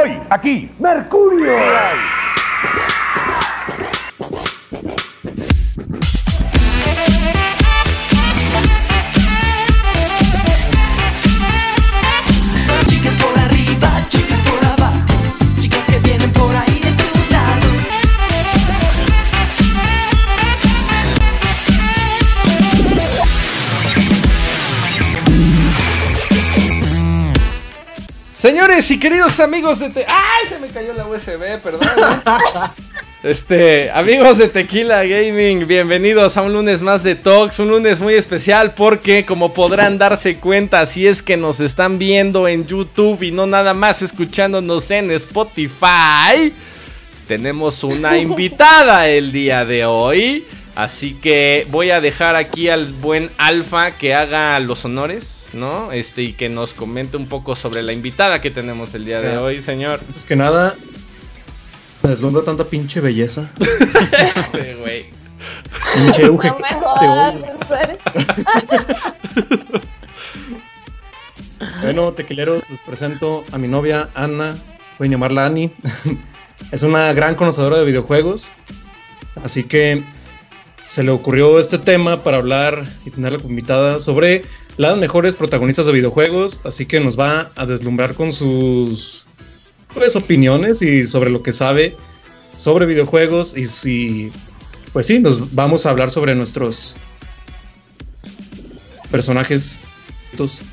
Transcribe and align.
Hoy, 0.00 0.16
aquí, 0.30 0.70
Mercurio. 0.78 1.56
Señores 28.38 28.88
y 28.92 29.00
queridos 29.00 29.40
amigos 29.40 29.80
de... 29.80 29.90
Te 29.90 30.06
¡Ay! 30.06 30.46
Se 30.48 30.60
me 30.60 30.68
cayó 30.68 30.92
la 30.92 31.08
USB, 31.08 31.58
perdón. 31.60 31.80
¿eh? 31.82 32.82
Este, 33.24 33.90
amigos 33.90 34.38
de 34.38 34.46
Tequila 34.46 35.04
Gaming, 35.04 35.66
bienvenidos 35.66 36.36
a 36.36 36.42
un 36.42 36.52
lunes 36.52 36.80
más 36.80 37.02
de 37.02 37.16
Talks, 37.16 37.58
un 37.58 37.70
lunes 37.70 37.98
muy 37.98 38.14
especial 38.14 38.74
porque 38.74 39.26
como 39.26 39.52
podrán 39.52 39.98
darse 39.98 40.36
cuenta 40.36 40.86
si 40.86 41.08
es 41.08 41.20
que 41.20 41.36
nos 41.36 41.58
están 41.58 41.98
viendo 41.98 42.46
en 42.46 42.64
YouTube 42.64 43.20
y 43.24 43.32
no 43.32 43.48
nada 43.48 43.74
más 43.74 44.02
escuchándonos 44.02 44.88
en 44.92 45.10
Spotify, 45.10 46.54
tenemos 47.26 47.82
una 47.82 48.18
invitada 48.20 49.08
el 49.08 49.32
día 49.32 49.64
de 49.64 49.84
hoy, 49.84 50.46
así 50.76 51.14
que 51.14 51.66
voy 51.70 51.90
a 51.90 52.00
dejar 52.00 52.36
aquí 52.36 52.68
al 52.68 52.92
buen 52.92 53.32
Alfa 53.36 53.98
que 53.98 54.14
haga 54.14 54.60
los 54.60 54.84
honores, 54.84 55.37
¿no? 55.52 55.92
Este 55.92 56.22
y 56.22 56.32
que 56.32 56.48
nos 56.48 56.74
comente 56.74 57.16
un 57.16 57.26
poco 57.26 57.56
sobre 57.56 57.82
la 57.82 57.92
invitada 57.92 58.40
que 58.40 58.50
tenemos 58.50 58.94
el 58.94 59.04
día 59.04 59.20
de 59.20 59.32
Ya. 59.32 59.42
hoy, 59.42 59.62
señor. 59.62 60.00
Antes 60.00 60.24
que 60.24 60.36
nada, 60.36 60.74
me 62.02 62.10
deslumbra 62.10 62.42
tanta 62.42 62.64
pinche 62.64 63.00
belleza. 63.00 63.50
Este, 64.18 64.74
güey. 64.76 65.06
Pinche 66.02 66.22
Euge, 66.24 66.48
este. 66.48 67.06
Bueno, 71.82 72.12
tequileros, 72.12 72.70
les 72.70 72.80
presento 72.80 73.44
a 73.52 73.58
mi 73.58 73.68
novia 73.68 74.10
Ana. 74.14 74.56
Voy 74.98 75.08
a 75.08 75.10
llamarla 75.10 75.46
Ani. 75.46 75.72
es 76.72 76.82
una 76.82 77.12
gran 77.12 77.34
conocedora 77.34 77.78
de 77.78 77.84
videojuegos. 77.84 78.48
Así 79.42 79.64
que 79.64 80.02
se 80.84 81.02
le 81.04 81.10
ocurrió 81.10 81.58
este 81.58 81.78
tema 81.78 82.22
para 82.22 82.38
hablar 82.38 82.84
y 83.04 83.10
tenerla 83.10 83.38
como 83.38 83.50
invitada 83.50 83.98
sobre 84.00 84.44
las 84.78 84.96
mejores 84.96 85.36
protagonistas 85.36 85.84
de 85.86 85.92
videojuegos. 85.92 86.62
Así 86.64 86.86
que 86.86 87.00
nos 87.00 87.18
va 87.18 87.50
a 87.56 87.66
deslumbrar 87.66 88.14
con 88.14 88.32
sus 88.32 89.26
pues, 89.92 90.16
opiniones 90.16 90.80
y 90.80 91.06
sobre 91.06 91.28
lo 91.28 91.42
que 91.42 91.52
sabe 91.52 91.96
sobre 92.56 92.86
videojuegos. 92.86 93.54
Y 93.56 93.66
si, 93.66 94.32
pues 94.94 95.06
sí, 95.06 95.18
nos 95.18 95.54
vamos 95.54 95.84
a 95.84 95.90
hablar 95.90 96.10
sobre 96.10 96.34
nuestros 96.34 96.94
personajes 99.10 99.80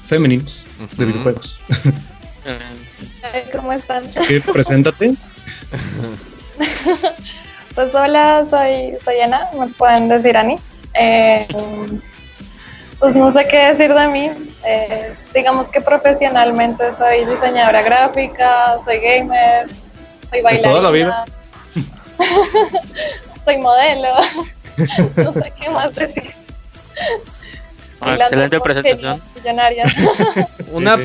femeninos 0.04 0.64
de 0.98 1.06
videojuegos. 1.06 1.60
¿Cómo 3.52 3.74
están? 3.74 4.04
Preséntate. 4.54 5.16
Pues 7.76 7.94
hola, 7.94 8.48
soy, 8.50 8.94
soy 9.04 9.20
Ana, 9.20 9.50
me 9.60 9.68
pueden 9.68 10.08
decir 10.08 10.38
Ani. 10.38 10.56
Eh, 10.94 11.46
pues 13.00 13.16
no 13.16 13.32
sé 13.32 13.46
qué 13.50 13.74
decir 13.74 13.94
de 13.94 14.08
mí. 14.08 14.32
Eh, 14.66 15.14
digamos 15.34 15.70
que 15.70 15.82
profesionalmente 15.82 16.96
soy 16.96 17.26
diseñadora 17.26 17.82
gráfica, 17.82 18.78
soy 18.84 19.00
gamer, 19.00 19.68
soy 20.30 20.42
bailarina. 20.42 20.70
toda 20.70 20.82
la 20.82 20.92
vida? 20.92 21.26
soy 23.46 23.58
modelo. 23.58 24.14
no 25.18 25.34
sé 25.34 25.54
qué 25.60 25.70
más 25.70 25.94
decir. 25.94 26.36
Ah, 28.02 28.16
excelente 28.16 28.60
presentación. 28.60 29.22
Una 30.72 30.98
sí. 30.98 31.04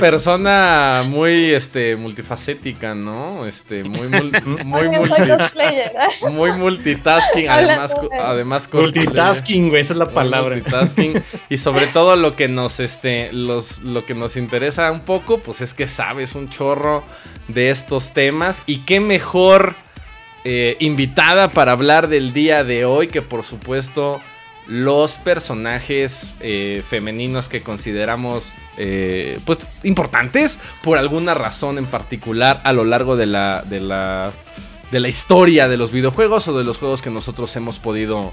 muy 1.04 1.52
este 1.52 1.94
multifacética, 1.96 2.94
¿no? 2.94 3.46
Este 3.46 3.84
muy 3.84 4.08
mul- 4.08 4.42
muy 4.64 4.88
multi- 4.88 5.28
cosplayer. 5.38 5.92
¿eh? 5.94 6.30
muy 6.30 6.52
multitasking, 6.52 7.48
además 7.48 7.94
co- 7.94 8.08
de- 8.08 8.18
además 8.18 8.66
cosplayer. 8.68 9.04
Multitasking, 9.06 9.68
güey, 9.68 9.80
esa 9.82 9.92
es 9.92 9.98
la 9.98 10.06
palabra. 10.06 10.56
multitasking. 10.56 11.12
y 11.48 11.56
sobre 11.58 11.86
todo 11.86 12.16
lo 12.16 12.34
que 12.34 12.48
nos 12.48 12.80
este 12.80 13.32
los 13.32 13.80
lo 13.82 14.04
que 14.04 14.14
nos 14.14 14.36
interesa 14.36 14.90
un 14.90 15.00
poco 15.00 15.38
pues 15.38 15.60
es 15.60 15.74
que 15.74 15.86
sabes 15.86 16.34
un 16.34 16.48
chorro 16.48 17.04
de 17.48 17.70
estos 17.70 18.12
temas 18.12 18.62
y 18.66 18.78
qué 18.84 18.98
mejor 19.00 19.74
eh, 20.44 20.76
invitada 20.80 21.48
para 21.48 21.72
hablar 21.72 22.08
del 22.08 22.32
día 22.32 22.64
de 22.64 22.84
hoy 22.84 23.06
que 23.08 23.22
por 23.22 23.44
supuesto 23.44 24.20
los 24.66 25.18
personajes 25.18 26.34
eh, 26.40 26.82
femeninos 26.88 27.48
que 27.48 27.62
consideramos 27.62 28.52
eh, 28.76 29.38
pues 29.44 29.58
importantes 29.82 30.58
por 30.82 30.98
alguna 30.98 31.34
razón 31.34 31.78
en 31.78 31.86
particular 31.86 32.60
a 32.64 32.72
lo 32.72 32.84
largo 32.84 33.16
de 33.16 33.26
la 33.26 33.62
de 33.62 33.80
la 33.80 34.32
de 34.90 35.00
la 35.00 35.08
historia 35.08 35.68
de 35.68 35.76
los 35.76 35.92
videojuegos 35.92 36.48
o 36.48 36.58
de 36.58 36.64
los 36.64 36.78
juegos 36.78 37.02
que 37.02 37.10
nosotros 37.10 37.54
hemos 37.56 37.78
podido 37.78 38.32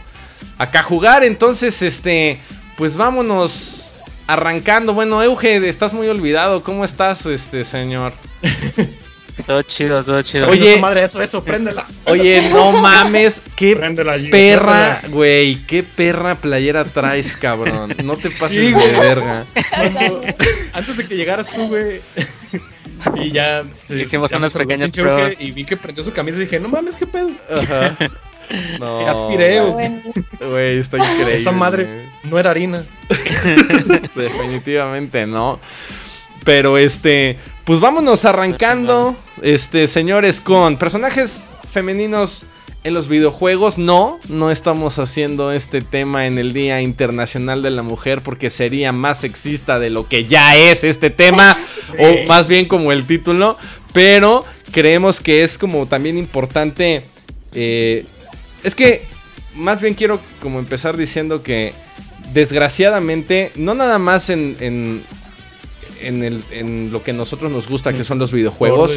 acá 0.57 0.83
jugar. 0.83 1.23
Entonces, 1.23 1.81
este, 1.81 2.39
pues 2.77 2.95
vámonos 2.95 3.91
arrancando. 4.27 4.93
Bueno, 4.93 5.21
Euge, 5.21 5.67
estás 5.67 5.93
muy 5.93 6.07
olvidado. 6.07 6.63
¿Cómo 6.63 6.83
estás, 6.83 7.25
este 7.25 7.63
señor? 7.63 8.13
Todo 9.45 9.61
chido, 9.61 10.03
todo 10.03 10.21
chido. 10.23 10.49
Oye. 10.49 10.77
Madre, 10.79 11.03
eso, 11.03 11.21
eso, 11.21 11.43
préndela. 11.43 11.85
Oye, 12.05 12.49
no 12.51 12.71
mames, 12.81 13.41
qué 13.55 13.75
Préndela 13.75 14.15
perra, 14.31 15.01
güey, 15.09 15.55
qué 15.67 15.83
perra 15.83 16.35
playera 16.35 16.83
traes, 16.83 17.37
cabrón. 17.37 17.93
No 18.03 18.15
te 18.17 18.29
pases 18.31 18.67
Sí, 18.67 18.73
de 18.73 18.99
verga. 18.99 19.45
Cuando- 19.69 20.21
antes 20.73 20.97
de 20.97 21.05
que 21.07 21.15
llegaras 21.15 21.47
tú, 21.49 21.67
güey. 21.67 22.01
y 23.15 23.31
ya. 23.31 23.63
ya 23.87 24.37
unas 24.37 24.53
pequeñas 24.53 24.91
pruebas. 24.91 25.33
Y 25.39 25.51
vi 25.51 25.65
que 25.65 25.77
prendió 25.77 26.03
su 26.03 26.11
camisa 26.11 26.37
y 26.39 26.41
dije, 26.41 26.59
no 26.59 26.67
mames, 26.69 26.95
qué 26.95 27.05
pedo. 27.07 27.29
Ajá. 27.49 27.95
No, 28.79 28.99
Te 28.99 29.07
aspiré, 29.09 29.59
güey. 29.59 29.71
bueno. 29.73 30.01
güey, 30.49 30.79
está 30.79 30.97
increíble. 30.97 31.35
Esa 31.35 31.51
madre 31.51 32.09
no 32.23 32.39
era 32.39 32.51
harina. 32.51 32.81
Definitivamente 34.15 35.25
no. 35.27 35.59
Pero 36.47 36.77
este, 36.77 37.37
pues 37.65 37.81
vámonos 37.81 38.23
arrancando, 38.23 39.17
este, 39.41 39.85
señores, 39.89 40.39
con 40.39 40.77
personajes 40.77 41.43
femeninos 41.73 42.45
en 42.85 42.93
los 42.93 43.09
videojuegos. 43.09 43.77
No, 43.77 44.17
no 44.29 44.49
estamos 44.49 44.97
haciendo 44.97 45.51
este 45.51 45.81
tema 45.81 46.25
en 46.25 46.37
el 46.37 46.53
Día 46.53 46.79
Internacional 46.81 47.61
de 47.63 47.71
la 47.71 47.81
Mujer 47.83 48.21
porque 48.21 48.49
sería 48.49 48.93
más 48.93 49.19
sexista 49.19 49.77
de 49.77 49.89
lo 49.89 50.07
que 50.07 50.23
ya 50.23 50.55
es 50.55 50.85
este 50.85 51.09
tema, 51.09 51.57
o 51.99 52.27
más 52.29 52.47
bien 52.47 52.65
como 52.65 52.93
el 52.93 53.05
título. 53.05 53.57
Pero 53.91 54.45
creemos 54.71 55.19
que 55.19 55.43
es 55.43 55.57
como 55.57 55.85
también 55.85 56.17
importante. 56.17 57.03
eh, 57.51 58.05
es 58.63 58.73
que 58.73 59.05
más 59.53 59.81
bien 59.81 59.95
quiero 59.95 60.21
como 60.41 60.59
empezar 60.59 60.95
diciendo 60.95 61.43
que 61.43 61.73
desgraciadamente, 62.31 63.51
no 63.55 63.75
nada 63.75 63.99
más 63.99 64.29
en, 64.29 64.55
en, 64.61 65.03
en 66.01 66.23
el- 66.23 66.43
en 66.51 66.91
lo 66.91 67.03
que 67.03 67.11
a 67.11 67.13
nosotros 67.13 67.51
nos 67.51 67.67
gusta, 67.67 67.93
que 67.93 68.03
son 68.03 68.19
los 68.19 68.31
videojuegos, 68.31 68.91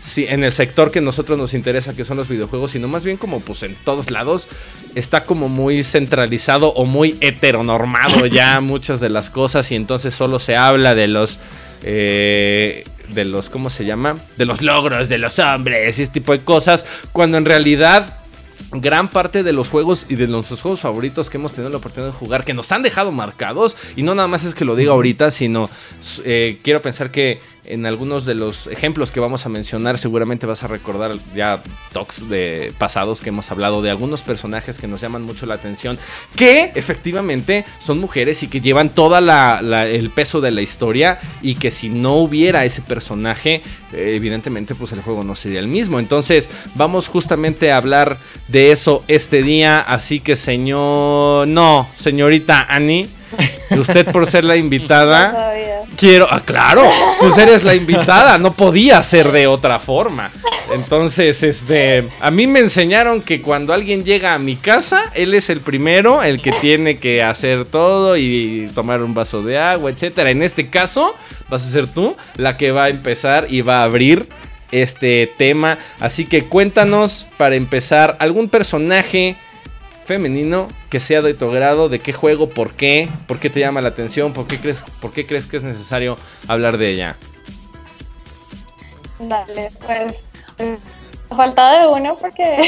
sí, 0.00 0.26
en 0.28 0.44
el 0.44 0.52
sector 0.52 0.90
que 0.90 0.98
a 1.00 1.02
nosotros 1.02 1.38
nos 1.38 1.54
interesa, 1.54 1.94
que 1.94 2.04
son 2.04 2.16
los 2.16 2.28
videojuegos, 2.28 2.70
sino 2.72 2.88
más 2.88 3.04
bien 3.04 3.16
como 3.16 3.40
pues 3.40 3.62
en 3.62 3.74
todos 3.84 4.10
lados, 4.10 4.48
está 4.94 5.24
como 5.24 5.48
muy 5.48 5.82
centralizado 5.84 6.68
o 6.74 6.84
muy 6.86 7.16
heteronormado 7.20 8.26
ya 8.26 8.60
muchas 8.60 9.00
de 9.00 9.08
las 9.08 9.30
cosas 9.30 9.70
y 9.72 9.76
entonces 9.76 10.14
solo 10.14 10.38
se 10.38 10.56
habla 10.56 10.94
de 10.94 11.08
los... 11.08 11.38
eh, 11.82 12.84
de 13.08 13.24
los, 13.24 13.50
¿cómo 13.50 13.70
se 13.70 13.84
llama? 13.84 14.18
De 14.36 14.46
los 14.46 14.62
logros 14.62 15.08
de 15.08 15.18
los 15.18 15.40
hombres 15.40 15.98
y 15.98 16.02
ese 16.02 16.12
tipo 16.12 16.30
de 16.30 16.44
cosas, 16.44 16.86
cuando 17.10 17.38
en 17.38 17.44
realidad 17.44 18.19
gran 18.72 19.10
parte 19.10 19.42
de 19.42 19.52
los 19.52 19.68
juegos 19.68 20.06
y 20.08 20.14
de 20.14 20.28
nuestros 20.28 20.62
juegos 20.62 20.80
favoritos 20.80 21.28
que 21.28 21.38
hemos 21.38 21.52
tenido 21.52 21.70
la 21.70 21.78
oportunidad 21.78 22.12
de 22.12 22.18
jugar, 22.18 22.44
que 22.44 22.54
nos 22.54 22.70
han 22.72 22.82
dejado 22.82 23.10
marcados, 23.12 23.76
y 23.96 24.02
no 24.02 24.14
nada 24.14 24.28
más 24.28 24.44
es 24.44 24.54
que 24.54 24.64
lo 24.64 24.76
diga 24.76 24.92
ahorita, 24.92 25.30
sino 25.30 25.68
eh, 26.24 26.58
quiero 26.62 26.82
pensar 26.82 27.10
que 27.10 27.40
en 27.64 27.86
algunos 27.86 28.24
de 28.24 28.34
los 28.34 28.66
ejemplos 28.66 29.10
que 29.10 29.20
vamos 29.20 29.46
a 29.46 29.48
mencionar 29.48 29.98
seguramente 29.98 30.46
vas 30.46 30.62
a 30.62 30.66
recordar 30.66 31.12
ya 31.34 31.62
talks 31.92 32.28
de 32.28 32.72
pasados 32.78 33.20
que 33.20 33.28
hemos 33.28 33.50
hablado 33.50 33.82
de 33.82 33.90
algunos 33.90 34.22
personajes 34.22 34.78
que 34.78 34.86
nos 34.86 35.00
llaman 35.00 35.22
mucho 35.22 35.46
la 35.46 35.54
atención, 35.54 35.98
que 36.36 36.72
efectivamente 36.74 37.64
son 37.78 37.98
mujeres 37.98 38.42
y 38.42 38.48
que 38.48 38.60
llevan 38.60 38.90
toda 38.90 39.20
la, 39.20 39.60
el 39.86 40.10
peso 40.10 40.40
de 40.40 40.50
la 40.50 40.62
historia 40.62 41.18
y 41.42 41.54
que 41.54 41.70
si 41.70 41.88
no 41.88 42.16
hubiera 42.16 42.64
ese 42.64 42.82
personaje, 42.82 43.62
evidentemente 43.92 44.74
pues 44.74 44.92
el 44.92 45.02
juego 45.02 45.24
no 45.24 45.34
sería 45.34 45.60
el 45.60 45.68
mismo. 45.68 45.98
Entonces 45.98 46.50
vamos 46.74 47.08
justamente 47.08 47.72
a 47.72 47.76
hablar 47.76 48.18
de 48.48 48.72
eso 48.72 49.04
este 49.08 49.42
día, 49.42 49.80
así 49.80 50.20
que 50.20 50.36
señor, 50.36 51.46
no, 51.48 51.88
señorita 51.96 52.66
Annie, 52.68 53.08
usted 53.78 54.10
por 54.10 54.26
ser 54.26 54.44
la 54.44 54.56
invitada. 54.56 55.52
Quiero, 55.96 56.26
ah, 56.30 56.40
claro, 56.40 56.82
pues 57.20 57.36
eres 57.36 57.62
la 57.62 57.74
invitada, 57.74 58.38
no 58.38 58.54
podía 58.54 59.02
ser 59.02 59.32
de 59.32 59.46
otra 59.46 59.78
forma. 59.78 60.30
Entonces, 60.72 61.42
este, 61.42 62.08
a 62.20 62.30
mí 62.30 62.46
me 62.46 62.60
enseñaron 62.60 63.22
que 63.22 63.42
cuando 63.42 63.72
alguien 63.72 64.04
llega 64.04 64.34
a 64.34 64.38
mi 64.38 64.56
casa, 64.56 65.10
él 65.14 65.34
es 65.34 65.50
el 65.50 65.60
primero, 65.60 66.22
el 66.22 66.40
que 66.40 66.52
tiene 66.52 66.98
que 66.98 67.22
hacer 67.22 67.64
todo 67.64 68.16
y 68.16 68.70
tomar 68.74 69.02
un 69.02 69.12
vaso 69.12 69.42
de 69.42 69.58
agua, 69.58 69.90
etcétera. 69.90 70.30
En 70.30 70.42
este 70.42 70.70
caso, 70.70 71.14
vas 71.48 71.66
a 71.66 71.70
ser 71.70 71.88
tú 71.88 72.16
la 72.36 72.56
que 72.56 72.70
va 72.70 72.84
a 72.84 72.88
empezar 72.88 73.46
y 73.50 73.62
va 73.62 73.80
a 73.80 73.84
abrir 73.84 74.28
este 74.70 75.32
tema. 75.36 75.78
Así 75.98 76.24
que 76.24 76.44
cuéntanos 76.44 77.26
para 77.36 77.56
empezar 77.56 78.16
algún 78.20 78.48
personaje 78.48 79.36
femenino 80.04 80.68
que 80.88 81.00
sea 81.00 81.22
de 81.22 81.34
tu 81.34 81.46
agrado, 81.50 81.88
de 81.88 81.98
qué 82.00 82.12
juego, 82.12 82.48
por 82.50 82.72
qué, 82.74 83.08
por 83.26 83.38
qué 83.38 83.48
te 83.50 83.60
llama 83.60 83.80
la 83.80 83.88
atención, 83.90 84.32
por 84.32 84.46
qué 84.46 84.58
crees, 84.58 84.84
por 85.00 85.12
qué 85.12 85.26
crees 85.26 85.46
que 85.46 85.56
es 85.56 85.62
necesario 85.62 86.16
hablar 86.48 86.78
de 86.78 86.90
ella. 86.90 87.16
Dale, 89.18 89.70
pues. 89.86 90.14
eh, 90.58 90.78
Falta 91.36 91.78
de 91.80 91.86
uno 91.86 92.16
porque 92.20 92.42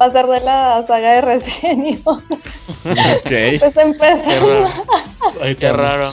va 0.00 0.04
a 0.06 0.12
ser 0.12 0.26
de 0.26 0.40
la 0.40 0.84
saga 0.86 1.12
de 1.12 1.20
Resident 1.22 1.80
Evil. 1.86 2.02
Ok. 2.84 3.24
Pues 3.60 3.74
Qué 3.74 3.80
empezando. 3.80 4.64
raro. 5.72 6.12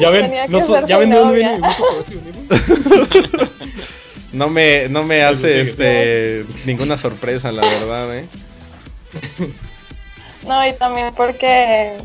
Ya 0.00 0.10
ven, 0.10 0.32
no 0.48 0.86
ya 0.86 0.98
ven 0.98 1.10
de 1.10 1.16
dónde 1.16 1.34
viene 1.36 1.58
mi 1.58 1.66
gusto 1.66 1.84
por 1.84 1.98
Resident 1.98 2.26
Evil. 2.50 3.50
No 4.36 4.50
me, 4.50 4.88
no 4.90 5.02
me 5.02 5.26
Pues, 5.26 5.38
hace 5.38 5.60
este 5.62 6.44
ninguna 6.66 6.98
sorpresa, 6.98 7.50
la 7.52 7.62
verdad, 7.62 8.16
eh. 8.18 8.28
No, 10.46 10.64
y 10.64 10.74
también 10.74 11.10
porque, 11.16 11.96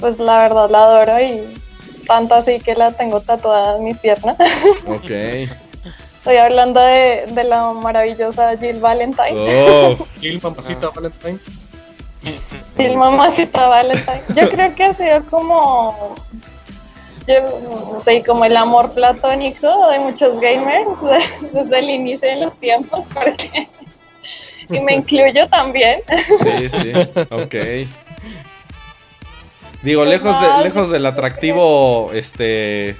pues 0.00 0.18
la 0.18 0.38
verdad 0.38 0.68
la 0.70 0.78
adoro 0.84 1.20
y 1.20 1.62
tanto 2.06 2.34
así 2.34 2.58
que 2.58 2.74
la 2.74 2.90
tengo 2.92 3.20
tatuada 3.20 3.76
en 3.76 3.84
mi 3.84 3.94
pierna. 3.94 4.34
Ok. 4.86 5.10
Estoy 5.10 6.36
hablando 6.38 6.80
de, 6.80 7.26
de 7.32 7.44
la 7.44 7.72
maravillosa 7.74 8.56
Jill 8.56 8.80
Valentine. 8.80 9.34
Oh, 9.36 10.06
Gil, 10.20 10.40
mamacita, 10.42 10.88
Valentine. 10.88 11.38
Jill 12.78 12.96
Mamacita 12.96 13.68
Valentine. 13.68 14.22
Yo 14.34 14.48
creo 14.48 14.74
que 14.74 14.84
ha 14.84 14.94
sido 14.94 15.22
como, 15.26 16.14
yo 17.26 18.00
sé, 18.04 18.22
como 18.24 18.44
el 18.44 18.56
amor 18.56 18.92
platónico 18.92 19.90
de 19.90 19.98
muchos 20.00 20.40
gamers 20.40 20.88
de- 21.02 21.48
desde 21.62 21.78
el 21.78 21.90
inicio 21.90 22.28
de 22.28 22.36
los 22.40 22.58
tiempos, 22.60 23.04
porque, 23.12 23.68
y 24.70 24.80
me 24.80 24.94
incluyo 24.94 25.46
también. 25.48 26.00
sí, 26.42 26.68
sí. 26.68 26.92
Ok. 27.30 27.54
Digo, 29.82 30.04
lejos, 30.04 30.34
de, 30.40 30.64
lejos 30.64 30.90
del 30.90 31.04
atractivo 31.04 32.10
este 32.14 32.96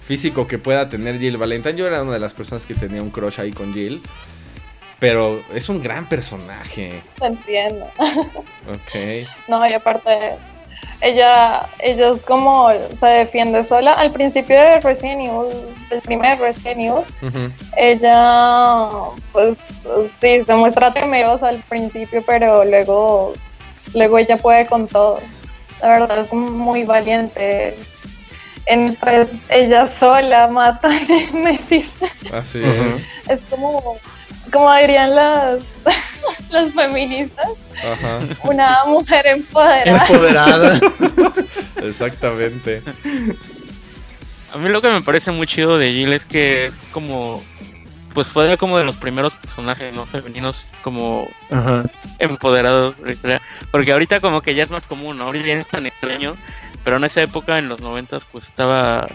físico 0.00 0.46
que 0.46 0.58
pueda 0.58 0.88
tener 0.88 1.18
Jill 1.18 1.36
Valentine, 1.36 1.76
yo 1.76 1.86
era 1.86 2.02
una 2.02 2.14
de 2.14 2.20
las 2.20 2.32
personas 2.32 2.64
que 2.64 2.74
tenía 2.74 3.02
un 3.02 3.10
crush 3.10 3.40
ahí 3.40 3.52
con 3.52 3.72
Jill. 3.74 4.02
Pero 4.98 5.42
es 5.52 5.68
un 5.68 5.82
gran 5.82 6.08
personaje. 6.08 7.02
Entiendo. 7.20 7.90
Ok. 8.68 9.26
No, 9.48 9.66
y 9.68 9.72
aparte, 9.72 10.36
ella, 11.00 11.68
ella 11.80 12.10
es 12.10 12.22
como 12.22 12.68
se 12.98 13.06
defiende 13.06 13.64
sola. 13.64 13.94
Al 13.94 14.12
principio 14.12 14.56
de 14.56 14.80
Resident 14.80 15.20
Evil, 15.20 15.74
el 15.90 16.00
primer 16.00 16.38
Resident 16.38 16.80
Evil, 16.80 17.52
ella, 17.76 18.88
pues 19.32 19.58
sí, 20.20 20.44
se 20.44 20.54
muestra 20.54 20.92
temerosa 20.92 21.48
al 21.48 21.58
principio, 21.64 22.22
pero 22.24 22.64
luego, 22.64 23.32
luego 23.94 24.18
ella 24.18 24.36
puede 24.36 24.66
con 24.66 24.86
todo. 24.86 25.20
La 25.80 25.88
verdad 25.88 26.18
es 26.20 26.32
muy 26.32 26.84
valiente. 26.84 27.76
En 28.66 28.94
pues, 28.94 29.28
ella 29.48 29.88
sola 29.88 30.46
mata 30.46 30.86
a 30.86 31.00
Nemesis. 31.32 31.94
Así 32.32 32.62
es. 32.64 33.02
Es 33.28 33.44
como, 33.46 33.96
como 34.52 34.72
dirían 34.76 35.16
las, 35.16 35.58
las 36.52 36.72
feministas, 36.72 37.48
Ajá. 37.78 38.20
una 38.44 38.84
mujer 38.86 39.26
empoderada. 39.26 40.06
Empoderada. 40.06 40.80
Exactamente. 41.82 42.82
A 44.52 44.58
mí 44.58 44.68
lo 44.68 44.82
que 44.82 44.90
me 44.90 45.02
parece 45.02 45.30
muy 45.30 45.46
chido 45.46 45.78
de 45.78 45.92
Jill 45.92 46.12
es 46.12 46.24
que 46.24 46.66
es 46.66 46.74
como. 46.92 47.42
Pues 48.14 48.28
fue 48.28 48.58
como 48.58 48.76
de 48.76 48.84
los 48.84 48.96
primeros 48.96 49.32
personajes 49.32 49.94
no 49.96 50.04
femeninos 50.04 50.66
como 50.82 51.26
Ajá. 51.50 51.84
empoderados. 52.18 52.96
Porque 53.70 53.92
ahorita 53.92 54.20
como 54.20 54.42
que 54.42 54.54
ya 54.54 54.64
es 54.64 54.70
más 54.70 54.86
común, 54.86 55.16
¿no? 55.16 55.24
Ahorita 55.24 55.46
ya 55.46 55.54
no 55.54 55.60
es 55.62 55.68
tan 55.68 55.86
extraño. 55.86 56.36
Pero 56.84 56.96
en 56.96 57.04
esa 57.04 57.22
época, 57.22 57.58
en 57.58 57.68
los 57.68 57.80
noventas, 57.80 58.24
pues 58.30 58.46
estaba 58.46 59.06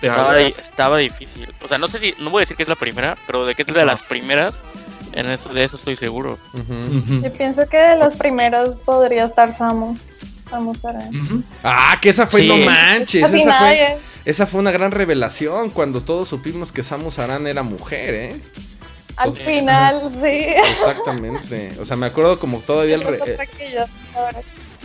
estaba, 0.00 0.40
estaba 0.40 0.98
difícil. 0.98 1.52
O 1.62 1.68
sea, 1.68 1.76
no 1.76 1.88
sé 1.88 1.98
si, 1.98 2.14
no 2.18 2.30
voy 2.30 2.40
a 2.40 2.42
decir 2.42 2.56
que 2.56 2.62
es 2.62 2.68
la 2.68 2.76
primera, 2.76 3.18
pero 3.26 3.44
de 3.44 3.54
que 3.54 3.62
es 3.62 3.68
de 3.68 3.84
las 3.84 4.02
primeras, 4.02 4.54
en 5.16 5.30
eso, 5.30 5.48
de 5.48 5.64
eso 5.64 5.76
estoy 5.76 5.96
seguro. 5.96 6.38
Yo 7.22 7.32
pienso 7.32 7.66
que 7.68 7.76
de 7.78 7.96
los 7.96 8.14
primeros 8.14 8.76
podría 8.76 9.24
estar 9.24 9.52
Samus. 9.52 10.06
Samus 10.50 10.84
Aran. 10.84 11.44
Ah, 11.64 11.98
que 12.00 12.10
esa 12.10 12.26
fue, 12.26 12.42
Sí. 12.42 12.48
no 12.48 12.56
manches. 12.58 13.22
Esa 13.24 13.28
fue, 13.28 13.44
nadie. 13.44 13.96
esa 14.24 14.46
fue 14.46 14.60
una 14.60 14.70
gran 14.70 14.92
revelación 14.92 15.70
cuando 15.70 16.00
todos 16.00 16.28
supimos 16.28 16.70
que 16.70 16.82
Samus 16.84 17.18
Aran 17.18 17.46
era 17.48 17.62
mujer, 17.64 18.14
¿eh? 18.14 18.40
Al 19.16 19.36
final, 19.36 20.02
sí. 20.22 20.46
Exactamente. 20.70 21.72
O 21.80 21.84
sea, 21.84 21.96
me 21.96 22.06
acuerdo 22.06 22.38
como 22.38 22.60
todavía 22.60 22.94
el... 22.96 23.02
re- 23.02 23.18
ahora. 24.14 24.40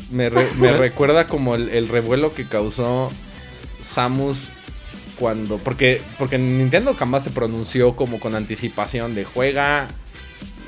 Me, 0.09 0.29
re- 0.29 0.47
me 0.57 0.71
recuerda 0.71 1.27
como 1.27 1.53
el, 1.55 1.69
el 1.69 1.87
revuelo 1.89 2.33
que 2.33 2.47
causó 2.47 3.11
Samus 3.81 4.49
cuando. 5.19 5.57
Porque, 5.57 6.01
porque 6.17 6.37
Nintendo 6.37 6.93
jamás 6.95 7.23
se 7.23 7.29
pronunció 7.29 7.95
como 7.95 8.19
con 8.19 8.35
anticipación 8.35 9.15
de 9.15 9.25
juega 9.25 9.87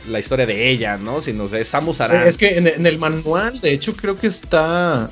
la 0.08 0.20
historia 0.20 0.46
de 0.46 0.70
ella, 0.70 0.98
¿no? 0.98 1.22
Sino 1.22 1.48
de 1.48 1.64
Samus 1.66 2.02
Aran. 2.02 2.28
Es 2.28 2.38
que 2.38 2.58
en, 2.58 2.68
en 2.68 2.86
el 2.88 2.98
manual, 3.00 3.60
de 3.62 3.72
hecho, 3.74 3.96
creo 3.96 4.18
que 4.18 4.28
está. 4.28 5.10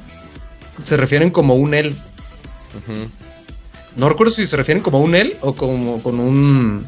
Se 0.77 0.97
refieren 0.97 1.29
como 1.31 1.55
un 1.55 1.73
él. 1.73 1.95
No 3.95 4.07
recuerdo 4.09 4.31
si 4.31 4.47
se 4.47 4.55
refieren 4.55 4.81
como 4.83 4.99
un 4.99 5.15
él 5.15 5.35
o 5.41 5.53
como 5.53 6.01
con 6.01 6.19
un. 6.19 6.85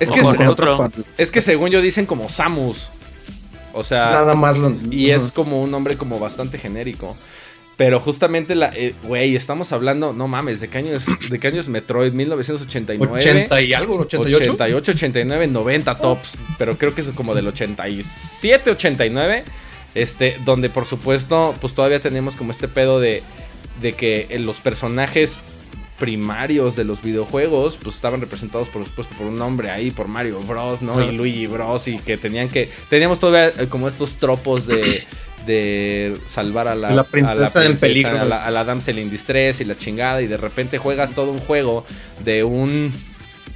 Es 0.00 0.10
que, 0.10 0.22
se- 0.22 0.46
otro. 0.48 0.90
es 1.16 1.30
que 1.30 1.40
según 1.40 1.70
yo 1.70 1.80
dicen 1.82 2.06
como 2.06 2.28
Samus. 2.28 2.88
O 3.72 3.82
sea. 3.82 4.10
Nada 4.10 4.34
más. 4.34 4.58
lo- 4.58 4.74
Y 4.90 5.10
es 5.10 5.32
como 5.32 5.60
un 5.62 5.70
nombre 5.70 5.96
como 5.96 6.18
bastante 6.20 6.58
genérico. 6.58 7.16
Pero 7.78 8.00
justamente 8.00 8.56
la. 8.56 8.72
eh, 8.74 8.92
Güey, 9.04 9.36
estamos 9.36 9.70
hablando. 9.70 10.12
No 10.12 10.26
mames, 10.26 10.58
¿de 10.60 10.68
qué 10.68 10.78
año 10.78 10.94
es, 10.94 11.06
de 11.30 11.38
qué 11.38 11.46
año 11.46 11.60
es 11.60 11.68
Metroid? 11.68 12.12
1989. 12.12 13.18
80 13.18 13.62
y 13.62 13.72
algo, 13.72 14.00
88. 14.00 14.52
88, 14.52 14.92
89, 14.92 15.46
90 15.46 15.94
tops, 15.98 16.38
pero 16.58 16.76
creo 16.76 16.92
que 16.92 17.02
es 17.02 17.10
como 17.10 17.36
del 17.36 17.46
87, 17.46 18.72
89, 18.72 19.44
este, 19.94 20.38
donde 20.44 20.70
por 20.70 20.86
supuesto, 20.86 21.54
pues 21.60 21.72
todavía 21.72 22.00
tenemos 22.00 22.34
como 22.34 22.50
este 22.50 22.66
pedo 22.66 22.98
de, 22.98 23.22
de 23.80 23.92
que 23.92 24.26
eh, 24.28 24.40
los 24.40 24.60
personajes 24.60 25.38
primarios 26.00 26.74
de 26.74 26.82
los 26.82 27.00
videojuegos, 27.00 27.78
pues 27.80 27.94
estaban 27.94 28.20
representados 28.20 28.68
por 28.68 28.84
supuesto 28.84 29.14
por 29.16 29.28
un 29.28 29.38
nombre 29.38 29.70
ahí, 29.70 29.92
por 29.92 30.08
Mario 30.08 30.40
Bros, 30.40 30.82
¿no? 30.82 31.00
Y. 31.00 31.12
Luigi 31.12 31.46
Bros, 31.46 31.86
y 31.86 31.98
que 31.98 32.16
tenían 32.16 32.48
que, 32.48 32.70
teníamos 32.90 33.20
todavía 33.20 33.62
eh, 33.62 33.68
como 33.68 33.86
estos 33.86 34.16
tropos 34.16 34.66
de... 34.66 35.04
De 35.48 36.16
salvar 36.26 36.68
a 36.68 36.74
la, 36.74 36.90
La 36.90 37.04
princesa 37.04 37.64
en 37.64 37.76
peligro. 37.78 38.20
a 38.20 38.24
la, 38.24 38.44
a 38.44 38.50
la 38.50 38.64
damsel 38.64 38.98
in 38.98 39.10
distress 39.10 39.60
y 39.60 39.64
la 39.64 39.76
chingada, 39.76 40.20
y 40.22 40.26
de 40.26 40.36
repente 40.36 40.76
juegas 40.78 41.14
todo 41.14 41.32
un 41.32 41.38
juego 41.38 41.84
de 42.24 42.44
un 42.44 42.92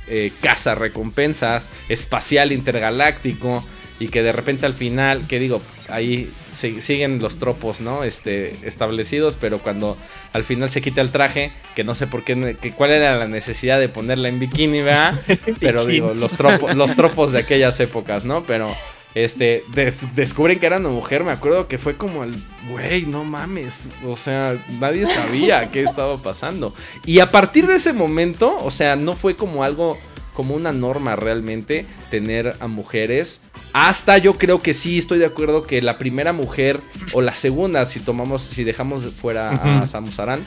eh, 0.08 0.32
caza 0.40 0.74
recompensas 0.74 1.68
espacial 1.88 2.50
intergaláctico 2.50 3.62
y 4.00 4.08
que 4.08 4.22
de 4.22 4.32
repente 4.32 4.66
al 4.66 4.74
final, 4.74 5.26
que 5.28 5.38
digo, 5.38 5.62
ahí 5.88 6.32
si- 6.50 6.82
siguen 6.82 7.20
los 7.20 7.38
tropos, 7.38 7.80
¿no? 7.80 8.02
Este, 8.02 8.52
establecidos, 8.64 9.36
pero 9.40 9.58
cuando 9.58 9.96
al 10.32 10.42
final 10.42 10.70
se 10.70 10.80
quita 10.82 11.02
el 11.02 11.10
traje, 11.12 11.52
que 11.76 11.84
no 11.84 11.94
sé 11.94 12.06
por 12.08 12.24
qué, 12.24 12.56
que, 12.60 12.72
cuál 12.72 12.90
era 12.90 13.16
la 13.16 13.28
necesidad 13.28 13.78
de 13.78 13.88
ponerla 13.88 14.28
en 14.28 14.40
bikini, 14.40 14.80
¿verdad? 14.80 15.14
Pero 15.60 15.84
digo, 15.86 16.14
los 16.14 16.32
tropos, 16.32 16.74
los 16.74 16.96
tropos 16.96 17.30
de 17.32 17.38
aquellas 17.40 17.78
épocas, 17.80 18.24
¿no? 18.24 18.42
Pero 18.44 18.74
este 19.14 19.64
des- 19.74 20.14
descubren 20.14 20.58
que 20.58 20.66
era 20.66 20.78
una 20.78 20.88
mujer, 20.88 21.22
me 21.24 21.32
acuerdo 21.32 21.68
que 21.68 21.78
fue 21.78 21.96
como 21.96 22.24
el, 22.24 22.34
güey, 22.70 23.06
no 23.06 23.24
mames, 23.24 23.88
o 24.06 24.16
sea, 24.16 24.56
nadie 24.80 25.06
sabía 25.06 25.70
qué 25.70 25.82
estaba 25.82 26.16
pasando. 26.18 26.74
Y 27.04 27.20
a 27.20 27.30
partir 27.30 27.66
de 27.66 27.76
ese 27.76 27.92
momento, 27.92 28.56
o 28.62 28.70
sea, 28.70 28.96
no 28.96 29.14
fue 29.14 29.36
como 29.36 29.64
algo 29.64 29.98
como 30.34 30.54
una 30.54 30.72
norma 30.72 31.14
realmente 31.14 31.84
tener 32.10 32.56
a 32.60 32.66
mujeres. 32.66 33.42
Hasta 33.74 34.16
yo 34.16 34.34
creo 34.38 34.62
que 34.62 34.72
sí 34.72 34.96
estoy 34.98 35.18
de 35.18 35.26
acuerdo 35.26 35.62
que 35.62 35.82
la 35.82 35.98
primera 35.98 36.32
mujer 36.32 36.80
o 37.12 37.20
la 37.20 37.34
segunda, 37.34 37.84
si 37.84 38.00
tomamos, 38.00 38.40
si 38.40 38.64
dejamos 38.64 39.04
fuera 39.12 39.50
a. 39.50 39.86
Samus 39.86 40.18
Aran, 40.20 40.40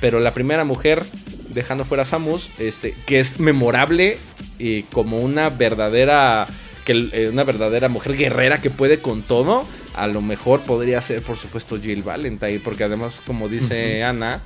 pero 0.00 0.20
la 0.20 0.32
primera 0.32 0.64
mujer 0.64 1.04
dejando 1.48 1.84
fuera 1.84 2.04
a 2.04 2.06
Samus, 2.06 2.50
este, 2.58 2.94
que 3.04 3.18
es 3.18 3.40
memorable 3.40 4.18
y 4.60 4.82
como 4.84 5.16
una 5.18 5.48
verdadera 5.48 6.46
que 6.84 7.08
eh, 7.12 7.28
una 7.30 7.44
verdadera 7.44 7.88
mujer 7.88 8.16
guerrera 8.16 8.60
que 8.60 8.70
puede 8.70 8.98
con 9.00 9.22
todo, 9.22 9.64
a 9.94 10.06
lo 10.06 10.20
mejor 10.20 10.60
podría 10.62 11.00
ser, 11.00 11.22
por 11.22 11.36
supuesto, 11.38 11.78
Jill 11.80 12.02
Valentine, 12.02 12.60
porque 12.60 12.84
además, 12.84 13.20
como 13.26 13.48
dice 13.48 14.02
Ana, 14.04 14.40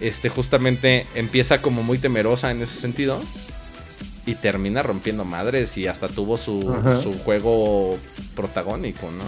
este 0.00 0.28
justamente 0.28 1.06
empieza 1.14 1.60
como 1.60 1.82
muy 1.82 1.98
temerosa 1.98 2.50
en 2.50 2.62
ese 2.62 2.78
sentido 2.78 3.20
y 4.26 4.34
termina 4.36 4.82
rompiendo 4.82 5.24
madres 5.24 5.76
y 5.76 5.88
hasta 5.88 6.06
tuvo 6.08 6.38
su, 6.38 6.60
su 7.02 7.18
juego 7.18 7.98
protagónico, 8.36 9.10
¿no? 9.10 9.24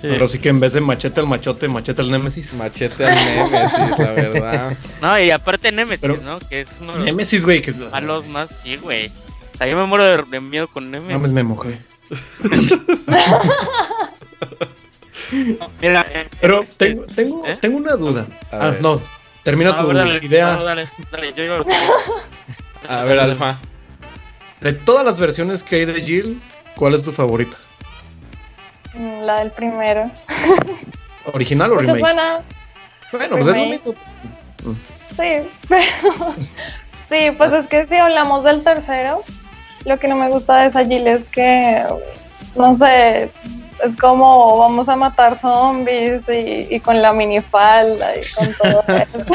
Sí. 0.00 0.06
Ahora 0.06 0.28
sí 0.28 0.38
que 0.38 0.48
en 0.48 0.60
vez 0.60 0.74
de 0.74 0.80
machete 0.80 1.18
al 1.18 1.26
machote, 1.26 1.66
machete 1.66 2.00
al 2.02 2.10
némesis. 2.12 2.54
Machete 2.54 3.04
al 3.04 3.16
Nemesis, 3.16 3.98
la 3.98 4.12
verdad. 4.12 4.76
No, 5.02 5.18
y 5.20 5.32
aparte 5.32 5.72
Nemesis, 5.72 5.98
Pero- 6.00 6.18
¿no? 6.18 6.38
Que 6.38 6.60
es 6.60 6.68
uno 6.80 6.92
de 6.92 6.98
los 6.98 7.04
Némesis, 7.06 7.44
güey, 7.44 7.60
que... 7.60 7.72
malos 7.72 8.24
más. 8.28 8.48
Sí, 8.62 8.76
güey. 8.76 9.10
Sea, 9.58 9.66
yo 9.66 9.76
me 9.76 9.84
muero 9.86 10.04
de, 10.04 10.22
de 10.22 10.40
miedo 10.40 10.68
con 10.68 10.90
Nemesis. 10.90 11.12
No, 11.12 11.18
pues 11.20 11.32
me 11.32 11.42
mojé. 11.42 11.78
Mira, 15.82 16.06
eh, 16.14 16.28
Pero 16.40 16.62
eh, 16.62 16.68
tengo, 16.76 17.02
tengo, 17.06 17.46
¿Eh? 17.46 17.58
tengo 17.60 17.76
una 17.76 17.92
duda. 17.96 18.26
A 18.50 18.56
Ah, 18.56 18.70
ver. 18.70 18.80
no. 18.82 19.00
Termina 19.42 19.72
no, 19.72 19.86
tu 19.86 19.92
dale, 19.92 20.18
idea. 20.24 20.52
no, 20.56 20.64
dale, 20.64 20.86
dale, 21.10 21.32
yo 21.34 21.42
digo- 21.42 21.64
A 22.88 23.02
ver, 23.04 23.18
Alfa. 23.18 23.58
De 24.60 24.72
todas 24.72 25.04
las 25.04 25.18
versiones 25.18 25.62
que 25.62 25.76
hay 25.76 25.84
de 25.84 26.00
Jill, 26.02 26.42
¿cuál 26.76 26.94
es 26.94 27.04
tu 27.04 27.12
favorita? 27.12 27.56
Mm, 28.94 29.22
La 29.22 29.40
del 29.40 29.50
primero. 29.52 30.10
¿Original 31.32 31.72
o 31.72 31.74
Muchas 31.76 31.94
remake? 31.96 32.00
buenas. 32.00 32.42
Bueno, 33.12 33.36
pues 33.36 33.46
es 33.46 33.56
lo 33.56 33.66
mismo. 33.66 33.94
Sí, 35.16 35.48
pero. 35.68 36.34
Sí, 37.10 37.30
pues 37.36 37.52
es 37.52 37.66
que 37.68 37.86
si 37.86 37.96
hablamos 37.96 38.44
del 38.44 38.62
tercero, 38.62 39.22
lo 39.84 39.98
que 39.98 40.08
no 40.08 40.16
me 40.16 40.28
gusta 40.28 40.58
de 40.62 40.68
esa 40.68 40.84
Jill 40.84 41.06
es 41.06 41.26
que, 41.26 41.82
no 42.56 42.74
sé, 42.74 43.30
es 43.84 43.96
como 43.96 44.58
vamos 44.58 44.88
a 44.88 44.96
matar 44.96 45.36
zombies 45.38 46.22
y, 46.28 46.74
y 46.74 46.80
con 46.80 47.00
la 47.00 47.12
minifalda 47.12 48.14
y 48.16 48.20
con 48.34 48.52
todo 48.54 48.82
eso. 48.96 49.32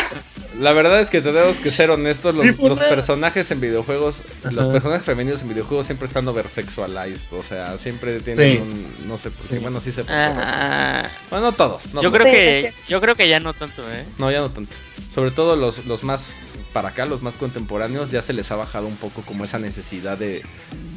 La 0.60 0.72
verdad 0.72 1.00
es 1.02 1.10
que 1.10 1.20
tenemos 1.20 1.60
que 1.60 1.72
ser 1.72 1.90
honestos, 1.90 2.36
los, 2.36 2.80
personajes 2.80 3.50
en 3.50 3.60
videojuegos, 3.60 4.22
los 4.52 4.68
personajes 4.68 5.04
femeninos 5.04 5.42
en 5.42 5.50
videojuegos 5.50 5.88
siempre 5.88 6.06
están 6.08 6.28
oversexualized, 6.28 7.34
o 7.34 7.42
sea, 7.42 7.76
siempre 7.80 8.20
tienen 8.20 8.58
Sí. 8.58 8.62
un, 8.62 9.08
no 9.08 9.18
sé 9.18 9.32
por 9.32 9.48
qué, 9.48 9.58
bueno, 9.58 9.80
sí 9.82 9.92
sé 9.92 10.02
por 10.04 10.14
qué. 10.14 10.22
Ah, 10.22 11.10
Bueno, 11.32 11.46
no 11.48 11.52
todos, 11.54 11.88
no 11.96 12.04
yo 12.04 12.12
todos. 12.12 12.22
creo 12.22 12.32
que 12.32 12.74
yo 12.88 13.02
creo 13.02 13.16
que 13.16 13.28
ya 13.28 13.40
no 13.40 13.56
tanto, 13.56 13.82
¿eh? 13.92 14.06
No, 14.20 14.30
ya 14.30 14.42
no 14.42 14.50
tanto. 14.52 14.76
Sobre 15.12 15.32
todo 15.32 15.56
los, 15.56 15.86
los 15.88 16.04
más 16.04 16.38
para 16.74 16.90
acá, 16.90 17.06
los 17.06 17.22
más 17.22 17.38
contemporáneos, 17.38 18.12
ya 18.12 18.22
se 18.22 18.34
les 18.34 18.52
ha 18.52 18.56
bajado 18.56 18.88
un 18.88 18.96
poco 18.98 19.22
como 19.22 19.44
esa 19.46 19.60
necesidad 19.60 20.18
de, 20.18 20.42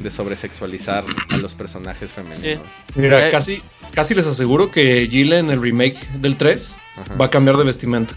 de 0.01 0.09
sobresexualizar 0.09 1.03
a 1.29 1.37
los 1.37 1.53
personajes 1.55 2.11
femeninos. 2.11 2.63
Mira, 2.95 3.27
Eh. 3.27 3.29
casi, 3.31 3.61
casi 3.93 4.15
les 4.15 4.25
aseguro 4.25 4.71
que 4.71 5.07
Jill 5.09 5.33
en 5.33 5.49
el 5.51 5.61
remake 5.61 5.97
del 6.19 6.35
3 6.35 6.75
Ajá. 6.97 7.13
va 7.15 7.25
a 7.25 7.29
cambiar 7.29 7.57
de 7.57 7.63
vestimenta. 7.63 8.15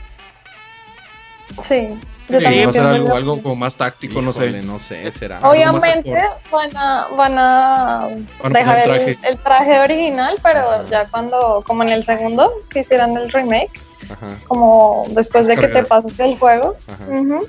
Sí, 1.62 1.88
yo 2.30 2.38
Sí, 2.38 2.44
también 2.44 2.66
va 2.66 2.70
a 2.70 2.72
ser 2.72 2.84
algo, 2.86 3.42
como 3.42 3.56
más 3.56 3.76
táctico, 3.76 4.20
no 4.22 4.32
sé. 4.32 4.50
no 4.62 4.78
sé, 4.78 5.10
será. 5.12 5.40
Obviamente 5.48 6.14
van 6.50 6.76
a, 6.76 7.06
van 7.16 7.38
a 7.38 8.08
Van 8.42 8.56
a 8.56 8.58
dejar 8.58 8.78
el, 8.78 8.84
traje. 8.84 9.18
el 9.28 9.38
traje 9.38 9.80
original, 9.80 10.36
pero 10.42 10.58
Ajá. 10.60 10.84
ya 10.90 11.04
cuando, 11.06 11.62
como 11.66 11.82
en 11.82 11.90
el 11.90 12.04
segundo, 12.04 12.52
que 12.70 12.80
hicieran 12.80 13.16
el 13.16 13.30
remake, 13.30 13.80
Ajá, 14.10 14.28
como 14.48 15.04
después 15.10 15.46
de 15.46 15.56
que 15.56 15.68
te 15.68 15.84
pases 15.84 16.18
el 16.20 16.38
juego. 16.38 16.76
ajá. 16.88 17.40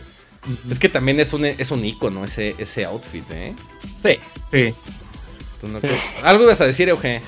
Es 0.72 0.80
que 0.80 0.90
también 0.90 1.20
es 1.20 1.34
un, 1.34 1.46
es 1.46 1.70
un 1.70 1.86
icono 1.86 2.26
ese, 2.26 2.56
ese 2.58 2.84
outfit, 2.86 3.24
¿eh? 3.32 3.54
Sí, 4.02 4.20
sí. 4.52 4.74
No 5.62 5.80
Algo 6.24 6.44
ibas 6.46 6.60
a 6.62 6.66
decir, 6.66 6.90
Euge. 6.90 7.22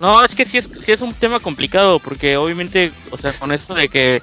No, 0.00 0.24
es 0.24 0.34
que 0.34 0.44
sí 0.44 0.58
es, 0.58 0.68
sí 0.84 0.90
es 0.90 1.00
un 1.00 1.14
tema 1.14 1.38
complicado, 1.38 2.00
porque 2.00 2.36
obviamente, 2.36 2.90
o 3.12 3.16
sea, 3.16 3.32
con 3.32 3.52
esto 3.52 3.74
de 3.74 3.88
que 3.88 4.20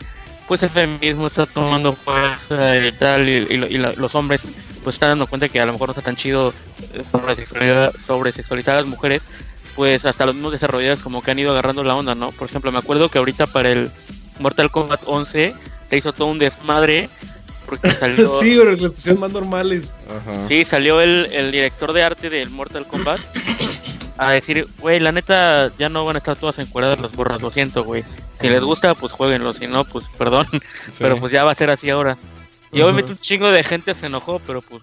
pues 0.52 0.64
el 0.64 0.70
feminismo 0.70 1.28
está 1.28 1.46
tomando 1.46 1.94
fuerza 1.94 2.76
y 2.86 2.92
tal, 2.92 3.30
y, 3.30 3.32
y 3.50 3.56
lo- 3.58 3.68
y 3.68 3.78
la- 3.78 3.94
los 3.94 4.14
hombres 4.16 4.42
pues 4.84 4.98
están 4.98 5.12
dando 5.12 5.26
cuenta 5.28 5.48
que 5.48 5.62
a 5.62 5.66
lo 5.66 5.72
mejor 5.72 5.88
no 5.88 5.92
está 5.94 6.02
tan 6.02 6.18
chido 6.18 6.54
eh, 6.94 7.04
sobresexualizar, 7.10 7.94
sobresexualizar 8.06 8.74
a 8.76 8.78
las 8.82 8.86
mujeres, 8.88 9.24
pues 9.78 10.06
hasta 10.06 10.26
los 10.26 10.36
mismos 10.36 10.52
desarrolladores 10.52 11.02
como 11.02 11.22
que 11.24 11.32
han 11.32 11.40
ido 11.40 11.52
agarrando 11.52 11.86
la 11.86 11.96
onda, 11.96 12.16
¿no? 12.16 12.32
Por 12.34 12.50
ejemplo, 12.50 12.70
me 12.74 12.80
acuerdo 12.80 13.08
que 13.08 13.18
ahorita 13.20 13.48
para 13.48 13.72
el 13.72 13.90
Mortal 14.40 14.70
Kombat 14.72 15.02
11 15.06 15.54
se 15.90 15.98
hizo 15.98 16.12
todo 16.12 16.28
un 16.28 16.38
desmadre, 16.40 17.08
porque 17.66 17.90
salió... 18.00 18.28
Sí, 18.28 18.56
pero 18.58 18.72
les 18.74 18.92
pusieron 18.92 19.22
más 19.22 19.32
normales. 19.32 19.94
Ajá. 20.10 20.48
Sí, 20.50 20.66
salió 20.66 21.00
el, 21.00 21.28
el 21.32 21.52
director 21.54 21.94
de 21.94 22.04
arte 22.04 22.30
del 22.30 22.50
Mortal 22.50 22.86
Kombat 22.86 23.22
a 24.30 24.32
decir, 24.32 24.68
güey, 24.80 25.00
la 25.00 25.12
neta, 25.12 25.72
ya 25.78 25.90
no 25.90 26.06
van 26.06 26.16
a 26.16 26.20
estar 26.20 26.36
todas 26.36 26.60
encuadradas 26.60 27.00
las 27.00 27.12
borras, 27.14 27.42
lo 27.42 27.52
siento, 27.52 27.84
güey. 27.84 28.04
Si 28.40 28.50
les 28.50 28.62
gusta, 28.62 28.94
pues 28.96 29.12
jueguenlo, 29.12 29.54
si 29.54 29.68
no, 29.68 29.84
pues 29.84 30.06
perdón, 30.18 30.48
Sí. 30.52 30.98
pero 31.00 31.18
pues 31.20 31.32
ya 31.34 31.44
va 31.44 31.52
a 31.52 31.56
ser 31.56 31.70
así 31.70 31.90
ahora. 31.90 32.18
Y 32.72 32.82
obviamente 32.82 33.12
un 33.12 33.18
chingo 33.18 33.50
de 33.52 33.64
gente 33.64 33.94
se 33.94 34.06
enojó, 34.08 34.40
pero 34.48 34.62
pues, 34.62 34.82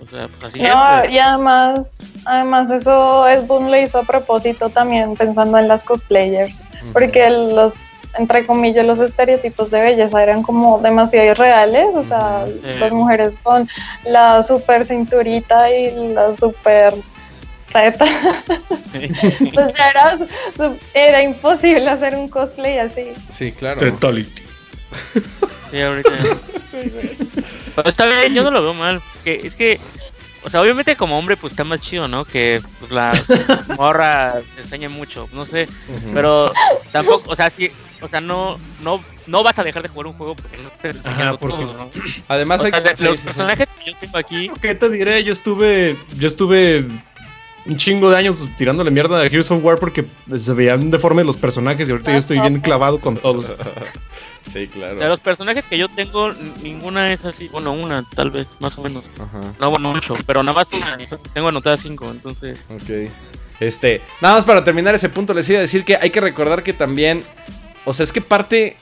o 0.00 0.10
sea, 0.10 0.26
pues 0.28 0.44
así 0.44 0.60
No, 0.62 0.94
es. 0.96 1.00
pues. 1.02 1.12
y 1.12 1.18
además, 1.18 1.80
además 2.24 2.70
eso 2.70 3.26
es 3.28 3.46
Boom 3.46 3.70
lo 3.70 3.78
hizo 3.80 3.98
a 3.98 4.02
propósito 4.02 4.70
también 4.70 5.14
pensando 5.14 5.58
en 5.58 5.68
las 5.68 5.84
cosplayers, 5.84 6.62
porque 6.92 7.28
los 7.30 7.74
entre 8.18 8.44
comillas 8.44 8.84
los 8.84 8.98
estereotipos 8.98 9.70
de 9.70 9.80
belleza 9.82 10.20
eran 10.20 10.42
como 10.42 10.80
demasiado 10.80 11.30
irreales, 11.30 11.86
o 11.94 12.02
sea, 12.02 12.44
las 12.80 12.90
mujeres 12.90 13.36
con 13.44 13.68
la 14.04 14.42
super 14.42 14.84
cinturita 14.84 15.70
y 15.72 16.12
la 16.12 16.34
super 16.34 16.92
pues 19.54 19.74
ya 19.76 19.90
era, 19.90 20.18
era 20.94 21.22
imposible 21.22 21.88
hacer 21.88 22.14
un 22.14 22.28
cosplay 22.28 22.78
así. 22.78 23.12
Sí, 23.32 23.52
claro. 23.52 23.78
Tetality. 23.80 24.42
Sí, 25.70 25.80
ahorita. 25.80 26.10
Pero 27.76 27.88
está 27.88 28.06
bien, 28.06 28.34
yo 28.34 28.42
no 28.42 28.50
lo 28.50 28.62
veo 28.62 28.74
mal. 28.74 29.00
Que 29.22 29.34
es 29.44 29.54
que, 29.54 29.78
o 30.42 30.50
sea, 30.50 30.60
obviamente 30.62 30.96
como 30.96 31.18
hombre, 31.18 31.36
pues 31.36 31.52
está 31.52 31.64
más 31.64 31.80
chido, 31.80 32.08
¿no? 32.08 32.24
Que 32.24 32.60
pues, 32.80 32.90
la 32.90 33.12
morra 33.76 34.40
te 34.56 34.62
enseñe 34.62 34.88
mucho, 34.88 35.28
no 35.32 35.46
sé. 35.46 35.68
Ujú. 35.88 36.10
Pero 36.14 36.52
tampoco, 36.92 37.30
o 37.30 37.36
sea, 37.36 37.52
sí, 37.56 37.70
o 38.00 38.08
sea, 38.08 38.20
no, 38.20 38.58
no, 38.80 39.02
no 39.26 39.42
vas 39.42 39.58
a 39.58 39.62
dejar 39.64 39.82
de 39.82 39.88
jugar 39.88 40.06
un 40.08 40.14
juego 40.14 40.34
porque 40.34 40.56
no 40.56 40.70
te 40.70 40.90
Ajá, 41.08 41.36
porque- 41.36 41.56
todo, 41.56 41.74
¿no? 41.74 41.90
Además, 42.28 42.62
O 42.62 42.64
hay 42.64 42.70
sea, 42.72 42.96
sí, 42.96 43.04
los 43.04 43.14
sí, 43.14 43.18
sí. 43.20 43.24
personajes 43.26 43.68
que 43.84 43.92
yo 43.92 43.96
tengo 43.98 44.18
aquí, 44.18 44.50
¿Qué 44.60 44.74
te 44.74 44.88
diré? 44.90 45.22
Yo 45.22 45.32
estuve. 45.32 45.96
Yo 46.16 46.26
estuve 46.26 46.86
un 47.66 47.76
chingo 47.76 48.10
de 48.10 48.16
años 48.16 48.42
tirándole 48.56 48.90
mierda 48.90 49.20
a 49.20 49.26
Heroes 49.26 49.50
of 49.50 49.62
War 49.62 49.78
porque 49.78 50.06
se 50.36 50.54
veían 50.54 50.90
deformes 50.90 51.26
los 51.26 51.36
personajes 51.36 51.88
y 51.88 51.92
ahorita 51.92 52.12
yo 52.12 52.18
estoy 52.18 52.40
bien 52.40 52.60
clavado 52.60 53.00
con 53.00 53.16
todos. 53.16 53.46
Sí, 54.52 54.66
claro. 54.68 54.96
de 54.96 55.06
los 55.06 55.20
personajes 55.20 55.64
que 55.66 55.76
yo 55.76 55.86
tengo, 55.88 56.32
ninguna 56.62 57.12
es 57.12 57.24
así, 57.24 57.48
bueno, 57.48 57.72
una 57.72 58.04
tal 58.16 58.30
vez, 58.30 58.46
más 58.58 58.76
o 58.78 58.82
menos. 58.82 59.04
Ajá. 59.16 59.52
No, 59.60 59.70
bueno, 59.70 59.92
mucho, 59.92 60.16
pero 60.26 60.42
nada 60.42 60.56
más 60.56 60.72
una. 60.72 60.98
Tengo 61.34 61.48
anotadas 61.48 61.80
cinco, 61.82 62.10
entonces. 62.10 62.58
Ok. 62.70 63.10
Este, 63.60 64.00
nada 64.22 64.36
más 64.36 64.46
para 64.46 64.64
terminar 64.64 64.94
ese 64.94 65.10
punto, 65.10 65.34
les 65.34 65.48
iba 65.50 65.58
a 65.58 65.62
decir 65.62 65.84
que 65.84 65.96
hay 65.96 66.10
que 66.10 66.20
recordar 66.20 66.62
que 66.62 66.72
también. 66.72 67.22
O 67.84 67.92
sea, 67.92 68.04
es 68.04 68.12
que 68.12 68.22
parte. 68.22 68.76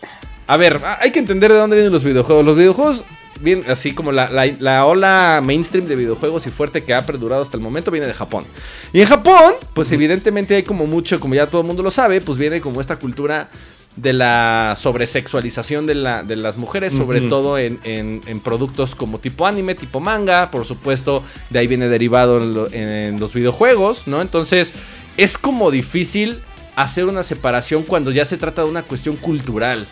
A 0.47 0.57
ver, 0.57 0.81
hay 1.01 1.11
que 1.11 1.19
entender 1.19 1.53
de 1.53 1.59
dónde 1.59 1.77
vienen 1.77 1.93
los 1.93 2.05
videojuegos. 2.05 2.45
Los 2.45 2.57
videojuegos, 2.57 3.05
bien, 3.41 3.63
así 3.69 3.93
como 3.93 4.13
la, 4.13 4.31
la- 4.31 4.47
la 4.59 4.85
ola 4.87 5.41
mainstream 5.45 5.87
de 5.87 5.97
videojuegos 5.97 6.47
y 6.47 6.51
fuerte 6.51 6.85
que 6.85 6.95
ha 6.95 7.05
perdurado 7.07 7.43
hasta 7.43 7.57
el 7.57 7.63
momento, 7.63 7.91
viene 7.91 8.07
de 8.07 8.15
Japón. 8.15 8.45
Y 8.93 9.01
en 9.01 9.07
Japón, 9.07 9.55
pues 9.75 9.91
evidentemente 9.93 10.55
hay 10.57 10.63
como 10.63 10.87
mucho, 10.87 11.19
como 11.21 11.35
ya 11.35 11.47
todo 11.47 11.61
el 11.63 11.67
mundo 11.67 11.83
lo 11.83 11.91
sabe, 11.91 12.21
pues 12.21 12.39
viene 12.39 12.61
como 12.61 12.81
esta 12.81 12.97
cultura 12.97 13.49
de 13.97 14.13
la 14.13 14.75
sobresexualización 14.79 15.87
de, 15.87 15.95
la, 15.97 16.23
de 16.23 16.37
las 16.37 16.57
mujeres, 16.57 16.93
sobre 16.93 17.21
todo 17.23 17.59
en, 17.59 17.81
en- 17.85 18.21
en 18.27 18.41
productos 18.41 18.95
como 18.95 19.19
tipo 19.19 19.47
anime, 19.47 19.75
tipo 19.75 19.99
manga, 20.01 20.51
por 20.51 20.65
supuesto, 20.65 21.25
de 21.51 21.59
ahí 21.59 21.67
viene 21.67 21.89
derivado 21.89 22.37
en, 22.43 22.55
lo- 22.55 22.73
en 22.73 23.19
los 23.19 23.33
videojuegos, 23.35 24.07
¿no? 24.07 24.21
Entonces, 24.23 24.73
es 25.17 25.37
como 25.37 25.71
difícil 25.73 26.39
hacer 26.77 27.07
una 27.07 27.25
separación 27.25 27.83
cuando 27.83 28.13
ya 28.13 28.25
se 28.25 28.37
trata 28.37 28.63
de 28.63 28.69
una 28.69 28.83
cuestión 28.85 29.17
cultural. 29.17 29.89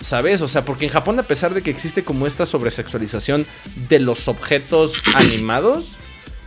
¿Sabes? 0.00 0.40
O 0.42 0.48
sea, 0.48 0.64
porque 0.64 0.86
en 0.86 0.90
Japón, 0.92 1.18
a 1.18 1.24
pesar 1.24 1.52
de 1.52 1.62
que 1.62 1.70
existe 1.70 2.04
como 2.04 2.26
esta 2.26 2.46
sobresexualización 2.46 3.46
de 3.88 3.98
los 4.00 4.28
objetos 4.28 4.94
animados, 5.14 5.98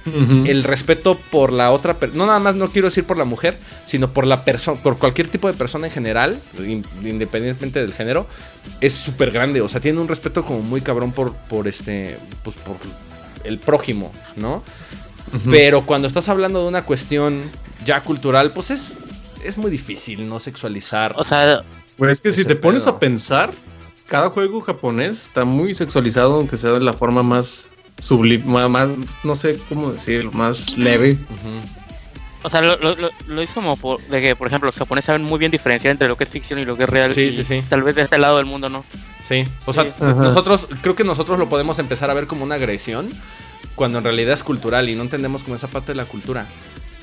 el 0.05 0.63
respeto 0.65 1.17
por 1.31 1.53
la 1.53 1.71
otra 1.71 1.97
persona, 1.97 2.17
no 2.17 2.25
nada 2.27 2.39
más 2.39 2.55
no 2.55 2.67
quiero 2.69 2.89
decir 2.89 3.05
por 3.05 3.15
la 3.15 3.23
mujer, 3.23 3.57
sino 3.85 4.11
por 4.11 4.27
la 4.27 4.43
persona, 4.43 4.81
por 4.81 4.97
cualquier 4.97 5.29
tipo 5.29 5.47
de 5.47 5.53
persona 5.53 5.87
en 5.87 5.93
general, 5.93 6.41
in- 6.59 6.83
independientemente 7.03 7.79
del 7.79 7.93
género, 7.93 8.27
es 8.81 8.93
súper 8.93 9.31
grande. 9.31 9.61
O 9.61 9.69
sea, 9.69 9.79
tiene 9.79 10.01
un 10.01 10.09
respeto 10.09 10.43
como 10.45 10.61
muy 10.61 10.81
cabrón 10.81 11.13
por, 11.13 11.33
por 11.33 11.69
este, 11.69 12.17
pues 12.43 12.57
por 12.57 12.75
el 13.45 13.59
prójimo, 13.59 14.11
¿no? 14.35 14.61
Pero 15.49 15.85
cuando 15.85 16.07
estás 16.07 16.27
hablando 16.27 16.61
de 16.63 16.67
una 16.67 16.83
cuestión 16.83 17.43
ya 17.85 18.01
cultural, 18.01 18.51
pues 18.51 18.71
es, 18.71 18.99
es 19.43 19.57
muy 19.57 19.71
difícil 19.71 20.27
no 20.27 20.37
sexualizar. 20.39 21.13
O 21.17 21.23
sea, 21.23 21.63
Pues 21.97 22.11
es 22.11 22.21
que 22.21 22.31
si 22.31 22.45
te 22.45 22.55
pones 22.55 22.83
pedo. 22.83 22.95
a 22.95 22.99
pensar, 22.99 23.51
cada 24.07 24.29
juego 24.29 24.61
japonés 24.61 25.23
está 25.23 25.45
muy 25.45 25.73
sexualizado, 25.73 26.35
aunque 26.35 26.57
sea 26.57 26.71
de 26.71 26.79
la 26.79 26.93
forma 26.93 27.23
más 27.23 27.69
sublime, 27.97 28.67
más, 28.67 28.91
no 29.23 29.35
sé 29.35 29.59
cómo 29.69 29.91
decirlo, 29.91 30.31
más 30.31 30.77
leve. 30.77 31.17
O 32.43 32.49
sea, 32.49 32.61
lo, 32.61 32.77
lo, 32.77 32.95
lo, 32.95 33.09
lo 33.27 33.41
hizo 33.41 33.53
como 33.53 33.77
por, 33.77 34.01
de 34.07 34.21
que, 34.21 34.35
por 34.35 34.47
ejemplo, 34.47 34.67
los 34.67 34.75
japoneses 34.75 35.05
saben 35.05 35.23
muy 35.23 35.39
bien 35.39 35.51
diferenciar 35.51 35.91
entre 35.91 36.09
lo 36.09 36.17
que 36.17 36.25
es 36.25 36.29
ficción 36.29 36.59
y 36.59 36.65
lo 36.65 36.75
que 36.75 36.83
es 36.83 36.89
real. 36.89 37.13
Sí, 37.13 37.21
y 37.21 37.31
sí, 37.31 37.43
sí. 37.43 37.63
Tal 37.69 37.83
vez 37.83 37.95
de 37.95 38.01
este 38.01 38.17
lado 38.17 38.37
del 38.37 38.45
mundo 38.45 38.67
no. 38.67 38.83
Sí, 39.23 39.45
o 39.65 39.71
sea, 39.71 39.85
Sí. 39.85 39.91
Nosotros, 40.01 40.67
creo 40.81 40.93
que 40.95 41.05
nosotros 41.05 41.39
lo 41.39 41.47
podemos 41.47 41.79
empezar 41.79 42.09
a 42.09 42.13
ver 42.13 42.27
como 42.27 42.43
una 42.43 42.55
agresión 42.55 43.09
cuando 43.75 43.99
en 43.99 44.03
realidad 44.03 44.33
es 44.33 44.43
cultural 44.43 44.89
y 44.89 44.95
no 44.95 45.03
entendemos 45.03 45.43
como 45.43 45.55
esa 45.55 45.69
parte 45.69 45.93
de 45.93 45.95
la 45.95 46.05
cultura. 46.05 46.47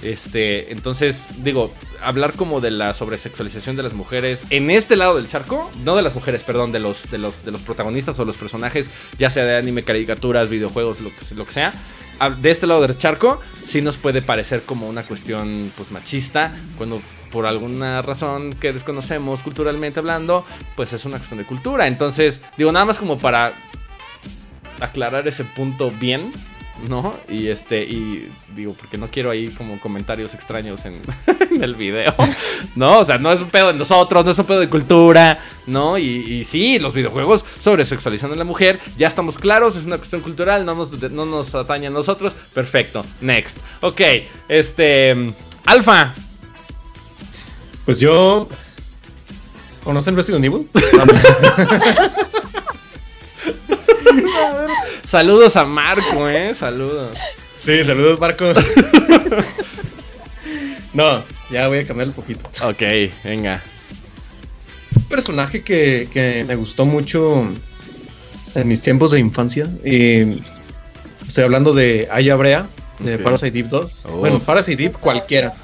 Este, 0.02 0.72
entonces, 0.72 1.26
digo, 1.42 1.72
hablar 2.02 2.32
como 2.32 2.60
de 2.60 2.70
la 2.70 2.94
sobresexualización 2.94 3.76
de 3.76 3.82
las 3.82 3.92
mujeres 3.92 4.44
en 4.50 4.70
este 4.70 4.96
lado 4.96 5.16
del 5.16 5.28
charco, 5.28 5.70
no 5.84 5.96
de 5.96 6.02
las 6.02 6.14
mujeres, 6.14 6.42
perdón, 6.42 6.72
de 6.72 6.80
los, 6.80 7.10
de 7.10 7.18
los, 7.18 7.44
de 7.44 7.50
los 7.50 7.60
protagonistas 7.62 8.18
o 8.18 8.24
los 8.24 8.36
personajes, 8.36 8.90
ya 9.18 9.30
sea 9.30 9.44
de 9.44 9.56
anime, 9.56 9.82
caricaturas, 9.82 10.48
videojuegos, 10.48 11.00
lo 11.00 11.10
que, 11.10 11.34
lo 11.34 11.44
que 11.44 11.52
sea. 11.52 11.74
De 12.40 12.50
este 12.50 12.66
lado 12.66 12.82
del 12.82 12.98
charco, 12.98 13.40
sí 13.62 13.80
nos 13.80 13.96
puede 13.96 14.20
parecer 14.20 14.62
como 14.62 14.88
una 14.88 15.04
cuestión 15.04 15.72
pues 15.74 15.90
machista, 15.90 16.52
cuando 16.76 17.00
por 17.30 17.46
alguna 17.46 18.02
razón 18.02 18.52
que 18.52 18.72
desconocemos 18.72 19.42
culturalmente 19.42 20.00
hablando, 20.00 20.44
pues 20.76 20.92
es 20.92 21.04
una 21.06 21.16
cuestión 21.16 21.38
de 21.38 21.46
cultura. 21.46 21.86
Entonces, 21.86 22.42
digo, 22.58 22.72
nada 22.72 22.84
más 22.84 22.98
como 22.98 23.16
para 23.16 23.54
aclarar 24.80 25.28
ese 25.28 25.44
punto 25.44 25.90
bien, 25.90 26.30
¿no? 26.88 27.14
Y 27.28 27.48
este, 27.48 27.82
y 27.82 28.30
digo, 28.54 28.74
porque 28.74 28.98
no 28.98 29.10
quiero 29.10 29.30
ahí 29.30 29.48
como 29.48 29.78
comentarios 29.80 30.34
extraños 30.34 30.84
en, 30.84 31.00
en 31.50 31.62
el 31.62 31.74
video, 31.74 32.14
¿no? 32.74 33.00
O 33.00 33.04
sea, 33.04 33.18
no 33.18 33.32
es 33.32 33.42
un 33.42 33.50
pedo 33.50 33.68
de 33.68 33.74
nosotros, 33.74 34.24
no 34.24 34.30
es 34.30 34.38
un 34.38 34.46
pedo 34.46 34.60
de 34.60 34.68
cultura, 34.68 35.38
¿no? 35.66 35.98
Y, 35.98 36.04
y 36.04 36.44
sí, 36.44 36.78
los 36.78 36.94
videojuegos 36.94 37.44
sobre 37.58 37.84
sexualizando 37.84 38.34
a 38.34 38.38
la 38.38 38.44
mujer, 38.44 38.78
ya 38.96 39.08
estamos 39.08 39.38
claros, 39.38 39.76
es 39.76 39.84
una 39.84 39.98
cuestión 39.98 40.20
cultural, 40.20 40.64
no 40.64 40.74
nos, 40.74 40.92
no 41.10 41.26
nos 41.26 41.54
atañe 41.54 41.88
a 41.88 41.90
nosotros, 41.90 42.34
perfecto, 42.54 43.04
next. 43.20 43.58
Ok, 43.80 44.00
este, 44.48 45.32
Alfa, 45.66 46.14
Pues 47.84 48.00
yo. 48.00 48.48
¿Conocen 49.84 50.14
Resident 50.14 50.44
Evil? 50.44 50.68
saludos 55.10 55.56
a 55.56 55.64
Marco, 55.64 56.28
¿eh? 56.28 56.54
Saludos. 56.54 57.16
sí, 57.56 57.82
saludos, 57.82 58.20
Marco. 58.20 58.44
no, 60.94 61.24
ya 61.50 61.66
voy 61.66 61.80
a 61.80 61.86
cambiar 61.86 62.08
un 62.08 62.14
poquito. 62.14 62.48
Ok, 62.62 62.82
venga. 63.24 63.60
Un 64.94 65.02
personaje 65.04 65.62
que, 65.62 66.08
que 66.12 66.44
me 66.46 66.54
gustó 66.54 66.86
mucho 66.86 67.44
en 68.54 68.68
mis 68.68 68.82
tiempos 68.82 69.10
de 69.10 69.18
infancia. 69.18 69.66
Y 69.84 70.42
estoy 71.26 71.42
hablando 71.42 71.72
de 71.72 72.06
Aya 72.12 72.36
Brea, 72.36 72.68
de. 73.00 73.18
Parasite 73.18 73.58
Eve 73.58 73.68
2. 73.68 74.04
Oh. 74.04 74.12
Bueno, 74.18 74.38
Parasite 74.38 74.84
Eve 74.84 74.94
cualquiera. 75.00 75.54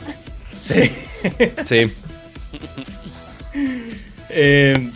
Sí. 0.59 0.91
Sí. 1.67 1.93
Eh, 4.29 4.91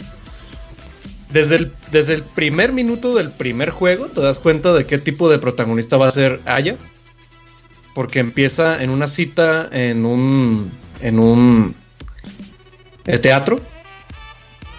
desde, 1.32 1.56
el, 1.56 1.72
desde 1.90 2.14
el 2.14 2.22
primer 2.22 2.72
minuto 2.72 3.14
del 3.14 3.30
primer 3.30 3.70
juego 3.70 4.06
te 4.06 4.20
das 4.20 4.38
cuenta 4.40 4.72
de 4.72 4.84
qué 4.87 4.99
tipo 4.99 5.28
de 5.30 5.38
protagonista 5.38 5.96
va 5.96 6.08
a 6.08 6.10
ser 6.12 6.40
Aya. 6.44 6.76
Porque 7.94 8.20
empieza 8.20 8.82
en 8.82 8.90
una 8.90 9.08
cita 9.08 9.68
en 9.72 10.06
un, 10.06 10.70
en 11.02 11.18
un 11.18 11.75
eh, 13.06 13.18
teatro. 13.18 13.60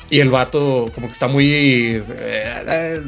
Y 0.09 0.19
el 0.19 0.29
vato 0.29 0.89
como 0.95 1.07
que 1.07 1.13
está 1.13 1.27
muy... 1.27 2.01
eh, 2.07 3.01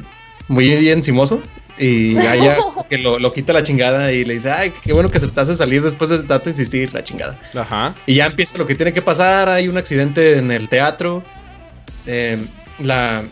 muy 0.50 0.90
encimoso. 0.90 1.42
Y 1.80 2.18
Aya 2.18 2.58
como 2.58 2.88
que 2.90 2.98
lo, 2.98 3.18
lo 3.18 3.34
quita 3.34 3.54
la 3.54 3.64
chingada 3.64 4.12
y 4.12 4.26
le 4.26 4.36
dice, 4.36 4.52
ay, 4.52 4.74
qué 4.84 4.94
bueno 4.94 5.10
que 5.10 5.18
aceptaste 5.18 5.56
salir 5.56 5.82
después 5.82 6.10
de 6.10 6.22
tanto 6.24 6.50
insistir, 6.50 6.94
la 6.94 7.04
chingada. 7.04 7.40
Ajá. 7.56 7.96
Y 8.06 8.16
ya 8.16 8.26
empieza 8.28 8.58
lo 8.58 8.68
que 8.68 8.76
tiene 8.76 8.94
que 8.94 9.02
pasar. 9.02 9.50
Hay 9.50 9.68
un 9.70 9.78
accidente 9.78 10.38
en 10.38 10.52
el 10.52 10.68
teatro. 10.70 11.24
eh, 12.06 12.38
la. 12.80 13.24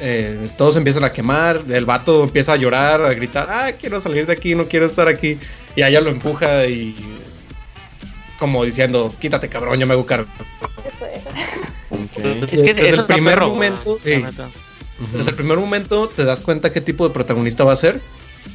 eh, 0.00 0.46
todos 0.56 0.76
empiezan 0.76 1.04
a 1.04 1.12
quemar. 1.12 1.64
El 1.68 1.84
vato 1.84 2.24
empieza 2.24 2.54
a 2.54 2.56
llorar, 2.56 3.04
a 3.04 3.14
gritar: 3.14 3.48
Ah, 3.50 3.72
quiero 3.78 4.00
salir 4.00 4.26
de 4.26 4.32
aquí, 4.32 4.54
no 4.54 4.66
quiero 4.66 4.86
estar 4.86 5.08
aquí. 5.08 5.38
Y 5.76 5.82
ella 5.82 6.00
lo 6.00 6.10
empuja 6.10 6.66
y. 6.66 6.94
Como 8.38 8.64
diciendo: 8.64 9.12
Quítate, 9.20 9.48
cabrón, 9.48 9.78
yo 9.78 9.86
me 9.86 9.94
hago 9.94 10.06
cargo. 10.06 10.28
Eso 10.84 11.06
es. 11.06 11.22
Que 12.10 12.74
Desde 12.74 12.88
el 12.90 13.04
primer 13.04 13.34
perro, 13.34 13.48
momento, 13.50 13.98
sí. 14.02 14.24
Desde 15.12 15.30
el 15.30 15.36
primer 15.36 15.58
momento 15.58 16.08
te 16.08 16.24
das 16.24 16.40
cuenta 16.40 16.72
qué 16.72 16.80
tipo 16.80 17.06
de 17.06 17.14
protagonista 17.14 17.64
va 17.64 17.72
a 17.72 17.76
ser. 17.76 18.00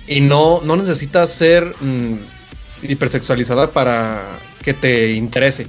Y 0.08 0.19
no, 0.21 0.62
no 0.63 0.76
necesitas 0.76 1.30
ser 1.30 1.73
mm, 1.80 2.15
hipersexualizada 2.84 3.71
para 3.71 4.39
que 4.63 4.73
te 4.73 5.12
interese. 5.12 5.67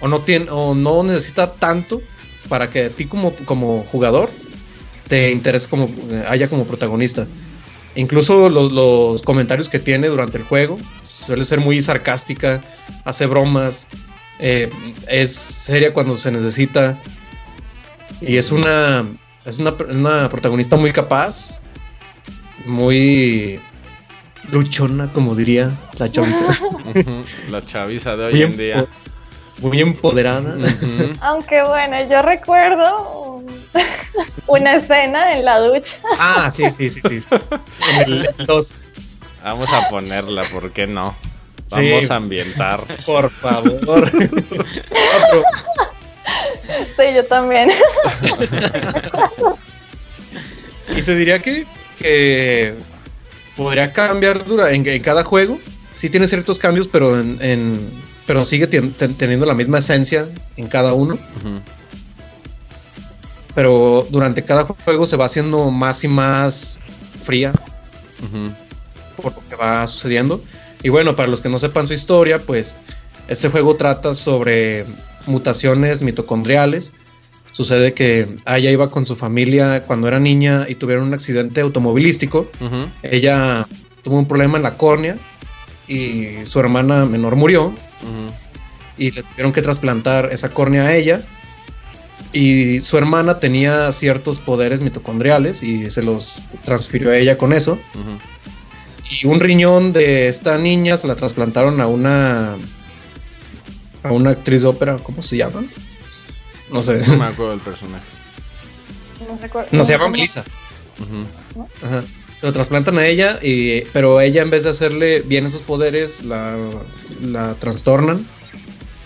O 0.00 0.08
no 0.08 0.20
tiene 0.20 0.46
o 0.50 0.74
no 0.74 1.02
necesita 1.02 1.52
tanto 1.54 2.02
para 2.52 2.68
que 2.68 2.84
a 2.84 2.90
ti 2.90 3.06
como, 3.06 3.34
como 3.46 3.82
jugador 3.90 4.28
te 5.08 5.30
interese 5.30 5.70
como 5.70 5.88
haya 6.28 6.50
como 6.50 6.66
protagonista. 6.66 7.26
Incluso 7.94 8.50
los, 8.50 8.70
los 8.72 9.22
comentarios 9.22 9.70
que 9.70 9.78
tiene 9.78 10.08
durante 10.08 10.36
el 10.36 10.44
juego 10.44 10.76
suele 11.02 11.46
ser 11.46 11.60
muy 11.60 11.80
sarcástica, 11.80 12.60
hace 13.06 13.24
bromas, 13.24 13.86
eh, 14.38 14.68
es 15.08 15.34
seria 15.34 15.94
cuando 15.94 16.18
se 16.18 16.30
necesita 16.30 17.00
y 18.20 18.36
es 18.36 18.52
una 18.52 19.06
es 19.46 19.58
una, 19.58 19.74
una 19.88 20.28
protagonista 20.28 20.76
muy 20.76 20.92
capaz, 20.92 21.58
muy 22.66 23.60
luchona 24.50 25.10
como 25.14 25.34
diría 25.34 25.70
la 25.98 26.12
chaviza. 26.12 26.48
La 27.50 27.64
chaviza 27.64 28.14
de 28.14 28.24
hoy 28.26 28.42
en 28.42 28.56
día. 28.58 28.86
Muy 29.62 29.80
empoderada. 29.80 30.54
Aunque 31.20 31.62
bueno, 31.62 31.96
yo 32.08 32.20
recuerdo 32.22 33.42
una 34.46 34.74
escena 34.76 35.34
en 35.36 35.44
la 35.44 35.58
ducha. 35.60 35.96
Ah, 36.18 36.50
sí, 36.52 36.70
sí, 36.70 36.88
sí, 36.90 37.00
sí. 37.20 37.28
el 38.06 38.28
2, 38.46 38.74
Vamos 39.44 39.72
a 39.72 39.88
ponerla, 39.88 40.42
¿por 40.52 40.70
qué 40.72 40.86
no? 40.86 41.14
Sí. 41.66 41.90
Vamos 41.90 42.10
a 42.10 42.16
ambientar. 42.16 42.80
por 43.06 43.30
favor. 43.30 44.10
Sí, 46.96 47.02
yo 47.14 47.24
también. 47.26 47.70
Y 50.96 51.02
se 51.02 51.14
diría 51.16 51.40
que, 51.40 51.66
que 51.98 52.74
podría 53.56 53.92
cambiar 53.92 54.44
dura, 54.44 54.70
en, 54.70 54.86
en 54.86 55.02
cada 55.02 55.24
juego. 55.24 55.58
Sí 55.94 56.10
tiene 56.10 56.26
ciertos 56.26 56.58
cambios, 56.58 56.88
pero 56.88 57.18
en, 57.18 57.38
en- 57.40 58.11
pero 58.26 58.44
sigue 58.44 58.66
ten- 58.66 58.92
ten- 58.92 59.14
teniendo 59.14 59.46
la 59.46 59.54
misma 59.54 59.78
esencia 59.78 60.28
en 60.56 60.68
cada 60.68 60.92
uno. 60.92 61.18
Pero 63.54 64.06
durante 64.10 64.44
cada 64.44 64.64
juego 64.64 65.04
se 65.06 65.16
va 65.16 65.26
haciendo 65.26 65.70
más 65.70 66.04
y 66.04 66.08
más 66.08 66.78
fría 67.24 67.52
por 69.16 69.34
lo 69.34 69.42
que 69.48 69.56
va 69.56 69.86
sucediendo. 69.86 70.42
Y 70.82 70.88
bueno, 70.88 71.14
para 71.14 71.28
los 71.28 71.40
que 71.40 71.48
no 71.48 71.58
sepan 71.58 71.86
su 71.86 71.92
historia, 71.92 72.38
pues 72.40 72.76
este 73.28 73.48
juego 73.50 73.76
trata 73.76 74.14
sobre 74.14 74.84
mutaciones 75.26 76.02
mitocondriales. 76.02 76.92
Sucede 77.52 77.92
que 77.92 78.26
Aya 78.46 78.70
iba 78.70 78.88
con 78.90 79.04
su 79.04 79.14
familia 79.14 79.82
cuando 79.86 80.08
era 80.08 80.18
niña 80.18 80.64
y 80.68 80.74
tuvieron 80.76 81.04
un 81.08 81.14
accidente 81.14 81.60
automovilístico. 81.60 82.50
Ella 83.02 83.66
tuvo 84.02 84.18
un 84.18 84.26
problema 84.26 84.56
en 84.56 84.62
la 84.62 84.76
córnea 84.78 85.16
y 85.92 86.46
su 86.46 86.58
hermana 86.60 87.04
menor 87.06 87.36
murió 87.36 87.74
y 88.98 89.10
le 89.10 89.22
tuvieron 89.22 89.52
que 89.52 89.62
trasplantar 89.62 90.30
esa 90.32 90.50
córnea 90.50 90.84
a 90.84 90.94
ella. 90.94 91.20
Y 92.32 92.80
su 92.80 92.96
hermana 92.96 93.40
tenía 93.40 93.92
ciertos 93.92 94.38
poderes 94.38 94.80
mitocondriales 94.80 95.62
y 95.62 95.90
se 95.90 96.02
los 96.02 96.36
transfirió 96.64 97.10
a 97.10 97.16
ella 97.16 97.36
con 97.36 97.52
eso. 97.52 97.78
Y 99.10 99.26
un 99.26 99.38
riñón 99.40 99.92
de 99.92 100.28
esta 100.28 100.56
niña 100.56 100.96
se 100.96 101.06
la 101.08 101.14
trasplantaron 101.16 101.80
a 101.80 101.86
una 101.86 102.56
a 104.04 104.10
una 104.12 104.30
actriz 104.30 104.62
de 104.62 104.68
ópera, 104.68 104.96
¿cómo 104.96 105.22
se 105.22 105.36
llama? 105.36 105.62
No 106.72 106.82
sé. 106.82 106.98
No 107.06 107.18
me 107.18 107.26
acuerdo 107.26 107.50
del 107.52 107.60
personaje. 107.60 108.04
No 109.28 109.36
sé 109.36 109.48
cuál- 109.50 109.66
No 109.70 109.84
se 109.84 109.92
llama 109.92 110.08
Melissa. 110.08 110.42
Ajá. 111.82 112.02
Lo 112.42 112.52
trasplantan 112.52 112.98
a 112.98 113.06
ella, 113.06 113.38
y, 113.40 113.82
pero 113.92 114.20
ella 114.20 114.42
en 114.42 114.50
vez 114.50 114.64
de 114.64 114.70
hacerle 114.70 115.22
bien 115.22 115.46
esos 115.46 115.62
poderes, 115.62 116.24
la, 116.24 116.56
la 117.20 117.54
trastornan. 117.54 118.26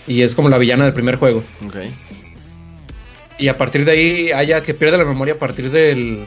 Y 0.07 0.21
es 0.21 0.35
como 0.35 0.49
la 0.49 0.57
villana 0.57 0.85
del 0.85 0.93
primer 0.93 1.17
juego. 1.17 1.43
Ok. 1.65 1.75
Y 3.37 3.49
a 3.49 3.57
partir 3.57 3.85
de 3.85 3.91
ahí, 3.91 4.31
haya 4.31 4.63
que 4.63 4.73
pierde 4.73 4.97
la 4.97 5.05
memoria 5.05 5.35
a 5.35 5.37
partir 5.37 5.69
del, 5.69 6.25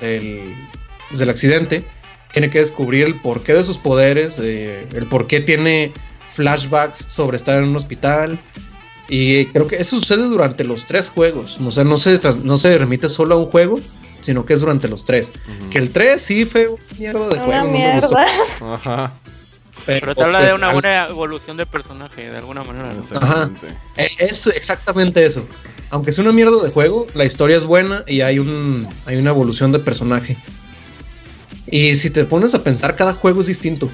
del, 0.00 0.54
del 1.10 1.28
accidente. 1.28 1.84
Tiene 2.32 2.48
que 2.48 2.60
descubrir 2.60 3.04
el 3.04 3.20
porqué 3.20 3.54
de 3.54 3.64
sus 3.64 3.76
poderes, 3.76 4.38
eh, 4.42 4.86
el 4.94 5.06
por 5.06 5.26
qué 5.26 5.40
tiene 5.40 5.92
flashbacks 6.30 7.06
sobre 7.10 7.36
estar 7.36 7.62
en 7.62 7.68
un 7.68 7.76
hospital. 7.76 8.38
Y 9.08 9.46
creo 9.46 9.66
que 9.66 9.76
eso 9.76 9.98
sucede 9.98 10.22
durante 10.22 10.62
los 10.62 10.86
tres 10.86 11.08
juegos. 11.08 11.58
O 11.60 11.70
sea, 11.72 11.82
no 11.82 11.98
se, 11.98 12.18
no 12.44 12.56
se 12.56 12.78
remite 12.78 13.08
solo 13.08 13.34
a 13.34 13.38
un 13.38 13.46
juego, 13.46 13.80
sino 14.20 14.44
que 14.46 14.54
es 14.54 14.60
durante 14.60 14.88
los 14.88 15.04
tres. 15.04 15.32
Que 15.70 15.78
el 15.78 15.90
3 15.90 16.20
sí 16.20 16.44
fue 16.44 16.68
una 16.68 16.82
mierda 16.98 17.28
de 17.28 17.34
Una 17.36 17.44
juego, 17.44 17.64
no 17.66 17.72
me 17.72 17.94
gustó. 18.00 18.16
mierda. 18.16 18.74
Ajá. 18.74 19.12
Pero 19.86 20.14
te 20.14 20.22
habla 20.22 20.40
de 20.40 20.46
pues, 20.48 20.58
una 20.58 20.66
al- 20.68 20.74
buena 20.74 21.06
evolución 21.08 21.56
de 21.56 21.64
personaje, 21.66 22.30
de 22.30 22.36
alguna 22.36 22.62
manera. 22.64 22.92
¿no? 22.92 23.00
Exactamente. 23.00 23.66
Eh, 23.96 24.08
Eso, 24.18 24.50
exactamente 24.50 25.24
eso. 25.24 25.46
Aunque 25.90 26.12
sea 26.12 26.22
una 26.22 26.32
mierda 26.32 26.62
de 26.62 26.70
juego, 26.70 27.06
la 27.14 27.24
historia 27.24 27.56
es 27.56 27.64
buena 27.64 28.04
y 28.06 28.20
hay 28.20 28.38
un 28.38 28.86
hay 29.06 29.16
una 29.16 29.30
evolución 29.30 29.72
de 29.72 29.78
personaje. 29.80 30.36
Y 31.66 31.94
si 31.94 32.10
te 32.10 32.24
pones 32.24 32.54
a 32.54 32.62
pensar, 32.62 32.94
cada 32.94 33.14
juego 33.14 33.40
es 33.40 33.46
distinto. 33.46 33.90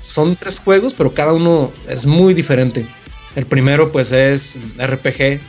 Son 0.00 0.36
tres 0.36 0.60
juegos, 0.60 0.94
pero 0.94 1.12
cada 1.12 1.32
uno 1.32 1.72
es 1.88 2.06
muy 2.06 2.32
diferente. 2.32 2.86
El 3.34 3.46
primero, 3.46 3.90
pues, 3.90 4.12
es 4.12 4.58
RPG. 4.78 5.40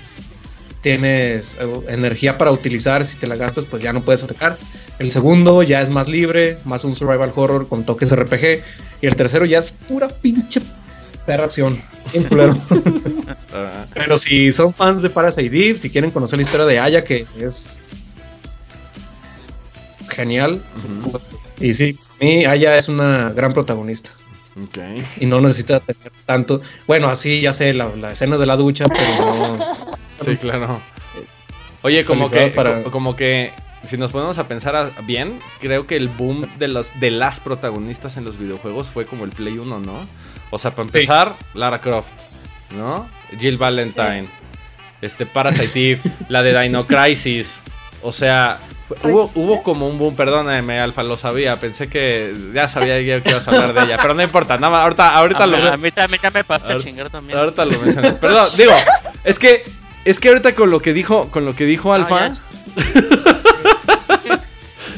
Tienes 0.82 1.58
eh, 1.60 1.80
energía 1.90 2.38
para 2.38 2.52
utilizar. 2.52 3.04
Si 3.06 3.18
te 3.18 3.28
la 3.28 3.36
gastas, 3.36 3.66
pues 3.66 3.82
ya 3.84 3.94
no 3.94 4.02
puedes 4.04 4.24
atacar. 4.24 4.58
El 5.00 5.12
segundo 5.12 5.64
ya 5.64 5.82
es 5.82 5.90
más 5.90 6.08
libre, 6.08 6.58
más 6.66 6.84
un 6.84 6.96
survival 6.96 7.32
horror 7.36 7.68
con 7.68 7.84
toques 7.86 8.16
RPG. 8.16 8.64
Y 9.02 9.08
el 9.08 9.16
tercero 9.16 9.46
ya 9.46 9.60
es 9.60 9.72
pura 9.72 10.08
pinche 10.08 10.62
perra 11.26 11.46
acción. 11.46 11.78
Ah, 13.54 13.86
Pero 13.94 14.18
si 14.18 14.52
son 14.52 14.74
fans 14.74 15.02
de 15.02 15.10
Parasite 15.10 15.70
Eve, 15.70 15.80
si 15.80 15.90
quieren 15.90 16.12
conocer 16.12 16.38
la 16.38 16.44
historia 16.44 16.66
de 16.66 16.80
Aya, 16.80 17.04
que 17.04 17.26
es 17.40 17.80
genial. 20.10 20.64
Y 21.60 21.74
sí, 21.74 21.94
para 21.94 22.30
mí 22.32 22.46
Aya 22.46 22.78
es 22.78 22.88
una 22.88 23.32
gran 23.32 23.54
protagonista 23.54 24.12
Ok. 24.62 24.78
y 25.20 25.26
no 25.26 25.40
necesita 25.42 25.80
tener 25.80 26.12
tanto. 26.26 26.62
Bueno, 26.88 27.08
así 27.08 27.42
ya 27.42 27.54
sé, 27.54 27.74
la, 27.74 27.90
la 27.96 28.12
escena 28.12 28.38
de 28.38 28.46
la 28.46 28.56
ducha, 28.58 28.86
pero 28.88 29.26
no. 29.58 29.98
Sí, 30.24 30.38
claro. 30.38 30.82
Oye, 31.84 32.04
como 32.06 32.30
que, 32.30 32.48
para- 32.48 32.84
como 32.84 33.16
que 33.16 33.54
si 33.84 33.98
nos 33.98 34.12
ponemos 34.12 34.38
a 34.38 34.48
pensar 34.48 34.76
a- 34.76 34.92
bien, 35.04 35.40
creo 35.60 35.88
que 35.88 35.96
el 35.96 36.08
boom 36.10 36.48
de 36.60 36.68
los 36.68 36.98
de 37.00 37.12
las 37.12 37.40
protagonistas 37.40 38.18
en 38.18 38.26
los 38.26 38.38
videojuegos 38.38 38.90
fue 38.90 39.06
como 39.06 39.24
el 39.26 39.32
Play 39.32 39.58
1, 39.58 39.80
¿no? 39.80 40.08
O 40.50 40.60
sea, 40.60 40.72
para 40.72 40.90
Sí. 40.90 40.98
empezar, 41.00 41.36
Lara 41.54 41.80
Croft, 41.82 42.12
¿no? 42.76 43.08
Jill 43.40 43.58
Valentine, 43.58 44.28
este 45.02 45.26
Parasite 45.26 45.92
Eve, 45.92 46.02
la 46.30 46.42
de 46.44 46.60
Dino 46.60 46.86
Crisis. 46.88 47.62
O 48.02 48.12
sea, 48.12 48.58
hubo, 49.04 49.32
hubo 49.36 49.64
como 49.64 49.88
un 49.88 49.98
boom, 49.98 50.16
perdóname, 50.16 50.80
Alfa, 50.80 51.04
lo 51.04 51.18
sabía, 51.18 51.58
pensé 51.60 51.90
que 51.90 52.34
ya 52.54 52.68
sabía 52.68 53.02
yo 53.02 53.22
que 53.24 53.30
ibas 53.32 53.48
a 53.48 53.52
hablar 53.52 53.74
de 53.74 53.84
ella, 53.84 53.98
pero 54.02 54.14
no 54.14 54.24
importa, 54.24 54.56
nada 54.58 54.70
más, 54.72 54.84
ahorita, 54.84 55.10
ahorita 55.18 55.44
a, 55.44 55.48
lo 55.48 55.58
mí, 55.58 55.68
a 55.68 55.78
mí 55.78 55.92
también 55.92 56.22
ya 56.22 56.32
me 56.32 56.40
a 56.40 56.44
Ahor- 56.44 56.84
chingar 56.84 57.10
también. 57.10 57.38
Ahorita 57.38 57.66
lo 57.66 57.80
mencionas. 57.80 58.16
Perdón, 58.18 58.50
digo, 58.58 58.74
es 59.24 59.38
que 59.40 59.64
es 60.10 60.20
que 60.20 60.30
ahorita 60.30 60.56
con 60.56 60.72
lo 60.72 60.80
que 60.82 60.94
dijo, 60.94 61.30
con 61.32 61.46
lo 61.46 61.56
que 61.56 61.66
dijo 61.66 61.92
Ah, 61.94 61.96
Alfa, 61.98 62.32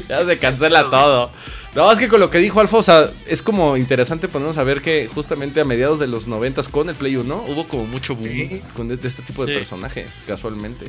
ya 0.08 0.26
se 0.26 0.38
cancela 0.38 0.90
todo. 0.90 1.32
No, 1.76 1.92
es 1.92 2.00
que 2.00 2.08
con 2.08 2.20
lo 2.20 2.32
que 2.32 2.40
dijo 2.40 2.60
Alfa, 2.62 2.78
o 2.78 2.84
sea, 2.84 3.08
es 3.28 3.44
como 3.44 3.78
interesante 3.78 4.28
ponernos 4.28 4.58
a 4.58 4.64
ver 4.64 4.82
que 4.82 5.08
justamente 5.14 5.62
a 5.62 5.66
mediados 5.66 6.00
de 6.00 6.08
los 6.08 6.28
noventas 6.28 6.68
con 6.68 6.90
el 6.90 6.96
Play 6.96 7.16
1 7.16 7.46
hubo 7.48 7.68
como 7.68 7.86
mucho 7.86 8.16
boom 8.16 8.28
Sí. 8.28 8.62
con 8.76 8.88
de, 8.88 8.98
de 8.98 9.08
este 9.08 9.22
tipo 9.22 9.46
de 9.46 9.54
Sí. 9.54 9.58
personajes, 9.60 10.08
casualmente. 10.26 10.88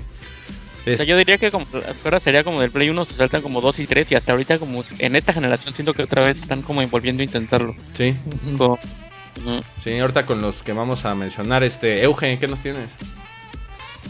O 0.91 0.97
sea, 0.97 1.05
yo 1.05 1.19
diría 1.19 1.37
que 1.37 1.51
como 1.51 1.67
ahora 2.05 2.19
sería 2.21 2.43
como 2.43 2.63
del 2.63 2.71
Play 2.71 2.89
1 2.89 3.05
se 3.05 3.13
saltan 3.13 3.43
como 3.43 3.61
2 3.61 3.79
y 3.81 3.87
3 3.87 4.11
y 4.11 4.15
hasta 4.15 4.33
ahorita 4.33 4.59
como 4.59 4.83
en 4.99 5.15
esta 5.15 5.35
generación 5.35 5.75
siento 5.75 5.93
que 5.93 6.03
otra 6.05 6.25
vez 6.25 6.41
están 6.41 6.63
como 6.63 6.85
volviendo 6.89 7.21
a 7.21 7.25
intentarlo. 7.25 7.77
sí, 7.93 8.17
Como- 8.57 8.79
sí, 9.85 9.99
ahorita 9.99 10.25
con 10.25 10.41
los 10.41 10.63
que 10.63 10.73
vamos 10.73 11.05
a 11.05 11.15
mencionar, 11.15 11.63
este, 11.63 12.03
Eugen, 12.03 12.39
¿qué 12.39 12.49
nos 12.49 12.61
tienes? 12.61 12.93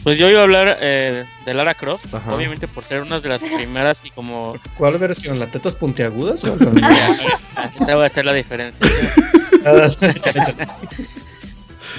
Pues 0.02 0.18
yo 0.18 0.30
iba 0.30 0.40
a 0.40 0.44
hablar 0.44 0.78
eh, 0.80 1.24
de 1.44 1.54
Lara 1.54 1.74
Croft, 1.74 2.14
Ajá. 2.14 2.34
obviamente 2.34 2.66
por 2.68 2.84
ser 2.84 3.02
una 3.02 3.20
de 3.20 3.28
las 3.28 3.42
primeras 3.42 3.98
y 4.02 4.10
como 4.10 4.56
¿Cuál 4.78 4.96
versión? 4.98 5.38
¿La 5.38 5.46
tetas 5.46 5.76
puntiagudas? 5.76 6.42
o- 6.44 6.56
esa 7.80 7.96
va 7.96 8.06
a 8.06 8.08
ser 8.10 8.24
la 8.24 8.32
diferencia. 8.32 8.86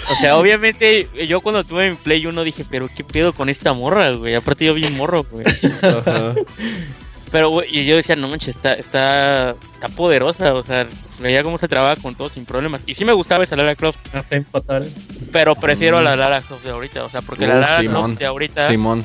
O 0.09 0.15
sea, 0.19 0.37
obviamente 0.37 1.07
yo 1.27 1.41
cuando 1.41 1.63
tuve 1.63 1.91
mi 1.91 1.95
Play 1.95 2.25
1 2.25 2.43
dije, 2.43 2.65
pero 2.69 2.87
qué 2.95 3.03
pedo 3.03 3.33
con 3.33 3.49
esta 3.49 3.73
morra, 3.73 4.11
güey. 4.11 4.35
Aparte 4.35 4.65
yo 4.65 4.73
vi 4.73 4.87
morro, 4.89 5.23
güey. 5.29 5.45
Ajá. 5.83 6.33
Pero 7.31 7.49
güey, 7.49 7.67
y 7.75 7.85
yo 7.85 7.95
decía, 7.95 8.15
no 8.17 8.27
manches, 8.27 8.57
está, 8.57 8.73
está, 8.73 9.51
está 9.73 9.87
poderosa, 9.89 10.53
o 10.53 10.65
sea, 10.65 10.85
veía 11.19 11.43
cómo 11.43 11.57
se 11.57 11.67
trabaja 11.69 12.01
con 12.01 12.13
todo 12.15 12.29
sin 12.29 12.45
problemas. 12.45 12.81
Y 12.85 12.95
sí 12.95 13.05
me 13.05 13.13
gustaba 13.13 13.43
esa 13.45 13.55
Lara 13.55 13.75
Croft, 13.75 13.99
fatal. 14.51 14.89
pero 15.31 15.55
prefiero 15.55 15.99
a 15.99 16.01
la 16.01 16.15
Lara 16.17 16.41
Croft 16.41 16.63
de 16.65 16.71
ahorita, 16.71 17.05
o 17.05 17.09
sea, 17.09 17.21
porque 17.21 17.47
la 17.47 17.55
Uh, 17.55 17.59
Lara 17.61 17.79
Simón. 17.79 18.03
Croft 18.07 18.19
de 18.19 18.25
ahorita 18.25 18.67
Simón. 18.67 19.03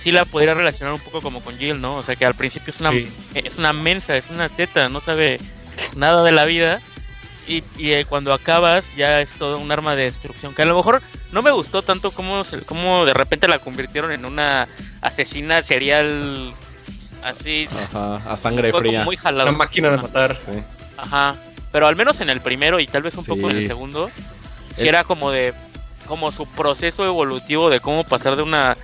sí 0.00 0.12
la 0.12 0.24
podría 0.26 0.54
relacionar 0.54 0.94
un 0.94 1.00
poco 1.00 1.20
como 1.20 1.40
con 1.40 1.58
Jill, 1.58 1.80
¿no? 1.80 1.96
O 1.96 2.02
sea, 2.04 2.14
que 2.14 2.24
al 2.24 2.34
principio 2.34 2.72
es 2.72 2.80
una, 2.80 2.92
Sí. 2.92 3.08
es 3.34 3.58
una 3.58 3.72
mensa, 3.72 4.16
es 4.16 4.24
una 4.30 4.48
teta, 4.48 4.88
no 4.88 5.00
sabe 5.00 5.40
nada 5.96 6.22
de 6.22 6.30
la 6.32 6.44
vida. 6.44 6.80
Y, 7.48 7.64
y, 7.78 7.92
eh, 7.92 8.04
cuando 8.04 8.34
acabas 8.34 8.84
ya 8.94 9.22
es 9.22 9.30
todo 9.38 9.58
un 9.58 9.72
arma 9.72 9.96
de 9.96 10.04
destrucción. 10.04 10.54
Que 10.54 10.62
a 10.62 10.66
lo 10.66 10.76
mejor 10.76 11.00
no 11.32 11.40
me 11.40 11.50
gustó 11.50 11.80
tanto 11.82 12.10
como, 12.10 12.42
cómo 12.66 13.06
de 13.06 13.14
repente 13.14 13.48
la 13.48 13.58
convirtieron 13.58 14.12
en 14.12 14.26
una 14.26 14.68
asesina 15.00 15.62
serial 15.62 16.52
así. 17.22 17.68
Ajá, 17.92 18.16
a 18.30 18.36
sangre 18.36 18.70
fue 18.70 18.80
como 18.80 18.90
fría. 18.90 19.04
muy 19.04 19.16
jalado. 19.16 19.48
Una 19.48 19.58
máquina 19.58 19.90
de 19.90 19.96
matar. 19.98 20.38
Sí. 20.44 20.60
Ajá. 20.96 21.36
Pero 21.72 21.86
al 21.86 21.96
menos 21.96 22.20
en 22.20 22.30
el 22.30 22.40
primero 22.40 22.80
y 22.80 22.86
tal 22.86 23.02
vez 23.02 23.14
un 23.16 23.24
Sí. 23.24 23.30
poco 23.30 23.50
en 23.50 23.58
el 23.58 23.66
segundo, 23.66 24.10
sí 24.74 24.82
El- 24.82 24.88
era 24.88 25.04
como 25.04 25.30
de 25.30 25.52
como 26.06 26.32
su 26.32 26.46
proceso 26.46 27.04
evolutivo 27.04 27.68
de 27.68 27.80
cómo 27.80 28.02
pasar 28.04 28.34
de 28.36 28.42
una 28.42 28.76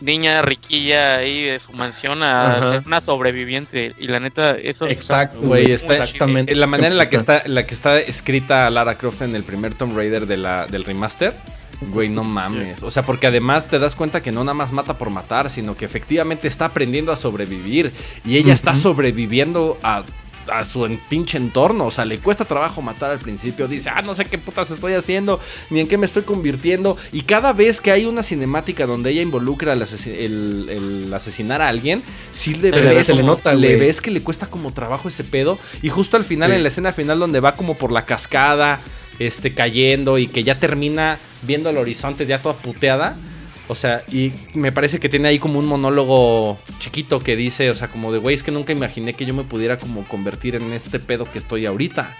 niña 0.00 0.40
riquilla 0.40 1.16
ahí 1.16 1.42
de 1.42 1.58
su 1.58 1.72
mansión 1.72 2.22
a 2.22 2.52
Ajá. 2.56 2.70
ser 2.72 2.82
una 2.86 3.02
sobreviviente 3.02 3.94
y 3.98 4.06
la 4.08 4.18
neta 4.18 4.52
eso 4.52 4.86
Exacto, 4.86 5.38
Güey, 5.42 5.72
está- 5.72 5.92
exactamente. 5.92 6.54
La 6.54 6.66
manera 6.66 6.88
en 6.88 6.96
la 6.96 7.10
que 7.10 7.16
está, 7.16 7.42
en 7.44 7.54
la 7.54 7.66
que 7.66 7.74
está 7.74 7.98
escrita 7.98 8.70
Lara 8.70 8.96
Croft 8.96 9.20
en 9.20 9.36
el 9.36 9.42
primer 9.44 9.74
Tomb 9.74 9.94
Raider 9.94 10.24
de 10.26 10.38
la, 10.38 10.66
del 10.66 10.84
remaster, 10.86 11.34
güey, 11.80 12.08
no 12.08 12.24
mames. 12.24 12.82
O 12.82 12.90
sea, 12.90 13.02
porque 13.04 13.26
además 13.26 13.68
te 13.68 13.78
das 13.78 13.94
cuenta 13.94 14.22
que 14.22 14.32
no 14.32 14.44
nada 14.44 14.54
más 14.54 14.72
mata 14.72 14.98
por 14.98 15.10
matar, 15.10 15.50
sino 15.50 15.76
que 15.76 15.84
efectivamente 15.84 16.46
está 16.48 16.66
aprendiendo 16.66 17.10
a 17.12 17.16
sobrevivir. 17.16 17.92
Y 18.24 18.36
ella 18.36 18.52
está 18.52 18.74
sobreviviendo 18.74 19.78
a, 19.82 20.02
a 20.52 20.64
su 20.64 20.98
pinche 21.08 21.38
entorno. 21.38 21.86
O 21.86 21.90
sea, 21.90 22.04
le 22.04 22.18
cuesta 22.18 22.44
trabajo 22.44 22.82
matar 22.82 23.10
al 23.12 23.18
principio. 23.18 23.66
Dice, 23.68 23.88
ah, 23.90 24.02
no 24.02 24.14
sé 24.14 24.24
qué 24.26 24.36
putas 24.36 24.70
estoy 24.70 24.92
haciendo, 24.94 25.40
ni 25.70 25.80
en 25.80 25.88
qué 25.88 25.96
me 25.96 26.06
estoy 26.06 26.22
convirtiendo. 26.22 26.96
Y 27.12 27.22
cada 27.22 27.52
vez 27.52 27.80
que 27.80 27.90
hay 27.92 28.04
una 28.04 28.22
cinemática 28.22 28.84
donde 28.86 29.10
ella 29.10 29.22
involucra 29.22 29.72
el, 29.72 29.82
asesi- 29.82 30.14
el- 30.18 30.68
el 31.06 31.14
asesinar 31.14 31.62
a 31.62 31.68
alguien, 31.68 32.02
sí 32.32 32.54
le 32.54 32.70
le- 32.72 32.82
ves, 32.94 33.06
se 33.06 33.14
le 33.14 33.22
nota, 33.22 33.54
le 33.54 33.68
güey. 33.76 33.80
ves 33.80 34.00
que 34.00 34.10
le 34.10 34.22
cuesta 34.22 34.46
como 34.46 34.72
trabajo 34.72 35.08
ese 35.08 35.24
pedo. 35.24 35.58
Y 35.82 35.88
justo 35.88 36.16
al 36.16 36.24
final, 36.24 36.50
Sí. 36.50 36.56
en 36.56 36.62
la 36.62 36.68
escena 36.68 36.92
final, 36.92 37.18
donde 37.18 37.40
va 37.40 37.54
como 37.54 37.76
por 37.78 37.90
la 37.92 38.04
cascada, 38.04 38.80
este, 39.20 39.54
cayendo 39.54 40.18
y 40.18 40.26
que 40.26 40.42
ya 40.42 40.56
termina 40.56 41.18
viendo 41.42 41.70
el 41.70 41.76
horizonte 41.76 42.26
ya 42.26 42.42
toda 42.42 42.56
puteada. 42.56 43.16
O 43.68 43.76
sea, 43.76 44.02
y 44.10 44.32
me 44.54 44.72
parece 44.72 44.98
que 44.98 45.08
tiene 45.08 45.28
ahí 45.28 45.38
como 45.38 45.60
un 45.60 45.66
monólogo 45.66 46.58
chiquito 46.80 47.20
que 47.20 47.36
dice, 47.36 47.70
o 47.70 47.76
sea, 47.76 47.86
como 47.86 48.10
de, 48.10 48.18
güey, 48.18 48.34
es 48.34 48.42
que 48.42 48.50
nunca 48.50 48.72
imaginé 48.72 49.14
que 49.14 49.24
yo 49.24 49.32
me 49.32 49.44
pudiera 49.44 49.78
como 49.78 50.04
convertir 50.08 50.56
en 50.56 50.72
este 50.72 50.98
pedo 50.98 51.30
que 51.30 51.38
estoy 51.38 51.66
ahorita. 51.66 52.16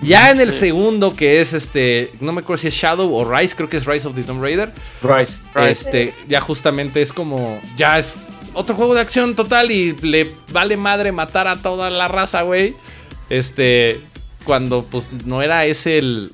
Ya 0.00 0.30
en 0.30 0.40
el 0.40 0.52
segundo, 0.52 1.14
que 1.14 1.40
es 1.40 1.52
este, 1.52 2.10
no 2.18 2.32
me 2.32 2.40
acuerdo 2.40 2.62
si 2.62 2.68
es 2.68 2.74
Shadow 2.74 3.14
o 3.14 3.24
Rise, 3.24 3.54
creo 3.54 3.68
que 3.68 3.76
es 3.76 3.86
Rise 3.86 4.08
of 4.08 4.16
the 4.16 4.24
Tomb 4.24 4.42
Raider. 4.42 4.72
Rice. 5.02 5.38
Este, 5.54 6.14
ya 6.26 6.40
justamente 6.40 7.00
es 7.00 7.12
como, 7.12 7.60
ya 7.76 7.98
es 7.98 8.16
otro 8.54 8.74
juego 8.74 8.94
de 8.94 9.02
acción 9.02 9.36
total 9.36 9.70
y 9.70 9.92
le 9.92 10.34
vale 10.50 10.76
madre 10.76 11.12
matar 11.12 11.46
a 11.46 11.62
toda 11.62 11.90
la 11.90 12.08
raza, 12.08 12.42
güey. 12.42 12.74
Este, 13.30 14.00
cuando 14.42 14.84
pues 14.84 15.10
no 15.24 15.42
era 15.42 15.64
ese 15.66 15.98
el, 15.98 16.32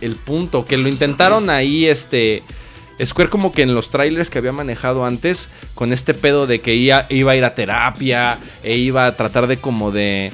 el 0.00 0.16
punto, 0.16 0.66
que 0.66 0.76
lo 0.76 0.88
intentaron 0.88 1.50
ahí, 1.50 1.86
este... 1.86 2.42
Square 3.04 3.28
como 3.28 3.50
que 3.50 3.62
en 3.62 3.74
los 3.74 3.90
trailers 3.90 4.30
que 4.30 4.38
había 4.38 4.52
manejado 4.52 5.04
antes, 5.04 5.48
con 5.74 5.92
este 5.92 6.14
pedo 6.14 6.46
de 6.46 6.60
que 6.60 6.76
iba, 6.76 7.06
iba 7.08 7.32
a 7.32 7.36
ir 7.36 7.44
a 7.44 7.56
terapia, 7.56 8.38
e 8.62 8.76
iba 8.76 9.06
a 9.06 9.16
tratar 9.16 9.48
de 9.48 9.56
como 9.56 9.90
de, 9.90 10.30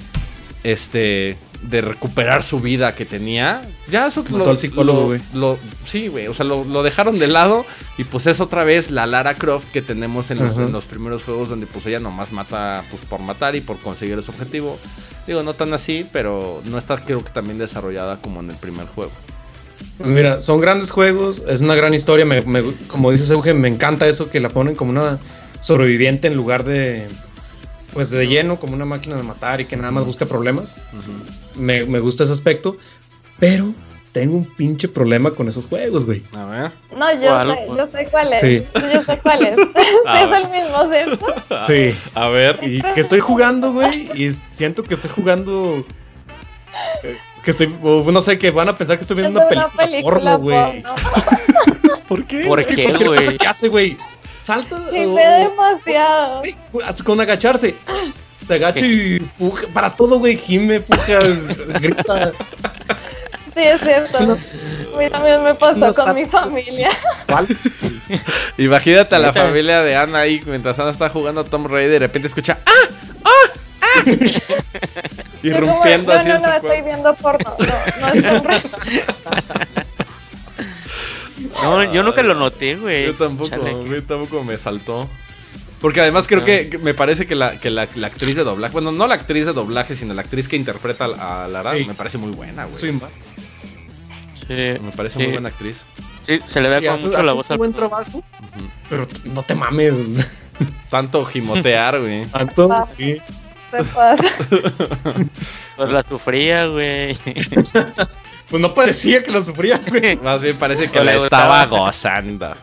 este, 0.62 1.38
de 1.62 1.80
recuperar 1.82 2.42
su 2.42 2.60
vida 2.60 2.94
que 2.94 3.04
tenía. 3.04 3.62
Ya 3.90 4.06
eso 4.06 4.24
al 4.46 4.56
psicólogo, 4.56 5.00
lo- 5.00 5.06
güey. 5.08 5.20
lo- 5.34 5.58
sí, 5.84 6.08
güey, 6.08 6.26
o 6.28 6.34
sea, 6.34 6.44
lo, 6.46 6.64
lo 6.64 6.82
dejaron 6.82 7.18
de 7.18 7.28
lado 7.28 7.66
y 7.98 8.04
pues 8.04 8.26
es 8.26 8.40
otra 8.40 8.64
vez 8.64 8.90
la 8.90 9.06
Lara 9.06 9.34
Croft 9.34 9.66
que 9.70 9.82
tenemos 9.82 10.30
en 10.30 10.38
los, 10.38 10.52
Ajá. 10.52 10.62
en 10.62 10.72
los 10.72 10.86
primeros 10.86 11.22
juegos 11.22 11.48
donde 11.48 11.66
pues 11.66 11.84
ella 11.86 11.98
nomás 12.00 12.32
mata 12.32 12.84
pues 12.90 13.02
por 13.04 13.20
matar 13.20 13.56
y 13.56 13.60
por 13.60 13.78
conseguir 13.78 14.22
su 14.22 14.30
objetivo. 14.30 14.78
Digo, 15.26 15.42
no 15.42 15.52
tan 15.54 15.74
así, 15.74 16.06
pero 16.12 16.62
no 16.64 16.78
está 16.78 16.96
creo 16.96 17.22
que 17.22 17.30
también 17.30 17.58
desarrollada 17.58 18.20
como 18.20 18.40
en 18.40 18.50
el 18.50 18.56
primer 18.56 18.86
juego. 18.86 19.12
Pues 19.98 20.10
mira, 20.10 20.40
son 20.40 20.60
grandes 20.60 20.90
juegos, 20.90 21.42
es 21.46 21.60
una 21.60 21.74
gran 21.74 21.92
historia. 21.92 22.24
Me, 22.24 22.40
me- 22.42 22.72
como 22.88 23.10
dices, 23.10 23.30
Eugen, 23.30 23.60
me 23.60 23.68
encanta 23.68 24.06
eso 24.08 24.30
que 24.30 24.40
la 24.40 24.48
ponen 24.48 24.74
como 24.74 24.90
una 24.92 25.18
sobreviviente 25.60 26.26
en 26.28 26.34
lugar 26.36 26.64
de, 26.64 27.06
pues 27.92 28.10
de 28.10 28.26
lleno, 28.26 28.58
como 28.60 28.74
una 28.74 28.84
máquina 28.84 29.16
de 29.16 29.22
matar 29.22 29.60
y 29.60 29.64
que 29.66 29.76
nada 29.76 29.90
más 29.90 30.04
busca 30.04 30.26
problemas. 30.26 30.74
Me, 31.56 31.84
me 31.84 32.00
gusta 32.00 32.24
ese 32.24 32.32
aspecto, 32.32 32.76
pero 33.38 33.72
tengo 34.12 34.36
un 34.36 34.44
pinche 34.44 34.88
problema 34.88 35.30
con 35.30 35.48
esos 35.48 35.66
juegos, 35.66 36.04
güey. 36.06 36.22
A 36.36 36.44
ver. 36.46 36.72
No, 36.96 37.12
yo 37.14 37.28
¿Cuál? 37.28 37.54
sé, 37.56 37.66
yo 37.76 37.86
sé 37.86 38.08
cuál 38.10 38.32
es. 38.32 38.40
Sí. 38.40 38.62
Yo 38.92 39.02
sé 39.04 39.18
cuál 39.22 39.46
es. 39.46 39.56
Es 40.10 40.42
el 40.44 40.50
mismo, 40.50 40.90
¿cierto? 40.90 41.34
Sí. 41.66 41.94
A 42.14 42.28
ver. 42.28 42.58
Y 42.62 42.80
que 42.82 43.00
estoy 43.00 43.20
jugando, 43.20 43.72
güey, 43.72 44.10
y 44.14 44.32
siento 44.32 44.82
que 44.82 44.94
estoy 44.94 45.10
jugando 45.10 45.84
Que 47.44 47.50
estoy, 47.52 47.68
no 47.82 48.20
sé, 48.20 48.38
que 48.38 48.50
van 48.50 48.68
a 48.68 48.76
pensar 48.76 48.96
que 48.96 49.02
estoy 49.02 49.16
Es 49.18 49.22
viendo 49.22 49.40
una 49.46 49.68
película, 49.68 50.02
porno, 50.02 50.38
güey. 50.38 50.82
porno. 50.82 50.94
¿Por 52.08 52.26
qué? 52.26 52.44
¿Por 52.46 52.58
Es 52.60 52.66
qué, 52.66 52.86
güey? 52.92 53.36
que 53.38 53.46
hace, 53.46 53.68
güey. 53.68 53.96
Salta. 54.40 54.76
Sí, 54.90 55.04
o- 55.04 55.14
ve 55.14 55.22
demasiado. 55.48 56.42
Con 57.04 57.20
agacharse. 57.20 57.76
Se 58.46 58.54
agacha 58.54 58.84
y 58.84 59.20
puja. 59.38 59.66
Para 59.72 59.94
todo, 59.94 60.18
güey. 60.18 60.36
Gime, 60.36 60.80
puja, 60.80 61.18
grita. 61.80 62.32
Sí, 63.54 63.60
es 63.62 63.80
cierto. 63.80 64.16
Es 64.16 64.20
una- 64.20 64.34
A 64.34 64.98
mí 64.98 65.10
también 65.10 65.42
me 65.44 65.54
pasó 65.54 65.92
con 66.04 66.14
mi 66.14 66.24
familia. 66.24 66.88
¿Cuál? 67.26 67.46
Imagínate 68.58 69.14
a 69.14 69.18
la 69.18 69.32
familia 69.32 69.82
de 69.82 69.96
Ana 69.96 70.20
ahí 70.20 70.40
mientras 70.46 70.78
Ana 70.78 70.90
está 70.90 71.08
jugando 71.08 71.42
a 71.42 71.44
Tom 71.44 71.66
Raider 71.66 71.90
y 71.90 71.92
de 71.92 71.98
repente 72.00 72.28
escucha 72.28 72.58
¡Ah! 72.66 72.70
¡Ah! 73.24 73.30
¡Ah! 73.82 74.02
Como, 74.04 75.56
Irrumpiendo 75.56 76.12
no, 76.12 76.18
así 76.18 76.28
no, 76.28 76.34
en 76.34 76.42
su 76.42 76.48
no, 76.48 76.54
estoy 76.56 76.82
viendo 76.82 77.14
porno. 77.14 77.54
No, 77.58 77.66
no 78.00 78.08
es 78.12 78.24
un 78.24 78.44
reto. 78.44 78.76
No, 81.62 81.92
yo 81.92 82.02
nunca 82.02 82.22
lo 82.22 82.34
noté, 82.34 82.76
güey. 82.76 83.06
Yo 83.06 83.14
tampoco, 83.14 83.56
mí 83.56 84.00
tampoco 84.06 84.44
me 84.44 84.56
saltó. 84.56 85.08
Porque 85.80 86.00
además 86.00 86.28
creo 86.28 86.44
que, 86.44 86.68
que 86.68 86.78
me 86.78 86.92
parece 86.92 87.26
que, 87.26 87.34
la, 87.34 87.58
que 87.58 87.70
la, 87.70 87.88
la 87.94 88.06
actriz 88.08 88.36
de 88.36 88.44
doblaje, 88.44 88.72
bueno, 88.72 88.92
no 88.92 89.06
la 89.06 89.14
actriz 89.14 89.46
de 89.46 89.52
doblaje, 89.54 89.94
sino 89.94 90.12
la 90.12 90.20
actriz 90.22 90.46
que 90.46 90.56
interpreta 90.56 91.06
a 91.06 91.48
Lara, 91.48 91.74
Sí. 91.76 91.84
me 91.86 91.94
parece 91.94 92.18
muy 92.18 92.32
buena, 92.32 92.66
güey. 92.66 92.76
Sí, 92.76 92.92
Me 94.48 94.92
parece 94.96 95.18
sí, 95.18 95.22
muy 95.24 95.32
buena 95.32 95.48
actriz. 95.48 95.84
Sí, 96.26 96.38
se 96.46 96.60
le 96.60 96.68
como 96.68 96.76
hace- 96.94 97.06
mucho 97.06 97.16
hace 97.16 97.26
la 97.26 97.32
voz 97.32 97.50
al 97.50 97.58
buen 97.58 97.72
trabajo, 97.72 98.18
Ujú. 98.18 98.70
pero 98.90 99.06
t- 99.08 99.20
no 99.30 99.42
te 99.42 99.54
mames. 99.54 100.12
Tanto 100.90 101.24
gimotear, 101.24 101.98
güey. 102.00 102.24
Tanto, 102.32 102.70
Ah. 102.70 102.86
sí. 102.96 103.16
Se 103.70 103.82
pasa. 103.84 104.24
Pues 105.76 105.92
la 105.92 106.02
sufría, 106.02 106.66
güey. 106.66 107.16
Pues 108.50 108.60
no 108.60 108.74
parecía 108.74 109.22
que 109.22 109.30
lo 109.30 109.42
sufría, 109.42 109.80
güey. 109.88 110.16
Más 110.22 110.42
bien 110.42 110.56
parece 110.56 110.88
que 110.90 110.98
la 110.98 111.12
le 111.14 111.18
estaba 111.18 111.64
gozando. 111.66 112.54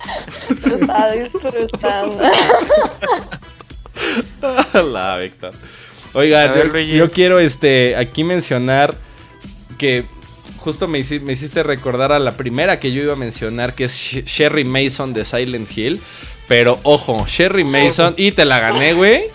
Está 0.49 1.11
disfrutando. 1.11 2.23
la 4.91 5.17
Víctor. 5.17 5.51
Oigan, 6.13 6.53
ver, 6.53 6.85
yo, 6.85 7.11
quiero 7.11 7.39
este 7.39 7.95
aquí 7.95 8.23
mencionar 8.23 8.95
que 9.77 10.05
justo 10.57 10.87
me, 10.87 10.99
hici- 10.99 11.21
me 11.21 11.33
hiciste 11.33 11.63
recordar 11.63 12.11
a 12.11 12.19
la 12.19 12.31
primera 12.33 12.79
que 12.79 12.91
yo 12.91 13.03
iba 13.03 13.13
a 13.13 13.17
mencionar, 13.17 13.73
que 13.73 13.85
es 13.85 13.93
Sh- 13.93 14.23
Sherry 14.25 14.63
Mason 14.63 15.13
de 15.13 15.25
Silent 15.25 15.69
Hill. 15.77 16.01
Pero 16.47 16.79
ojo, 16.83 17.25
Sherry 17.27 17.63
Mason, 17.65 18.13
y 18.17 18.31
te 18.31 18.45
la 18.45 18.59
gané, 18.59 18.93
güey. 18.93 19.25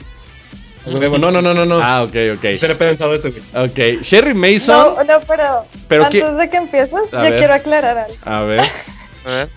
No, 0.87 1.31
no, 1.31 1.31
no, 1.43 1.55
no, 1.55 1.65
no. 1.65 1.81
Ah, 1.83 2.03
ok, 2.03 2.13
Se 2.13 2.33
ok. 2.33 2.43
le 2.43 2.55
he 2.73 2.75
pensado 2.75 3.15
eso, 3.15 3.31
güey. 3.31 3.43
Ok, 3.67 4.03
Sherry 4.03 4.35
Mason. 4.35 4.95
No, 4.97 5.05
no, 5.05 5.21
pero, 5.27 5.65
Pero 5.89 6.05
antes 6.07 6.23
qué- 6.23 6.31
de 6.31 6.51
que 6.51 6.57
empieces, 6.57 7.11
yo 7.13 7.21
ver. 7.21 7.37
quiero 7.37 7.55
aclarar 7.55 7.99
algo. 7.99 8.17
A 8.25 8.41
ver. 8.43 8.65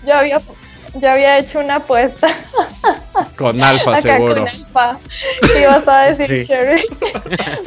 Yo 0.06 0.14
había, 0.14 0.40
yo 0.94 1.10
había 1.10 1.38
hecho 1.38 1.58
una 1.58 1.76
apuesta 1.76 2.28
con 3.36 3.60
Alfa 3.62 3.92
acá 3.92 4.02
seguro. 4.02 4.34
con 4.36 4.48
Alfa 4.48 4.98
que 5.52 5.60
ibas 5.62 5.88
a 5.88 6.02
decir 6.02 6.26
Sí. 6.26 6.46
Cherry. 6.46 6.84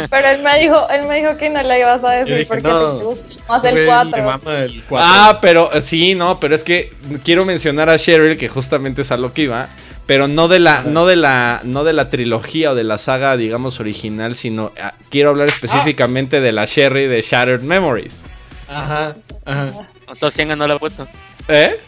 pero 0.09 0.27
él 0.29 0.41
me 0.41 0.59
dijo, 0.59 0.87
él 0.89 1.05
me 1.07 1.15
dijo 1.17 1.35
que 1.37 1.49
no 1.49 1.61
la 1.61 1.77
ibas 1.77 2.03
a 2.03 2.11
decir 2.11 2.33
dije, 2.35 2.45
porque 2.47 2.63
no. 2.63 2.97
te 2.97 3.03
gusta 3.03 3.25
más 3.49 3.63
el 3.65 3.73
Güey, 3.75 3.85
4. 3.87 4.17
le 4.17 4.23
mama 4.23 4.57
el 4.59 4.83
4. 4.87 5.07
Ah, 5.09 5.39
pero 5.41 5.69
sí, 5.81 6.15
no, 6.15 6.39
pero 6.39 6.55
es 6.55 6.63
que 6.63 6.93
quiero 7.23 7.43
mencionar 7.45 7.89
a 7.89 7.97
Cheryl, 7.97 8.37
que 8.37 8.47
justamente 8.47 9.01
es 9.01 9.11
a 9.11 9.17
lo 9.17 9.33
que 9.33 9.41
iba, 9.43 9.67
pero 10.09 10.27
no 10.27 10.47
de 10.47 10.57
la, 10.57 10.81
no 10.81 11.05
de 11.05 11.15
la, 11.15 11.61
no 11.63 11.83
de 11.83 11.93
la 11.93 12.09
trilogía 12.09 12.71
o 12.71 12.75
de 12.75 12.83
la 12.83 12.97
saga, 12.97 13.37
digamos, 13.37 13.79
original, 13.79 14.33
sino 14.33 14.71
ah, 14.81 14.95
quiero 15.11 15.29
hablar 15.29 15.49
específicamente 15.49 16.41
de 16.41 16.51
la 16.51 16.65
Sherry 16.65 17.05
de 17.05 17.21
Shattered 17.21 17.61
Memories. 17.61 18.23
Ajá, 18.67 19.15
ajá. 19.45 19.87
Entonces, 20.07 20.33
¿quién 20.33 20.47
ganó 20.47 20.67
la 20.67 20.73
apuesta? 20.73 21.07
¿Eh? 21.47 21.79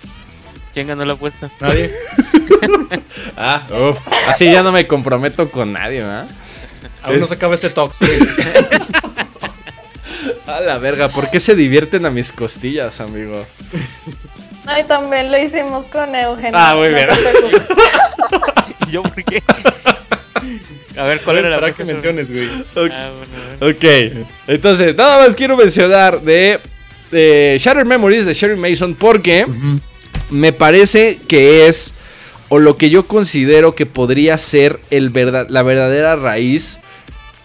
¿Quién 0.71 0.85
ganó 0.85 1.03
la 1.03 1.13
apuesta? 1.13 1.51
Nadie. 1.59 1.89
Ah, 3.35 3.65
uf. 3.71 3.97
Así 4.27 4.51
ya 4.51 4.61
no 4.61 4.71
me 4.71 4.85
comprometo 4.85 5.49
con 5.49 5.73
nadie, 5.73 6.01
¿verdad? 6.01 6.27
Aún 7.01 7.19
no 7.19 7.25
se 7.25 7.33
acaba 7.33 7.55
este 7.55 7.71
talk. 7.71 7.91
sí. 7.91 8.05
A 10.45 10.59
la 10.59 10.77
verga, 10.77 11.07
¿por 11.07 11.31
qué 11.31 11.39
se 11.39 11.55
divierten 11.55 12.05
a 12.05 12.11
mis 12.11 12.31
costillas, 12.31 12.99
amigos? 12.99 13.47
Ay, 14.65 14.83
también 14.85 15.31
lo 15.31 15.37
hicimos 15.37 15.85
con 15.87 16.15
Eugenio. 16.15 16.51
Ah, 16.53 16.75
muy 16.75 16.89
no 16.89 16.95
bien. 16.95 17.09
¿Y 18.87 18.91
yo 18.91 19.03
por 19.03 19.23
qué? 19.23 19.41
A 20.97 21.03
ver, 21.03 21.21
¿cuál 21.21 21.37
¿Cuál 21.37 21.45
era 21.45 21.61
la 21.61 21.71
que 21.71 21.83
menciones, 21.83 22.31
güey? 22.31 22.47
Ah, 22.91 23.09
bueno. 23.17 23.71
Ok, 23.71 23.83
entonces, 24.47 24.95
nada 24.95 25.25
más 25.25 25.35
quiero 25.35 25.55
mencionar 25.57 26.21
de, 26.21 26.59
de 27.11 27.57
Shattered 27.59 27.87
Memories 27.87 28.25
de 28.25 28.33
Sherry 28.33 28.57
Mason 28.57 28.95
porque 28.95 29.45
me 30.29 30.53
parece 30.53 31.19
que 31.27 31.67
es, 31.67 31.93
o 32.49 32.59
lo 32.59 32.77
que 32.77 32.89
yo 32.89 33.07
considero 33.07 33.73
que 33.73 33.85
podría 33.85 34.37
ser 34.37 34.79
el 34.89 35.09
verdad, 35.09 35.47
la 35.49 35.63
verdadera 35.63 36.15
raíz 36.15 36.79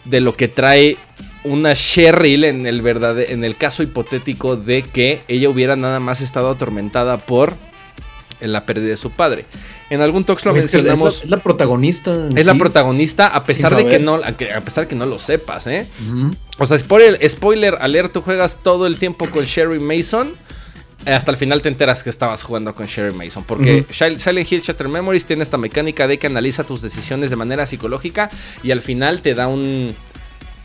de 0.04 0.20
lo 0.20 0.36
que 0.36 0.48
trae 0.48 0.96
una 1.46 1.74
Cheryl 1.74 2.44
en 2.44 2.66
el, 2.66 2.82
verdade- 2.82 3.32
en 3.32 3.44
el 3.44 3.56
caso 3.56 3.82
hipotético 3.82 4.56
de 4.56 4.82
que 4.82 5.22
ella 5.28 5.48
hubiera 5.48 5.76
nada 5.76 6.00
más 6.00 6.20
estado 6.20 6.50
atormentada 6.50 7.18
por 7.18 7.54
la 8.40 8.66
pérdida 8.66 8.88
de 8.90 8.96
su 8.98 9.10
padre. 9.10 9.46
En 9.88 10.02
algún 10.02 10.24
talk 10.24 10.44
lo 10.44 10.54
es 10.54 10.56
la, 10.74 10.80
mencionamos. 10.80 11.22
es 11.24 11.30
la 11.30 11.38
protagonista. 11.38 12.28
Es 12.36 12.44
la 12.46 12.54
protagonista, 12.54 13.28
a 13.28 13.44
pesar 13.44 13.70
de 13.76 13.86
que 13.86 13.98
no, 13.98 14.16
a 14.16 14.32
que- 14.36 14.52
a 14.52 14.60
pesar 14.60 14.86
que 14.86 14.94
no 14.94 15.06
lo 15.06 15.18
sepas, 15.18 15.66
¿eh? 15.68 15.86
O 16.58 16.66
sea, 16.66 16.78
spoiler, 16.78 17.18
spoiler 17.30 17.76
alert, 17.80 18.12
tú 18.12 18.20
juegas 18.20 18.58
todo 18.62 18.86
el 18.86 18.96
tiempo 18.98 19.30
con 19.30 19.44
Sherry 19.44 19.78
Mason. 19.78 20.32
eh, 21.06 21.12
Hasta 21.12 21.30
el 21.30 21.36
final 21.36 21.62
te 21.62 21.68
enteras 21.68 22.02
que 22.02 22.10
estabas 22.10 22.42
jugando 22.42 22.74
con 22.74 22.86
Sherry 22.86 23.14
Mason. 23.14 23.44
Porque 23.44 23.84
Silent 23.90 24.50
Hill 24.52 24.60
Shattered 24.60 24.90
Memories 24.90 25.24
tiene 25.24 25.42
esta 25.42 25.56
mecánica 25.56 26.06
de 26.08 26.18
que 26.18 26.26
analiza 26.26 26.64
tus 26.64 26.82
decisiones 26.82 27.30
de 27.30 27.36
manera 27.36 27.64
psicológica 27.66 28.28
y 28.62 28.70
al 28.72 28.82
final 28.82 29.22
te 29.22 29.34
da 29.34 29.46
un. 29.48 29.94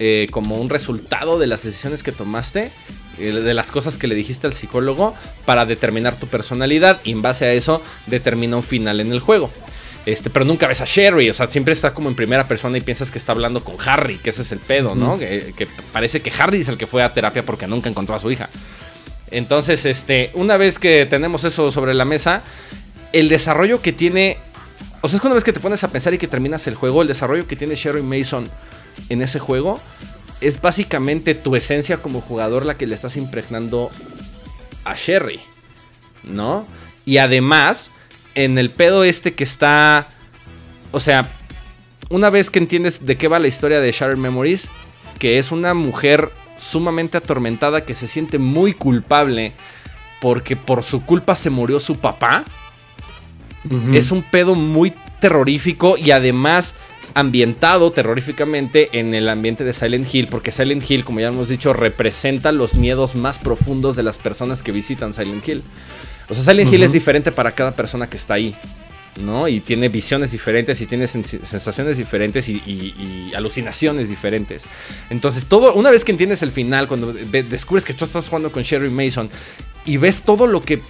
Eh, 0.03 0.25
como 0.31 0.59
un 0.59 0.71
resultado 0.71 1.37
de 1.37 1.45
las 1.45 1.61
decisiones 1.61 2.01
que 2.01 2.11
tomaste, 2.11 2.71
eh, 3.19 3.31
de 3.31 3.53
las 3.53 3.69
cosas 3.69 3.99
que 3.99 4.07
le 4.07 4.15
dijiste 4.15 4.47
al 4.47 4.53
psicólogo 4.53 5.13
para 5.45 5.67
determinar 5.67 6.17
tu 6.17 6.25
personalidad 6.25 7.01
y 7.03 7.11
en 7.11 7.21
base 7.21 7.45
a 7.45 7.53
eso 7.53 7.83
determina 8.07 8.57
un 8.57 8.63
final 8.63 8.99
en 8.99 9.11
el 9.11 9.19
juego. 9.19 9.51
Este, 10.07 10.31
pero 10.31 10.43
nunca 10.43 10.65
ves 10.65 10.81
a 10.81 10.85
Sherry, 10.85 11.29
o 11.29 11.35
sea, 11.35 11.45
siempre 11.45 11.73
está 11.73 11.93
como 11.93 12.09
en 12.09 12.15
primera 12.15 12.47
persona 12.47 12.79
y 12.79 12.81
piensas 12.81 13.11
que 13.11 13.19
está 13.19 13.33
hablando 13.33 13.63
con 13.63 13.75
Harry, 13.85 14.17
que 14.17 14.31
ese 14.31 14.41
es 14.41 14.51
el 14.51 14.57
pedo, 14.57 14.95
¿no? 14.95 15.19
que, 15.19 15.53
que 15.55 15.67
parece 15.93 16.19
que 16.19 16.33
Harry 16.35 16.61
es 16.61 16.67
el 16.67 16.79
que 16.79 16.87
fue 16.87 17.03
a 17.03 17.13
terapia 17.13 17.45
porque 17.45 17.67
nunca 17.67 17.87
encontró 17.87 18.15
a 18.15 18.19
su 18.19 18.31
hija. 18.31 18.49
Entonces, 19.29 19.85
este, 19.85 20.31
una 20.33 20.57
vez 20.57 20.79
que 20.79 21.05
tenemos 21.05 21.43
eso 21.43 21.71
sobre 21.71 21.93
la 21.93 22.05
mesa, 22.05 22.41
el 23.13 23.29
desarrollo 23.29 23.83
que 23.83 23.93
tiene, 23.93 24.37
o 25.01 25.07
sea, 25.07 25.17
es 25.17 25.21
que 25.21 25.27
una 25.27 25.35
vez 25.35 25.43
que 25.43 25.53
te 25.53 25.59
pones 25.59 25.83
a 25.83 25.89
pensar 25.89 26.11
y 26.11 26.17
que 26.17 26.27
terminas 26.27 26.65
el 26.65 26.73
juego, 26.73 27.03
el 27.03 27.07
desarrollo 27.07 27.45
que 27.45 27.55
tiene 27.55 27.75
Sherry 27.75 28.01
Mason 28.01 28.49
en 29.09 29.21
ese 29.21 29.39
juego 29.39 29.79
es 30.41 30.61
básicamente 30.61 31.35
tu 31.35 31.55
esencia 31.55 31.97
como 31.97 32.19
jugador 32.19 32.65
la 32.65 32.75
que 32.75 32.87
le 32.87 32.95
estás 32.95 33.15
impregnando 33.15 33.91
a 34.83 34.95
Sherry, 34.95 35.39
¿no? 36.23 36.65
Y 37.05 37.17
además, 37.17 37.91
en 38.35 38.57
el 38.57 38.71
pedo 38.71 39.03
este 39.03 39.33
que 39.33 39.43
está, 39.43 40.09
o 40.91 40.99
sea, 40.99 41.27
una 42.09 42.29
vez 42.29 42.49
que 42.49 42.59
entiendes 42.59 43.05
de 43.05 43.17
qué 43.17 43.27
va 43.27 43.39
la 43.39 43.47
historia 43.47 43.79
de 43.79 43.91
Shattered 43.91 44.17
Memories, 44.17 44.67
que 45.19 45.37
es 45.37 45.51
una 45.51 45.73
mujer 45.73 46.31
sumamente 46.57 47.17
atormentada 47.17 47.85
que 47.85 47.95
se 47.95 48.07
siente 48.07 48.37
muy 48.37 48.73
culpable 48.73 49.53
porque 50.19 50.55
por 50.55 50.83
su 50.83 51.03
culpa 51.05 51.35
se 51.35 51.49
murió 51.49 51.79
su 51.79 51.97
papá, 51.97 52.45
es 53.93 54.11
un 54.11 54.23
pedo 54.23 54.55
muy 54.55 54.93
terrorífico 55.19 55.95
y 55.97 56.11
además 56.11 56.75
ambientado 57.13 57.91
terroríficamente 57.91 58.89
en 58.99 59.13
el 59.13 59.27
ambiente 59.29 59.63
de 59.63 59.73
Silent 59.73 60.13
Hill, 60.13 60.27
porque 60.27 60.51
Silent 60.51 60.89
Hill, 60.89 61.03
como 61.03 61.19
ya 61.19 61.27
hemos 61.27 61.49
dicho, 61.49 61.73
representa 61.73 62.51
los 62.51 62.75
miedos 62.75 63.15
más 63.15 63.39
profundos 63.39 63.95
de 63.95 64.03
las 64.03 64.17
personas 64.17 64.63
que 64.63 64.71
visitan 64.71 65.13
Silent 65.13 65.47
Hill. 65.47 65.63
O 66.29 66.33
sea, 66.33 66.43
Silent 66.43 66.71
Hill 66.71 66.83
es 66.83 66.91
diferente 66.93 67.31
para 67.31 67.51
cada 67.51 67.71
persona 67.75 68.07
que 68.09 68.17
está 68.17 68.35
ahí. 68.35 68.55
¿no? 69.21 69.49
Y 69.49 69.59
tiene 69.59 69.89
visiones 69.89 70.31
diferentes 70.31 70.79
y 70.79 70.85
tiene 70.85 71.03
sens- 71.03 71.43
sensaciones 71.43 71.97
diferentes 71.97 72.47
y, 72.47 72.63
y- 72.65 72.95
y 73.29 73.33
alucinaciones 73.35 74.07
diferentes. 74.07 74.63
Entonces, 75.09 75.47
todo, 75.47 75.73
una 75.73 75.91
vez 75.91 76.05
que 76.05 76.13
entiendes 76.13 76.41
el 76.43 76.51
final, 76.53 76.87
cuando 76.87 77.11
descubres 77.11 77.83
que 77.83 77.93
tú 77.93 78.05
estás 78.05 78.29
jugando 78.29 78.53
con 78.53 78.63
Sherry 78.63 78.89
Mason 78.89 79.29
y 79.85 79.97
ves 79.97 80.21
todo 80.21 80.47
lo 80.47 80.61
que 80.61 80.81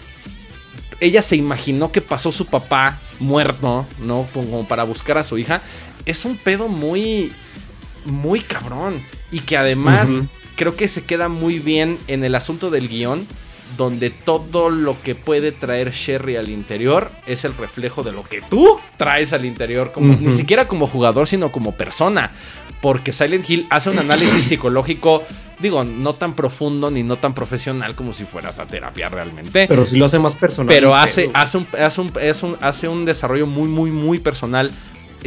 ella 0.99 1.23
se 1.23 1.35
imaginó 1.35 1.91
que 1.91 1.99
pasó 2.01 2.31
su 2.31 2.45
papá 2.45 2.99
muerto, 3.19 3.87
¿no? 3.99 4.29
Como 4.33 4.67
para 4.67 4.83
buscar 4.83 5.17
a 5.17 5.23
su 5.23 5.39
hija, 5.39 5.63
es 6.05 6.25
un 6.25 6.37
pedo 6.37 6.67
muy, 6.67 7.31
muy 8.05 8.41
cabrón. 8.41 9.01
Y 9.31 9.39
que 9.39 9.57
además 9.57 10.09
creo 10.55 10.75
que 10.75 10.87
se 10.87 11.03
queda 11.03 11.29
muy 11.29 11.59
bien 11.59 11.97
en 12.07 12.23
el 12.23 12.35
asunto 12.35 12.69
del 12.69 12.89
guion, 12.89 13.25
donde 13.77 14.09
todo 14.09 14.69
lo 14.69 15.01
que 15.01 15.15
puede 15.15 15.51
traer 15.53 15.91
Sherry 15.91 16.35
al 16.35 16.49
interior 16.49 17.09
es 17.25 17.45
el 17.45 17.55
reflejo 17.55 18.03
de 18.03 18.11
lo 18.11 18.23
que 18.23 18.41
tú 18.41 18.77
traes 18.97 19.31
al 19.31 19.45
interior, 19.45 19.93
como, 19.93 20.13
ni 20.15 20.33
siquiera 20.33 20.67
como 20.67 20.87
jugador, 20.87 21.27
sino 21.27 21.51
como 21.51 21.73
persona. 21.75 22.31
Porque 22.81 23.13
Silent 23.13 23.49
Hill 23.49 23.67
hace 23.69 23.89
un 23.91 23.99
análisis 23.99 24.43
psicológico 24.45 25.23
Digo, 25.59 25.83
no 25.83 26.15
tan 26.15 26.33
profundo 26.35 26.89
ni 26.89 27.03
no 27.03 27.17
tan 27.17 27.35
profesional 27.35 27.93
como 27.93 28.13
si 28.13 28.25
fueras 28.25 28.57
a 28.57 28.65
terapia 28.65 29.09
realmente. 29.09 29.67
Pero 29.67 29.85
sí 29.85 29.95
lo 29.95 30.05
hace 30.05 30.17
más 30.17 30.35
personal. 30.35 30.73
Pero 30.73 30.95
hace, 30.95 31.29
hace, 31.35 31.59
un, 31.59 31.67
hace, 31.79 32.01
un, 32.01 32.11
es 32.19 32.41
un- 32.43 32.57
hace 32.61 32.87
un 32.87 33.05
desarrollo 33.05 33.45
muy, 33.45 33.67
muy, 33.69 33.91
muy 33.91 34.17
personal. 34.17 34.71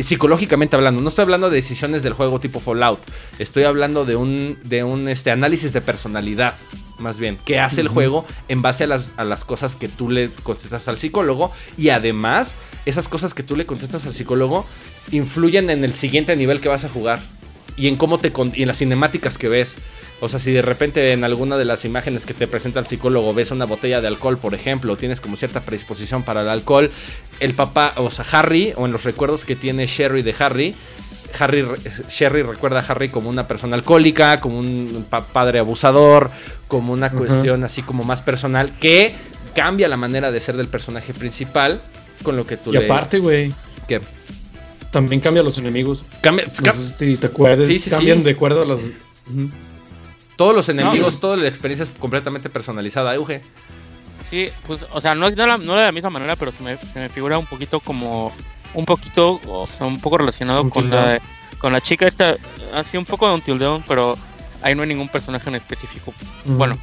Psicológicamente 0.03 0.77
hablando, 0.77 1.01
no 1.01 1.09
estoy 1.09 1.23
hablando 1.23 1.51
de 1.51 1.57
decisiones 1.57 2.03
del 2.03 2.13
juego 2.15 2.41
tipo 2.41 2.61
Fallout. 2.61 3.01
Estoy 3.39 3.65
hablando 3.65 4.05
de 4.05 4.17
un, 4.17 4.59
de 4.65 4.85
un 4.85 5.09
este, 5.09 5.31
análisis 5.31 5.73
de 5.73 5.81
personalidad, 5.81 6.55
más 6.99 7.21
bien, 7.21 7.39
que 7.45 7.61
hace 7.61 7.81
el 7.81 7.89
juego 7.89 8.27
en 8.49 8.63
base 8.63 8.85
a 8.85 8.87
las, 8.87 9.15
a 9.17 9.25
las 9.25 9.45
cosas 9.45 9.77
que 9.77 9.89
tú 9.89 10.11
le 10.11 10.31
contestas 10.43 10.89
al 10.89 10.99
psicólogo. 10.99 11.53
Y 11.77 11.91
además, 11.91 12.57
esas 12.87 13.09
cosas 13.09 13.35
que 13.35 13.43
tú 13.43 13.57
le 13.57 13.67
contestas 13.67 14.07
al 14.07 14.15
psicólogo 14.15 14.67
influyen 15.13 15.71
en 15.71 15.85
el 15.85 15.95
siguiente 15.95 16.35
nivel 16.37 16.61
que 16.61 16.69
vas 16.69 16.85
a 16.85 16.89
jugar. 16.89 17.21
Y 17.77 17.89
en 17.89 17.97
cómo 17.97 18.19
te 18.19 18.33
y 18.55 18.63
en 18.63 18.69
las 18.69 18.79
cinemáticas 18.79 19.37
que 19.39 19.49
ves. 19.49 19.77
O 20.21 20.29
sea, 20.29 20.39
si 20.39 20.53
de 20.53 20.63
repente 20.63 21.11
en 21.13 21.25
alguna 21.25 21.57
de 21.57 21.65
las 21.65 21.85
imágenes 21.85 22.25
que 22.25 22.33
te 22.35 22.47
presenta 22.47 22.79
el 22.81 22.87
psicólogo 22.87 23.35
ves 23.35 23.51
una 23.51 23.65
botella 23.67 24.01
de 24.01 24.07
alcohol, 24.07 24.39
por 24.39 24.55
ejemplo, 24.55 24.97
tienes 24.97 25.21
como 25.21 25.37
cierta 25.37 25.61
predisposición 25.61 26.23
para 26.23 26.43
el 26.43 26.49
alcohol, 26.49 26.91
el 27.41 27.55
papá, 27.55 27.95
o 27.97 28.11
sea, 28.11 28.25
Harry, 28.39 28.73
o 28.77 28.87
en 28.87 28.93
los 28.93 29.03
recuerdos 29.05 29.45
que 29.45 29.57
tiene 29.57 29.87
Sherry 29.87 30.23
de 30.23 30.35
Harry, 30.39 30.75
Harry, 31.41 31.67
Sherry 32.09 32.43
recuerda 32.43 32.79
a 32.79 32.85
Harry 32.85 33.09
como 33.09 33.29
una 33.29 33.49
persona 33.49 33.75
alcohólica, 33.75 34.39
como 34.41 34.59
un 34.61 35.05
pa- 35.11 35.27
padre 35.27 35.59
abusador, 35.59 36.31
como 36.69 36.93
una 36.93 37.11
cuestión 37.11 37.65
así 37.65 37.83
como 37.83 38.05
más 38.05 38.23
personal, 38.23 38.73
que 38.79 39.13
cambia 39.55 39.89
la 39.89 39.97
manera 39.97 40.31
de 40.31 40.41
ser 40.41 40.57
del 40.57 40.69
personaje 40.69 41.13
principal 41.13 41.81
con 42.23 42.37
lo 42.37 42.47
que 42.47 42.57
tú 42.57 42.71
Y 42.71 42.79
le... 42.79 42.85
aparte, 42.85 43.19
güey, 43.19 43.53
también 44.95 45.21
cambia 45.21 45.43
los 45.43 45.59
enemigos. 45.59 46.03
cambia, 46.23 46.47
No 46.47 46.73
sé 46.73 46.97
si 46.97 47.17
te 47.19 47.27
acuerdas. 47.27 47.67
Sí, 47.69 47.79
sí, 47.79 47.91
cambian 47.91 48.19
sí. 48.19 48.25
de 48.25 48.31
acuerdo 48.31 48.63
a 48.63 48.65
los. 48.65 48.91
Todos 50.37 50.55
los 50.55 50.69
enemigos, 50.69 51.21
toda 51.21 51.37
la 51.37 51.47
experiencia 51.49 51.85
es 51.85 51.91
completamente 51.91 52.49
personalizada, 52.49 53.15
Euge. 53.15 53.43
Sí, 54.31 54.49
pues, 54.67 54.81
o 54.91 55.01
sea, 55.01 55.15
no, 55.15 55.31
no, 55.31 55.47
la- 55.47 55.59
no 55.59 55.75
de 55.77 55.85
la 55.85 55.93
misma 55.93 56.11
manera, 56.11 56.35
pero 56.35 56.51
se 56.51 56.63
me, 56.63 56.77
se 56.77 56.99
me 56.99 57.09
figura 57.09 57.39
un 57.39 57.47
poquito 57.47 57.79
como. 57.81 58.33
Un 58.75 58.85
poquito, 58.87 59.41
o 59.47 59.67
sea, 59.69 59.87
un 59.87 60.01
poco 60.01 60.19
relacionado 60.19 60.69
con 60.69 60.91
la, 60.91 61.21
con 61.59 61.73
la 61.73 61.81
chica 61.81 62.09
esta. 62.09 62.37
Así 62.73 62.97
un 62.97 63.05
poco 63.05 63.29
de 63.29 63.35
Until 63.35 63.59
Dawn, 63.61 63.85
pero 63.87 64.17
ahí 64.63 64.75
no 64.75 64.83
hay 64.83 64.89
ningún 64.89 65.09
personaje 65.09 65.49
en 65.49 65.55
específico. 65.57 66.13
Bueno, 66.45 66.77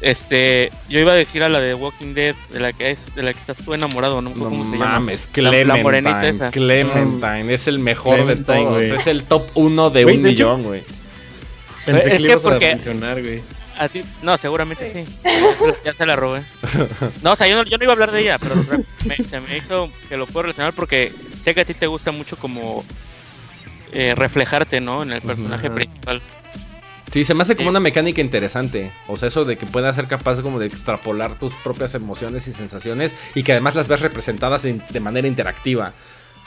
este. 0.00 0.70
Yo 0.88 0.98
iba 1.00 1.12
a 1.12 1.14
decir 1.14 1.42
a 1.42 1.48
la 1.48 1.60
de 1.60 1.74
Walking 1.74 2.14
Dead, 2.14 2.34
de 2.52 2.60
la 2.60 2.72
que, 2.72 2.92
es, 2.92 3.14
de 3.14 3.22
la 3.22 3.32
que 3.32 3.38
estás 3.40 3.58
tú 3.58 3.74
enamorado, 3.74 4.20
¿no? 4.22 4.30
No 4.30 4.44
¿Cómo 4.44 4.70
se 4.70 4.76
mames, 4.76 5.28
llama? 5.34 5.50
La- 5.50 5.64
la 5.64 5.76
morenita 5.76 6.20
Clementine. 6.20 6.46
esa. 6.46 6.50
Clementine 6.50 7.54
es 7.54 7.68
el 7.68 7.78
mejor 7.78 8.16
de 8.18 8.22
Clementine, 8.24 8.58
todos. 8.64 8.74
güey. 8.74 8.90
Es 8.92 9.06
el 9.06 9.24
top 9.24 9.42
uno 9.54 9.90
de 9.90 10.04
Güey, 10.04 10.16
un 10.16 10.22
de 10.22 10.30
millón, 10.30 10.62
güey. 10.62 10.82
Pensé 11.86 12.00
Es 12.00 12.04
que 12.12 12.16
que 12.18 12.22
ibas 12.24 12.44
a 12.44 12.48
porque- 12.50 12.66
mencionar, 12.68 13.20
güey. 13.22 13.42
A 13.78 13.88
ti- 13.88 14.04
no, 14.22 14.36
seguramente 14.36 14.92
sí. 14.92 15.04
Ya, 15.84 15.94
se 15.94 16.04
la 16.04 16.14
robé. 16.14 16.42
No, 17.22 17.32
o 17.32 17.36
sea, 17.36 17.48
yo 17.48 17.56
no, 17.56 17.64
yo 17.64 17.78
no 17.78 17.84
iba 17.84 17.92
a 17.92 17.94
hablar 17.94 18.12
de 18.12 18.20
ella, 18.20 18.36
pero 18.38 18.54
me, 19.06 19.16
se 19.16 19.40
me 19.40 19.56
hizo 19.56 19.90
que 20.08 20.18
lo 20.18 20.26
puedo 20.26 20.42
relacionar 20.42 20.74
porque 20.74 21.12
sé 21.44 21.54
que 21.54 21.62
a 21.62 21.64
ti 21.64 21.72
te 21.72 21.86
gusta 21.86 22.10
mucho 22.12 22.36
como 22.36 22.84
eh, 23.92 24.14
reflejarte, 24.14 24.80
¿no? 24.82 25.02
En 25.02 25.12
el 25.12 25.22
personaje 25.22 25.68
Ajá. 25.68 25.74
principal. 25.76 26.20
Sí, 27.12 27.24
se 27.24 27.34
me 27.34 27.42
hace 27.42 27.56
como 27.56 27.66
Sí. 27.68 27.70
una 27.70 27.80
mecánica 27.80 28.20
interesante. 28.20 28.92
O 29.08 29.16
sea, 29.16 29.28
eso 29.28 29.44
de 29.44 29.56
que 29.58 29.66
puedas 29.66 29.96
ser 29.96 30.06
capaz 30.06 30.40
como 30.42 30.58
de 30.60 30.66
extrapolar 30.66 31.38
tus 31.38 31.52
propias 31.54 31.94
emociones 31.94 32.46
y 32.46 32.52
sensaciones 32.52 33.14
y 33.34 33.42
que 33.42 33.52
además 33.52 33.74
las 33.74 33.88
ves 33.88 34.00
representadas 34.00 34.62
de, 34.62 34.80
de 34.90 35.00
manera 35.00 35.26
interactiva. 35.26 35.92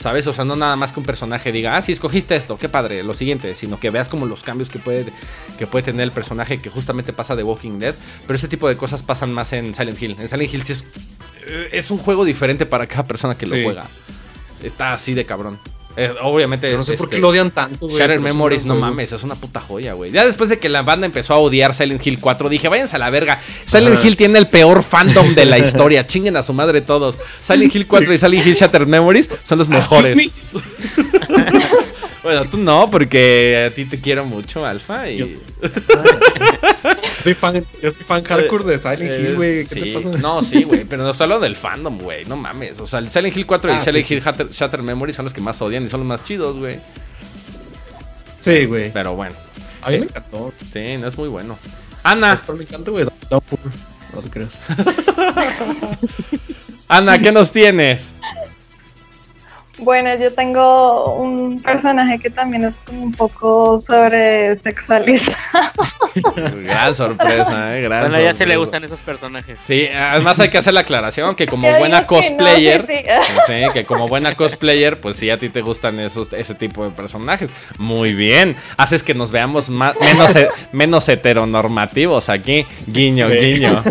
¿Sabes? 0.00 0.26
O 0.26 0.32
sea, 0.32 0.44
no 0.44 0.56
nada 0.56 0.74
más 0.74 0.90
que 0.90 0.98
un 0.98 1.06
personaje 1.06 1.52
diga, 1.52 1.76
ah, 1.76 1.80
sí, 1.82 1.92
escogiste 1.92 2.34
esto, 2.34 2.56
qué 2.58 2.68
padre, 2.68 3.04
lo 3.04 3.14
siguiente, 3.14 3.54
sino 3.54 3.78
que 3.78 3.90
veas 3.90 4.08
como 4.08 4.26
los 4.26 4.42
cambios 4.42 4.68
que 4.68 4.80
puede, 4.80 5.12
que 5.56 5.68
puede 5.68 5.84
tener 5.84 6.02
el 6.02 6.10
personaje 6.10 6.60
que 6.60 6.68
justamente 6.68 7.12
pasa 7.12 7.36
de 7.36 7.44
Walking 7.44 7.78
Dead. 7.78 7.94
Pero 8.26 8.34
ese 8.34 8.48
tipo 8.48 8.66
de 8.68 8.76
cosas 8.76 9.04
pasan 9.04 9.32
más 9.32 9.52
en 9.52 9.72
Silent 9.72 10.02
Hill. 10.02 10.16
En 10.18 10.28
Silent 10.28 10.52
Hill 10.52 10.64
sí 10.64 10.72
es, 10.72 10.84
eh, 11.46 11.68
es 11.72 11.92
un 11.92 11.98
juego 11.98 12.24
diferente 12.24 12.66
para 12.66 12.88
cada 12.88 13.04
persona 13.04 13.36
que 13.36 13.46
lo 13.46 13.54
Sí. 13.54 13.62
juega. 13.62 13.84
Está 14.64 14.94
así 14.94 15.14
de 15.14 15.24
cabrón. 15.26 15.60
Eh, 15.96 16.12
obviamente. 16.22 16.70
Yo 16.70 16.76
no 16.76 16.84
sé 16.84 16.94
por 16.94 17.06
este, 17.06 17.16
qué 17.16 17.22
lo 17.22 17.28
odian 17.28 17.50
tanto, 17.50 17.86
güey. 17.86 17.98
Shattered 17.98 18.20
Memories, 18.20 18.64
no 18.64 18.74
mames, 18.74 19.12
es 19.12 19.22
una 19.22 19.34
puta 19.34 19.60
joya, 19.60 19.92
güey. 19.92 20.10
Ya 20.10 20.24
después 20.24 20.50
de 20.50 20.58
que 20.58 20.68
la 20.68 20.82
banda 20.82 21.06
empezó 21.06 21.34
a 21.34 21.38
odiar 21.38 21.74
Silent 21.74 22.04
Hill 22.04 22.18
4, 22.20 22.48
dije, 22.48 22.68
váyanse 22.68 22.96
a 22.96 22.98
la 22.98 23.10
verga. 23.10 23.40
Silent. 23.66 24.04
Hill 24.04 24.16
tiene 24.16 24.38
el 24.38 24.48
peor 24.48 24.82
fandom 24.82 25.34
de 25.34 25.44
la 25.44 25.58
historia. 25.58 26.06
Chinguen 26.14 26.36
a 26.36 26.42
su 26.42 26.52
madre 26.52 26.80
todos. 26.80 27.18
Silent 27.40 27.74
Hill 27.74 27.86
4 27.86 28.12
y 28.12 28.18
Silent 28.18 28.46
Hill 28.46 28.54
Shattered 28.54 28.88
Memories 28.88 29.30
son 29.42 29.58
los 29.58 29.68
mejores. 29.68 30.16
bueno, 32.24 32.44
tú 32.50 32.56
no, 32.58 32.90
porque 32.90 33.68
a 33.70 33.74
ti 33.74 33.84
te 33.84 34.00
quiero 34.00 34.24
mucho, 34.24 34.66
Alfa. 34.66 35.08
Y... 35.08 35.18
Yo- 35.18 35.26
Soy 37.22 37.32
fan, 37.34 37.64
yo 37.82 37.90
soy 37.90 38.04
fan 38.04 38.22
hardcore 38.22 38.64
de 38.64 38.78
Silent 38.78 39.00
Hill, 39.02 39.10
Eres- 39.26 39.36
güey. 39.36 39.66
¿Qué 39.66 39.74
sí. 39.74 39.80
te 39.80 39.92
pasa? 40.00 40.18
No, 40.18 40.42
sí, 40.42 40.64
güey, 40.64 40.84
pero 40.84 41.02
no 41.04 41.10
estoy 41.12 41.24
hablando 41.24 41.44
del 41.44 41.56
fandom, 41.56 41.98
güey. 41.98 42.24
No 42.26 42.36
mames. 42.36 42.78
O 42.80 42.86
sea, 42.86 42.98
el 42.98 43.10
Silent 43.10 43.34
Hill 43.36 43.46
4 43.46 43.70
y 43.70 43.74
Ah, 43.74 43.80
Silent 43.80 44.06
sí, 44.06 44.14
Hill 44.14 44.20
Shattered, 44.22 44.50
Shattered 44.50 44.84
Memories 44.84 45.16
son 45.16 45.24
los 45.24 45.32
que 45.32 45.40
más 45.40 45.60
odian 45.62 45.86
y 45.86 45.88
son 45.88 46.00
los 46.00 46.06
más 46.06 46.22
chidos, 46.24 46.58
güey. 46.58 46.78
Sí, 48.40 48.66
güey. 48.66 48.92
Pero 48.92 49.14
bueno, 49.14 49.34
A 49.82 49.90
mí 49.90 49.98
me 50.00 50.04
encantó. 50.04 50.52
sí, 50.72 50.96
no 50.98 51.06
es 51.08 51.16
muy 51.16 51.28
bueno. 51.28 51.58
Ana, 52.02 52.38
Pero 52.44 52.58
me 52.58 52.64
encanta, 52.64 52.90
güey. 52.90 53.06
Downpour. 53.30 53.60
No 54.14 54.20
te 54.20 54.28
creas. 54.30 54.60
Ana, 56.88 57.18
¿qué 57.18 57.32
nos 57.32 57.50
tienes? 57.52 58.08
Bueno, 59.78 60.14
yo 60.16 60.32
tengo 60.32 61.14
un 61.16 61.60
personaje 61.60 62.18
que 62.20 62.30
también 62.30 62.64
es 62.64 62.76
como 62.84 63.02
un 63.02 63.12
poco 63.12 63.78
sobre 63.78 64.54
sexualizado. 64.56 65.36
Gran 66.62 66.94
sorpresa, 66.94 67.76
eh, 67.76 67.82
gran 67.82 68.02
Bueno, 68.02 68.14
ya 68.16 68.20
se 68.20 68.28
sorpresa. 68.30 68.44
le 68.46 68.56
gustan 68.56 68.84
esos 68.84 69.00
personajes. 69.00 69.58
Sí, 69.66 69.88
además 69.88 70.38
hay 70.38 70.48
que 70.48 70.58
hacer 70.58 70.74
la 70.74 70.80
aclaración 70.80 71.34
que 71.34 71.46
como 71.46 71.68
Yo 71.72 71.78
buena 71.78 72.02
digo 72.02 72.08
que 72.08 72.14
no, 72.14 72.36
cosplayer, 72.36 72.86
sí, 72.86 72.94
sí. 72.98 73.32
sí, 73.46 73.52
que 73.72 73.84
como 73.84 74.06
buena 74.08 74.36
cosplayer, 74.36 75.00
pues 75.00 75.16
sí 75.16 75.28
a 75.30 75.38
ti 75.38 75.48
te 75.48 75.60
gustan 75.60 75.98
esos 75.98 76.32
ese 76.32 76.54
tipo 76.54 76.84
de 76.84 76.90
personajes. 76.92 77.50
Muy 77.78 78.12
bien. 78.14 78.56
Haces 78.76 79.02
que 79.02 79.14
nos 79.14 79.32
veamos 79.32 79.70
más 79.70 79.96
menos 80.00 80.32
menos 80.72 81.08
heteronormativos 81.08 82.28
aquí. 82.28 82.64
Guiño, 82.86 83.28
Sí. 83.28 83.36
guiño. 83.38 83.82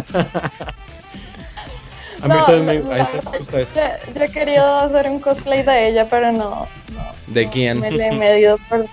A 2.24 2.28
mí 2.28 2.34
No, 2.36 2.46
también 2.46 2.66
me, 2.66 2.74
me 2.82 2.90
verdad, 2.90 3.10
gusta 3.38 3.60
eso. 3.62 3.76
Yo, 3.76 4.14
yo 4.16 4.24
he 4.24 4.30
querido 4.32 4.80
hacer 4.80 5.10
un 5.10 5.20
cosplay 5.20 5.62
de 5.64 5.90
ella, 5.90 6.08
pero 6.10 6.32
no. 6.32 6.68
no 6.94 7.04
¿De 7.28 7.46
no 7.46 7.52
quién? 7.52 7.80
Me 7.80 7.92
le 7.92 8.08
he 8.08 8.12
medido 8.12 8.58
por, 8.70 8.86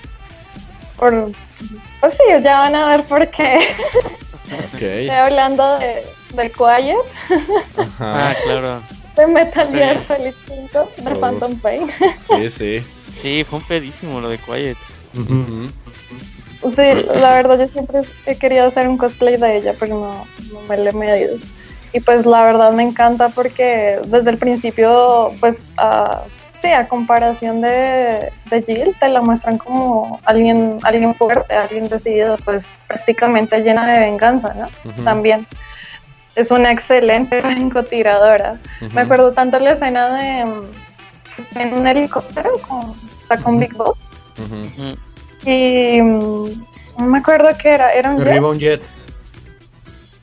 por. 0.96 1.30
Pues 2.00 2.14
sí, 2.14 2.22
ya 2.42 2.60
van 2.60 2.74
a 2.74 2.88
ver 2.88 3.04
por 3.04 3.28
qué. 3.28 3.56
Estoy 4.72 5.08
Ok. 5.08 5.12
hablando 5.14 5.78
de, 5.78 6.04
de 6.34 6.50
Quiet, 6.50 6.96
Ah, 8.00 8.30
Ajá. 8.32 8.34
claro. 8.44 8.82
de 9.16 9.26
Metal 9.28 9.68
Gear 9.70 9.98
Sí. 9.98 10.04
Solid 10.08 10.34
5, 10.48 10.90
de 10.96 11.12
Oh. 11.12 11.20
Phantom 11.20 11.56
Pain. 11.60 11.86
Sí, 12.24 12.50
sí. 12.50 12.82
Sí, 13.12 13.44
fue 13.44 13.58
un 13.60 13.64
pedísimo 13.64 14.20
lo 14.20 14.28
de 14.28 14.38
Quiet. 14.38 14.76
Ujú. 15.16 15.70
Sí, 16.68 16.82
la 17.14 17.34
verdad 17.36 17.58
yo 17.58 17.68
siempre 17.68 18.02
he 18.26 18.36
querido 18.36 18.66
hacer 18.66 18.88
un 18.88 18.98
cosplay 18.98 19.36
de 19.36 19.56
ella, 19.58 19.74
pero 19.78 19.94
no, 19.96 20.26
no 20.52 20.60
me 20.68 20.76
le 20.76 20.90
he 20.90 20.92
medido. 20.92 21.36
Y 21.92 22.00
pues 22.00 22.24
la 22.26 22.44
verdad 22.44 22.72
me 22.72 22.82
encanta 22.82 23.30
porque 23.30 24.00
desde 24.06 24.30
el 24.30 24.38
principio, 24.38 25.32
pues, 25.40 25.70
a- 25.76 26.22
sí, 26.60 26.68
a 26.68 26.86
comparación 26.88 27.60
de, 27.62 28.30
de 28.50 28.62
Jill, 28.66 28.94
te 29.00 29.08
la 29.08 29.20
muestran 29.20 29.58
como 29.58 30.20
alguien, 30.24 30.78
alguien 30.82 31.14
fuerte, 31.14 31.54
alguien 31.54 31.88
decidido, 31.88 32.36
pues 32.44 32.78
prácticamente 32.86 33.60
llena 33.60 33.86
de 33.90 34.00
venganza, 34.00 34.54
¿no? 34.54 34.66
También. 35.04 35.46
Es 36.36 36.50
una 36.52 36.70
excelente 36.70 37.40
francotiradora. 37.42 38.56
Me 38.92 39.00
acuerdo 39.00 39.32
tanto 39.32 39.58
la 39.58 39.72
escena 39.72 40.14
de 40.14 40.40
en 41.56 41.72
un 41.74 41.86
helicóptero, 41.86 42.50
con, 42.68 42.94
está 43.18 43.36
con 43.38 43.58
Big 43.58 43.74
Boss. 43.74 43.96
Y 45.44 46.00
mm, 46.02 46.48
me 46.98 47.18
acuerdo 47.18 47.48
qué 47.60 47.70
era, 47.70 47.92
era 47.92 48.10
un 48.10 48.18
jet. 48.32 48.42
Un 48.50 48.58
jet. 48.58 48.82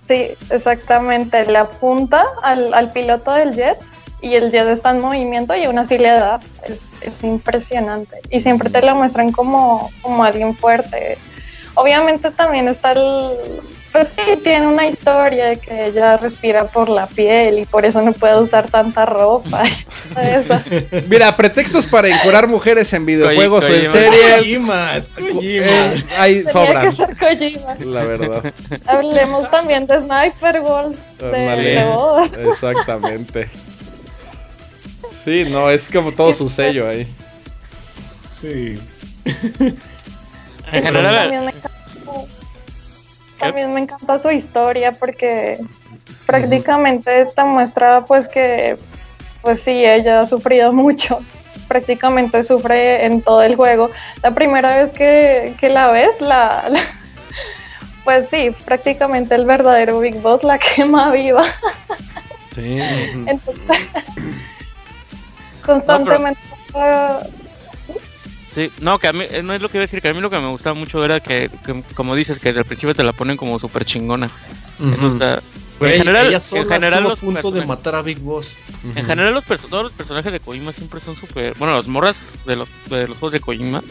Sí, 0.07 0.29
exactamente. 0.49 1.45
Le 1.45 1.57
apunta 1.57 2.23
al, 2.41 2.73
al 2.73 2.91
piloto 2.91 3.31
del 3.33 3.53
jet 3.53 3.77
y 4.21 4.35
el 4.35 4.51
jet 4.51 4.67
está 4.67 4.91
en 4.91 5.01
movimiento 5.01 5.55
y 5.55 5.65
aún 5.65 5.77
así 5.77 5.97
le 5.97 6.09
da. 6.09 6.39
Es, 6.67 6.85
es 7.01 7.23
impresionante. 7.23 8.19
Y 8.29 8.39
siempre 8.39 8.69
te 8.69 8.81
lo 8.81 8.95
muestran 8.95 9.31
como, 9.31 9.89
como 10.01 10.23
alguien 10.23 10.55
fuerte. 10.55 11.17
Obviamente 11.75 12.31
también 12.31 12.67
está 12.67 12.93
el... 12.93 13.61
Pues 13.91 14.09
sí, 14.09 14.37
tiene 14.43 14.67
una 14.67 14.85
historia 14.87 15.45
de 15.47 15.57
que 15.57 15.85
ella 15.87 16.17
respira 16.17 16.65
por 16.67 16.89
la 16.89 17.07
piel 17.07 17.59
y 17.59 17.65
por 17.65 17.85
eso 17.85 18.01
no 18.01 18.11
puede 18.13 18.39
usar 18.39 18.69
tanta 18.69 19.05
ropa. 19.05 19.63
Eso. 20.21 20.61
Mira, 21.07 21.35
pretextos 21.35 21.87
para 21.87 22.09
encurar 22.09 22.47
mujeres 22.47 22.91
en 22.93 23.05
videojuegos 23.05 23.65
o 23.69 23.73
en 23.73 23.85
series. 23.89 24.35
Kojima, 24.37 24.95
es 24.97 25.07
Kojima. 25.09 25.65
eh, 25.65 26.43
Tenía 26.43 26.51
sobran, 26.51 26.85
que 26.89 26.91
ser 26.95 27.17
Kojima. 27.17 27.75
la 27.85 28.03
verdad. 28.03 28.53
Hablemos 28.85 29.49
también 29.49 29.87
de 29.87 29.99
Sniper 30.01 30.59
Wolf. 30.61 30.97
De. 31.19 31.85
Exactamente. 32.49 33.49
Sí, 35.23 35.45
no, 35.49 35.69
es 35.69 35.89
como 35.89 36.11
todo 36.11 36.33
su 36.33 36.49
sello 36.49 36.87
ahí. 36.87 37.07
Sí. 38.31 38.79
En 40.71 40.83
general, 40.83 41.53
También 43.39 43.73
me 43.73 43.81
encanta. 43.81 44.17
su 44.19 44.31
historia 44.31 44.91
porque 44.91 45.57
prácticamente 46.25 47.25
te 47.25 47.43
muestra 47.43 48.03
pues 48.05 48.27
que 48.27 48.77
pues 49.41 49.61
sí, 49.61 49.85
ella 49.85 50.21
ha 50.21 50.25
sufrido 50.25 50.73
mucho. 50.83 51.19
Prácticamente 51.67 52.43
sufre 52.43 53.05
en 53.05 53.21
todo 53.21 53.41
el 53.41 53.55
juego. 53.55 53.91
La 54.23 54.31
primera 54.33 54.77
vez 54.77 54.91
que, 54.93 55.53
que 55.59 55.69
la 55.69 55.91
ves, 55.91 56.21
la, 56.21 56.65
la- 56.69 56.79
pues 58.05 58.29
sí, 58.29 58.51
prácticamente 58.65 59.35
el 59.35 59.45
verdadero 59.45 59.99
Big 59.99 60.19
Boss 60.21 60.43
la 60.43 60.57
quema 60.75 61.11
viva. 61.11 61.43
Sí. 62.55 62.77
Entonces, 63.27 63.87
constantemente 65.65 66.39
Sí, 68.57 68.71
no, 68.81 68.97
que 68.97 69.07
a 69.07 69.13
mí, 69.13 69.23
eh, 69.29 69.43
no 69.43 69.53
es 69.53 69.61
lo 69.61 69.69
que 69.69 69.77
iba 69.77 69.83
a 69.83 69.85
decir, 69.85 70.01
que 70.01 70.07
a 70.09 70.13
mí 70.15 70.19
lo 70.19 70.31
que 70.31 70.39
me 70.39 70.47
gustaba 70.47 70.73
mucho 70.73 71.05
era 71.05 71.19
que, 71.19 71.47
que, 71.63 71.83
como 71.93 72.15
dices, 72.15 72.39
que 72.39 72.49
desde 72.49 72.61
el 72.61 72.65
principio 72.65 72.95
te 72.95 73.03
la 73.03 73.13
ponen 73.13 73.37
como 73.37 73.59
súper 73.59 73.85
chingona. 73.85 74.31
No 74.79 75.09
está- 75.11 75.43
en 75.79 75.91
general, 75.91 76.33
en 76.33 76.67
general 76.67 76.93
a 77.05 77.09
los 77.09 77.19
punto 77.19 77.51
de 77.51 77.63
matar 77.63 77.93
a 77.93 78.01
Big 78.01 78.17
Boss. 78.17 78.55
En 78.95 79.05
general 79.05 79.35
los 79.35 79.43
todos 79.45 79.83
los 79.83 79.91
personajes 79.91 80.33
de 80.33 80.39
Kojima 80.39 80.71
siempre 80.73 80.99
son 81.01 81.15
súper... 81.15 81.53
Bueno, 81.59 81.75
las 81.75 81.85
morras 81.87 82.17
de 82.47 82.55
los, 82.55 82.67
de 82.89 83.07
los 83.07 83.15
juegos 83.19 83.33
de 83.33 83.39
Kojima 83.41 83.83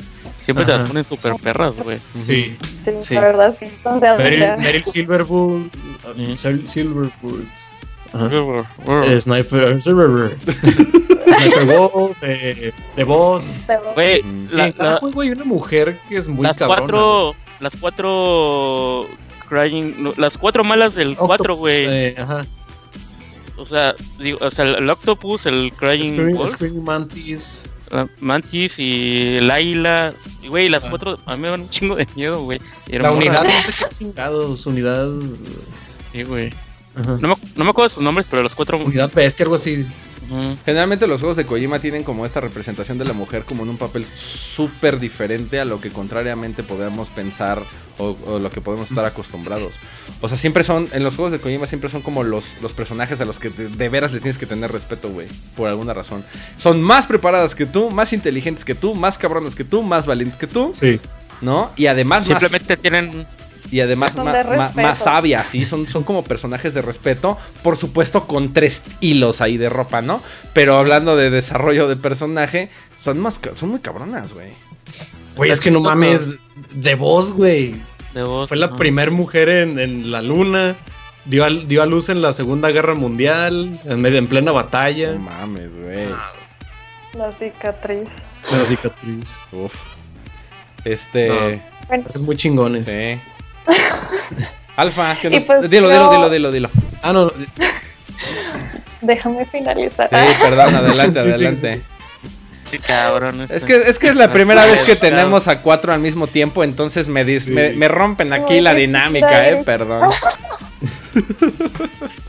siempre 0.44 0.64
te 0.64 0.72
las 0.76 0.88
ponen 0.88 1.04
súper 1.04 1.34
perras, 1.40 1.76
güey. 1.76 2.00
Sí. 2.18 2.56
sí, 2.76 2.90
Sí. 2.98 3.14
la 3.14 3.20
verdad 3.20 3.56
sí. 3.56 3.66
Entonces, 3.66 4.18
Meryl, 4.18 4.56
Meryl 4.58 4.82
Silverwood. 4.84 5.66
Silverwood. 6.64 7.44
Ajá. 8.16 8.64
Güey, 8.84 9.12
Eh, 9.12 9.20
Sniper. 9.20 9.80
Sniper 9.80 10.06
Wolf. 11.66 12.16
The 12.20 13.04
Boss. 13.04 13.66
de- 13.96 14.24
la- 14.50 14.72
cada 14.72 14.92
la- 14.94 14.98
juego 14.98 15.20
hay 15.20 15.30
una 15.30 15.44
mujer 15.44 15.98
que 16.08 16.16
es 16.16 16.28
muy 16.28 16.42
las 16.44 16.58
cabrona. 16.58 16.80
cuatro... 16.80 17.34
Las 17.60 17.74
cuatro... 17.80 19.06
Crying... 19.48 19.94
no, 20.02 20.12
las 20.16 20.36
cuatro 20.36 20.64
malas 20.64 20.94
del 20.94 21.10
Octopus, 21.12 21.26
4, 21.28 21.56
güey. 21.56 21.84
eh, 21.86 22.14
ajá. 22.18 22.44
O 23.56 23.64
sea, 23.64 23.94
digo, 24.18 24.38
o 24.42 24.50
sea, 24.50 24.64
el 24.66 24.90
Octopus, 24.90 25.46
el 25.46 25.72
Crying 25.72 26.12
Scream- 26.14 26.36
Wolf, 26.36 26.50
Screaming 26.50 26.84
Mantis. 26.84 27.62
la 27.90 28.08
Mantis 28.20 28.74
y 28.78 29.38
Laila. 29.40 30.12
Y, 30.42 30.48
güey, 30.48 30.68
las 30.68 30.84
Ah. 30.84 30.90
cuatro 30.90 31.18
a 31.24 31.36
mí 31.36 31.42
me 31.42 31.48
dan 31.48 31.60
un 31.62 31.70
chingo 31.70 31.94
de 31.96 32.06
miedo, 32.16 32.42
güey. 32.42 32.60
La 32.88 33.12
unidad, 33.12 33.44
no 33.44 33.50
sé 33.50 33.72
qué 33.88 33.96
chingados. 33.98 34.66
Unidad. 34.66 35.08
Sí, 36.12 36.24
güey. 36.24 36.50
No 36.96 37.28
me, 37.28 37.34
no 37.56 37.64
me 37.64 37.70
acuerdo 37.70 37.90
sus 37.90 38.02
nombres, 38.02 38.26
pero 38.30 38.42
los 38.42 38.54
cuatro. 38.54 38.78
Unidad 38.78 39.12
bestia, 39.12 39.44
algo 39.44 39.56
así. 39.56 39.86
Generalmente 40.64 41.06
los 41.06 41.20
juegos 41.20 41.36
de 41.36 41.46
Kojima 41.46 41.78
tienen 41.78 42.02
como 42.02 42.26
esta 42.26 42.40
representación 42.40 42.98
de 42.98 43.04
la 43.04 43.12
mujer 43.12 43.44
como 43.44 43.62
en 43.62 43.68
un 43.68 43.76
papel 43.78 44.04
súper 44.14 44.98
diferente 44.98 45.60
a 45.60 45.64
lo 45.64 45.80
que 45.80 45.90
contrariamente 45.90 46.64
podemos 46.64 47.10
pensar 47.10 47.62
o, 47.98 48.16
o 48.26 48.38
lo 48.40 48.50
que 48.50 48.60
podemos 48.60 48.88
estar 48.88 49.04
acostumbrados. 49.04 49.76
O 50.20 50.26
sea, 50.28 50.36
siempre 50.36 50.64
son, 50.64 50.88
en 50.92 51.04
los 51.04 51.14
juegos 51.14 51.30
de 51.30 51.38
Kojima 51.38 51.66
siempre 51.66 51.90
son 51.90 52.02
como 52.02 52.24
los, 52.24 52.44
los 52.60 52.72
personajes 52.72 53.20
a 53.20 53.24
los 53.24 53.38
que 53.38 53.50
de, 53.50 53.68
de 53.68 53.88
veras 53.88 54.12
le 54.12 54.18
tienes 54.18 54.36
que 54.36 54.46
tener 54.46 54.72
respeto, 54.72 55.10
güey, 55.10 55.28
por 55.56 55.68
alguna 55.68 55.94
razón. 55.94 56.24
Son 56.56 56.82
más 56.82 57.06
preparadas 57.06 57.54
que 57.54 57.66
tú, 57.66 57.90
más 57.92 58.12
inteligentes 58.12 58.64
que 58.64 58.74
tú, 58.74 58.96
más 58.96 59.18
cabronas 59.18 59.54
que 59.54 59.62
tú, 59.62 59.82
más 59.82 60.06
valientes 60.08 60.38
que 60.38 60.48
tú, 60.48 60.72
Sí. 60.74 60.98
¿no? 61.40 61.70
Y 61.76 61.86
además 61.86 62.28
más... 62.28 62.40
Simplemente 62.40 62.76
tienen. 62.76 63.26
Y 63.70 63.80
además 63.80 64.16
ma- 64.16 64.42
ma- 64.56 64.72
más 64.74 64.98
sabias, 65.00 65.48
sí, 65.48 65.64
son, 65.64 65.86
son 65.88 66.04
como 66.04 66.22
personajes 66.22 66.72
de 66.74 66.82
respeto, 66.82 67.36
por 67.62 67.76
supuesto 67.76 68.26
con 68.26 68.52
tres 68.52 68.82
hilos 69.00 69.40
ahí 69.40 69.56
de 69.56 69.68
ropa, 69.68 70.02
¿no? 70.02 70.22
Pero 70.52 70.76
hablando 70.76 71.16
de 71.16 71.30
desarrollo 71.30 71.88
de 71.88 71.96
personaje, 71.96 72.68
son 73.00 73.18
más 73.18 73.40
son 73.56 73.70
muy 73.70 73.80
cabronas, 73.80 74.32
güey. 74.32 74.50
Güey, 75.36 75.50
es 75.50 75.60
que 75.60 75.70
no 75.70 75.80
mames. 75.80 76.26
Güey. 77.34 77.74
De 78.14 78.22
voz, 78.22 78.48
Fue 78.48 78.56
la 78.56 78.68
¿no? 78.68 78.76
primer 78.76 79.10
mujer 79.10 79.48
en, 79.48 79.78
en 79.78 80.10
la 80.10 80.22
luna. 80.22 80.76
Dio 81.26 81.44
a, 81.44 81.50
dio 81.50 81.82
a 81.82 81.86
luz 81.86 82.08
en 82.08 82.22
la 82.22 82.32
Segunda 82.32 82.70
Guerra 82.70 82.94
Mundial. 82.94 83.78
En, 83.84 84.00
medio, 84.00 84.18
en 84.18 84.28
plena 84.28 84.52
batalla. 84.52 85.12
No 85.12 85.18
mames, 85.18 85.76
güey. 85.76 86.06
La 87.14 87.32
cicatriz. 87.32 88.08
La 88.52 88.64
cicatriz. 88.64 89.34
Uf. 89.52 89.74
Este, 90.84 91.60
Bueno, 91.88 92.04
Es 92.14 92.22
muy 92.22 92.36
chingones. 92.36 92.86
sí. 92.86 93.18
Alfa, 94.76 95.16
que 95.20 95.30
nos... 95.30 95.44
pues 95.44 95.70
dilo, 95.70 95.88
dilo, 95.88 96.10
dilo, 96.10 96.30
dilo, 96.30 96.52
dilo. 96.52 96.70
Ah, 97.02 97.12
no. 97.12 97.32
déjame 99.00 99.46
finalizar. 99.46 100.08
Sí, 100.10 100.34
perdón, 100.42 100.74
adelante, 100.74 101.20
Sí, 101.22 101.26
sí, 101.26 101.32
adelante. 101.34 101.82
Sí, 102.70 102.78
cabrón. 102.80 103.46
Es 103.48 103.64
que, 103.64 103.76
es 103.76 103.98
que 103.98 104.08
es 104.08 104.16
la 104.16 104.32
primera 104.32 104.66
vez 104.66 104.82
que 104.82 104.96
tenemos 104.96 105.46
a 105.48 105.62
cuatro 105.62 105.92
al 105.92 106.00
mismo 106.00 106.26
tiempo, 106.26 106.64
entonces 106.64 107.08
me, 107.08 107.24
dis- 107.24 107.44
Sí. 107.44 107.50
me, 107.50 107.70
me 107.70 107.86
rompen 107.88 108.32
aquí 108.32 108.54
Ay, 108.54 108.60
la 108.60 108.74
dinámica, 108.74 109.48
eh, 109.48 109.62
perdón. 109.64 110.08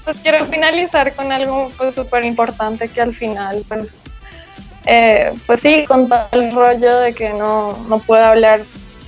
Pues 0.05 0.17
quiero 0.23 0.45
finalizar 0.45 1.13
con 1.13 1.33
algo 1.33 1.69
pues 1.77 1.93
súper 1.93 2.23
importante 2.23 2.87
que 2.87 3.01
al 3.01 3.13
final, 3.13 3.61
pues, 3.67 3.99
eh, 4.85 5.33
pues 5.45 5.59
sí, 5.59 5.83
con 5.85 6.07
todo 6.07 6.29
el 6.31 6.53
rollo 6.53 6.99
de 6.99 7.13
que 7.13 7.31
no, 7.33 7.77
no 7.89 7.99
puede 7.99 8.23
hablar 8.23 8.61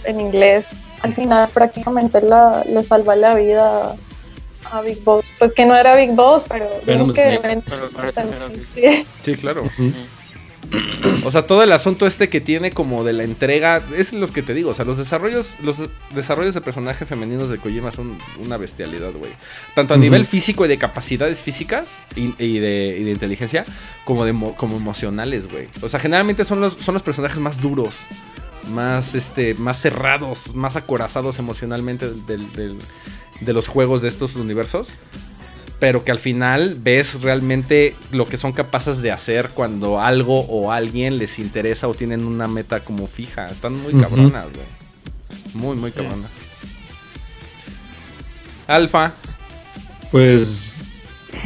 en 0.03 0.19
inglés, 0.19 0.65
al 1.01 1.13
final 1.13 1.49
prácticamente 1.49 2.21
la, 2.21 2.63
le 2.67 2.83
salva 2.83 3.15
la 3.15 3.35
vida 3.35 3.95
a 4.71 4.81
Big 4.81 5.03
Boss. 5.03 5.31
Pues 5.39 5.53
que 5.53 5.65
no 5.65 5.75
era 5.75 5.95
Big 5.95 6.11
Boss, 6.11 6.45
pero 6.47 6.65
que. 7.13 7.39
Pero- 7.65 7.89
pero 7.95 8.13
terminó, 8.13 8.47
sí. 8.73 9.35
claro. 9.35 9.63
O 11.25 11.31
sea, 11.31 11.45
todo 11.45 11.63
el 11.63 11.71
asunto 11.71 12.07
este 12.07 12.29
que 12.29 12.39
tiene 12.41 12.71
como 12.71 13.03
de 13.03 13.13
la 13.13 13.23
entrega, 13.23 13.83
es 13.95 14.13
lo 14.13 14.27
que 14.27 14.41
te 14.41 14.53
digo, 14.53 14.71
o 14.71 14.73
sea, 14.73 14.85
los 14.85 14.97
desarrollos, 14.97 15.55
los 15.61 15.77
desarrollos 16.15 16.55
de 16.55 16.61
personajes 16.61 17.07
femeninos 17.07 17.49
de 17.49 17.57
Kojima 17.57 17.91
son 17.91 18.17
una 18.39 18.57
bestialidad, 18.57 19.11
güey. 19.11 19.31
Tanto 19.75 19.93
a 19.93 19.97
nivel 19.97 20.25
físico 20.25 20.65
y 20.65 20.67
de 20.69 20.77
capacidades 20.77 21.41
físicas 21.41 21.97
y, 22.15 22.33
y 22.43 22.59
de, 22.59 22.97
y 22.99 23.03
de 23.03 23.11
inteligencia, 23.11 23.65
como 24.05 24.23
de 24.25 24.33
mo- 24.33 24.55
como 24.55 24.77
emocionales, 24.77 25.51
güey. 25.51 25.67
O 25.81 25.89
sea, 25.89 25.99
generalmente 25.99 26.43
son 26.45 26.61
los, 26.61 26.73
son 26.73 26.93
los 26.93 27.03
personajes 27.03 27.39
más 27.39 27.59
duros, 27.61 28.05
más 28.71 29.15
este, 29.15 29.55
más 29.55 29.79
cerrados, 29.81 30.55
más 30.55 30.75
acorazados 30.77 31.37
emocionalmente 31.39 32.07
del- 32.09 32.25
del- 32.25 32.53
del- 32.53 32.77
de 33.41 33.53
los 33.53 33.67
juegos 33.67 34.01
de 34.01 34.07
estos 34.07 34.35
universos 34.35 34.89
pero 35.79 36.03
que 36.03 36.11
al 36.11 36.19
final 36.19 36.75
ves 36.79 37.21
realmente 37.21 37.95
lo 38.11 38.27
que 38.27 38.37
son 38.37 38.51
capaces 38.51 39.01
de 39.01 39.11
hacer 39.11 39.49
cuando 39.49 39.99
algo 39.99 40.41
o 40.41 40.71
alguien 40.71 41.17
les 41.17 41.39
interesa 41.39 41.87
o 41.87 41.93
tienen 41.93 42.25
una 42.25 42.47
meta 42.47 42.81
como 42.81 43.07
fija. 43.07 43.49
Están 43.49 43.81
muy 43.81 43.93
cabronas, 43.93 44.45
güey. 44.53 44.65
Muy, 45.53 45.75
muy 45.77 45.91
cabronas. 45.91 46.29
Alfa. 48.67 49.13
Pues. 50.11 50.77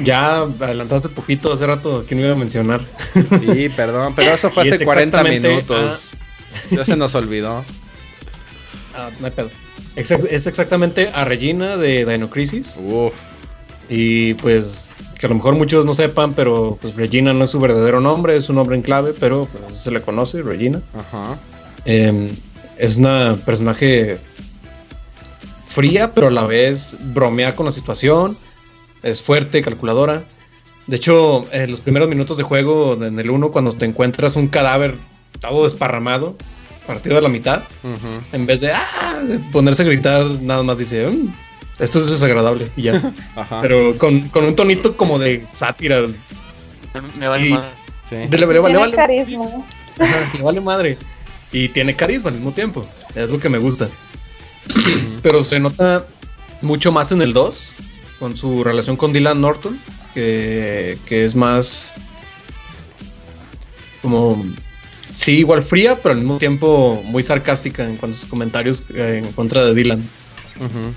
Ya 0.03 0.37
adelantaste 0.41 1.09
poquito 1.09 1.53
hace 1.53 1.67
rato. 1.67 2.03
¿Quién 2.07 2.19
me 2.19 2.25
iba 2.25 2.35
a 2.35 2.39
mencionar? 2.39 2.81
Sí, 3.13 3.69
perdón, 3.75 4.15
pero 4.15 4.33
eso 4.33 4.49
fue 4.49 4.63
hace 4.71 4.83
40 4.83 5.19
exactamente- 5.21 5.49
minutos. 5.49 6.09
Ya 6.71 6.85
se 6.85 6.95
nos 6.95 7.13
olvidó. 7.15 7.63
Ah, 8.95 9.09
no 9.19 9.25
hay 9.27 9.31
pedo. 9.31 9.49
Es 9.95 10.47
exactamente 10.47 11.11
a 11.13 11.23
Regina 11.23 11.77
de 11.77 12.05
Dino 12.05 12.29
Crisis. 12.29 12.79
Uf. 12.83 13.13
Y 13.95 14.33
pues 14.35 14.87
que 15.19 15.27
a 15.27 15.29
lo 15.29 15.35
mejor 15.35 15.55
muchos 15.55 15.85
no 15.85 15.93
sepan, 15.93 16.33
pero 16.33 16.79
pues 16.81 16.95
Regina 16.95 17.31
no 17.31 17.43
es 17.43 17.51
su 17.51 17.59
verdadero 17.59 17.99
nombre, 17.99 18.35
es 18.35 18.49
un 18.49 18.55
nombre 18.55 18.75
en 18.75 18.81
clave, 18.81 19.13
pero 19.19 19.47
pues 19.51 19.75
se 19.75 19.91
le 19.91 20.01
conoce, 20.01 20.41
Regina. 20.41 20.81
Ajá. 20.97 21.37
Eh, 21.85 22.33
es 22.79 22.97
una 22.97 23.37
personaje 23.45 24.17
fría, 25.67 26.11
pero 26.11 26.27
a 26.27 26.31
la 26.31 26.43
vez 26.47 26.97
bromea 27.13 27.55
con 27.55 27.67
la 27.67 27.71
situación. 27.71 28.35
Es 29.03 29.21
fuerte, 29.21 29.61
calculadora. 29.61 30.23
De 30.87 30.95
hecho, 30.95 31.45
en 31.51 31.69
los 31.69 31.81
primeros 31.81 32.09
minutos 32.09 32.37
de 32.37 32.43
juego, 32.43 32.93
en 32.95 33.19
el 33.19 33.29
1, 33.29 33.51
cuando 33.51 33.73
te 33.73 33.85
encuentras 33.85 34.35
un 34.35 34.47
cadáver 34.47 34.95
todo 35.39 35.63
desparramado, 35.63 36.35
partido 36.87 37.17
a 37.17 37.21
la 37.21 37.29
mitad, 37.29 37.61
en 38.31 38.45
vez 38.47 38.61
de, 38.61 38.71
¡ah! 38.71 39.21
de 39.27 39.37
ponerse 39.51 39.83
a 39.83 39.85
gritar, 39.85 40.25
nada 40.41 40.63
más 40.63 40.79
dice, 40.79 41.07
"Mm, 41.07 41.33
esto 41.79 41.99
es 41.99 42.09
desagradable. 42.09 42.69
Y 42.75 42.83
ya. 42.83 43.13
Ajá. 43.35 43.61
pero 43.61 43.97
con, 43.97 44.21
con 44.29 44.45
un 44.45 44.55
tonito 44.55 44.95
como 44.97 45.19
de 45.19 45.45
sátira. 45.47 46.01
Me 47.17 47.27
vale 47.27 47.47
Y- 47.47 47.53
madre. 47.53 47.69
Sí. 48.09 48.15
De- 48.15 48.37
le- 48.37 48.45
le- 48.45 48.53
le 48.53 48.59
Tiene 48.61 48.77
vale- 48.79 48.95
carisma. 48.95 49.45
Ajá, 49.99 50.37
le 50.37 50.43
vale 50.43 50.61
madre. 50.61 50.97
Y 51.51 51.69
tiene 51.69 51.95
carisma 51.95 52.29
al 52.29 52.35
mismo 52.35 52.51
tiempo. 52.51 52.85
Es 53.15 53.29
lo 53.29 53.39
que 53.39 53.49
me 53.49 53.57
gusta. 53.59 53.89
Pero 55.21 55.43
se 55.43 55.59
nota 55.59 56.05
mucho 56.61 56.91
más 56.91 57.11
en 57.11 57.21
el 57.21 57.33
2, 57.33 57.69
con 58.19 58.35
su 58.37 58.63
relación 58.63 58.95
con 58.97 59.11
Dylan 59.13 59.39
Norton, 59.41 59.79
que, 60.13 60.97
que 61.05 61.25
es 61.25 61.35
más 61.35 61.91
como, 64.01 64.43
sí, 65.11 65.37
igual 65.39 65.63
fría, 65.63 65.97
pero 66.01 66.13
al 66.13 66.19
mismo 66.19 66.37
tiempo 66.37 67.01
muy 67.05 67.23
sarcástica 67.23 67.83
en 67.85 67.97
cuanto 67.97 68.17
a 68.17 68.19
sus 68.19 68.29
comentarios 68.29 68.83
eh, 68.93 69.21
en 69.23 69.31
contra 69.33 69.63
de 69.65 69.73
Dylan. 69.73 70.09
Ujú. 70.57 70.93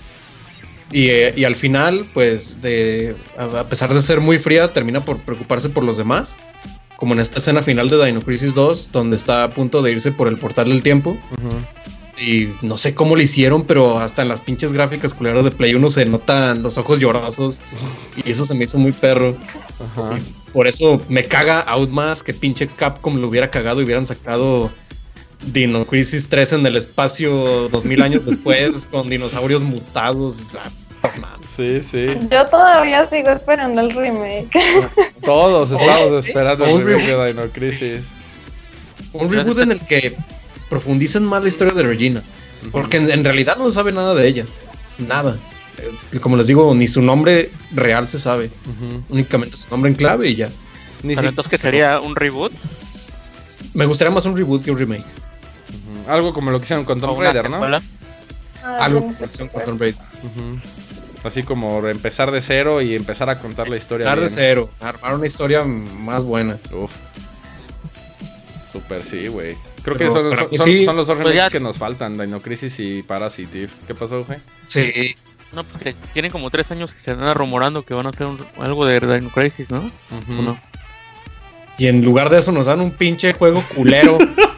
Y, 0.93 1.09
eh, 1.09 1.35
y 1.37 1.45
al 1.45 1.57
final, 1.57 2.05
pues, 2.15 2.63
de, 2.63 3.17
a, 3.37 3.65
pesar 3.65 3.93
de 3.93 4.01
ser 4.03 4.21
muy 4.21 4.39
fría, 4.39 4.73
termina 4.73 5.05
por 5.05 5.19
preocuparse 5.19 5.69
por 5.69 5.85
los 5.85 5.97
demás. 5.97 6.37
Como 6.97 7.13
en 7.13 7.21
esta 7.21 7.39
escena 7.39 7.61
final 7.61 7.91
de 7.91 8.05
Dino 8.05 8.23
Crisis 8.23 8.55
2, 8.55 8.91
donde 8.93 9.17
está 9.17 9.45
a 9.45 9.51
punto 9.51 9.83
de 9.83 9.93
irse 9.93 10.13
por 10.13 10.29
el 10.29 10.39
portal 10.39 10.69
del 10.69 10.83
tiempo. 10.83 11.19
Y 12.19 12.49
no 12.63 12.79
sé 12.79 12.95
cómo 12.95 13.15
lo 13.15 13.23
hicieron, 13.23 13.65
pero 13.65 13.99
hasta 13.99 14.23
en 14.23 14.29
las 14.29 14.41
pinches 14.41 14.73
gráficas 14.73 15.13
culeras 15.13 15.45
de 15.45 15.51
Play 15.51 15.75
1 15.75 15.91
se 15.91 16.07
notan 16.07 16.63
los 16.63 16.79
ojos 16.79 16.99
llorosos. 16.99 17.61
Y 18.25 18.31
eso 18.31 18.47
se 18.47 18.55
me 18.55 18.65
hizo 18.65 18.79
muy 18.79 18.93
perro. 18.93 19.37
Por 20.55 20.67
eso 20.67 21.03
me 21.11 21.25
caga 21.25 21.61
aún 21.61 21.93
más 21.93 22.23
que 22.23 22.33
pinche 22.33 22.67
Capcom 22.67 23.21
lo 23.21 23.29
hubiera 23.29 23.51
cagado 23.51 23.83
y 23.83 23.85
hubieran 23.85 24.07
sacado 24.07 24.71
Dino 25.47 25.87
Crisis 25.87 26.29
3 26.29 26.55
en 26.55 26.67
el 26.67 26.77
espacio 26.77 27.69
2000 27.69 28.03
años 28.03 28.27
después 28.27 28.87
con 28.91 29.09
dinosaurios 29.09 29.63
mutados. 29.63 30.49
La 30.53 30.65
putas 31.01 31.19
madres. 31.21 31.47
Sí, 31.57 31.81
sí. 31.89 32.07
Yo 32.31 32.47
todavía 32.47 33.07
sigo 33.07 33.31
esperando 33.31 33.81
el 33.83 33.95
remake. 33.95 34.51
Todos 35.23 35.71
estamos 35.71 36.27
esperando 36.27 36.65
Un 36.65 36.81
el 36.81 36.87
remake 36.87 37.17
de 37.17 37.27
Dino 37.29 37.43
Crisis. 37.53 38.03
Un 39.13 39.31
reboot 39.31 39.59
en 39.61 39.73
el 39.73 39.81
que 39.81 40.15
profundicen 40.69 41.25
más 41.25 41.43
la 41.43 41.49
historia 41.49 41.73
de 41.75 41.83
Regina. 41.83 42.23
Porque 42.73 42.97
en, 42.97 43.11
en 43.11 43.25
realidad 43.25 43.57
no 43.57 43.69
se 43.69 43.75
sabe 43.77 43.93
nada 43.93 44.15
de 44.15 44.27
ella. 44.27 44.45
Nada. 44.99 45.37
Eh, 46.13 46.19
Como 46.19 46.37
les 46.37 46.47
digo, 46.49 46.75
ni 46.75 46.87
su 46.89 47.01
nombre 47.03 47.51
real 47.73 48.09
se 48.09 48.19
sabe. 48.19 48.51
Únicamente 49.09 49.57
su 49.57 49.71
nombre 49.71 49.91
en 49.91 49.97
clave 49.97 50.29
y 50.31 50.37
ya. 50.37 50.49
Ni 51.03 51.15
si- 51.15 51.25
entonces 51.25 51.51
que 51.51 51.59
sería 51.59 52.01
un 52.01 52.17
reboot 52.17 52.53
Me 53.75 53.85
gustaría 53.87 54.11
más 54.13 54.25
un 54.27 54.37
reboot 54.37 54.65
que 54.65 54.71
un 54.73 54.79
remake. 54.79 55.05
Algo 56.07 56.33
como 56.33 56.51
lo 56.51 56.59
que 56.59 56.65
hicieron 56.65 56.85
con 56.85 57.01
Tomb 57.01 57.21
Raider, 57.21 57.51
¿no? 57.51 57.65
Ah, 58.63 58.79
Algo 58.81 59.13
sé 59.17 59.25
acción 59.25 59.49
qué 59.49 59.55
con. 59.55 59.65
Tomb 59.65 59.81
Raider. 59.81 60.01
Así 61.25 61.43
como 61.43 61.85
empezar 61.89 62.31
de 62.31 62.41
cero 62.41 62.81
y 62.81 62.95
empezar 62.95 63.29
a 63.31 63.39
contar 63.41 63.69
la 63.69 63.77
historia. 63.77 64.05
Empezar 64.13 64.21
de 64.21 64.29
cero. 64.35 64.71
Armar 64.81 65.15
una 65.15 65.27
historia 65.27 65.65
más 65.65 66.23
buena. 66.23 66.59
Uf. 66.73 66.93
Super, 68.73 69.03
sí, 69.05 69.27
güey. 69.29 69.55
Creo 69.83 69.97
Pero 69.97 69.99
que 69.99 70.07
son, 70.59 70.65
sí. 70.65 70.85
los 70.85 70.97
dos 70.97 71.07
Pues 71.07 71.19
remakes 71.19 71.35
ya- 71.37 71.51
que 71.51 71.61
nos 71.61 71.79
faltan, 71.79 72.19
Dino 72.19 72.41
Crisis 72.41 72.79
y 72.81 73.03
Parasitive. 73.03 73.69
¿Qué 73.87 73.95
pasó, 73.95 74.23
güey? 74.25 74.39
Sí. 74.67 75.15
No, 75.53 75.65
porque 75.65 75.95
tienen 76.13 76.31
como 76.31 76.51
tres 76.51 76.71
años 76.71 76.93
que 76.93 77.01
se 77.01 77.13
anda 77.13 77.33
rumorando 77.35 77.85
que 77.85 77.95
van 77.95 78.07
a 78.07 78.11
hacer 78.11 78.27
un- 78.27 78.45
algo 78.59 78.85
de 78.85 79.01
Dino 79.01 79.31
Crisis, 79.31 79.71
¿no? 79.71 79.79
Ujú. 79.79 80.39
¿O 80.39 80.43
no? 80.43 80.61
Y 81.79 81.87
en 81.89 82.05
lugar 82.05 82.31
de 82.31 82.39
eso 82.39 82.53
nos 82.53 82.67
dan 82.67 82.81
un 82.81 82.91
pinche 82.91 83.33
juego 83.35 83.63
culero. 83.75 84.19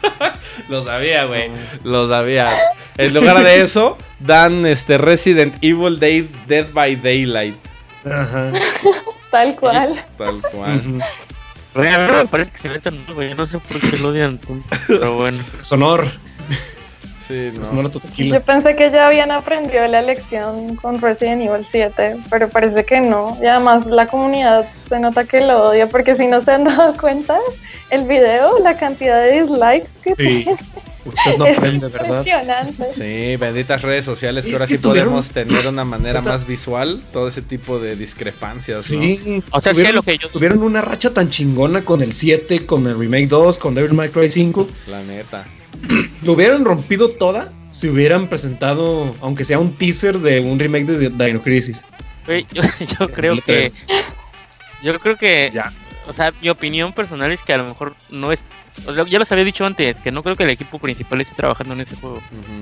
Lo 0.69 0.83
sabía, 0.83 1.25
güey. 1.25 1.51
Lo 1.83 2.07
sabía. 2.07 2.49
En 2.97 3.13
lugar 3.13 3.39
de 3.43 3.61
eso, 3.61 3.97
dan 4.19 4.65
este 4.65 4.97
Resident 4.97 5.55
Evil 5.61 5.99
Day, 5.99 6.29
Dead 6.47 6.71
by 6.73 6.95
Daylight. 6.95 7.57
Ajá. 8.05 8.51
Tal 9.31 9.55
cual. 9.55 9.95
Tal 10.17 10.41
cual. 10.51 10.81
Güey, 11.75 11.87
a 11.87 11.99
mí 11.99 12.13
me 12.13 12.25
parece 12.25 12.51
que 12.51 12.57
se 12.57 12.69
metan 12.69 12.95
mal, 13.05 13.13
güey. 13.13 13.35
No 13.35 13.45
sé 13.45 13.59
por 13.59 13.79
qué 13.79 13.97
lo 13.97 14.09
odian 14.09 14.39
tanto. 14.39 14.65
Pero 14.87 15.15
bueno. 15.15 15.43
Sonor. 15.61 16.07
Sí, 17.29 17.51
no. 17.55 17.63
Sonor 17.63 17.89
tu 17.91 18.01
Yo 18.17 18.41
pensé 18.41 18.75
que 18.75 18.89
ya 18.89 19.05
habían 19.07 19.29
aprendido 19.29 19.85
la 19.87 20.01
lección 20.01 20.75
con 20.77 20.99
Resident 20.99 21.43
Evil 21.43 21.65
7, 21.69 22.15
pero 22.29 22.49
parece 22.49 22.83
que 22.85 22.99
no. 23.01 23.37
Y 23.41 23.45
además 23.45 23.85
la 23.85 24.07
comunidad 24.07 24.67
se 24.89 24.99
nota 24.99 25.23
que 25.25 25.41
lo 25.41 25.69
odia, 25.69 25.87
porque 25.87 26.15
si 26.15 26.25
no 26.25 26.43
se 26.43 26.51
han 26.53 26.63
dado 26.65 26.97
cuenta, 26.97 27.37
el 27.91 28.05
video, 28.07 28.57
la 28.63 28.75
cantidad 28.77 29.21
de 29.21 29.41
dislikes 29.43 29.89
que 30.03 30.15
Sí. 30.15 30.43
tiene 30.43 30.57
Usted 31.05 31.37
no 31.37 31.45
es 31.45 31.57
aprende, 31.57 31.87
¿verdad? 31.87 32.17
impresionante. 32.17 32.91
Sí, 32.93 33.35
benditas 33.37 33.81
redes 33.83 34.03
sociales 34.05 34.43
que 34.43 34.49
Es 34.51 34.55
ahora 34.57 34.67
que 34.67 34.75
sí 34.77 34.81
tuvieron- 34.81 35.09
podemos 35.09 35.29
tener 35.29 35.67
una 35.67 35.85
manera 35.85 36.21
más 36.21 36.45
visual 36.47 36.99
todo 37.13 37.27
ese 37.29 37.41
tipo 37.43 37.79
de 37.79 37.95
discrepancias, 37.95 38.91
¿no? 38.91 38.99
Sí. 39.01 39.43
O 39.51 39.61
sea, 39.61 39.71
es 39.71 39.77
que 39.77 39.83
tuvieron, 39.83 39.95
lo 39.95 40.01
que 40.03 40.17
yo- 40.17 40.29
tuvieron 40.29 40.61
una 40.63 40.81
racha 40.81 41.13
tan 41.13 41.29
chingona 41.29 41.83
con 41.83 42.01
el 42.01 42.11
7, 42.11 42.65
con 42.65 42.85
el 42.87 42.97
Remake 42.99 43.27
2, 43.27 43.59
con 43.59 43.75
Devil 43.75 43.93
May 43.93 44.09
Cry 44.09 44.29
5. 44.29 44.67
La 44.87 45.01
neta. 45.03 45.45
Lo 46.23 46.33
hubieran 46.33 46.65
rompido 46.65 47.09
toda 47.09 47.51
si 47.71 47.87
hubieran 47.87 48.27
presentado, 48.27 49.15
aunque 49.21 49.45
sea 49.45 49.59
un 49.59 49.75
teaser 49.77 50.19
de 50.19 50.39
un 50.41 50.59
remake 50.59 50.85
de 50.85 51.09
Dino 51.09 51.41
Crisis. 51.41 51.85
Yo, 52.27 52.61
yo 52.99 53.09
creo 53.11 53.35
que. 53.41 53.71
Yo 54.83 54.97
creo 54.97 55.17
que. 55.17 55.49
Ya. 55.53 55.71
O 56.07 56.13
sea, 56.13 56.33
mi 56.41 56.49
opinión 56.49 56.91
personal 56.93 57.31
es 57.31 57.39
que 57.41 57.53
a 57.53 57.57
lo 57.57 57.65
mejor 57.65 57.95
no 58.09 58.31
es. 58.31 58.39
o 58.87 58.93
sea, 58.93 59.05
ya 59.07 59.19
los 59.19 59.31
había 59.31 59.43
dicho 59.43 59.65
antes, 59.65 59.99
que 59.99 60.11
no 60.11 60.23
creo 60.23 60.35
que 60.35 60.43
el 60.43 60.49
equipo 60.49 60.79
principal 60.79 61.21
esté 61.21 61.35
trabajando 61.35 61.73
en 61.75 61.81
ese 61.81 61.95
juego. 61.95 62.19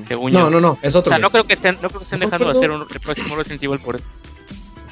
Según 0.07 0.33
No, 0.33 0.39
yo. 0.41 0.49
no, 0.49 0.59
no, 0.59 0.77
es 0.81 0.95
O 0.95 0.99
otro. 0.99 1.09
sea, 1.09 1.17
güey. 1.17 1.21
no 1.23 1.29
creo 1.31 1.43
que 1.45 1.53
estén, 1.53 1.75
no 1.81 1.87
creo 1.87 1.99
que 1.99 2.03
estén 2.03 2.19
No 2.19 2.25
dejando 2.25 2.51
de 2.51 2.57
hacer 2.59 2.71
un, 2.71 2.85
el 2.93 2.99
próximo 2.99 3.35
Resident 3.35 3.63
Evil 3.63 3.79
por 3.79 3.95
eso. 3.95 4.05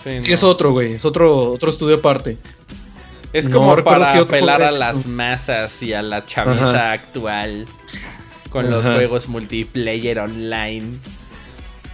Sí, 0.02 0.18
Sí, 0.20 0.30
no. 0.30 0.36
es 0.36 0.44
otro, 0.44 0.72
güey. 0.72 0.94
Es 0.94 1.04
otro, 1.04 1.52
otro 1.52 1.70
estudio 1.70 1.96
aparte. 1.96 2.38
Es 3.34 3.50
como 3.50 3.76
para 3.84 4.18
apelar 4.18 4.64
a 4.64 4.72
las 4.72 5.06
masas 5.06 5.84
y 5.84 5.92
a 5.94 6.02
la 6.02 6.26
chaviza 6.26 6.70
Ajá. 6.70 6.92
actual 6.94 7.68
con 8.56 8.70
los 8.72 8.86
juegos 8.86 9.28
multiplayer 9.28 10.18
online. 10.20 10.98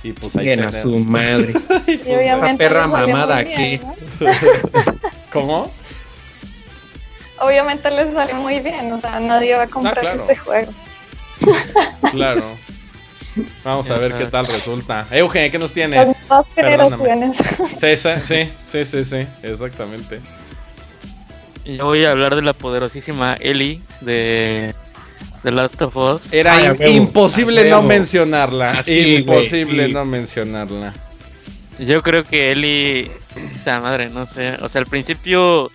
Y 0.03 0.13
pues 0.13 0.35
ahí 0.35 0.51
a 0.51 0.71
su 0.71 0.99
madre. 0.99 1.53
Y 1.87 2.13
obviamente 2.13 2.57
perra 2.63 2.85
mamada 2.85 3.41
¿no? 3.43 3.95
¿Cómo? 5.33 5.71
Obviamente 7.39 7.89
les 7.89 8.13
sale 8.13 8.35
muy 8.35 8.59
bien, 8.59 8.91
o 8.93 9.01
sea, 9.01 9.19
nadie 9.19 9.55
va 9.55 9.63
a 9.63 9.67
comprar 9.67 9.97
Ah, 9.97 10.01
claro. 10.01 10.21
este 10.21 10.35
juego. 10.35 10.71
Claro. 12.11 12.55
Vamos 13.63 13.89
a 13.89 13.97
ver 13.97 14.11
Ajá. 14.11 14.19
qué 14.19 14.25
tal 14.27 14.45
resulta. 14.45 15.07
Eugen, 15.09 15.49
¿qué 15.51 15.57
nos 15.57 15.71
Las 15.71 15.73
tienes? 15.73 16.07
nuevas 16.29 16.45
Perdóname. 16.53 16.97
generaciones. 17.03 17.37
Sí, 17.79 17.97
sí, 18.23 18.49
sí, 18.67 18.85
sí, 18.85 19.05
sí, 19.05 19.27
exactamente. 19.41 20.19
Y 21.65 21.77
yo 21.77 21.85
voy 21.85 22.05
a 22.05 22.11
hablar 22.11 22.35
de 22.35 22.43
la 22.43 22.53
poderosísima 22.53 23.35
Ellie 23.39 23.81
de 24.01 24.75
The 25.43 25.51
Last 25.51 25.81
of 25.81 25.95
Us. 25.95 26.33
Era 26.33 26.55
Ay, 26.55 26.69
huevo, 26.69 26.87
imposible 26.87 27.69
no 27.69 27.81
mencionarla. 27.81 28.83
Imposible 28.87 29.87
sí. 29.87 29.93
no 29.93 30.05
mencionarla. 30.05 30.93
Yo 31.79 32.01
creo 32.03 32.23
que 32.23 32.51
Ellie, 32.51 33.11
esa 33.55 33.79
madre, 33.79 34.09
no 34.09 34.27
sé, 34.27 34.55
o 34.61 34.69
sea, 34.69 34.81
al 34.81 34.87
principio, 34.87 35.71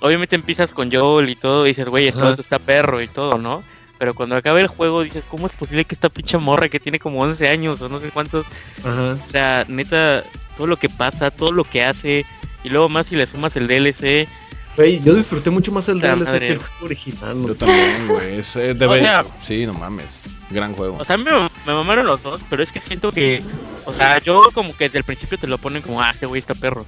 obviamente 0.00 0.34
empiezas 0.34 0.72
con 0.72 0.90
Joel 0.90 1.28
y 1.28 1.36
todo, 1.36 1.64
y 1.64 1.70
dices, 1.70 1.88
güey, 1.88 2.08
esto 2.08 2.32
está 2.32 2.58
perro 2.58 3.00
y 3.00 3.06
todo, 3.06 3.38
¿no? 3.38 3.62
Pero 3.98 4.14
cuando 4.14 4.34
acaba 4.34 4.60
el 4.60 4.66
juego 4.66 5.04
dices, 5.04 5.22
¿cómo 5.28 5.46
es 5.46 5.52
posible 5.52 5.84
que 5.84 5.94
esta 5.94 6.08
pinche 6.08 6.38
morra 6.38 6.68
que 6.68 6.80
tiene 6.80 6.98
como 6.98 7.20
11 7.20 7.48
años 7.48 7.80
o 7.80 7.88
no 7.88 8.00
sé 8.00 8.10
cuántos, 8.10 8.44
Ajá. 8.82 9.16
o 9.24 9.28
sea, 9.28 9.64
neta, 9.68 10.24
todo 10.56 10.66
lo 10.66 10.76
que 10.76 10.88
pasa, 10.88 11.30
todo 11.30 11.52
lo 11.52 11.62
que 11.62 11.84
hace, 11.84 12.26
y 12.64 12.70
luego 12.70 12.88
más 12.88 13.06
si 13.06 13.14
le 13.14 13.26
sumas 13.26 13.54
el 13.56 13.68
DLC, 13.68 14.26
Güey, 14.76 15.00
yo 15.02 15.14
disfruté 15.14 15.50
mucho 15.50 15.70
más 15.72 15.88
el 15.88 16.00
DLC 16.00 16.24
madre. 16.26 16.38
que 16.46 16.52
el 16.54 16.58
juego 16.58 16.84
original. 16.84 17.34
Yo 17.36 17.42
güey. 17.42 17.54
también, 17.54 18.08
güey. 18.08 18.38
es, 18.40 18.56
eh, 18.56 18.74
debe- 18.74 18.96
O 18.96 18.98
sea- 18.98 19.24
sí, 19.42 19.66
no 19.66 19.74
mames. 19.74 20.06
Gran 20.50 20.74
juego. 20.74 20.96
o 21.00 21.04
sea, 21.04 21.16
me, 21.16 21.30
me 21.32 21.72
mamaron 21.74 22.06
los 22.06 22.22
dos, 22.22 22.42
pero 22.50 22.62
es 22.62 22.70
que 22.70 22.80
siento 22.80 23.12
que, 23.12 23.42
o 23.86 23.92
sea, 23.92 24.18
yo 24.20 24.42
como 24.52 24.76
que 24.76 24.84
desde 24.84 24.98
el 24.98 25.04
principio 25.04 25.38
te 25.38 25.46
lo 25.46 25.58
ponen 25.58 25.82
como, 25.82 26.02
ah, 26.02 26.10
ese 26.10 26.26
güey 26.26 26.38
está 26.40 26.54
perro. 26.54 26.86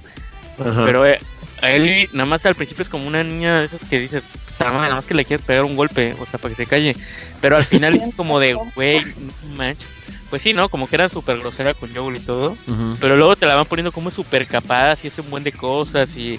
Ajá. 0.59 0.85
Pero 0.85 1.05
eh, 1.05 1.19
a 1.61 1.71
Ellie, 1.71 2.09
nada 2.13 2.29
más 2.29 2.45
al 2.45 2.55
principio 2.55 2.83
es 2.83 2.89
como 2.89 3.07
una 3.07 3.23
niña 3.23 3.59
de 3.61 3.65
esas 3.65 3.81
que 3.89 3.99
dices, 3.99 4.23
"Puta 4.57 4.65
madre, 4.71 4.81
nada 4.83 4.95
más 4.95 5.05
que 5.05 5.13
le 5.13 5.25
quieres 5.25 5.45
pegar 5.45 5.63
un 5.65 5.75
golpe, 5.75 6.15
o 6.19 6.25
sea, 6.27 6.39
para 6.39 6.53
que 6.53 6.63
se 6.63 6.67
calle. 6.69 6.95
Pero 7.41 7.55
al 7.57 7.63
final 7.65 7.95
es 7.95 8.15
como 8.15 8.39
de, 8.39 8.53
güey, 8.75 8.99
no 9.01 9.55
manches. 9.55 9.87
Pues 10.29 10.41
sí, 10.41 10.53
¿no? 10.53 10.67
Como 10.69 10.87
que 10.87 10.95
era 10.97 11.09
súper 11.09 11.39
grosera 11.39 11.73
con 11.73 11.93
Joel 11.95 12.17
y 12.17 12.19
todo. 12.19 12.57
Pero 12.99 13.15
luego 13.15 13.35
te 13.37 13.45
la 13.45 13.55
van 13.55 13.65
poniendo 13.65 13.91
como 13.93 14.11
súper 14.11 14.45
capaz 14.45 14.99
y 15.03 15.07
hace 15.07 15.21
un 15.21 15.29
buen 15.29 15.43
de 15.43 15.51
cosas 15.53 16.15
y... 16.17 16.37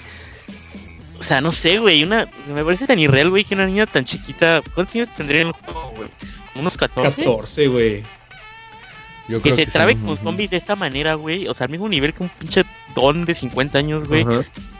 O 1.19 1.23
sea, 1.23 1.41
no 1.41 1.51
sé, 1.51 1.79
güey, 1.79 2.03
una... 2.03 2.27
Me 2.47 2.63
parece 2.63 2.87
tan 2.87 2.97
irreal, 2.99 3.29
güey, 3.29 3.43
que 3.43 3.55
una 3.55 3.65
niña 3.65 3.85
tan 3.85 4.05
chiquita... 4.05 4.61
¿Cuántos 4.73 4.95
años 4.95 5.09
tendría 5.17 5.41
en 5.41 5.47
el 5.47 5.53
juego, 5.53 5.91
güey? 5.95 6.09
¿Como 6.53 6.61
¿Unos 6.61 6.77
14? 6.77 7.15
14, 7.23 7.67
güey. 7.67 8.03
Yo 9.27 9.37
Que 9.41 9.51
creo 9.53 9.55
se 9.57 9.65
trabe 9.67 9.95
con 9.99 10.17
zombies 10.17 10.49
de 10.49 10.57
esa 10.57 10.75
manera, 10.75 11.13
güey. 11.15 11.47
O 11.47 11.53
sea, 11.53 11.65
al 11.65 11.71
mismo 11.71 11.87
nivel 11.89 12.13
que 12.13 12.23
un 12.23 12.29
pinche 12.29 12.63
don 12.95 13.25
de 13.25 13.35
50 13.35 13.77
años, 13.77 14.07
güey. 14.07 14.25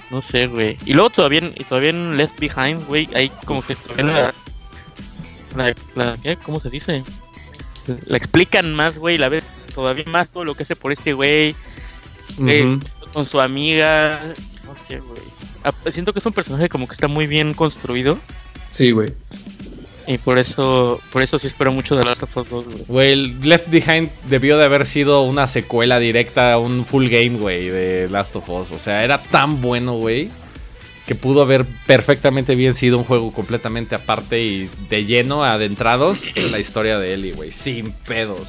No 0.10 0.22
sé, 0.24 0.48
güey. 0.48 0.76
Y 0.86 0.94
luego 0.94 1.12
todavía, 1.12 1.40
en- 1.40 1.54
y 1.56 1.64
todavía 1.66 1.92
en 1.92 2.18
Left 2.18 2.40
Behind, 2.40 2.84
güey, 2.88 3.08
hay 3.14 3.30
como 3.46 3.62
que 3.62 3.76
todavía 3.76 4.06
la, 4.06 4.34
la, 5.56 5.76
la- 5.96 6.18
¿qué? 6.24 6.36
¿Cómo 6.38 6.60
se 6.60 6.70
dice? 6.72 7.04
La 8.08 8.18
explican 8.18 8.74
más, 8.74 8.98
güey, 8.98 9.18
la 9.20 9.30
ves 9.30 9.44
todavía 9.76 10.06
más 10.08 10.30
todo 10.30 10.46
lo 10.46 10.56
que 10.56 10.64
hace 10.64 10.76
por 10.76 10.92
este 10.92 11.14
güey, 11.14 11.56
Eh, 12.48 12.80
con 13.14 13.26
su 13.28 13.40
amiga, 13.40 14.34
no 14.66 14.76
sé, 14.88 15.00
güey. 15.00 15.22
Ah, 15.64 15.72
Siento 15.92 16.14
que 16.14 16.20
es 16.20 16.26
un 16.26 16.34
personaje 16.34 16.70
como 16.70 16.88
que 16.88 16.94
está 16.94 17.08
muy 17.08 17.28
bien 17.28 17.54
construido 17.54 18.18
Sí, 18.70 18.92
güey. 18.92 19.10
y 20.08 20.18
por 20.18 20.38
eso, 20.38 21.00
por 21.12 21.22
eso 21.22 21.38
sí 21.40 21.48
espero 21.48 21.72
mucho 21.72 21.96
de 21.96 22.06
Last 22.06 22.24
of 22.24 22.38
Us 22.38 22.50
2, 22.50 22.66
güey. 22.66 22.78
Güey, 22.88 23.16
Left 23.44 23.70
Behind 23.70 24.10
debió 24.28 24.58
de 24.58 24.66
haber 24.66 24.86
sido 24.86 25.22
una 25.24 25.48
secuela 25.48 26.00
directa, 26.00 26.58
un 26.58 26.86
full 26.86 27.08
game, 27.10 27.38
güey, 27.38 27.70
de 27.70 28.08
Last 28.10 28.36
of 28.36 28.50
Us. 28.50 28.72
O 28.72 28.80
sea, 28.80 29.04
era 29.04 29.22
tan 29.22 29.62
bueno, 29.62 29.94
güey, 29.98 30.30
que 31.06 31.16
pudo 31.16 31.42
haber 31.42 31.66
perfectamente 31.88 32.56
bien 32.56 32.74
sido 32.74 32.98
un 33.00 33.04
juego 33.04 33.32
completamente 33.34 33.96
aparte 33.96 34.42
y 34.42 34.70
de 34.90 35.06
lleno, 35.06 35.44
adentrados 35.44 36.22
en 36.36 36.52
la 36.52 36.60
historia 36.60 37.00
de 37.00 37.14
Ellie, 37.16 37.34
güey, 37.34 37.52
sin 37.52 37.92
pedos. 37.92 38.48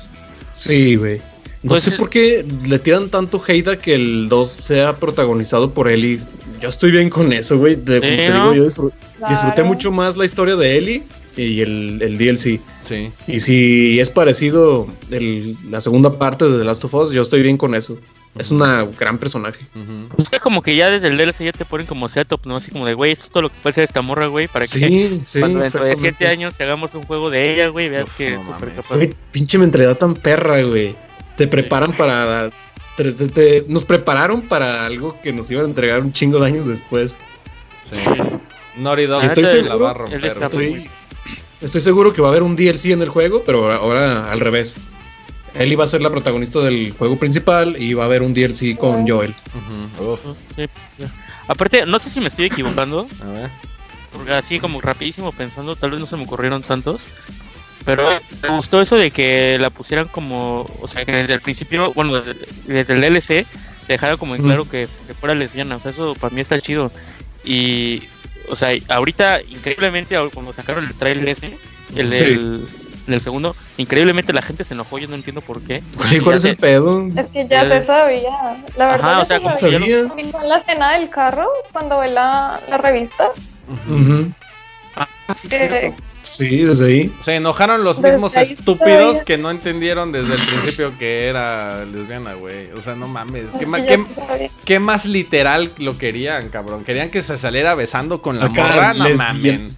Sí, 0.52 0.96
güey. 0.96 1.18
No 1.62 1.70
Pues 1.70 1.82
sé 1.84 1.90
es- 1.90 1.96
por 1.96 2.08
qué 2.08 2.44
le 2.66 2.78
tiran 2.78 3.11
tanto 3.11 3.42
hate 3.46 3.68
a 3.68 3.78
que 3.78 3.94
el 3.94 4.28
2 4.30 4.48
sea 4.62 4.96
protagonizado 4.96 5.72
por 5.74 5.88
Ellie. 5.90 6.18
Yo 6.61 6.68
estoy 6.68 6.90
bien 6.90 7.08
con 7.11 7.32
eso, 7.32 7.58
güey. 7.58 7.76
De- 7.76 8.00
Sí, 8.00 8.06
te 8.06 8.28
¿no? 8.30 8.52
digo, 8.52 8.64
yo 8.64 8.70
disfru- 8.70 8.92
disfruté 9.28 9.62
mucho 9.62 9.90
más 9.92 10.16
la 10.16 10.24
historia 10.24 10.56
de 10.56 10.76
Ellie 10.78 11.02
y 11.36 11.61
el, 11.62 12.00
el 12.02 12.18
DLC. 12.18 12.61
Sí. 12.82 13.11
Y 13.28 13.40
si 13.40 14.00
es 14.00 14.11
parecido 14.11 14.86
el- 15.11 15.56
la 15.70 15.80
segunda 15.80 16.12
parte 16.18 16.44
de 16.46 16.58
The 16.58 16.64
Last 16.64 16.84
of 16.84 16.94
Us, 16.94 17.12
yo 17.12 17.22
estoy 17.22 17.42
bien 17.42 17.56
con 17.56 17.74
eso. 17.74 17.98
Es 18.38 18.50
una 18.50 18.84
gran 18.98 19.18
personaje. 19.18 19.58
Ujú. 19.74 20.08
Pues 20.16 20.28
que 20.28 20.38
como 20.38 20.62
que 20.62 20.76
ya 20.76 20.90
desde 20.90 21.08
el 21.08 21.16
DLC 21.16 21.44
ya 21.46 21.52
te 21.52 21.64
ponen 21.64 21.86
como 21.86 22.08
setup, 22.08 22.46
¿no? 22.46 22.56
Así 22.56 22.70
como 22.70 22.86
de, 22.86 22.94
güey, 22.94 23.12
esto 23.12 23.24
es 23.26 23.30
todo 23.32 23.42
lo 23.44 23.48
que 23.48 23.56
puede 23.62 23.74
ser 23.74 23.84
esta 23.84 24.02
morra, 24.02 24.26
güey, 24.26 24.46
para 24.48 24.66
que 24.66 24.72
Sí, 24.78 25.20
sí. 25.24 25.40
cuando 25.40 25.61
dentro 25.61 25.82
de 25.82 25.90
exactamente. 25.90 26.16
7 26.26 26.32
años 26.32 26.54
te 26.54 26.64
hagamos 26.64 26.94
un 26.94 27.02
juego 27.04 27.30
de 27.30 27.52
ella, 27.54 27.68
güey, 27.68 27.88
veas 27.88 28.04
Uf, 28.04 28.16
que 28.16 28.30
no 28.30 28.40
es 28.40 28.46
súper 28.46 28.61
mames. 28.61 28.74
capaz. 28.74 28.94
Güey, 28.96 29.14
pinche 29.32 29.58
mentalidad 29.58 29.96
tan 29.98 30.14
perra, 30.14 30.62
güey. 30.62 30.94
Te 31.36 31.46
preparan 31.48 31.92
para. 31.92 32.50
Te- 33.03 33.12
te- 33.12 33.28
te- 33.28 33.64
nos 33.68 33.84
prepararon 33.84 34.42
para 34.42 34.84
algo 34.86 35.20
que 35.22 35.32
nos 35.32 35.51
iban 35.51 35.64
a 35.64 35.68
entregar 35.68 36.01
un 36.01 36.12
chingo 36.12 36.38
de 36.40 36.46
años 36.46 36.66
después. 36.68 37.16
Sí. 37.82 37.96
Naughty 38.76 39.07
Dog 39.07 39.24
Estoy 39.24 39.42
la 39.44 39.48
seguro, 39.51 39.78
va 39.80 39.90
a 39.90 39.94
romper. 39.94 40.24
Estoy, 40.24 40.90
estoy 41.61 41.80
seguro 41.80 42.12
que 42.12 42.22
va 42.22 42.28
a 42.28 42.30
haber 42.30 42.42
un 42.42 42.57
DLC 42.57 42.86
en 42.92 43.03
el 43.03 43.09
juego, 43.09 43.42
pero 43.44 43.70
ahora 43.72 44.30
al 44.30 44.40
revés. 44.40 44.76
Ellie 45.55 45.74
va 45.76 45.82
a 45.84 45.88
ser 45.88 46.01
la 46.01 46.11
protagonista 46.11 46.61
del 46.61 46.92
juego 46.92 47.18
principal 47.18 47.74
y 47.76 47.92
va 47.94 48.05
a 48.05 48.07
haber 48.07 48.22
un 48.22 48.32
DLC 48.32 48.76
con 48.76 49.07
Joel. 49.09 49.34
Ujú. 49.98 50.12
Uf. 50.12 50.20
Sí. 50.55 50.66
Aparte, 51.48 51.84
no 51.86 51.98
sé 51.98 52.09
si 52.11 52.20
me 52.20 52.28
estoy 52.28 52.44
equivocando, 52.46 53.07
A 53.20 53.30
ver. 53.32 53.51
porque 54.12 54.32
así 54.32 54.61
como 54.61 54.80
rapidísimo 54.80 55.32
pensando, 55.32 55.74
tal 55.74 55.90
vez 55.90 55.98
no 56.01 56.07
se 56.07 56.16
me 56.16 56.22
ocurrieron 56.22 56.62
tantos. 56.62 57.03
Pero 57.85 58.09
me 58.43 58.49
gustó 58.57 58.81
eso 58.83 58.97
de 58.97 59.11
que 59.11 59.57
la 59.61 59.70
pusieran 59.70 60.09
como, 60.09 60.66
o 60.81 60.89
sea, 60.89 61.05
que 61.05 61.12
desde 61.12 61.35
el 61.35 61.41
principio, 61.41 61.93
bueno, 61.95 62.20
desde, 62.20 62.39
desde 62.66 62.95
el 62.95 63.01
DLC, 63.01 63.47
te 63.87 63.95
dejara 63.95 64.16
como 64.16 64.35
en 64.35 64.43
Mm. 64.43 64.45
claro 64.45 64.64
que, 64.68 64.87
que 65.07 65.14
fuera 65.14 65.35
lesbiana. 65.35 65.76
O 65.76 65.81
sea, 65.81 65.91
eso 65.91 66.14
para 66.20 66.35
mí 66.35 66.41
está 66.41 66.61
chido. 66.61 66.93
Y, 67.45 68.03
o 68.51 68.57
sea, 68.57 68.70
ahorita, 68.89 69.41
increíblemente, 69.43 70.16
cuando 70.35 70.53
sacaron 70.53 70.85
el 70.85 70.95
trailer 70.95 71.28
ese, 71.31 71.57
el 71.97 72.12
Sí. 72.12 72.24
del, 72.24 72.68
del 73.07 73.20
segundo, 73.22 73.57
increíblemente 73.78 74.33
la 74.35 74.43
gente 74.43 74.64
se 74.64 74.74
enojó, 74.74 74.99
yo 74.99 75.09
no 75.09 75.14
entiendo 75.14 75.41
por 75.41 75.62
qué. 75.62 75.83
¿cuál 76.22 76.37
es 76.37 76.45
el 76.45 76.57
pedo? 76.57 77.09
Es 77.16 77.28
que 77.31 77.49
ya 77.49 77.64
se 77.66 77.81
sabía. 77.81 78.62
La 78.76 78.89
verdad, 78.93 79.11
Ajá, 79.12 79.20
o 79.22 79.24
sea, 79.24 79.41
sabía. 79.53 79.78
lo-. 79.78 80.18
Igual 80.18 80.49
la 80.49 80.59
escena 80.59 80.93
del 80.93 81.09
carro, 81.09 81.49
cuando 81.72 81.99
ve 81.99 82.09
la, 82.09 82.61
la 82.68 82.76
revista, 82.76 83.31
Ujú. 83.89 84.31
Ah, 84.97 85.07
sí, 85.41 85.49
que 85.49 85.59
cierto. 85.68 86.03
Sí, 86.22 86.64
desde 86.64 86.86
ahí. 86.86 87.12
Se 87.22 87.34
enojaron 87.34 87.82
los 87.82 87.96
Desde 87.96 88.10
mismos 88.16 88.36
estúpidos 88.36 89.22
que 89.22 89.38
no 89.38 89.50
entendieron 89.50 90.12
desde 90.12 90.34
el 90.34 90.46
principio 90.46 90.96
que 90.98 91.26
era 91.26 91.84
lesbiana, 91.84 92.34
güey. 92.34 92.70
O 92.72 92.80
sea, 92.80 92.94
no 92.94 93.08
mames. 93.08 93.46
¿Qué, 93.58 93.66
ma- 93.66 93.80
más 94.80 95.06
literal 95.06 95.72
lo 95.78 95.96
querían, 95.98 96.48
cabrón? 96.50 96.84
Querían 96.84 97.10
que 97.10 97.22
se 97.22 97.38
saliera 97.38 97.74
besando 97.74 98.20
con 98.22 98.38
la 98.38 98.46
Acá, 98.46 98.62
morra, 98.62 98.94
no 98.94 99.08
lesbian. 99.08 99.76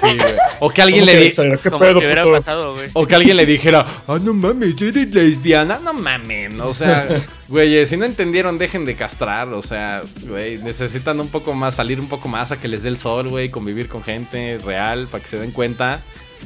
Mames. 0.00 0.12
Sí, 0.12 0.18
güey. 0.18 0.34
O 0.60 0.70
que 0.70 0.82
alguien 0.82 1.00
¿Cómo 1.00 1.12
le 1.12 1.18
que 1.18 1.20
di- 1.22 1.26
exagerar? 1.28 1.58
¿Qué 1.58 1.70
Como 1.70 1.80
pedo, 1.84 2.00
que 2.00 2.06
hubiera 2.06 2.22
puto? 2.24 2.36
pasado, 2.36 2.74
güey. 2.74 2.88
o 2.92 3.06
que 3.06 3.14
alguien 3.14 3.36
le 3.36 3.46
dijera, 3.46 3.86
ah, 4.06 4.18
no 4.22 4.32
mames, 4.34 4.74
eres 4.80 5.12
lesbiana, 5.14 5.78
no 5.82 5.92
mames. 5.92 6.52
O 6.60 6.72
sea, 6.74 7.06
güey, 7.48 7.84
si 7.86 7.96
no 7.96 8.04
entendieron, 8.04 8.58
dejen 8.58 8.84
de 8.84 8.94
castrar. 8.96 9.48
O 9.48 9.62
sea, 9.62 10.02
güey, 10.22 10.58
necesitan 10.58 11.20
un 11.20 11.28
poco 11.28 11.54
más, 11.54 11.74
salir 11.76 12.00
un 12.00 12.08
poco 12.08 12.28
más 12.28 12.52
a 12.52 12.60
que 12.60 12.68
les 12.68 12.82
dé 12.82 12.88
el 12.88 12.98
sol, 12.98 13.28
güey, 13.28 13.50
convivir 13.50 13.88
con 13.88 14.02
gente 14.02 14.58
real 14.64 15.06
para 15.10 15.22
que 15.22 15.28
se 15.30 15.38
den 15.38 15.50
cuenta 15.52 16.00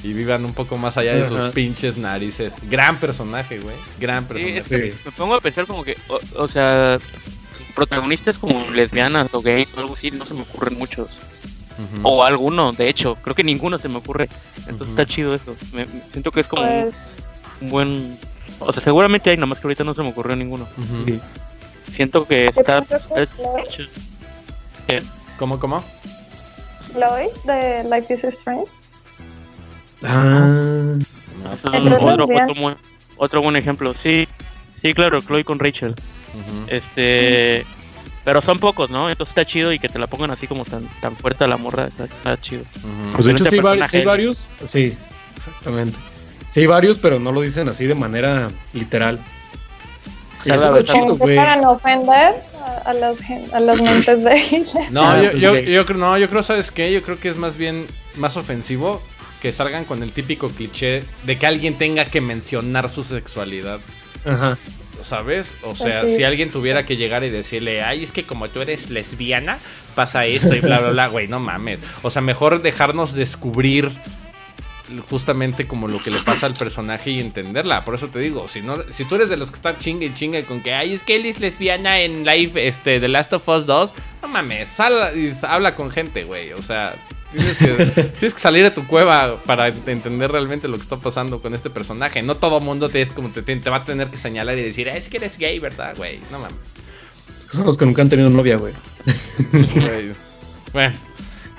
y 0.04 0.12
vivan 0.12 0.44
un 0.44 0.54
poco 0.54 0.78
más 0.78 0.96
allá 0.96 1.14
de 1.16 1.26
sus 1.26 1.36
Ajá. 1.38 1.50
pinches 1.50 1.96
narices. 1.96 2.54
Gran 2.70 3.00
personaje, 3.00 3.58
güey. 3.58 3.74
Gran 3.98 4.22
Sí, 4.22 4.28
personaje. 4.28 4.58
es 4.58 4.68
que 4.68 4.92
Sí. 4.92 4.98
me 5.04 5.10
pongo 5.12 5.34
a 5.34 5.40
pensar 5.40 5.66
como 5.66 5.82
que, 5.84 5.96
o, 6.08 6.20
o 6.36 6.48
sea, 6.48 6.98
protagonistas 7.74 8.38
como 8.38 8.70
lesbianas 8.70 9.32
o 9.34 9.42
gays 9.42 9.74
o 9.76 9.80
algo 9.80 9.94
así, 9.94 10.10
no 10.10 10.24
se 10.26 10.34
me 10.34 10.42
ocurren 10.42 10.78
muchos. 10.78 11.08
O 12.02 12.22
alguno, 12.24 12.72
de 12.72 12.88
hecho, 12.88 13.16
creo 13.22 13.34
que 13.34 13.44
ninguno 13.44 13.78
se 13.78 13.88
me 13.88 13.98
ocurre. 13.98 14.28
Entonces 14.66 14.88
está 14.88 15.06
chido 15.06 15.34
eso. 15.34 15.54
Me, 15.72 15.86
me 15.86 16.02
siento 16.12 16.30
que 16.30 16.40
es 16.40 16.48
como 16.48 16.62
un- 16.62 16.68
Pues, 16.68 16.94
un 17.60 17.70
buen... 17.70 18.18
O 18.58 18.72
sea, 18.72 18.82
seguramente 18.82 19.30
hay, 19.30 19.36
nomás 19.36 19.58
que 19.60 19.66
ahorita 19.66 19.84
no 19.84 19.94
se 19.94 20.02
me 20.02 20.08
ocurrió 20.10 20.36
ninguno. 20.36 20.68
Ujú. 20.76 21.04
Sí. 21.06 21.20
Siento 21.90 22.26
que 22.26 22.50
¿qué 22.52 22.60
está... 22.60 22.84
¿Cómo, 25.38 25.58
cómo? 25.58 25.82
Chloe 26.92 27.30
de 27.44 27.84
Life 27.84 28.12
is 28.14 28.24
Strange. 28.24 28.70
Ah, 30.02 30.96
Eso 31.54 31.72
¿Es 31.72 31.86
es 31.86 31.92
otro, 31.92 32.24
otro 32.24 32.26
buen, 32.26 32.76
otro 33.16 33.42
buen 33.42 33.56
ejemplo. 33.56 33.94
Sí, 33.94 34.26
sí, 34.82 34.92
claro, 34.94 35.20
Chloe 35.22 35.44
con 35.44 35.58
Rachel. 35.58 35.94
Este... 36.68 37.64
Pero 38.24 38.42
son 38.42 38.58
pocos, 38.58 38.90
¿no? 38.90 39.08
Entonces 39.10 39.30
está 39.30 39.44
chido 39.44 39.72
y 39.72 39.78
que 39.78 39.88
te 39.88 39.98
la 39.98 40.06
pongan 40.06 40.30
así 40.30 40.46
como 40.46 40.64
tan, 40.64 40.88
tan 41.00 41.16
fuerte 41.16 41.44
a 41.44 41.46
la 41.46 41.56
morra, 41.56 41.86
está, 41.86 42.04
está 42.04 42.38
chido. 42.38 42.62
Ujú. 42.76 43.12
pues 43.14 43.24
de 43.26 43.32
hecho 43.32 43.44
sí, 43.46 44.02
varios. 44.04 44.48
Sí, 44.64 44.96
exactamente. 45.36 45.98
Sí 46.50 46.60
hay 46.60 46.66
varios, 46.66 46.98
pero 46.98 47.18
no 47.18 47.32
lo 47.32 47.40
dicen 47.40 47.68
así 47.68 47.86
de 47.86 47.94
manera 47.94 48.50
literal. 48.72 49.24
Y 50.44 50.50
eso 50.52 50.74
está 50.74 50.92
Chido, 50.94 51.16
güey. 51.16 51.36
para 51.36 51.56
no 51.56 51.72
ofender 51.72 52.42
a, 52.64 52.90
a 52.90 52.94
las, 52.94 53.16
a 53.52 53.60
las 53.60 53.80
mentes 53.80 54.24
de 54.24 54.34
ella. 54.56 54.80
No, 54.90 55.02
Ah, 55.10 55.22
yo, 55.22 55.30
pues, 55.30 55.42
yo, 55.42 55.58
yo 55.58 55.86
creo, 55.86 55.98
no, 55.98 56.16
yo 56.18 56.28
creo, 56.30 56.42
¿sabes 56.42 56.70
qué? 56.70 56.90
Yo 56.92 57.02
creo 57.02 57.18
que 57.20 57.28
es 57.28 57.36
más 57.36 57.56
bien 57.56 57.86
más 58.16 58.36
ofensivo 58.38 59.02
que 59.42 59.52
salgan 59.52 59.84
con 59.84 60.02
el 60.02 60.12
típico 60.12 60.48
cliché 60.48 61.04
de 61.24 61.38
que 61.38 61.46
alguien 61.46 61.76
tenga 61.78 62.04
que 62.06 62.20
mencionar 62.20 62.88
su 62.88 63.04
sexualidad. 63.04 63.80
Ajá. 64.24 64.56
¿Sabes? 65.02 65.54
O 65.62 65.74
sea, 65.74 66.06
si 66.06 66.24
alguien 66.24 66.50
tuviera 66.50 66.84
que 66.84 66.96
llegar 66.96 67.24
y 67.24 67.30
decirle, 67.30 67.82
ay, 67.82 68.04
es 68.04 68.12
que 68.12 68.24
como 68.24 68.48
tú 68.48 68.60
eres 68.60 68.90
lesbiana, 68.90 69.58
pasa 69.94 70.26
esto 70.26 70.54
y 70.54 70.60
bla, 70.60 70.80
bla, 70.80 70.90
bla, 70.90 71.06
güey, 71.08 71.28
no 71.28 71.40
mames. 71.40 71.80
O 72.02 72.10
sea, 72.10 72.22
mejor 72.22 72.62
dejarnos 72.62 73.14
descubrir 73.14 73.92
justamente 75.08 75.66
como 75.66 75.88
lo 75.88 76.02
que 76.02 76.10
le 76.10 76.20
pasa 76.20 76.46
al 76.46 76.54
personaje 76.54 77.10
y 77.10 77.20
entenderla. 77.20 77.84
Por 77.84 77.94
eso 77.94 78.08
te 78.08 78.18
digo, 78.18 78.48
si 78.48 78.60
no, 78.60 78.76
si 78.90 79.04
tú 79.04 79.14
eres 79.14 79.28
de 79.28 79.36
los 79.36 79.50
que 79.50 79.56
están 79.56 79.78
chingue 79.78 80.06
y 80.06 80.14
chingue 80.14 80.44
con 80.44 80.60
que, 80.62 80.74
ay, 80.74 80.94
es 80.94 81.02
que 81.02 81.16
él 81.16 81.26
es 81.26 81.40
lesbiana 81.40 82.00
en 82.00 82.24
live, 82.24 82.66
este, 82.66 83.00
The 83.00 83.08
Last 83.08 83.32
of 83.32 83.48
Us 83.48 83.66
2, 83.66 83.94
no 84.22 84.28
mames, 84.28 84.68
sal 84.68 85.12
y 85.16 85.32
habla 85.42 85.76
con 85.76 85.90
gente, 85.90 86.24
güey. 86.24 86.52
O 86.52 86.62
sea, 86.62 86.94
tienes 87.32 87.58
que, 87.58 87.66
tienes 88.18 88.34
que 88.34 88.40
salir 88.40 88.62
de 88.62 88.70
tu 88.70 88.86
cueva 88.86 89.38
para 89.44 89.68
entender 89.68 90.30
realmente 90.32 90.68
lo 90.68 90.76
que 90.76 90.82
está 90.82 90.96
pasando 90.96 91.40
con 91.40 91.54
este 91.54 91.70
personaje. 91.70 92.22
No 92.22 92.36
todo 92.36 92.60
mundo 92.60 92.88
te, 92.88 93.02
es 93.02 93.10
como 93.10 93.30
te, 93.30 93.42
te 93.42 93.70
va 93.70 93.76
a 93.76 93.84
tener 93.84 94.10
que 94.10 94.18
señalar 94.18 94.58
y 94.58 94.62
decir, 94.62 94.88
"Ah, 94.90 94.96
es 94.96 95.08
que 95.08 95.18
eres 95.18 95.38
gay, 95.38 95.58
¿verdad, 95.58 95.94
güey? 95.96 96.20
No 96.30 96.38
mames. 96.38 96.56
Son 97.50 97.66
los 97.66 97.76
que 97.76 97.84
nunca 97.84 98.02
han 98.02 98.08
tenido 98.08 98.30
novia, 98.30 98.56
güey. 98.56 98.72
Bueno, 100.72 100.94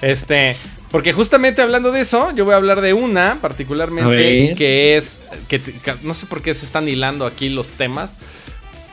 este, 0.02 0.56
porque 0.90 1.12
justamente 1.14 1.62
hablando 1.62 1.92
de 1.92 2.02
eso, 2.02 2.32
yo 2.36 2.46
voy 2.46 2.54
a 2.54 2.58
hablar 2.58 2.82
de 2.82 2.94
una 2.94 3.40
particularmente 3.42 4.56
que 4.58 4.98
es, 4.98 5.20
que 5.48 5.62
no 6.04 6.14
sé 6.14 6.28
por 6.28 6.42
qué 6.42 6.54
se 6.54 6.66
están 6.66 6.88
hilando 6.88 7.26
aquí 7.26 7.50
los 7.50 7.72
temas, 7.72 8.18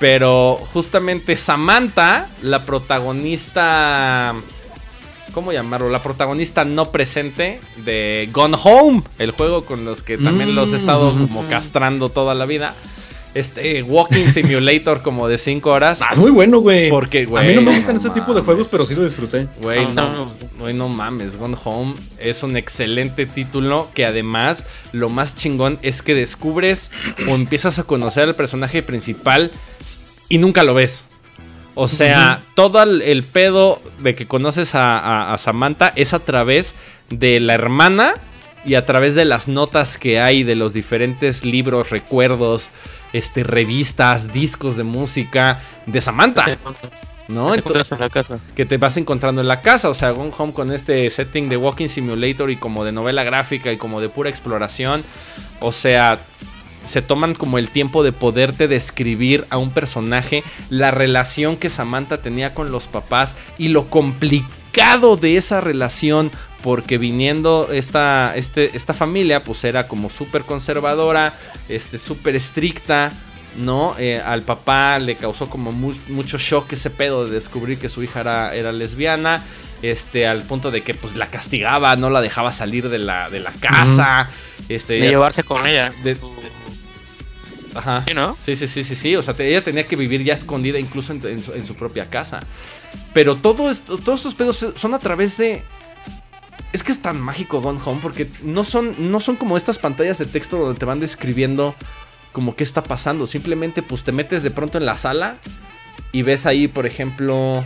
pero 0.00 0.56
justamente 0.72 1.36
Samantha, 1.36 2.28
la 2.42 2.64
protagonista, 2.66 4.34
¿cómo 5.32 5.52
llamarlo? 5.52 5.88
La 5.90 6.02
protagonista 6.02 6.64
no 6.64 6.90
presente 6.90 7.60
de 7.84 8.28
Gone 8.32 8.56
Home, 8.62 9.02
el 9.18 9.30
juego 9.32 9.64
con 9.64 9.84
los 9.84 10.02
que 10.02 10.18
también 10.18 10.54
los 10.54 10.72
he 10.72 10.76
estado 10.76 11.12
Mm. 11.14 11.26
como 11.28 11.48
castrando 11.48 12.08
toda 12.08 12.34
la 12.34 12.46
vida. 12.46 12.74
Este 13.34 13.82
Walking 13.82 14.24
Simulator 14.32 15.02
como 15.02 15.28
de 15.28 15.36
5 15.38 15.70
horas. 15.70 16.00
Ah, 16.02 16.08
es 16.12 16.18
muy 16.18 16.30
bueno, 16.30 16.60
güey. 16.60 16.88
Porque, 16.88 17.26
güey. 17.26 17.44
A 17.44 17.46
mí 17.48 17.54
no 17.54 17.60
me 17.62 17.76
gustan 17.76 17.94
no 17.94 18.00
ese 18.00 18.10
tipo 18.10 18.32
de 18.34 18.40
juegos, 18.40 18.68
pero 18.68 18.86
sí 18.86 18.94
lo 18.94 19.04
disfruté. 19.04 19.46
Güey, 19.60 19.84
Ah, 19.84 19.90
no, 19.94 20.12
no. 20.12 20.32
güey, 20.58 20.72
no 20.74 20.88
mames, 20.88 21.36
Gone 21.36 21.56
Home 21.64 21.94
es 22.18 22.42
un 22.42 22.56
excelente 22.56 23.26
título 23.26 23.90
que 23.94 24.06
además 24.06 24.64
lo 24.92 25.08
más 25.10 25.36
chingón 25.36 25.78
es 25.82 26.00
que 26.02 26.14
descubres 26.14 26.90
o 27.28 27.34
empiezas 27.34 27.78
a 27.78 27.84
conocer 27.84 28.24
al 28.24 28.34
personaje 28.34 28.82
principal 28.82 29.50
y 30.30 30.38
nunca 30.38 30.64
lo 30.64 30.72
ves. 30.74 31.04
O 31.80 31.86
sea, 31.88 32.40
todo 32.54 32.82
el, 32.82 33.02
el 33.02 33.22
pedo 33.22 33.80
de 34.00 34.14
que 34.14 34.26
conoces 34.26 34.74
a, 34.74 34.98
a- 34.98 35.32
a 35.34 35.38
Samantha 35.38 35.92
es 35.94 36.12
a 36.12 36.18
través 36.18 36.74
de 37.08 37.38
la 37.40 37.54
hermana 37.54 38.14
y 38.64 38.74
a 38.74 38.84
través 38.84 39.14
de 39.14 39.24
las 39.24 39.46
notas 39.46 39.96
que 39.96 40.20
hay 40.20 40.42
de 40.42 40.56
los 40.56 40.72
diferentes 40.72 41.44
libros, 41.44 41.90
recuerdos, 41.90 42.68
este, 43.12 43.44
revistas, 43.44 44.32
discos 44.32 44.76
de 44.76 44.82
música 44.82 45.60
de 45.86 46.00
Samantha, 46.00 46.58
¿no? 47.28 47.52
Te 47.52 47.58
Ento- 47.58 47.58
encuentras 47.58 47.92
en 47.92 48.00
la 48.00 48.08
casa. 48.08 48.38
que 48.56 48.66
te 48.66 48.76
vas 48.76 48.96
encontrando 48.96 49.40
en 49.40 49.46
la 49.48 49.60
casa. 49.60 49.88
O 49.88 49.94
sea, 49.94 50.10
Gone 50.10 50.32
Home 50.36 50.52
con 50.52 50.72
este 50.72 51.08
setting 51.10 51.48
de 51.48 51.56
Walking 51.56 51.88
Simulator 51.88 52.50
y 52.50 52.56
como 52.56 52.84
de 52.84 52.90
novela 52.92 53.22
gráfica 53.22 53.70
y 53.70 53.76
como 53.78 54.00
de 54.00 54.08
pura 54.08 54.28
exploración. 54.30 55.04
O 55.60 55.70
sea, 55.72 56.18
se 56.88 57.02
toman 57.02 57.34
como 57.34 57.58
el 57.58 57.68
tiempo 57.70 58.02
de 58.02 58.12
poderte 58.12 58.66
describir 58.68 59.46
a 59.50 59.58
un 59.58 59.70
personaje, 59.70 60.42
la 60.70 60.90
relación 60.90 61.56
que 61.56 61.68
Samantha 61.70 62.16
tenía 62.22 62.54
con 62.54 62.72
los 62.72 62.86
papás 62.88 63.36
y 63.58 63.68
lo 63.68 63.88
complicado 63.90 65.16
de 65.16 65.36
esa 65.36 65.60
relación. 65.60 66.30
Porque 66.62 66.98
viniendo 66.98 67.68
esta, 67.70 68.32
este, 68.34 68.76
esta 68.76 68.92
familia, 68.92 69.44
pues 69.44 69.62
era 69.62 69.86
como 69.86 70.10
súper 70.10 70.42
conservadora, 70.42 71.32
este, 71.68 71.98
súper 71.98 72.34
estricta. 72.34 73.12
¿no? 73.56 73.94
Eh, 73.98 74.20
al 74.24 74.42
papá 74.42 74.98
le 75.00 75.16
causó 75.16 75.48
como 75.48 75.72
mu- 75.72 75.94
mucho 76.08 76.36
shock 76.38 76.72
ese 76.74 76.90
pedo 76.90 77.26
de 77.26 77.32
descubrir 77.32 77.78
que 77.78 77.88
su 77.88 78.02
hija 78.02 78.20
era, 78.20 78.54
era 78.54 78.72
lesbiana. 78.72 79.42
Este, 79.82 80.26
al 80.26 80.42
punto 80.42 80.70
de 80.72 80.82
que 80.82 80.94
pues 80.94 81.14
la 81.16 81.30
castigaba, 81.30 81.94
no 81.96 82.10
la 82.10 82.20
dejaba 82.20 82.52
salir 82.52 82.88
de 82.88 82.98
la, 82.98 83.30
de 83.30 83.38
la 83.40 83.52
casa. 83.52 84.28
Este. 84.68 84.94
De 84.94 85.08
llevarse 85.08 85.44
con 85.44 85.66
ella. 85.66 85.92
de- 86.02 86.16
Ajá. 87.74 88.04
Sí, 88.06 88.14
¿no? 88.14 88.36
Sí, 88.40 88.56
sí, 88.56 88.66
sí, 88.68 88.84
sí, 88.84 88.96
sí. 88.96 89.16
O 89.16 89.22
sea, 89.22 89.34
te- 89.34 89.48
ella 89.48 89.62
tenía 89.62 89.86
que 89.86 89.96
vivir 89.96 90.22
ya 90.24 90.34
escondida 90.34 90.78
incluso 90.78 91.12
en, 91.12 91.24
en 91.26 91.42
su, 91.42 91.52
en 91.52 91.66
su 91.66 91.74
propia 91.74 92.08
casa. 92.10 92.40
Pero 93.12 93.36
todo 93.36 93.70
esto, 93.70 93.98
todos 93.98 94.20
estos 94.20 94.34
pedos 94.34 94.66
son 94.74 94.94
a 94.94 94.98
través 94.98 95.36
de. 95.38 95.62
Es 96.72 96.82
que 96.82 96.92
es 96.92 97.00
tan 97.00 97.20
mágico 97.20 97.60
Gone 97.62 97.80
Home 97.84 98.00
porque 98.02 98.28
no 98.42 98.62
son, 98.64 98.94
no 99.10 99.20
son 99.20 99.36
como 99.36 99.56
estas 99.56 99.78
pantallas 99.78 100.18
de 100.18 100.26
texto 100.26 100.58
donde 100.58 100.78
te 100.78 100.84
van 100.84 101.00
describiendo 101.00 101.74
como 102.32 102.54
qué 102.56 102.64
está 102.64 102.82
pasando. 102.82 103.26
Simplemente 103.26 103.82
pues 103.82 104.04
te 104.04 104.12
metes 104.12 104.42
de 104.42 104.50
pronto 104.50 104.76
en 104.78 104.84
la 104.86 104.96
sala 104.96 105.38
y 106.12 106.22
ves 106.22 106.44
ahí, 106.46 106.68
por 106.68 106.84
ejemplo, 106.86 107.64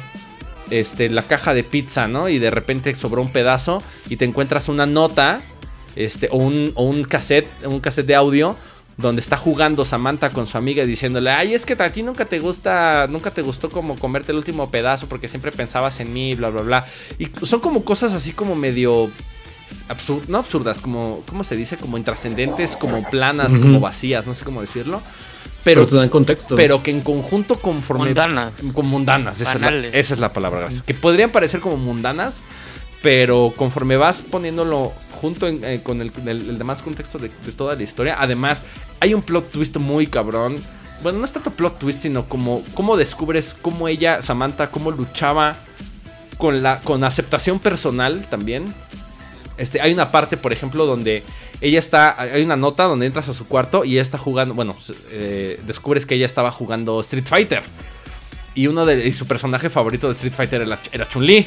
este, 0.71 1.09
la 1.11 1.23
caja 1.23 1.53
de 1.53 1.65
pizza, 1.65 2.07
¿no? 2.07 2.29
Y 2.29 2.39
de 2.39 2.51
repente 2.51 2.95
sobró 2.95 3.23
un 3.23 3.33
pedazo 3.33 3.83
y 4.09 4.17
te 4.17 4.25
encuentras 4.25 4.69
una 4.69 4.87
nota, 4.87 5.41
este, 5.97 6.29
o 6.31 6.37
un, 6.37 6.71
o 6.77 6.85
un 6.85 7.03
cassette, 7.05 7.49
un 7.65 7.81
cassette 7.81 8.07
de 8.07 8.15
audio 8.15 8.57
donde 8.97 9.21
está 9.21 9.37
jugando 9.37 9.85
Samantha 9.85 10.31
con 10.31 10.47
su 10.47 10.59
amiga 10.59 10.85
y 10.85 10.87
diciéndole, 10.87 11.31
ay, 11.31 11.55
es 11.55 11.65
que 11.67 11.75
a 11.75 11.93
ti 11.93 12.03
nunca 12.03 12.27
te 12.27 12.39
gusta, 12.39 13.07
nunca 13.09 13.31
te 13.31 13.43
gustó 13.43 13.71
como 13.71 13.99
comerte 13.99 14.33
el 14.33 14.39
último 14.39 14.71
pedazo 14.71 15.09
porque 15.09 15.29
siempre 15.29 15.53
pensabas 15.53 16.01
en 16.01 16.13
mí, 16.13 16.35
bla, 16.35 16.51
bla, 16.51 16.63
bla. 16.63 16.87
Y 17.19 17.29
son 17.43 17.61
como 17.61 17.85
cosas 17.85 18.13
así 18.13 18.33
como 18.33 18.55
medio 18.55 19.11
absurdas, 19.89 20.29
no 20.29 20.39
absurdas, 20.39 20.81
como, 20.81 21.23
¿cómo 21.29 21.45
se 21.45 21.57
dice? 21.57 21.77
Como 21.77 21.97
intrascendentes, 21.97 22.77
como 22.77 23.09
planas, 23.09 23.57
como 23.57 23.81
vacías, 23.81 24.27
no 24.27 24.35
sé 24.35 24.45
cómo 24.45 24.61
decirlo. 24.61 25.03
Pero, 25.65 25.83
Pero, 25.83 25.87
te 25.87 25.97
dan 25.97 26.09
contexto. 26.09 26.57
pero 26.57 26.83
que 26.83 26.91
en 26.91 27.01
conjunto 27.03 27.61
conforme... 27.61 28.07
Mundanas. 28.07 28.53
Como 28.73 28.89
mundanas, 28.89 29.41
esa 29.41 29.53
es, 29.55 29.61
la, 29.61 29.71
esa 29.71 30.15
es 30.15 30.21
la 30.21 30.33
palabra, 30.33 30.61
gracias. 30.61 30.83
Que 30.83 30.93
podrían 30.93 31.31
parecer 31.31 31.61
como 31.61 31.77
mundanas, 31.77 32.43
pero 33.01 33.53
conforme 33.57 33.97
vas 33.97 34.23
poniéndolo 34.23 34.93
junto 35.23 35.47
en- 35.49 35.65
eh, 35.65 35.81
con, 35.83 36.03
el, 36.03 36.59
demás 36.59 36.83
contexto 36.83 37.19
de, 37.19 37.31
de 37.31 37.53
toda 37.53 37.75
la 37.77 37.83
historia, 37.83 38.17
además 38.19 38.65
hay 39.01 39.15
un 39.15 39.23
plot 39.23 39.51
twist 39.51 39.77
muy 39.79 40.07
cabrón. 40.07 40.57
Bueno, 41.03 41.19
no 41.21 41.25
es 41.25 41.33
tanto 41.33 41.51
plot 41.53 41.79
twist, 41.79 42.01
sino 42.03 42.29
como 42.29 42.63
cómo 42.75 42.97
descubres 42.99 43.57
cómo 43.61 43.89
ella, 43.89 44.21
Samantha, 44.23 44.71
cómo 44.71 44.91
luchaba 44.91 45.57
con 46.39 46.63
la 46.63 46.81
con 46.81 47.03
aceptación 47.05 47.59
personal 47.59 48.27
también. 48.29 48.75
Este, 49.57 49.81
hay 49.81 49.93
una 49.93 50.11
parte, 50.11 50.37
por 50.37 50.53
ejemplo, 50.53 50.87
donde 50.87 51.23
ella 51.61 51.79
está. 51.79 52.21
Hay 52.21 52.43
una 52.43 52.57
nota 52.57 52.85
donde 52.85 53.07
entras 53.07 53.29
a 53.29 53.33
su 53.33 53.47
cuarto 53.47 53.85
y 53.85 53.93
ella 53.93 54.03
está 54.03 54.19
jugando. 54.19 54.55
Bueno, 54.55 54.77
eh, 55.11 55.61
descubres 55.67 56.05
que 56.07 56.15
ella 56.15 56.27
estaba 56.27 56.51
jugando 56.51 57.01
Street 57.01 57.27
Fighter. 57.27 57.63
Y 58.55 58.67
uno 58.67 58.85
de 58.85 59.09
y 59.09 59.13
su 59.13 59.27
personaje 59.27 59.71
favorito 59.71 60.07
de 60.09 60.13
Street 60.15 60.35
Fighter 60.35 60.63
era, 60.63 60.79
era 60.93 61.09
Chun-Li. 61.09 61.47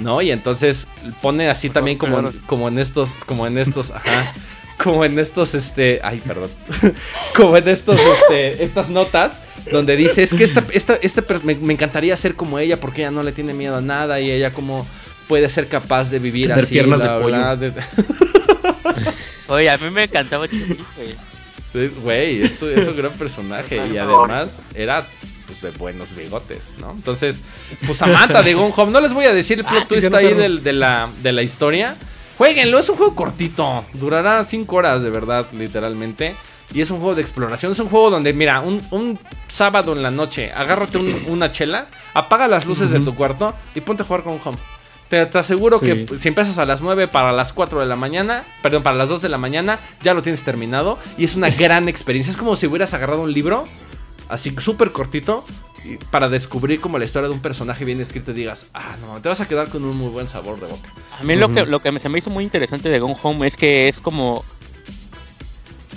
¿No? 0.00 0.20
Y 0.22 0.30
entonces 0.30 0.86
pone 1.22 1.48
así 1.50 1.70
también 1.70 1.98
como, 1.98 2.18
en- 2.20 2.32
como 2.46 2.68
en 2.68 2.78
estos. 2.78 3.14
Como 3.26 3.46
en 3.46 3.58
estos. 3.58 3.90
Ajá. 3.94 4.32
Como 4.82 5.04
en 5.04 5.18
estos, 5.18 5.54
este. 5.54 6.00
Ay, 6.02 6.20
perdón. 6.26 6.50
como 7.36 7.56
en 7.56 7.68
estos, 7.68 8.00
este. 8.00 8.64
Estas 8.64 8.88
notas. 8.88 9.40
Donde 9.70 9.94
dice, 9.96 10.22
es 10.22 10.32
que 10.32 10.42
esta, 10.44 10.64
esta, 10.72 10.94
este 11.02 11.20
per- 11.20 11.44
me, 11.44 11.54
me 11.54 11.74
encantaría 11.74 12.16
ser 12.16 12.34
como 12.34 12.58
ella 12.58 12.78
porque 12.80 13.02
ella 13.02 13.10
no 13.10 13.22
le 13.22 13.30
tiene 13.32 13.52
miedo 13.52 13.76
a 13.76 13.80
nada 13.82 14.18
y 14.18 14.30
ella 14.30 14.52
como 14.54 14.86
puede 15.28 15.48
ser 15.50 15.68
capaz 15.68 16.10
de 16.10 16.18
vivir 16.18 16.48
Tener 16.48 16.64
así. 16.64 16.72
piernas 16.74 17.02
de 17.02 17.08
bla, 17.08 17.18
pollo. 17.20 17.36
bla, 17.36 17.56
de- 17.56 17.72
Oye, 19.48 19.68
a 19.70 19.76
mí 19.78 19.90
me 19.90 20.04
encantaba 20.04 20.48
Chun-Li, 20.48 20.78
güey. 20.96 21.14
Sí, 21.72 21.94
Güey, 22.02 22.40
eso 22.40 22.68
es 22.68 22.88
un 22.88 22.96
gran 22.96 23.12
personaje 23.12 23.76
y 23.76 23.96
además 23.96 24.58
era 24.74 25.06
pues, 25.58 25.60
de 25.72 25.78
buenos 25.78 26.14
bigotes, 26.14 26.72
¿no? 26.80 26.92
Entonces, 26.92 27.42
pues 27.86 27.98
Samantha 27.98 28.42
de 28.44 28.54
Gone 28.54 28.72
Home, 28.76 28.92
no 28.92 29.00
les 29.00 29.12
voy 29.12 29.24
a 29.26 29.32
decir 29.34 29.58
el 29.58 29.64
plot 29.64 29.82
Ah, 29.82 29.86
twist 29.88 30.14
ahí 30.14 30.34
de, 30.34 30.72
la, 30.72 31.08
de 31.22 31.32
la 31.32 31.42
historia. 31.42 31.96
Jueguenlo, 32.38 32.78
es 32.78 32.88
un 32.88 32.96
juego 32.96 33.14
cortito, 33.14 33.84
durará 33.94 34.42
5 34.44 34.74
horas 34.76 35.02
de 35.02 35.10
verdad, 35.10 35.46
literalmente. 35.52 36.34
Y 36.72 36.80
es 36.80 36.90
un 36.92 36.98
juego 36.98 37.16
de 37.16 37.20
exploración, 37.20 37.72
es 37.72 37.78
un 37.80 37.88
juego 37.88 38.10
donde, 38.10 38.32
mira, 38.32 38.60
un, 38.60 38.80
un 38.92 39.18
sábado 39.48 39.92
en 39.92 40.02
la 40.04 40.12
noche, 40.12 40.52
agárrate 40.52 40.98
un- 40.98 41.24
una 41.28 41.50
chela, 41.50 41.88
apaga 42.14 42.46
las 42.46 42.64
luces 42.64 42.92
de 42.92 43.00
tu 43.00 43.14
cuarto 43.16 43.54
y 43.74 43.80
ponte 43.80 44.04
a 44.04 44.06
jugar 44.06 44.22
con 44.22 44.38
Home. 44.44 44.56
Te, 45.08 45.26
te 45.26 45.38
aseguro 45.38 45.78
Sí. 45.78 45.86
que 46.06 46.18
si 46.20 46.28
empiezas 46.28 46.56
a 46.58 46.64
las 46.64 46.80
9 46.80 47.08
para 47.08 47.32
las 47.32 47.52
4 47.52 47.80
de 47.80 47.86
la 47.86 47.96
mañana, 47.96 48.44
perdón, 48.62 48.84
para 48.84 48.94
las 48.96 49.08
2 49.08 49.20
de 49.20 49.28
la 49.28 49.38
mañana, 49.38 49.80
ya 50.00 50.14
lo 50.14 50.22
tienes 50.22 50.44
terminado. 50.44 51.00
Y 51.18 51.24
es 51.24 51.34
una 51.34 51.50
gran 51.58 51.88
experiencia. 51.88 52.30
Es 52.30 52.36
como 52.36 52.54
si 52.54 52.68
hubieras 52.68 52.94
agarrado 52.94 53.22
un 53.22 53.32
libro, 53.32 53.66
así 54.30 54.54
súper 54.60 54.92
cortito, 54.92 55.44
para 56.10 56.28
descubrir 56.28 56.80
como 56.80 56.98
la 56.98 57.04
historia 57.06 57.28
de 57.28 57.34
un 57.34 57.40
personaje 57.40 57.84
bien 57.84 58.00
escrito 58.00 58.32
y 58.32 58.34
digas, 58.34 58.66
ah, 58.74 58.96
no, 59.00 59.20
te 59.20 59.28
vas 59.28 59.40
a 59.40 59.48
quedar 59.48 59.68
con 59.68 59.82
un 59.84 59.96
muy 59.96 60.08
buen 60.10 60.28
sabor 60.28 60.60
de 60.60 60.66
boca. 60.66 60.92
A 61.18 61.24
mí 61.24 61.36
lo 61.36 61.52
que, 61.52 61.64
lo 61.66 61.80
que 61.80 61.90
me- 61.92 62.00
se 62.00 62.08
me 62.08 62.18
hizo 62.18 62.30
muy 62.30 62.44
interesante 62.44 62.88
de 62.90 62.98
Gone 63.00 63.16
Home 63.22 63.46
es 63.46 63.56
que 63.56 63.88
es 63.88 63.98
como. 64.00 64.44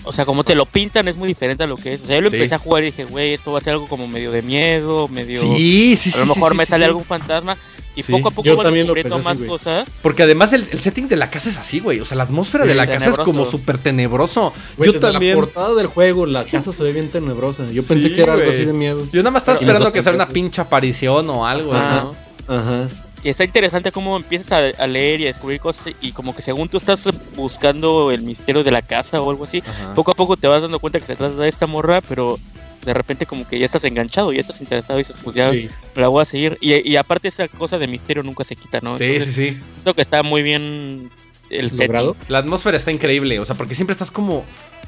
O 0.05 0.11
sea, 0.11 0.25
como 0.25 0.43
te 0.43 0.53
lo 0.55 0.65
pintan 0.65 1.07
es 1.07 1.15
muy 1.15 1.29
diferente 1.29 1.63
a 1.63 1.67
lo 1.67 1.77
que 1.77 1.93
es. 1.93 2.01
O 2.01 2.07
sea, 2.07 2.15
yo 2.17 2.21
lo 2.21 2.29
Sí. 2.29 2.35
empecé 2.35 2.55
a 2.55 2.59
jugar 2.59 2.83
y 2.83 2.87
dije, 2.87 3.05
güey, 3.05 3.33
esto 3.33 3.53
va 3.53 3.59
a 3.59 3.61
ser 3.61 3.73
algo 3.73 3.87
como 3.87 4.05
medio 4.05 4.31
de 4.31 4.41
miedo, 4.41 5.07
medio. 5.07 5.39
Sí, 5.41 5.95
sí, 5.95 6.11
a 6.13 6.17
lo 6.25 6.25
mejor 6.35 6.55
me 6.55 6.65
sale 6.65 6.83
algún 6.83 7.05
fantasma. 7.05 7.57
Y 7.95 8.01
Sí. 8.03 8.11
poco 8.11 8.29
a 8.29 8.31
poco 8.31 8.43
Yo 8.47 8.57
vas 8.57 8.63
también 8.65 8.87
lo 8.87 8.93
descubriendo 8.95 9.23
pensé 9.29 9.45
más 9.47 9.59
cosas. 9.61 9.89
Porque 10.01 10.23
además 10.23 10.51
el, 10.53 10.67
el 10.71 10.79
setting 10.79 11.07
de 11.07 11.15
la 11.15 11.29
casa 11.29 11.49
es 11.49 11.57
así, 11.57 11.79
güey. 11.79 11.99
O 11.99 12.05
sea, 12.05 12.17
la 12.17 12.23
atmósfera 12.23 12.63
Sí, 12.63 12.69
de 12.69 12.75
la 12.75 12.87
casa 12.87 13.11
es 13.11 13.17
como 13.17 13.45
súper 13.45 13.77
tenebroso. 13.77 14.51
Güey, 14.77 14.87
Yo 14.87 14.93
desde 14.99 15.11
también. 15.11 15.35
La 15.35 15.41
portada 15.45 15.75
del 15.75 15.87
juego, 15.87 16.25
la 16.25 16.43
casa 16.43 16.71
se 16.71 16.81
ve 16.83 16.91
bien 16.91 17.09
tenebrosa. 17.09 17.69
Yo 17.71 17.83
pensé 17.83 18.09
Sí, 18.09 18.15
que 18.15 18.23
era 18.23 18.33
algo 18.33 18.49
así 18.49 18.65
de 18.65 18.73
miedo. 18.73 19.05
Yo 19.11 19.21
nada 19.21 19.31
más 19.31 19.43
estaba 19.43 19.57
Pero- 19.59 19.71
esperando 19.71 19.93
que 19.93 20.01
sea 20.01 20.13
una 20.13 20.27
pinche 20.27 20.59
aparición 20.61 21.29
o 21.29 21.45
algo, 21.45 21.73
Ajá. 21.75 22.01
¿no? 22.47 22.55
Ajá. 22.55 22.87
Y 23.23 23.29
está 23.29 23.43
interesante 23.45 23.91
cómo 23.91 24.17
empiezas 24.17 24.51
a, 24.51 24.83
a 24.83 24.87
leer 24.87 25.21
y 25.21 25.23
a 25.25 25.27
descubrir 25.27 25.59
cosas. 25.59 25.93
Y 26.01 26.11
como 26.11 26.35
que 26.35 26.41
según 26.41 26.67
tú 26.69 26.77
estás 26.77 27.01
buscando 27.35 28.11
el 28.11 28.21
misterio 28.23 28.63
de 28.63 28.71
la 28.71 28.81
casa 28.81 29.21
o 29.21 29.29
algo 29.29 29.45
así, 29.45 29.63
Ajá. 29.65 29.93
poco 29.95 30.11
a 30.11 30.13
poco 30.15 30.35
te 30.37 30.47
vas 30.47 30.61
dando 30.61 30.79
cuenta 30.79 30.99
que 30.99 31.05
se 31.05 31.15
trata 31.15 31.35
de 31.35 31.47
esta 31.49 31.65
morra, 31.67 32.01
pero 32.01 32.37
de 32.83 32.93
repente 32.93 33.25
como 33.25 33.47
que 33.47 33.57
ya 33.57 33.65
estás 33.65 33.85
enganchado, 33.85 34.33
ya 34.33 34.41
estás 34.41 34.59
interesado 34.59 34.99
y 34.99 35.03
dices, 35.03 35.15
pues 35.23 35.35
ya 35.37 35.51
Sí. 35.51 35.69
la 35.95 36.09
voy 36.09 36.21
a 36.21 36.25
seguir. 36.25 36.57
Y, 36.59 36.89
y 36.89 36.97
aparte 36.97 37.29
esa 37.29 37.47
cosa 37.47 37.77
de 37.77 37.87
misterio 37.87 38.23
nunca 38.23 38.43
se 38.43 38.57
quita, 38.57 38.79
¿no? 38.81 38.97
Sí, 38.97 39.05
Entonces, 39.05 39.33
sí, 39.33 39.49
sí. 39.51 39.57
Siento 39.75 39.93
que 39.93 40.01
está 40.01 40.21
muy 40.21 40.43
bien 40.43 41.09
el 41.49 41.69
setting. 41.71 41.79
¿Logrado? 41.87 42.15
La 42.27 42.39
atmósfera 42.39 42.75
está 42.75 42.91
increíble, 42.91 43.39
o 43.39 43.45
sea, 43.45 43.55
porque 43.55 43.73
siempre 43.75 43.93
estás 43.93 44.11
como. 44.11 44.43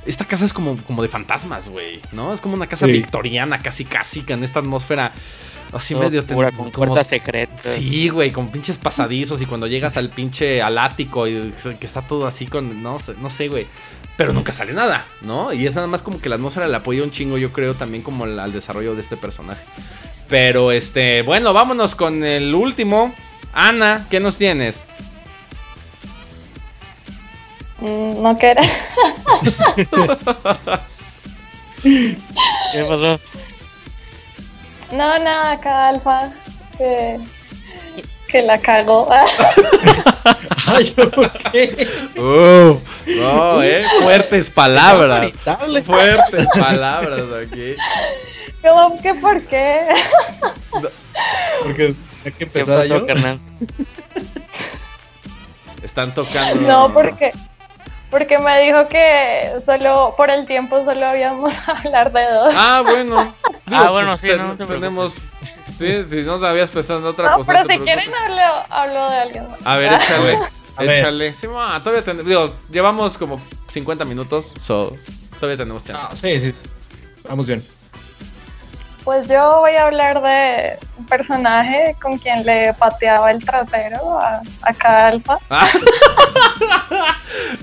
Esta 0.06 0.24
casa 0.26 0.46
es 0.46 0.54
como, 0.54 0.78
como 0.86 1.02
de 1.02 1.08
fantasmas, 1.10 1.70
güey, 1.70 2.00
¿no? 2.12 2.32
Es 2.32 2.40
como 2.40 2.54
una 2.54 2.68
casa 2.68 2.86
Sí. 2.86 2.92
victoriana, 2.92 3.64
casi 3.64 3.86
casi, 3.86 4.22
con 4.22 4.44
esta 4.44 4.60
atmósfera 4.60 5.14
así 5.78 5.94
Todo 5.94 6.04
medio 6.04 6.22
oscura, 6.22 6.50
ten- 6.50 6.58
con 6.58 6.72
como- 6.72 6.88
puertas 6.88 7.08
secretas. 7.08 7.62
Sí, 7.76 8.10
güey, 8.10 8.32
con 8.32 8.50
pinches 8.50 8.78
pasadizos 8.78 9.42
y 9.42 9.46
cuando 9.46 9.68
llegas 9.68 9.96
al 9.98 10.10
pinche 10.10 10.62
al 10.62 10.78
ático 10.78 11.28
y 11.28 11.54
que 11.80 11.86
está 11.86 12.02
todo 12.02 12.28
así 12.28 12.48
con, 12.48 12.82
no 12.84 13.00
sé, 13.00 13.14
no 13.22 13.30
sé, 13.30 13.48
güey. 13.48 13.68
Pero 14.18 14.32
nunca 14.32 14.54
sale 14.54 14.72
nada, 14.72 15.06
¿no? 15.22 15.52
Y 15.52 15.68
es 15.68 15.76
nada 15.76 15.88
más 15.88 16.02
como 16.02 16.22
que 16.22 16.30
la 16.30 16.36
atmósfera 16.36 16.70
le 16.70 16.76
apoya 16.78 17.04
un 17.04 17.12
chingo, 17.12 17.38
yo 17.38 17.52
creo, 17.52 17.74
también 17.74 18.02
como 18.02 18.24
al, 18.24 18.40
al 18.40 18.54
desarrollo 18.54 18.96
de 18.96 19.02
este 19.02 19.18
personaje. 19.18 19.66
Pero 20.30 20.72
este, 20.72 21.22
bueno, 21.24 21.52
vámonos 21.54 21.96
con 21.96 22.24
el 22.24 22.56
último. 22.56 23.14
Ana, 23.54 24.08
¿qué 24.10 24.20
nos 24.22 24.38
tienes? 24.38 24.86
Mm, 27.80 28.22
No 28.24 28.38
que 28.38 28.48
era. 28.52 28.62
¿Qué 31.84 32.84
pasó? 32.88 33.20
No, 34.92 35.20
nada, 35.20 35.54
acá 35.54 35.90
Alfa. 35.90 36.32
Que, 36.78 37.18
que 38.28 38.42
la 38.42 38.58
cagó. 38.60 39.08
Ay, 40.68 40.96
¿qué? 41.52 41.88
Uf, 42.20 42.82
no, 43.08 43.62
eh, 43.64 43.84
fuertes 44.02 44.50
palabras. 44.50 45.32
Fuertes 45.86 46.48
palabras 46.60 47.24
aquí. 47.46 47.74
¿Cómo 48.62 49.00
que 49.02 49.14
por 49.16 49.42
qué? 49.44 49.88
Porque 51.64 51.94
hay 52.26 52.32
que 52.32 52.38
¿Qué 52.38 52.44
empezar 52.46 52.78
pasó, 52.80 52.86
yo. 52.88 53.06
carnal? 53.06 53.40
Están 55.84 56.14
tocando. 56.14 56.62
No, 56.68 56.92
porque. 56.94 57.32
Porque 58.12 58.38
me 58.40 58.62
dijo 58.62 58.88
que 58.88 59.52
solo 59.66 60.14
por 60.16 60.30
el 60.30 60.46
tiempo 60.46 60.84
solo 60.86 61.06
habíamos 61.06 61.54
a 61.68 61.72
hablar 61.78 62.12
de 62.12 62.26
dos. 62.32 62.54
Ah, 62.56 62.82
bueno. 62.86 63.36
Ah, 63.68 63.90
bueno, 63.90 64.18
sí, 64.18 64.28
te- 64.28 64.38
no 64.38 64.56
te 64.56 64.66
tenemos. 64.66 65.14
Sí, 65.78 66.06
si 66.10 66.22
no 66.24 66.40
te 66.40 66.48
habías 66.48 66.72
pensado 66.72 67.00
en 67.00 67.06
otra 67.06 67.32
No, 67.32 67.38
cosa. 67.38 67.48
pero 67.48 67.60
no 67.64 67.68
te 67.68 67.74
si 67.74 67.80
quieren 67.80 68.12
hablo, 68.14 68.66
hablo 68.70 69.10
de 69.10 69.18
alguien 69.18 69.50
más. 69.50 69.60
A 69.66 69.76
ver, 69.76 69.94
échale. 69.94 70.40
A 70.78 70.84
ver. 70.84 70.98
échale. 71.00 71.34
Sí, 71.34 71.48
ma, 71.48 71.82
todavía 71.84 72.04
tenemos. 72.04 72.26
Digo, 72.28 72.54
llevamos 72.70 73.18
como 73.18 73.42
50 73.72 74.06
minutos. 74.06 74.54
So, 74.62 74.96
todavía 75.40 75.58
tenemos 75.58 75.84
chance. 75.84 76.06
Ah, 76.10 76.16
sí, 76.16 76.40
sí. 76.40 76.54
Vamos 77.28 77.48
bien. 77.48 77.66
Pues 79.06 79.30
yo 79.30 79.60
voy 79.60 79.76
a 79.76 79.84
hablar 79.84 80.20
de 80.22 80.80
un 80.98 81.06
personaje 81.06 81.96
con 82.02 82.18
quien 82.18 82.44
le 82.44 82.74
pateaba 82.74 83.30
el 83.32 83.46
trasero 83.46 84.20
a, 84.20 84.42
a 84.64 84.74
cada 84.74 85.08
alfa. 85.10 85.38
Ah. 85.50 85.70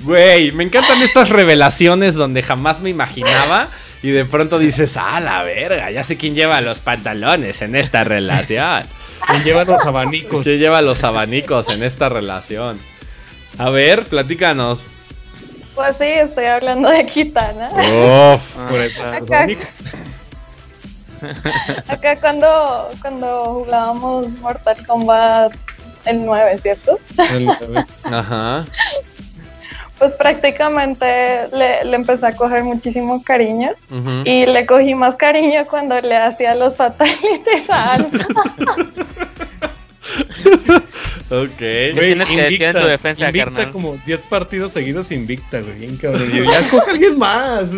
Güey, 0.03 0.53
me 0.53 0.65
encantan 0.65 1.01
estas 1.03 1.29
revelaciones 1.31 2.15
donde 2.15 2.43
jamás 2.43 2.81
me 2.81 2.91
imaginaba. 2.91 3.69
Y 4.03 4.11
de 4.11 4.25
pronto 4.25 4.59
dices, 4.59 4.97
ah, 4.97 5.21
la 5.21 5.43
verga, 5.43 5.91
ya 5.91 6.03
sé 6.03 6.17
quién 6.17 6.35
lleva 6.35 6.61
los 6.61 6.81
pantalones 6.81 7.63
en 7.63 7.77
esta 7.77 8.03
relación. 8.05 8.85
¿Quién 9.29 9.45
lleva 9.45 9.65
los 9.65 9.85
abanicos? 9.87 10.43
¿Quién 10.45 10.59
lleva 10.59 10.83
los 10.83 11.05
abanicos 11.05 11.73
en 11.73 11.83
esta 11.85 12.09
relación? 12.09 12.81
A 13.59 13.71
ver, 13.71 14.05
platícanos. 14.05 14.87
Pues 15.75 15.97
sí, 15.97 16.05
estoy 16.05 16.47
hablando 16.47 16.89
de 16.89 17.07
Kitana. 17.07 17.69
Uf. 17.69 18.57
Por 18.69 18.81
eso, 18.81 19.05
los 19.05 19.23
Acá. 19.23 19.39
abanicos. 19.39 19.69
Acá 21.89 22.17
cuando, 22.21 22.89
cuando 23.01 23.45
jugábamos 23.45 24.29
Mortal 24.41 24.87
Kombat 24.87 25.53
el 26.05 26.25
9, 26.25 26.59
¿cierto? 26.63 26.99
El- 27.33 27.49
Ajá. 28.13 28.65
Pues 29.99 30.17
prácticamente 30.17 31.47
le, 31.53 31.85
le 31.85 31.95
empecé 31.95 32.27
a 32.27 32.35
coger 32.35 32.65
muchísimo 32.65 33.23
cariño 33.23 33.71
Ujú. 33.89 34.23
y 34.25 34.47
le 34.47 34.67
cogí 34.67 34.97
más 34.97 35.15
cariño 35.15 35.65
cuando 35.71 36.01
le 36.01 36.17
hacía 36.17 36.57
los 36.57 36.75
fatalities 36.75 37.71
a 37.71 37.93
Alpha. 37.93 38.27
Ok. 41.31 41.57
¿Qué 41.57 41.95
tienes 41.99 42.29
que 42.29 42.43
decir 42.43 42.63
en 42.65 42.73
tu 42.75 42.87
defensa, 42.87 43.27
invicta 43.29 43.51
carnal? 43.55 43.73
como 43.73 43.97
10 44.05 44.23
partidos 44.25 44.73
seguidos 44.73 45.11
invicta, 45.11 45.61
güey. 45.61 45.79
Bien 45.79 45.97
cabrón. 45.97 46.31
Yo, 46.31 46.45
ya 46.45 46.59
escoge 46.59 46.91
a 46.91 46.93
alguien 46.93 47.19
más. 47.19 47.71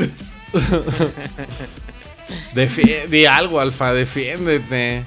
Defi- 2.55 3.07
di 3.09 3.27
algo, 3.27 3.61
Alfa, 3.61 3.93
defiéndete. 3.93 5.05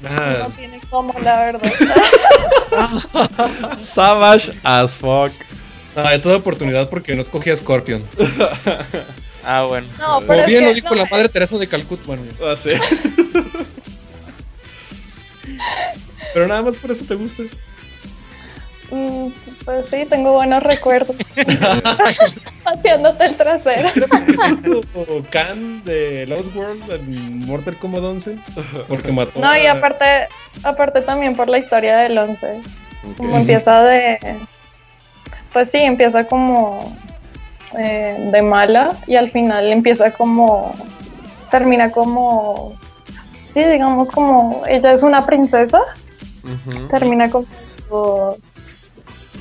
No 0.00 0.46
tiene 0.54 0.80
como, 0.90 1.18
la 1.20 1.44
verdad. 1.44 1.72
Savage 3.80 4.52
as 4.62 4.94
fuck. 4.96 5.32
no, 5.96 6.08
de 6.08 6.18
toda 6.20 6.36
oportunidad 6.36 6.88
porque 6.88 7.14
no 7.14 7.20
escogí 7.20 7.50
a 7.50 7.56
Scorpion. 7.56 8.02
Ah, 9.50 9.62
bueno. 9.62 9.86
No, 9.98 10.18
pero 10.20 10.26
Como 10.26 10.40
es 10.40 10.46
bien 10.46 10.64
lo 10.64 10.74
dijo 10.74 10.90
no, 10.90 10.96
la 10.96 11.06
madre 11.10 11.30
Teresa 11.30 11.56
de 11.56 11.66
Calcuta. 11.66 12.02
Bueno, 12.06 12.22
Ah, 12.42 12.54
sí. 12.54 12.68
pero 16.34 16.46
nada 16.46 16.60
más 16.62 16.76
por 16.76 16.90
eso 16.90 17.06
te 17.06 17.14
gusta. 17.14 17.44
Mm, 18.90 19.28
Pues 19.64 19.86
sí, 19.88 20.04
tengo 20.08 20.32
buenos 20.32 20.62
recuerdos. 20.62 21.16
Pateándote 22.64 23.24
el 23.26 23.36
trasero. 23.36 23.88
¿Qué 23.94 24.00
se 24.00 24.50
hizo 24.52 24.80
Khan 25.30 25.84
de 25.84 26.26
Lost 26.26 26.54
World 26.54 26.90
en 26.92 27.46
Mortal 27.46 27.76
Kombat 27.78 28.02
11? 28.02 28.36
Porque 28.88 29.12
mató 29.12 29.38
No, 29.38 29.56
y 29.56 29.66
aparte, 29.66 30.28
aparte 30.62 31.00
también 31.02 31.34
por 31.36 31.48
la 31.48 31.58
historia 31.58 31.96
del 31.98 32.16
11. 32.18 32.60
Como 33.16 33.30
Ok. 33.34 33.38
empieza 33.40 33.82
de. 33.84 34.18
Pues 35.52 35.70
sí, 35.70 35.78
empieza 35.78 36.24
como 36.24 36.94
eh, 37.78 38.16
de 38.32 38.42
mala 38.42 38.94
y 39.06 39.16
al 39.16 39.30
final 39.30 39.70
empieza 39.72 40.10
como. 40.12 40.74
Termina 41.50 41.90
como. 41.90 42.74
Sí, 43.54 43.64
digamos 43.64 44.10
como. 44.10 44.62
Ella 44.68 44.92
es 44.92 45.02
una 45.02 45.24
princesa. 45.24 45.80
Termina 46.90 47.30
como. 47.30 47.46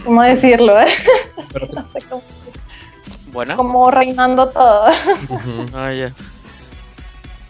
¿Cómo 0.05 0.21
decirlo? 0.23 0.79
eh? 0.79 0.85
Pero- 1.53 1.67
No 1.73 1.85
sé 1.91 1.99
cómo. 2.09 2.23
Buena. 3.31 3.55
Como 3.55 3.91
reinando 3.91 4.47
todo. 4.49 4.85
Ah. 5.73 5.91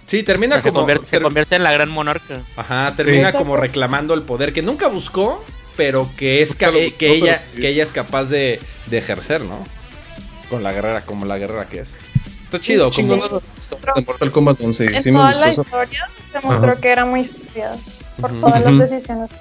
Sí, 0.05 0.23
termina 0.23 0.57
Se 0.61 0.69
como. 0.69 0.79
convierte, 0.81 1.05
se 1.07 1.21
convierte 1.21 1.55
en 1.55 1.63
la 1.63 1.71
gran 1.71 1.89
monarca. 1.89 2.41
Ajá, 2.55 2.93
termina 2.95 3.31
Sí. 3.31 3.37
como 3.37 3.57
reclamando 3.57 4.13
el 4.13 4.21
poder 4.23 4.53
que 4.53 4.61
nunca 4.61 4.87
buscó, 4.87 5.43
pero 5.75 6.09
que 6.17 6.41
es 6.41 6.55
que 6.55 6.65
ella 6.65 6.93
pero 6.97 7.51
sí. 7.55 7.61
que 7.61 7.67
ella 7.69 7.83
es 7.83 7.91
capaz 7.91 8.25
de, 8.25 8.59
de 8.87 8.97
ejercer, 8.97 9.41
¿no? 9.43 9.59
Con 10.49 10.63
la 10.63 10.71
guerrera, 10.71 11.05
como 11.05 11.25
la 11.25 11.37
guerrera 11.37 11.65
que 11.65 11.81
es. 11.81 11.93
Está 12.45 12.59
chido, 12.59 12.89
Chingón 12.89 13.19
como. 13.19 13.39
de 13.95 14.01
Mortal 14.05 14.31
Kombat 14.31 14.61
11. 14.61 14.85
en 14.95 15.03
Sí 15.03 15.11
me 15.11 15.17
toda 15.19 15.27
gustó 15.29 15.41
la 15.45 15.49
eso. 15.51 15.61
historia 15.63 16.09
se 16.31 16.39
mostró 16.47 16.71
Ajá. 16.71 16.81
que 16.81 16.87
era 16.89 17.05
muy 17.05 17.25
sabia 17.25 17.71
por 18.21 18.31
todas 18.39 18.63
las 18.63 18.77
decisiones. 18.89 19.31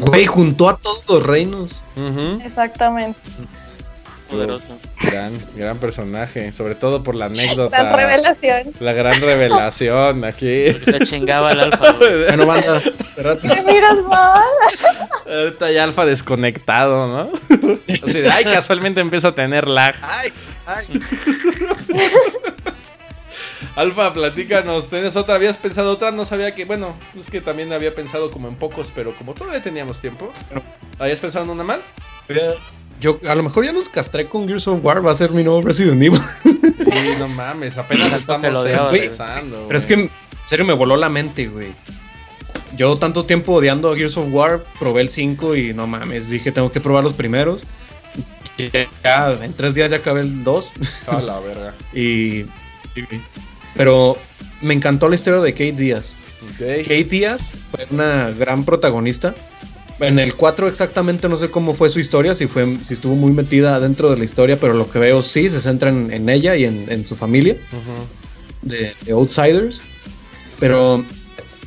Güey, 0.00 0.26
juntó 0.26 0.68
a 0.68 0.76
todos 0.76 1.04
los 1.08 1.22
reinos. 1.24 1.82
Exactamente. 2.44 3.18
Poderoso. 4.30 4.78
Gran, 5.02 5.32
gran 5.56 5.78
personaje, 5.78 6.52
sobre 6.52 6.76
todo 6.76 7.02
por 7.02 7.16
la 7.16 7.28
La 7.28 7.34
anécdota. 7.34 7.96
revelación. 7.96 8.72
La 8.78 8.92
gran 8.92 9.20
revelación 9.20 10.24
aquí. 10.24 10.72
Se 10.84 11.00
chingaba 11.04 11.50
el 11.50 11.60
alfa. 11.60 11.92
güey. 11.94 12.26
Bueno, 12.26 12.46
banda, 12.46 12.76
espérate. 12.76 13.48
¿Qué 13.48 13.62
miras 13.62 13.96
mal? 14.04 14.40
Ahorita 15.26 15.70
ya 15.72 15.82
Alfa 15.82 16.06
desconectado, 16.06 17.08
¿no? 17.08 17.30
Así 17.92 18.20
de, 18.20 18.30
ay, 18.30 18.44
casualmente 18.44 19.00
empiezo 19.00 19.28
a 19.28 19.34
tener 19.34 19.66
lag. 19.66 19.96
Ay, 20.02 20.32
ay. 20.66 20.86
Alfa, 23.80 24.12
platícanos, 24.12 24.90
¿tienes 24.90 25.16
otra? 25.16 25.36
¿Habías 25.36 25.56
pensado 25.56 25.92
otra? 25.92 26.10
No 26.10 26.26
sabía 26.26 26.54
que, 26.54 26.66
bueno, 26.66 26.94
es 27.18 27.30
que 27.30 27.40
también 27.40 27.72
había 27.72 27.94
pensado 27.94 28.30
como 28.30 28.46
en 28.46 28.56
pocos, 28.56 28.92
pero 28.94 29.16
como 29.16 29.32
todavía 29.32 29.62
teníamos 29.62 30.00
tiempo. 30.00 30.30
¿Habías 30.98 31.18
pensado 31.18 31.46
en 31.46 31.52
una 31.52 31.64
más? 31.64 31.80
Yo 33.00 33.18
a 33.26 33.34
lo 33.34 33.42
mejor 33.42 33.64
ya 33.64 33.72
los 33.72 33.88
castré 33.88 34.28
con 34.28 34.46
Gears 34.46 34.68
of 34.68 34.84
War, 34.84 35.04
va 35.04 35.12
a 35.12 35.14
ser 35.14 35.30
mi 35.30 35.42
nuevo 35.42 35.62
Resident 35.62 36.02
Evil. 36.02 36.20
Sí, 36.42 37.08
no 37.18 37.26
mames, 37.28 37.78
apenas 37.78 38.12
estamos 38.12 38.52
lo 38.52 38.60
odiaba, 38.60 38.94
empezando. 38.94 39.64
Pero 39.68 39.78
es 39.78 39.86
que 39.86 39.94
en 39.94 40.10
serio 40.44 40.66
me 40.66 40.74
voló 40.74 40.98
la 40.98 41.08
mente, 41.08 41.46
güey. 41.48 41.72
Yo 42.76 42.98
tanto 42.98 43.24
tiempo 43.24 43.54
odiando 43.54 43.90
a 43.90 43.96
Gears 43.96 44.18
of 44.18 44.28
War, 44.30 44.62
probé 44.78 45.00
el 45.00 45.08
5 45.08 45.56
y 45.56 45.72
no 45.72 45.86
mames, 45.86 46.28
dije 46.28 46.52
tengo 46.52 46.70
que 46.70 46.82
probar 46.82 47.02
los 47.02 47.14
primeros. 47.14 47.62
Y 48.58 48.70
ya, 49.02 49.38
en 49.40 49.54
tres 49.54 49.74
días 49.74 49.90
ya 49.90 49.96
acabé 49.96 50.20
el 50.20 50.44
2 50.44 50.72
A 51.06 51.22
la 51.22 51.40
verga. 51.40 51.72
y... 51.94 52.44
Pero 53.74 54.16
me 54.62 54.74
encantó 54.74 55.08
la 55.08 55.14
historia 55.14 55.40
de 55.40 55.52
Kate 55.52 55.72
Díaz. 55.72 56.14
Kate 56.82 57.04
Díaz 57.04 57.54
fue 57.70 57.86
una 57.90 58.30
gran 58.30 58.64
protagonista. 58.64 59.34
En 60.00 60.18
el 60.18 60.34
4 60.34 60.66
exactamente 60.66 61.28
no 61.28 61.36
sé 61.36 61.50
cómo 61.50 61.74
fue 61.74 61.90
su 61.90 62.00
historia, 62.00 62.34
si, 62.34 62.46
fue, 62.46 62.78
si 62.82 62.94
estuvo 62.94 63.14
muy 63.14 63.32
metida 63.32 63.78
dentro 63.80 64.10
de 64.10 64.16
la 64.16 64.24
historia, 64.24 64.58
pero 64.58 64.72
lo 64.72 64.90
que 64.90 64.98
veo 64.98 65.20
sí 65.20 65.50
se 65.50 65.60
centra 65.60 65.90
en, 65.90 66.10
en 66.12 66.28
ella 66.30 66.56
y 66.56 66.64
en, 66.64 66.90
en 66.90 67.04
su 67.04 67.16
familia 67.16 67.56
de, 68.62 68.94
de 69.04 69.12
Outsiders. 69.12 69.82
Pero 70.58 71.04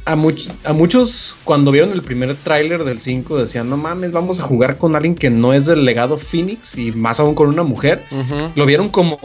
a, 0.06 0.16
much- 0.16 0.50
a 0.64 0.74
muchos 0.74 1.36
cuando 1.44 1.70
vieron 1.72 1.92
el 1.92 2.02
primer 2.02 2.36
tráiler 2.38 2.84
del 2.84 2.98
5 3.00 3.38
decían, 3.38 3.70
no 3.70 3.78
mames, 3.78 4.12
vamos 4.12 4.40
a 4.40 4.44
jugar 4.44 4.78
con 4.80 4.96
alguien 4.96 5.14
que 5.14 5.30
no 5.30 5.54
es 5.54 5.68
del 5.68 5.86
legado 5.86 6.18
Phoenix 6.18 6.76
y 6.78 6.92
más 6.92 7.20
aún 7.20 7.36
con 7.36 7.50
una 7.50 7.62
mujer. 7.64 8.04
Lo 8.56 8.66
vieron 8.66 8.90
como 8.90 9.20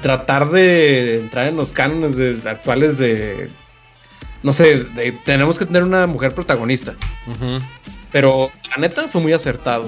tratar 0.00 0.50
de 0.50 1.20
entrar 1.20 1.46
en 1.48 1.56
los 1.56 1.72
cánones 1.72 2.16
de- 2.16 2.40
actuales 2.48 2.98
de... 2.98 3.50
No 4.42 4.52
sé, 4.52 4.84
de- 4.84 5.12
tenemos 5.24 5.58
que 5.58 5.66
tener 5.66 5.82
una 5.82 6.06
mujer 6.06 6.34
protagonista. 6.34 6.94
Pero 8.12 8.50
la 8.70 8.76
neta 8.76 9.08
fue 9.08 9.20
muy 9.20 9.32
acertado. 9.32 9.84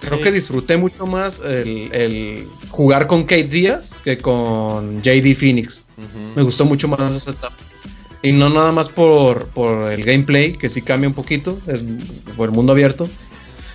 Creo 0.00 0.18
Sí. 0.18 0.24
que 0.24 0.32
disfruté 0.32 0.76
mucho 0.76 1.06
más 1.06 1.40
el, 1.40 1.88
el 1.92 2.46
jugar 2.68 3.06
con 3.06 3.22
Kate 3.24 3.44
Díaz 3.44 3.98
que 4.04 4.18
con 4.18 5.02
JD 5.02 5.34
Phoenix. 5.34 5.84
Me 6.36 6.42
gustó 6.42 6.64
mucho 6.66 6.88
más 6.88 7.14
esa 7.14 7.30
etapa. 7.30 7.56
Y 8.22 8.32
no 8.32 8.48
nada 8.50 8.72
más 8.72 8.88
por, 8.88 9.48
por 9.48 9.90
el 9.92 10.02
gameplay, 10.04 10.54
que 10.54 10.68
sí 10.70 10.80
cambia 10.82 11.08
un 11.08 11.14
poquito, 11.14 11.58
es 11.66 11.84
por 12.36 12.48
el 12.48 12.54
mundo 12.54 12.72
abierto, 12.72 13.08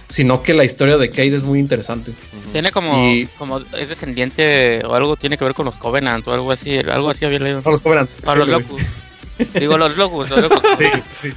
sino 0.09 0.43
que 0.43 0.53
la 0.53 0.65
historia 0.65 0.97
de 0.97 1.09
Kate 1.09 1.35
es 1.35 1.43
muy 1.43 1.59
interesante. 1.59 2.11
Tiene 2.51 2.71
como, 2.71 3.09
Y- 3.13 3.27
como 3.37 3.59
es 3.59 3.87
descendiente 3.87 4.83
o 4.85 4.93
algo 4.95 5.15
tiene 5.15 5.37
que 5.37 5.45
ver 5.45 5.53
con 5.53 5.65
los 5.65 5.77
Covenant 5.77 6.27
o 6.27 6.33
algo 6.33 6.51
así, 6.51 6.77
algo 6.79 7.09
así 7.09 7.23
había 7.25 7.39
leído. 7.39 7.61
Para 7.61 7.71
los 7.73 7.81
Covenants. 7.81 8.15
Para 8.23 8.39
los 8.39 8.49
locos. 8.49 8.81
Digo 9.57 9.77
los 9.77 9.95
locos, 9.95 10.29
los 10.29 10.41
locos. 10.41 10.61
Sí, 10.77 10.85
sí. 11.21 11.29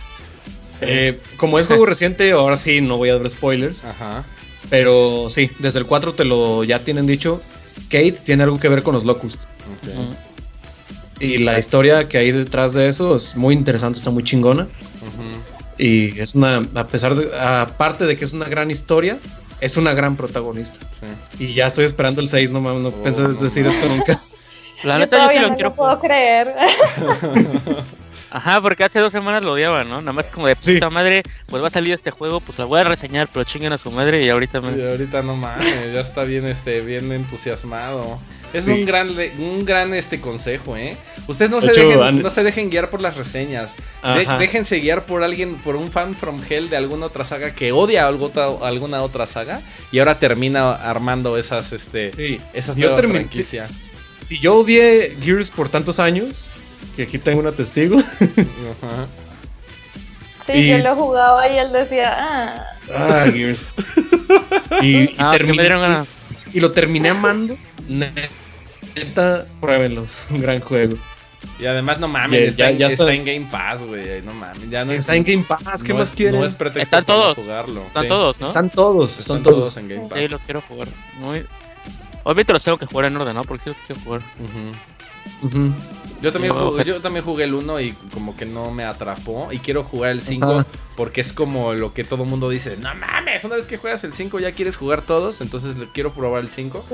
Eh, 0.81 1.21
como 1.37 1.61
es 1.61 1.67
juego 1.69 1.87
reciente, 1.87 2.33
ahora 2.33 2.57
sí 2.57 2.81
no 2.81 2.97
voy 2.97 3.11
a 3.11 3.19
dar 3.19 3.31
spoilers. 3.31 3.85
Ajá. 3.85 4.25
Pero 4.69 5.29
sí, 5.31 5.49
desde 5.61 5.79
el 5.79 5.87
4 5.87 6.15
te 6.15 6.25
lo 6.25 6.65
ya 6.65 6.81
tienen 6.81 7.07
dicho. 7.07 7.41
Kate 7.89 8.13
tiene 8.25 8.43
algo 8.43 8.59
que 8.59 8.69
ver 8.69 8.83
con 8.83 8.95
los 8.95 9.05
Locust. 9.05 9.37
ok. 9.41 9.89
Ujú. 9.89 10.15
Y 11.21 11.39
la 11.39 11.57
historia 11.57 12.09
que 12.09 12.19
hay 12.19 12.33
detrás 12.33 12.75
de 12.75 12.89
eso 12.89 13.15
es 13.15 13.37
muy 13.37 13.55
interesante, 13.55 13.99
está 13.99 14.11
muy 14.11 14.25
chingona. 14.25 14.67
Y 15.85 16.19
es 16.21 16.35
una, 16.37 16.63
a 16.75 16.87
pesar 16.87 17.15
de, 17.15 17.37
aparte 17.39 18.05
de 18.07 18.17
que 18.17 18.25
es 18.25 18.33
una 18.33 18.47
gran 18.49 18.71
historia, 18.71 19.19
es 19.61 19.77
una 19.77 19.93
gran 19.95 20.17
protagonista. 20.17 20.79
Sí. 21.39 21.45
Y 21.47 21.55
ya 21.55 21.67
estoy 21.67 21.85
esperando 21.87 22.21
el 22.21 22.29
6, 22.29 22.51
no 22.53 22.61
mames, 22.61 22.83
no 22.83 22.89
Oh, 22.91 23.03
pensé 23.03 23.23
no 23.23 23.29
decir 23.35 23.67
esto 23.67 23.89
nunca. 23.89 24.21
La 24.85 24.95
Yo 24.95 24.99
neta 25.01 25.17
yo 25.17 25.23
sí 25.23 25.29
todavía 25.29 25.43
lo 25.43 25.49
no 25.51 25.55
quiero 25.55 25.71
lo 25.71 25.75
puedo 25.77 25.99
creer. 26.01 26.55
Ajá, 28.31 28.61
porque 28.63 28.85
hace 28.85 28.99
dos 28.99 29.13
semanas 29.13 29.43
lo 29.43 29.53
odiaba, 29.53 29.85
¿no? 29.85 30.01
Nada 30.01 30.13
más 30.13 30.25
como 30.27 30.47
de 30.47 30.57
Sí. 30.59 30.75
puta 30.75 30.89
madre, 30.89 31.23
pues 31.47 31.63
va 31.63 31.67
a 31.69 31.71
salir 31.71 31.93
este 31.95 32.11
juego, 32.11 32.41
pues 32.41 32.59
la 32.59 32.65
voy 32.65 32.81
a 32.81 32.85
reseñar, 32.85 33.29
pero 33.33 33.45
chinguen 33.45 33.73
a 33.75 33.79
su 33.79 33.91
madre 33.91 34.23
y 34.25 34.29
ahorita 34.31 34.59
Y 34.59 34.63
me... 34.63 34.91
ahorita 34.91 35.23
no 35.23 35.37
mames, 35.37 35.93
ya 35.93 36.01
está 36.01 36.25
bien 36.25 36.47
este 36.49 36.81
bien 36.81 37.13
entusiasmado. 37.13 38.19
Es 38.53 38.67
Sí. 38.67 38.71
un 38.73 38.85
gran 38.85 39.17
le- 39.17 39.33
un 39.39 39.65
gran 39.65 39.95
este 39.95 40.21
consejo, 40.21 40.77
¿eh? 40.77 40.97
Ustedes 41.27 41.51
no 41.51 41.61
De 41.61 41.67
se 41.67 41.73
hecho, 41.73 41.89
dejen 41.89 42.03
han- 42.03 42.19
no 42.23 42.31
se 42.31 42.43
dejen 42.43 42.69
guiar 42.71 42.91
por 42.91 43.01
las 43.01 43.17
reseñas. 43.17 43.77
De- 44.03 44.27
déjense 44.39 44.77
guiar 44.81 45.07
por 45.07 45.23
alguien 45.23 45.55
por 45.57 45.77
un 45.77 45.91
fan 45.91 46.15
from 46.15 46.41
hell 46.49 46.69
de 46.69 46.77
alguna 46.77 47.07
otra 47.07 47.25
saga 47.25 47.55
que 47.55 47.73
odia 47.73 48.07
algo 48.07 48.31
alguna 48.63 49.03
otra 49.03 49.27
saga 49.27 49.63
y 49.91 49.99
ahora 50.01 50.19
termina 50.19 50.73
armando 50.73 51.37
esas 51.39 51.73
este 51.73 52.13
Sí. 52.15 52.41
esas 52.53 52.77
Yo 52.77 52.89
nuevas 52.89 53.01
terminé- 53.01 53.21
franquicias. 53.21 53.71
Si 54.29 54.39
yo 54.39 54.55
odié 54.57 55.17
Gears 55.23 55.51
por 55.51 55.69
tantos 55.69 55.99
años, 55.99 56.51
que 56.97 57.05
aquí 57.05 57.19
tengo 57.19 57.41
una 57.41 57.53
testigo. 57.53 57.97
Ajá. 58.21 59.07
Sí, 60.47 60.53
Y- 60.55 60.69
yo 60.71 60.79
lo 60.79 60.97
jugaba 60.97 61.49
y 61.49 61.57
él 61.59 61.71
decía, 61.73 62.17
ah, 62.19 62.67
Ah, 62.93 63.25
Gears. 63.33 63.75
Y, 64.83 64.97
y 65.03 65.15
Ah, 65.19 65.31
terminé- 65.33 65.69
ganas. 65.69 66.09
y 66.53 66.61
lo 66.61 66.73
terminé 66.73 67.11
amando. 67.11 67.57
Neta, 68.97 69.47
pruébenlos. 69.61 70.23
Un 70.31 70.41
gran 70.41 70.61
juego. 70.61 70.97
Y 71.59 71.67
además, 71.67 71.99
no 71.99 72.07
mames, 72.07 72.41
Ya- 72.41 72.47
está, 72.49 72.63
ya- 72.65 72.71
en, 72.71 72.79
ya 72.79 72.87
está 72.87 73.03
está. 73.05 73.15
en 73.15 73.25
Game 73.25 73.49
Pass, 73.51 73.83
güey. 73.83 74.23
No 74.23 74.33
mames, 74.33 74.71
ya 74.71 74.85
no 74.85 74.93
Está 74.93 75.17
en 75.17 75.25
Game 75.25 75.45
Pass, 75.49 75.83
¿qué 75.83 75.93
no 75.93 75.99
más 75.99 76.11
es- 76.11 76.15
quieren? 76.17 76.39
No 76.41 76.47
es 76.47 76.55
pretexto 76.55 76.83
Están 76.99 77.05
para 77.05 77.19
todos. 77.21 77.35
jugarlo. 77.37 77.83
Están 77.83 78.03
sí. 78.05 78.09
todos, 78.09 78.41
¿no? 78.41 78.47
Están 78.47 78.71
todos, 78.71 79.11
Están 79.19 79.21
están 79.39 79.43
todos 79.43 79.57
todos. 79.75 79.77
en 79.79 79.89
Game. 79.89 80.09
Pass. 80.09 80.19
Sí, 80.21 80.29
los 80.29 80.41
quiero 80.43 80.61
jugar. 80.63 80.89
Muy... 81.19 81.45
Obviamente 82.25 82.53
los 82.53 82.63
tengo 82.63 82.79
que 82.79 82.87
jugar 82.87 83.07
en 83.07 83.17
orden, 83.17 83.35
¿no? 83.35 83.43
Porque 83.43 83.65
sí 83.65 83.71
los 83.71 83.79
quiero 83.87 84.01
jugar. 84.03 84.23
Ujú. 84.39 85.57
Ujú. 85.59 85.73
Yo 86.21 86.31
también, 86.33 86.55
Yo- 86.55 86.71
jugué, 86.71 86.85
yo 86.85 87.01
también 87.01 87.25
jugué 87.25 87.45
el 87.45 87.55
1 87.55 87.81
y 87.81 87.93
como 88.15 88.37
que 88.37 88.45
no 88.47 88.71
me 88.71 88.85
atrapó. 88.85 89.53
Y 89.53 89.59
quiero 89.59 89.83
jugar 89.83 90.13
el 90.13 90.23
5 90.23 90.47
Ajá. 90.61 90.67
porque 90.97 91.21
es 91.21 91.33
como 91.33 91.75
lo 91.75 91.93
que 91.93 92.05
todo 92.05 92.25
mundo 92.25 92.49
dice. 92.49 92.77
No 92.77 92.95
mames, 92.95 93.43
una 93.43 93.57
vez 93.57 93.67
que 93.67 93.77
juegas 93.79 94.05
el 94.05 94.13
5 94.13 94.39
ya 94.39 94.53
quieres 94.53 94.77
jugar 94.77 95.03
todos. 95.03 95.41
Entonces 95.41 95.77
le- 95.77 95.89
quiero 95.91 96.15
probar 96.15 96.43
el 96.45 96.51
5 96.51 96.85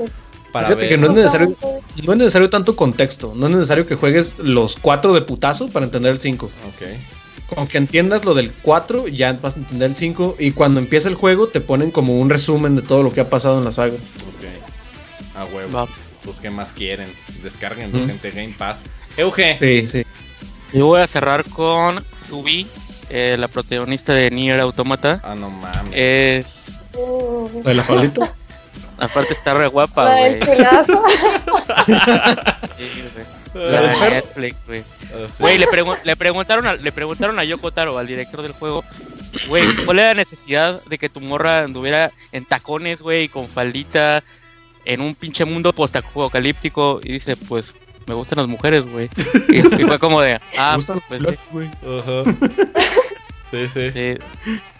para 0.51 0.67
Fíjate 0.67 0.85
ver. 0.87 0.89
que 0.95 0.97
no 0.97 1.07
es 1.07 1.13
necesario, 1.13 1.55
no 2.03 2.11
es 2.13 2.17
necesario 2.17 2.49
tanto 2.49 2.75
contexto. 2.75 3.33
No 3.35 3.47
es 3.47 3.53
necesario 3.53 3.85
que 3.87 3.95
juegues 3.95 4.37
los 4.39 4.75
cuatro 4.75 5.13
de 5.13 5.21
putazo 5.21 5.69
para 5.69 5.85
entender 5.85 6.11
el 6.13 6.19
5. 6.19 6.45
Ok. 6.45 7.55
Con 7.55 7.67
que 7.67 7.77
entiendas 7.79 8.25
lo 8.25 8.33
del 8.35 8.51
4, 8.61 9.07
ya 9.07 9.33
vas 9.33 9.55
a 9.55 9.59
entender 9.59 9.89
el 9.89 9.95
5. 9.95 10.35
Y 10.39 10.51
cuando 10.51 10.79
empieza 10.79 11.09
el 11.09 11.15
juego, 11.15 11.47
te 11.47 11.61
ponen 11.61 11.89
como 11.91 12.19
un 12.19 12.29
resumen 12.29 12.75
de 12.75 12.81
todo 12.83 13.01
lo 13.03 13.11
que 13.11 13.21
ha 13.21 13.29
pasado 13.29 13.57
en 13.57 13.65
la 13.65 13.71
saga. 13.71 13.93
Ok. 13.93 15.35
A 15.35 15.45
huevo. 15.45 15.71
Va. 15.75 15.87
Pues 16.23 16.37
qué 16.41 16.49
más 16.51 16.73
quieren. 16.73 17.11
Descarguen 17.43 17.95
Ujú. 17.95 18.05
gente 18.07 18.31
Game 18.31 18.53
Pass. 18.57 18.81
Euge. 19.17 19.57
Sí, 19.59 19.87
sí. 19.87 20.05
Yo 20.73 20.85
voy 20.87 21.01
a 21.01 21.07
cerrar 21.07 21.43
con 21.45 22.03
Subi, 22.27 22.67
eh, 23.09 23.35
la 23.39 23.47
protagonista 23.47 24.13
de 24.13 24.29
Nier 24.29 24.59
Automata. 24.59 25.19
Ah, 25.23 25.33
no 25.33 25.49
mames. 25.49 25.91
Es. 25.93 26.45
uh, 26.95 27.49
¿Lo 27.55 27.61
de 27.63 27.73
la 27.73 27.83
faldita? 27.83 28.35
Aparte 28.99 29.33
está 29.33 29.53
re 29.53 29.67
guapa, 29.67 30.05
la 30.05 30.11
güey. 30.19 30.39
La 33.53 33.81
de 33.81 34.09
Netflix, 34.11 34.57
güey. 34.67 34.83
Güey, 35.39 35.57
le, 35.57 35.67
pregun- 35.67 35.97
le 36.03 36.15
preguntaron 36.15 36.67
a, 36.67 36.75
le 36.75 36.91
preguntaron 36.91 37.39
a 37.39 37.43
Yoko 37.43 37.71
Taro, 37.71 37.97
al 37.97 38.07
director 38.07 38.41
del 38.41 38.51
juego, 38.51 38.83
güey, 39.47 39.65
¿cuál 39.85 39.99
era 39.99 40.09
la 40.09 40.13
necesidad 40.15 40.83
de 40.85 40.97
que 40.97 41.09
tu 41.09 41.19
morra 41.19 41.63
anduviera 41.63 42.11
en 42.31 42.45
tacones, 42.45 43.01
güey, 43.01 43.27
con 43.27 43.47
faldita, 43.47 44.23
en 44.85 45.01
un 45.01 45.15
pinche 45.15 45.45
mundo 45.45 45.73
post-apocalíptico? 45.73 46.99
Y 47.03 47.13
dice, 47.13 47.35
pues, 47.35 47.73
me 48.07 48.13
gustan 48.13 48.37
las 48.37 48.47
mujeres, 48.47 48.85
güey. 48.85 49.09
Y, 49.49 49.57
y 49.59 49.85
fue 49.85 49.97
como 49.99 50.21
de, 50.21 50.39
ah, 50.57 50.71
¿Te 50.71 50.75
gustan 50.77 51.01
pues, 51.07 51.21
güey? 51.51 51.67
Ajá. 51.67 52.23
Sí, 53.51 53.67
sí. 53.73 53.91
sí. 53.91 54.17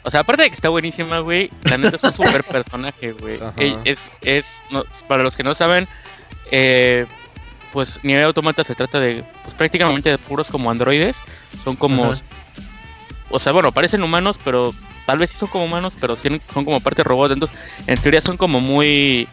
O 0.03 0.11
sea, 0.11 0.21
aparte 0.21 0.43
de 0.43 0.49
que 0.49 0.55
está 0.55 0.69
buenísima, 0.69 1.19
güey, 1.19 1.49
la 1.63 1.77
neta 1.77 1.97
es 1.97 2.03
un 2.03 2.13
super 2.13 2.43
personaje, 2.51 3.11
güey. 3.13 3.39
Es, 3.85 3.99
es, 4.21 4.45
no, 4.71 4.83
para 5.07 5.23
los 5.23 5.35
que 5.35 5.43
no 5.43 5.55
saben, 5.55 5.87
eh, 6.51 7.05
pues 7.73 7.99
Nier 8.03 8.23
Automata 8.23 8.63
se 8.63 8.75
trata 8.75 8.99
de, 8.99 9.23
pues 9.43 9.55
prácticamente 9.55 10.09
de 10.09 10.17
puros 10.17 10.47
como 10.49 10.71
androides. 10.71 11.17
Son 11.63 11.75
como, 11.75 12.13
Ajá. 12.13 12.21
o 13.29 13.39
sea, 13.39 13.51
bueno, 13.51 13.71
parecen 13.71 14.03
humanos, 14.03 14.37
pero 14.43 14.73
tal 15.05 15.17
vez 15.17 15.31
sí 15.31 15.37
son 15.37 15.49
como 15.49 15.65
humanos, 15.65 15.93
pero 15.99 16.15
sí 16.15 16.29
son 16.53 16.65
como 16.65 16.79
parte 16.79 17.03
robots. 17.03 17.33
Entonces, 17.33 17.57
en 17.87 17.97
teoría 17.99 18.21
son 18.21 18.37
como 18.37 18.59
muy, 18.59 19.27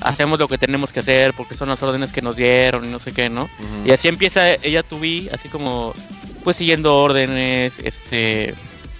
hacemos 0.00 0.38
lo 0.38 0.48
que 0.48 0.58
tenemos 0.58 0.92
que 0.92 1.00
hacer 1.00 1.34
porque 1.34 1.54
son 1.54 1.68
las 1.68 1.82
órdenes 1.82 2.12
que 2.12 2.22
nos 2.22 2.36
dieron 2.36 2.84
y 2.84 2.88
no 2.88 3.00
sé 3.00 3.12
qué, 3.12 3.28
¿no? 3.28 3.48
Y 3.84 3.90
así 3.90 4.08
empieza 4.08 4.54
ella 4.54 4.84
be, 4.90 5.28
así 5.32 5.48
como 5.48 5.94
pues 6.44 6.56
siguiendo 6.56 6.96
órdenes, 6.96 7.74
este 7.82 8.54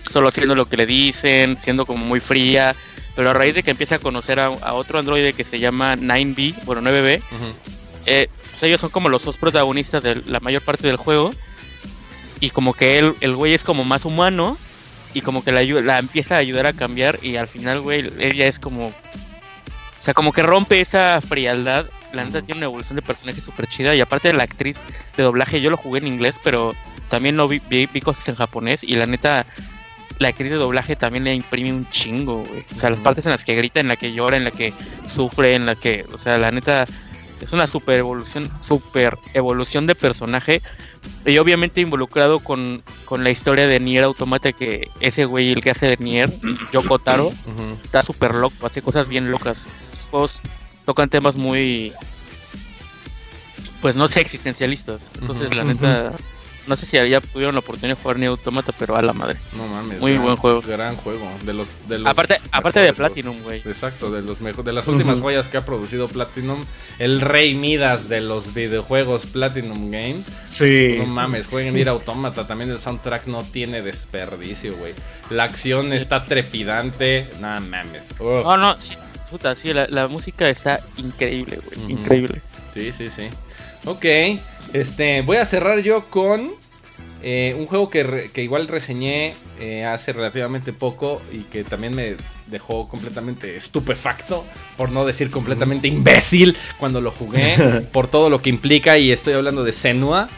solo 0.08 0.28
haciendo 0.28 0.54
lo 0.54 0.66
que 0.66 0.76
le 0.76 0.86
dicen, 0.86 1.56
siendo 1.62 1.86
como 1.86 2.04
muy 2.04 2.20
fría, 2.20 2.74
pero 3.16 3.30
a 3.30 3.32
raíz 3.32 3.54
de 3.54 3.62
que 3.62 3.70
empieza 3.70 3.96
a 3.96 3.98
conocer 3.98 4.38
a, 4.40 4.46
a 4.46 4.74
otro 4.74 4.98
androide 4.98 5.32
que 5.32 5.44
se 5.44 5.58
llama 5.58 5.96
9B, 5.96 6.64
bueno 6.64 6.82
9B, 6.82 7.18
Ujú. 7.18 7.52
eh, 8.06 8.28
pues 8.50 8.62
ellos 8.62 8.80
son 8.80 8.90
como 8.90 9.08
los 9.08 9.24
dos 9.24 9.36
protagonistas 9.36 10.02
de 10.02 10.22
la 10.26 10.40
mayor 10.40 10.62
parte 10.62 10.86
del 10.86 10.96
juego 10.96 11.30
y 12.40 12.50
como 12.50 12.74
que 12.74 12.98
él, 12.98 13.14
el 13.20 13.34
güey 13.34 13.54
es 13.54 13.64
como 13.64 13.84
más 13.84 14.04
humano 14.04 14.56
y 15.14 15.20
como 15.22 15.42
que 15.42 15.52
la, 15.52 15.62
la 15.62 15.98
empieza 15.98 16.36
a 16.36 16.38
ayudar 16.38 16.66
a 16.66 16.72
cambiar 16.72 17.18
y 17.22 17.36
al 17.36 17.48
final, 17.48 17.80
güey, 17.80 18.10
ella 18.18 18.46
es 18.46 18.58
como, 18.58 18.88
o 18.88 18.92
sea, 20.02 20.14
como 20.14 20.32
que 20.32 20.42
rompe 20.42 20.80
esa 20.80 21.20
frialdad. 21.20 21.86
La 22.12 22.24
neta 22.24 22.40
tiene 22.42 22.58
una 22.60 22.66
evolución 22.66 22.96
de 22.96 23.02
personaje 23.02 23.40
súper 23.40 23.66
chida 23.68 23.94
y 23.94 24.00
aparte 24.00 24.28
de 24.28 24.34
la 24.34 24.44
actriz 24.44 24.76
de 25.16 25.22
doblaje, 25.22 25.60
yo 25.60 25.70
lo 25.70 25.76
jugué 25.76 25.98
en 25.98 26.06
inglés, 26.06 26.36
pero 26.44 26.74
también 27.10 27.36
lo 27.36 27.48
vi, 27.48 27.60
vi, 27.68 27.86
vi 27.86 28.00
cosas 28.00 28.26
en 28.28 28.34
japonés 28.36 28.82
y 28.84 28.94
la 28.96 29.06
neta, 29.06 29.44
la 30.18 30.28
actriz 30.28 30.50
de 30.50 30.56
doblaje 30.56 30.96
también 30.96 31.24
le 31.24 31.34
imprime 31.34 31.72
un 31.72 31.88
chingo, 31.90 32.44
güey. 32.44 32.64
O 32.76 32.80
sea, 32.80 32.90
las 32.90 33.00
partes 33.00 33.24
en 33.26 33.32
las 33.32 33.44
que 33.44 33.54
grita, 33.54 33.80
en 33.80 33.88
la 33.88 33.96
que 33.96 34.12
llora, 34.12 34.36
en 34.36 34.44
la 34.44 34.50
que 34.50 34.72
sufre, 35.12 35.54
en 35.54 35.66
la 35.66 35.74
que, 35.74 36.04
o 36.12 36.18
sea, 36.18 36.38
la 36.38 36.50
neta 36.50 36.84
es 37.40 37.52
una 37.52 37.66
super 37.66 37.98
evolución, 37.98 38.50
super 38.60 39.18
evolución 39.34 39.86
de 39.86 39.94
personaje 39.94 40.60
y 41.24 41.38
obviamente 41.38 41.80
involucrado 41.80 42.40
con, 42.40 42.82
con 43.04 43.22
la 43.22 43.30
historia 43.30 43.66
de 43.68 43.78
Nier 43.78 44.04
Automata 44.04 44.52
que 44.52 44.88
ese 45.00 45.24
güey 45.24 45.52
el 45.52 45.62
que 45.62 45.70
hace 45.70 45.86
de 45.86 45.96
Nier, 45.98 46.30
Yoko 46.72 46.98
Taro, 46.98 47.32
está 47.84 48.02
súper 48.02 48.34
loco, 48.34 48.66
hace 48.66 48.82
cosas 48.82 49.08
bien 49.08 49.30
locas. 49.30 49.58
Sus 49.96 50.06
juegos 50.10 50.40
tocan 50.84 51.08
temas 51.08 51.36
muy 51.36 51.92
pues 53.80 53.94
no 53.94 54.08
sé, 54.08 54.20
existencialistas. 54.20 55.02
Entonces 55.20 55.54
la 55.54 55.64
neta 55.64 56.12
no 56.68 56.76
sé 56.76 56.86
si 56.86 56.96
ya 57.08 57.20
tuvieron 57.20 57.54
la 57.54 57.60
oportunidad 57.60 57.96
de 57.96 58.02
jugar 58.02 58.18
Nier 58.18 58.30
Automata, 58.30 58.72
pero 58.78 58.96
a 58.96 59.02
la 59.02 59.12
madre. 59.12 59.38
No 59.56 59.66
mames. 59.66 60.00
Muy 60.00 60.12
gran- 60.12 60.22
buen 60.22 60.36
juego. 60.36 60.60
Gran 60.62 60.96
juego. 60.96 61.30
De 61.44 61.52
los, 61.54 61.68
de 61.88 61.98
los 61.98 62.06
Aparte 62.06 62.38
aparte 62.52 62.80
de. 62.80 62.92
Platinum, 62.92 63.42
güey. 63.42 63.58
Exacto, 63.64 64.10
de 64.10 64.22
los 64.22 64.40
mejo- 64.40 64.62
de 64.62 64.72
las 64.72 64.86
últimas 64.86 65.20
joyas 65.20 65.48
que 65.48 65.56
ha 65.56 65.64
producido 65.64 66.08
Platinum, 66.08 66.64
el 66.98 67.20
rey 67.20 67.54
Midas 67.54 68.08
de 68.08 68.20
los 68.20 68.54
videojuegos 68.54 69.26
Platinum 69.26 69.90
Games. 69.90 70.26
Sí. 70.44 70.96
No 70.98 71.06
mames, 71.06 71.46
jueguen 71.46 71.76
ir 71.78 71.88
Automata, 71.88 72.46
también 72.46 72.70
el 72.70 72.78
soundtrack 72.80 73.26
no 73.26 73.42
tiene 73.42 73.82
desperdicio, 73.82 74.76
güey. 74.76 74.94
La 75.30 75.44
acción 75.44 75.92
está 75.92 76.24
trepidante, 76.24 77.26
no 77.40 77.48
mames. 77.60 78.08
No, 78.20 78.56
no, 78.56 78.76
sí, 78.80 78.94
puta, 79.30 79.54
sí, 79.56 79.72
la, 79.72 79.86
la 79.88 80.08
música 80.08 80.48
está 80.48 80.80
increíble, 80.96 81.60
güey, 81.64 81.92
increíble. 81.92 82.42
Sí, 82.74 82.92
sí, 82.92 83.08
sí. 83.10 83.28
Ok, 83.84 84.04
este, 84.72 85.22
voy 85.22 85.36
a 85.38 85.44
cerrar 85.44 85.78
yo 85.80 86.06
con 86.06 86.50
eh, 87.22 87.54
un 87.58 87.66
juego 87.66 87.90
que, 87.90 88.02
re- 88.02 88.30
que 88.30 88.42
igual 88.42 88.68
reseñé 88.68 89.34
eh, 89.60 89.84
hace 89.84 90.12
relativamente 90.12 90.72
poco 90.72 91.20
y 91.32 91.38
que 91.38 91.64
también 91.64 91.94
me 91.96 92.16
dejó 92.46 92.88
completamente 92.88 93.56
estupefacto, 93.56 94.44
por 94.76 94.90
no 94.90 95.04
decir 95.04 95.30
completamente 95.30 95.88
imbécil 95.88 96.56
cuando 96.78 97.00
lo 97.00 97.10
jugué, 97.10 97.86
por 97.92 98.06
todo 98.06 98.30
lo 98.30 98.40
que 98.40 98.50
implica 98.50 98.98
y 98.98 99.10
estoy 99.12 99.34
hablando 99.34 99.64
de 99.64 99.72
Senua, 99.72 100.28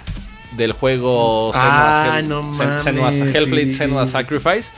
del 0.57 0.73
juego 0.73 1.53
Ah, 1.55 2.17
Senua's 2.21 2.49
no 2.57 2.79
Senua's 2.83 3.17
Hellblade, 3.21 3.67
sí. 3.71 3.73
Senua's 3.77 4.11
Sacrifice. 4.11 4.71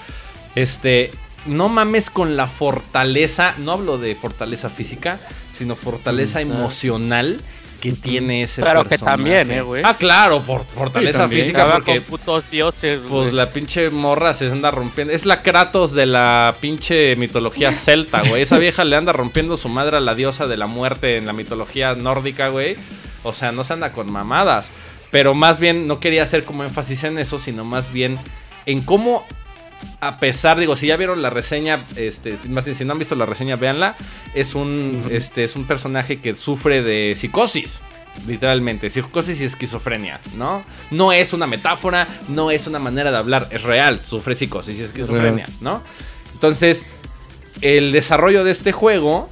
Este, 0.54 1.10
no 1.46 1.68
mames 1.70 2.10
con 2.10 2.36
la 2.36 2.46
fortaleza, 2.46 3.54
no 3.58 3.72
hablo 3.72 3.96
de 3.96 4.14
fortaleza 4.14 4.68
física, 4.68 5.18
sino 5.56 5.74
fortaleza 5.76 6.40
emocional 6.42 7.40
que 7.82 7.90
tiene 7.92 8.44
ese 8.44 8.62
Claro 8.62 8.84
que 8.84 8.90
personaje. 8.90 9.16
también, 9.18 9.50
eh, 9.50 9.60
güey. 9.60 9.82
Ah, 9.84 9.96
claro, 9.96 10.40
por 10.44 10.64
fortaleza 10.64 11.12
Sí, 11.12 11.18
también. 11.18 11.40
física 11.42 11.72
porque 11.72 11.96
con 12.00 12.04
putos 12.04 12.48
dioses, 12.48 13.00
pues 13.00 13.10
güey. 13.10 13.32
la 13.32 13.50
pinche 13.50 13.90
morra 13.90 14.34
se 14.34 14.46
anda 14.46 14.70
rompiendo. 14.70 15.12
Es 15.12 15.26
la 15.26 15.42
Kratos 15.42 15.92
de 15.92 16.06
la 16.06 16.54
pinche 16.60 17.16
mitología 17.16 17.72
celta, 17.74 18.22
güey. 18.28 18.42
Esa 18.42 18.58
vieja 18.58 18.84
le 18.84 18.94
anda 18.94 19.12
rompiendo 19.12 19.56
su 19.56 19.68
madre 19.68 19.96
a 19.96 20.00
la 20.00 20.14
diosa 20.14 20.46
de 20.46 20.56
la 20.56 20.68
muerte 20.68 21.16
en 21.16 21.26
la 21.26 21.32
mitología 21.32 21.96
nórdica, 21.96 22.48
güey. 22.50 22.76
O 23.24 23.32
sea, 23.32 23.50
no 23.50 23.64
se 23.64 23.72
anda 23.72 23.90
con 23.92 24.10
mamadas. 24.12 24.70
Pero 25.10 25.34
más 25.34 25.58
bien 25.58 25.88
no 25.88 25.98
quería 25.98 26.22
hacer 26.22 26.44
como 26.44 26.62
énfasis 26.62 27.02
en 27.02 27.18
eso, 27.18 27.38
sino 27.40 27.64
más 27.64 27.92
bien 27.92 28.16
en 28.64 28.80
cómo, 28.80 29.26
a 30.00 30.18
pesar, 30.18 30.58
digo, 30.58 30.76
si 30.76 30.88
ya 30.88 30.96
vieron 30.96 31.22
la 31.22 31.30
reseña, 31.30 31.86
este, 31.96 32.36
más 32.48 32.64
bien 32.64 32.76
si 32.76 32.84
no 32.84 32.92
han 32.92 32.98
visto 32.98 33.14
la 33.14 33.26
reseña, 33.26 33.56
véanla. 33.56 33.94
Es 34.34 34.54
un, 34.54 35.04
este, 35.10 35.44
es 35.44 35.56
un 35.56 35.64
personaje 35.64 36.20
que 36.20 36.34
sufre 36.34 36.82
de 36.82 37.14
psicosis. 37.16 37.82
Literalmente, 38.26 38.90
psicosis 38.90 39.40
y 39.40 39.44
esquizofrenia, 39.44 40.20
¿no? 40.36 40.64
No 40.90 41.12
es 41.12 41.32
una 41.32 41.46
metáfora, 41.46 42.06
no 42.28 42.50
es 42.50 42.66
una 42.66 42.78
manera 42.78 43.10
de 43.10 43.16
hablar, 43.16 43.48
es 43.50 43.62
real, 43.62 44.04
sufre 44.04 44.34
psicosis 44.34 44.78
y 44.78 44.82
esquizofrenia, 44.82 45.46
¿no? 45.62 45.82
Entonces, 46.34 46.86
el 47.62 47.90
desarrollo 47.90 48.44
de 48.44 48.50
este 48.50 48.72
juego, 48.72 49.30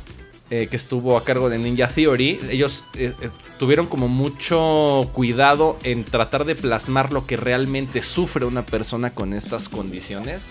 eh, 0.50 0.66
que 0.66 0.76
estuvo 0.76 1.16
a 1.16 1.22
cargo 1.22 1.48
de 1.48 1.58
Ninja 1.58 1.86
Theory, 1.86 2.40
ellos 2.50 2.82
eh, 2.94 3.14
eh, 3.20 3.30
tuvieron 3.56 3.86
como 3.86 4.08
mucho 4.08 5.08
cuidado 5.12 5.78
en 5.84 6.02
tratar 6.02 6.44
de 6.44 6.56
plasmar 6.56 7.12
lo 7.12 7.24
que 7.24 7.36
realmente 7.36 8.02
sufre 8.02 8.44
una 8.44 8.66
persona 8.66 9.10
con 9.10 9.32
estas 9.32 9.68
condiciones 9.68 10.48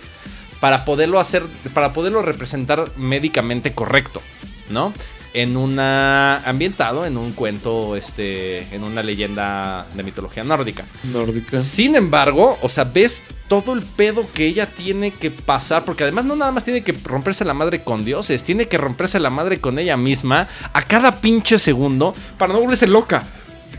para 0.62 0.86
poderlo 0.86 1.20
hacer, 1.20 1.44
para 1.74 1.92
poderlo 1.92 2.22
representar 2.22 2.86
médicamente 2.96 3.74
correcto, 3.74 4.22
¿no? 4.70 4.94
En 5.34 5.58
una 5.58 6.38
ambientado 6.38 7.06
en 7.06 7.18
un 7.18 7.34
cuento, 7.34 7.96
este, 7.96 8.74
en 8.74 8.84
una 8.84 9.04
leyenda 9.04 9.86
de 9.94 10.04
mitología 10.04 10.44
nórdica. 10.44 10.86
Nórdica. 11.04 11.60
Sin 11.60 11.96
embargo, 11.96 12.58
o 12.62 12.70
sea, 12.70 12.86
ves 12.86 13.24
todo 13.48 13.74
el 13.74 13.82
pedo 13.82 14.28
que 14.34 14.46
ella 14.46 14.68
tiene 14.68 15.12
que 15.12 15.32
pasar, 15.32 15.86
porque 15.86 16.04
además 16.04 16.26
no 16.26 16.36
nada 16.36 16.52
más 16.52 16.64
tiene 16.64 16.84
que 16.84 16.94
romperse 17.04 17.46
la 17.46 17.54
madre 17.54 17.84
con 17.84 18.06
dioses, 18.06 18.44
tiene 18.44 18.68
que 18.68 18.78
romperse 18.78 19.20
la 19.20 19.30
madre 19.30 19.60
con 19.60 19.80
ella 19.80 19.98
misma 19.98 20.48
a 20.74 20.82
cada 20.84 21.20
pinche 21.20 21.58
segundo 21.58 22.14
para 22.38 22.54
no 22.54 22.62
volverse 22.62 22.88
loca. 22.88 23.24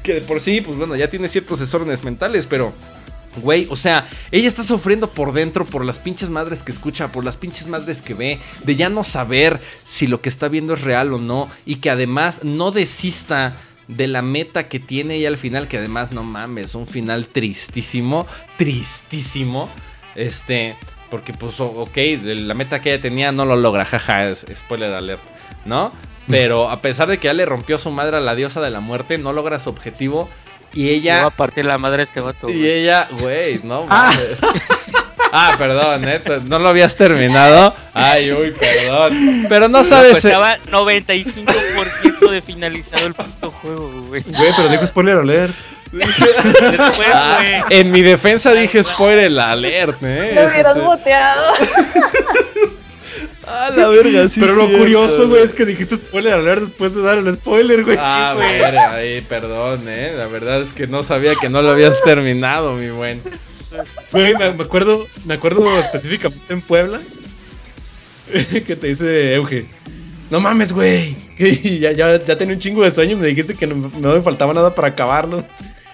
Que 0.03 0.15
de 0.15 0.21
por 0.23 0.41
sí, 0.41 0.61
pues 0.61 0.77
bueno, 0.77 0.97
ya 0.97 1.11
tiene 1.11 1.29
ciertos 1.29 1.59
desórdenes 1.59 2.05
mentales, 2.05 2.47
pero 2.47 2.73
Güey, 3.37 3.69
o 3.71 3.77
sea, 3.77 4.09
ella 4.33 4.49
está 4.49 4.65
sufriendo 4.65 5.09
por 5.11 5.33
dentro 5.33 5.65
por 5.65 5.85
las 5.85 5.99
pinches 5.99 6.31
madres 6.31 6.63
que 6.63 6.73
escucha, 6.73 7.13
por 7.13 7.25
las 7.25 7.37
pinches 7.37 7.69
madres 7.69 8.03
que 8.03 8.15
ve, 8.15 8.41
de 8.65 8.77
ya 8.77 8.89
no 8.89 9.05
saber 9.05 9.61
si 9.85 10.09
lo 10.09 10.21
que 10.21 10.29
está 10.29 10.49
viendo 10.49 10.75
es 10.75 10.83
real 10.83 11.13
o 11.13 11.19
no, 11.19 11.49
y 11.65 11.77
que 11.77 11.91
además 11.91 12.43
no 12.43 12.73
desista 12.73 13.55
de 13.87 14.09
la 14.09 14.23
meta 14.23 14.69
que 14.69 14.81
tiene 14.81 15.17
ella 15.17 15.29
al 15.29 15.37
final, 15.37 15.69
que 15.69 15.79
además 15.79 16.13
no 16.13 16.23
mames, 16.23 16.75
un 16.75 16.87
final 16.87 17.29
tristísimo, 17.29 18.27
tristísimo. 18.57 19.69
Este, 20.17 20.77
porque 21.09 21.33
pues, 21.33 21.61
ok, 21.61 21.97
la 22.25 22.55
meta 22.55 22.81
que 22.81 22.93
ella 22.93 23.01
tenía 23.01 23.33
no 23.33 23.45
lo 23.45 23.57
logra, 23.57 23.85
jaja, 23.85 24.35
spoiler 24.35 24.93
alert, 24.93 25.23
¿no? 25.65 25.93
Pero 26.29 26.71
a 26.71 26.81
pesar 26.81 27.09
de 27.09 27.19
que 27.19 27.27
ya 27.27 27.33
le 27.33 27.45
rompió 27.45 27.79
su 27.79 27.91
madre 27.91 28.17
a 28.17 28.21
la 28.21 28.37
diosa 28.37 28.61
de 28.61 28.71
la 28.71 28.81
muerte, 28.81 29.19
no 29.19 29.33
logra 29.33 29.59
su 29.59 29.71
objetivo 29.71 30.29
y 30.75 30.91
ella 30.91 31.21
va 31.23 31.27
a 31.29 31.31
partir 31.31 31.65
la 31.65 31.79
madre 31.79 32.03
a 32.03 32.05
este 32.05 32.21
vato. 32.21 32.49
y 32.49 32.59
güey. 32.59 32.71
ella, 32.71 33.09
güey, 33.13 33.61
no 33.65 33.87
mames. 33.87 34.39
Ah, 35.33 35.55
perdón, 35.59 36.09
¿eh? 36.09 36.21
No 36.47 36.59
lo 36.59 36.71
habías 36.71 36.97
terminado. 36.97 37.73
Ay, 37.95 38.33
uy, 38.33 38.53
perdón. 38.53 39.47
Pero 39.49 39.69
no 39.69 39.79
Pues 39.79 39.89
sabes. 39.89 40.25
eh, 40.25 40.29
estaba 40.29 40.57
95% 40.71 42.31
de 42.31 42.43
finalizado 42.43 43.07
el 43.07 43.15
puto 43.15 43.53
juego, 43.53 43.91
güey. 44.09 44.23
Güey, 44.23 44.53
pero 44.57 44.69
dijo 44.69 44.85
spoiler 44.89 45.19
alert. 45.19 45.55
Después, 45.93 47.09
ah, 47.15 47.39
güey. 47.69 47.79
en 47.81 47.91
mi 47.93 48.01
defensa 48.03 48.53
dije 48.53 48.83
spoiler 48.83 49.39
alert, 49.39 50.03
¿eh? 50.03 50.33
Lo 50.35 50.47
hubieras 50.47 50.75
sí. 50.75 50.81
boteado. 50.81 51.53
Ah, 53.53 53.71
la 53.77 53.89
verga, 53.89 54.29
sí. 54.29 54.41
pero 54.41 54.55
lo 54.55 54.67
cierto, 54.67 54.79
curioso, 54.79 55.29
güey, 55.29 55.43
es 55.43 55.53
que 55.53 55.67
dijiste 55.67 55.97
spoiler 55.97 56.35
alert 56.35 56.63
después 56.63 56.95
de 56.95 57.03
dar 57.03 57.19
el 57.19 57.35
spoiler, 57.35 57.85
güey. 57.85 57.97
Ah, 58.01 58.35
güey. 58.37 58.61
verga, 58.61 58.93
ahí, 58.95 59.21
perdón, 59.23 59.89
¿eh? 59.89 60.15
La 60.17 60.29
verdad 60.29 60.63
es 60.63 60.73
que 60.73 60.87
no 60.87 61.03
sabía 61.03 61.35
que 61.35 61.49
no 61.49 61.61
lo 61.61 61.71
habías 61.71 62.01
terminado, 62.03 62.75
mi 62.75 62.91
buen. 62.91 63.21
Güey, 64.13 64.35
me, 64.37 64.53
me 64.53 64.65
acuerdo, 64.65 65.07
me 65.25 65.35
acuerdo 65.35 65.65
específicamente 65.81 66.53
en 66.53 66.61
Puebla 66.61 67.01
que 68.67 68.77
te 68.77 68.87
dice 68.87 69.35
Euge. 69.35 69.67
No 70.31 70.41
mames, 70.41 70.73
güey. 70.73 71.17
Ya, 71.81 71.93
ya, 71.93 72.23
ya 72.23 72.37
tenía 72.37 72.55
un 72.55 72.61
chingo 72.61 72.85
de 72.85 72.91
sueño 72.91 73.13
y 73.13 73.17
me 73.17 73.27
dijiste 73.29 73.55
que 73.55 73.67
no, 73.67 73.91
no 73.99 74.15
me 74.15 74.21
faltaba 74.21 74.53
nada 74.53 74.75
para 74.75 74.89
acabarlo. 74.89 75.43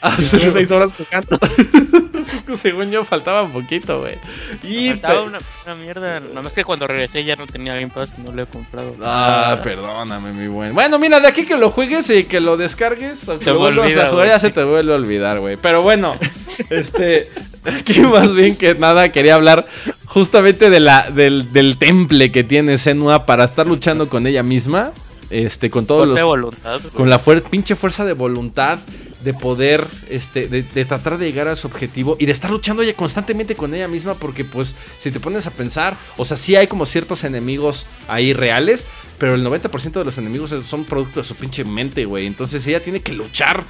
Ah, 0.03 0.15
Y 0.19 0.23
estuve 0.23 0.53
seis 0.53 0.71
horas 0.71 0.93
jugando. 0.95 1.39
Según 2.57 2.91
yo 2.91 3.05
faltaba 3.05 3.47
poquito, 3.49 4.01
güey. 4.01 4.17
Y 4.63 4.91
Faltaba 4.91 5.15
pe- 5.23 5.27
una, 5.29 5.39
una 5.65 5.75
mierda. 5.77 6.21
Nada 6.21 6.43
más 6.43 6.53
que 6.53 6.65
cuando 6.65 6.87
regresé 6.87 7.25
ya 7.25 7.37
no 7.37 7.47
tenía 7.47 7.75
Game 7.75 7.89
Pass 7.89 8.11
y 8.19 8.23
no 8.23 8.33
lo 8.33 8.43
he 8.43 8.47
comprado. 8.47 8.95
Ah, 9.03 9.61
perdóname, 9.63 10.33
mi 10.33 10.49
buen. 10.49 10.75
Bueno, 10.75 10.99
mira, 10.99 11.21
de 11.21 11.29
aquí 11.29 11.45
que 11.45 11.57
lo 11.57 11.71
juegues 11.71 12.09
y 12.11 12.25
que 12.25 12.41
lo 12.41 12.57
descargues, 12.57 13.29
o 13.29 13.39
que 13.39 13.47
lo 13.47 13.55
me 13.55 13.59
vuelvas 13.61 13.87
olvida, 13.87 14.07
a 14.07 14.11
jugar, 14.11 14.29
ya 14.29 14.39
se 14.39 14.51
te 14.51 14.63
vuelve 14.65 14.93
a 14.93 14.97
olvidar, 14.97 15.39
güey. 15.41 15.57
Pero 15.57 15.83
bueno, 15.83 16.17
este, 16.71 17.31
aquí 17.65 18.01
más 18.01 18.35
bien 18.35 18.57
que 18.57 18.75
nada 18.75 19.11
quería 19.11 19.35
hablar 19.35 19.67
justamente 20.07 20.71
de 20.71 20.81
la, 20.81 21.11
del, 21.11 21.53
del 21.53 21.79
temple 21.79 22.33
que 22.33 22.45
tiene 22.45 22.79
Senua 22.79 23.27
para 23.27 23.45
estar 23.45 23.67
luchando 23.67 24.09
con 24.09 24.27
ella 24.27 24.43
misma, 24.43 24.93
este, 25.31 25.71
con 25.71 25.87
todos 25.87 26.07
Fuerza 26.07 26.15
de 26.15 26.21
los, 26.21 26.29
voluntad. 26.29 26.81
con 26.95 27.11
la 27.11 27.21
fuer- 27.21 27.43
pinche 27.43 27.77
fuerza 27.77 28.05
de 28.05 28.13
voluntad 28.15 28.79
de 29.25 29.35
poder, 29.35 29.87
este, 30.11 30.49
de, 30.49 30.85
tratar 30.85 31.19
de 31.19 31.27
llegar 31.27 31.49
a 31.49 31.57
su 31.57 31.67
objetivo 31.67 32.17
y 32.19 32.27
de 32.27 32.33
estar 32.33 32.51
luchando 32.51 32.83
ella 32.83 32.95
constantemente 32.95 33.57
con 33.57 33.75
ella 33.75 33.89
misma 33.89 34.15
porque 34.15 34.45
pues 34.45 34.75
si 34.99 35.11
te 35.11 35.21
pones 35.21 35.47
a 35.47 35.51
pensar, 35.51 35.97
o 36.17 36.25
sea, 36.25 36.37
sí 36.37 36.55
hay 36.57 36.67
como 36.67 36.87
ciertos 36.87 37.25
enemigos 37.25 37.87
ahí 38.09 38.33
reales, 38.33 38.87
pero 39.19 39.35
el 39.35 39.45
90% 39.45 39.93
de 39.93 40.05
los 40.05 40.19
enemigos 40.19 40.55
son 40.67 40.85
producto 40.85 41.21
de 41.21 41.27
su 41.27 41.35
pinche 41.35 41.65
mente, 41.65 42.05
güey. 42.05 42.27
Entonces 42.27 42.67
ella 42.67 42.83
tiene 42.83 43.01
que 43.01 43.13
luchar 43.15 43.65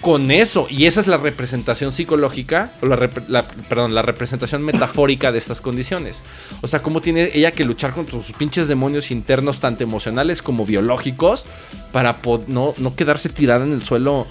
con 0.00 0.30
eso 0.30 0.68
y 0.70 0.86
esa 0.86 1.00
es 1.00 1.08
la 1.08 1.16
representación 1.16 1.90
psicológica, 1.90 2.70
o 2.80 2.86
la, 2.86 3.10
la- 3.26 3.42
perdón, 3.42 3.94
la 3.94 4.02
representación 4.02 4.62
metafórica 4.62 5.32
de 5.32 5.38
estas 5.38 5.60
condiciones. 5.60 6.22
O 6.60 6.68
sea, 6.68 6.80
cómo 6.82 7.00
tiene 7.00 7.30
ella 7.34 7.50
que 7.50 7.64
luchar 7.64 7.92
contra 7.94 8.20
sus 8.22 8.34
pinches 8.36 8.68
demonios 8.68 9.10
internos, 9.10 9.58
tanto 9.58 9.82
emocionales 9.82 10.40
como 10.40 10.64
biológicos, 10.64 11.46
para 11.92 12.16
no, 12.46 12.74
no 12.78 12.94
quedarse 12.94 13.28
tirada 13.28 13.64
en 13.64 13.72
el 13.72 13.82
suelo 13.82 14.26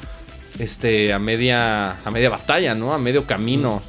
este, 0.60 1.14
a, 1.14 1.20
media, 1.20 1.92
a 2.04 2.12
media 2.12 2.30
batalla, 2.30 2.76
¿no? 2.76 2.94
A 2.94 2.98
medio 3.00 3.26
camino. 3.26 3.82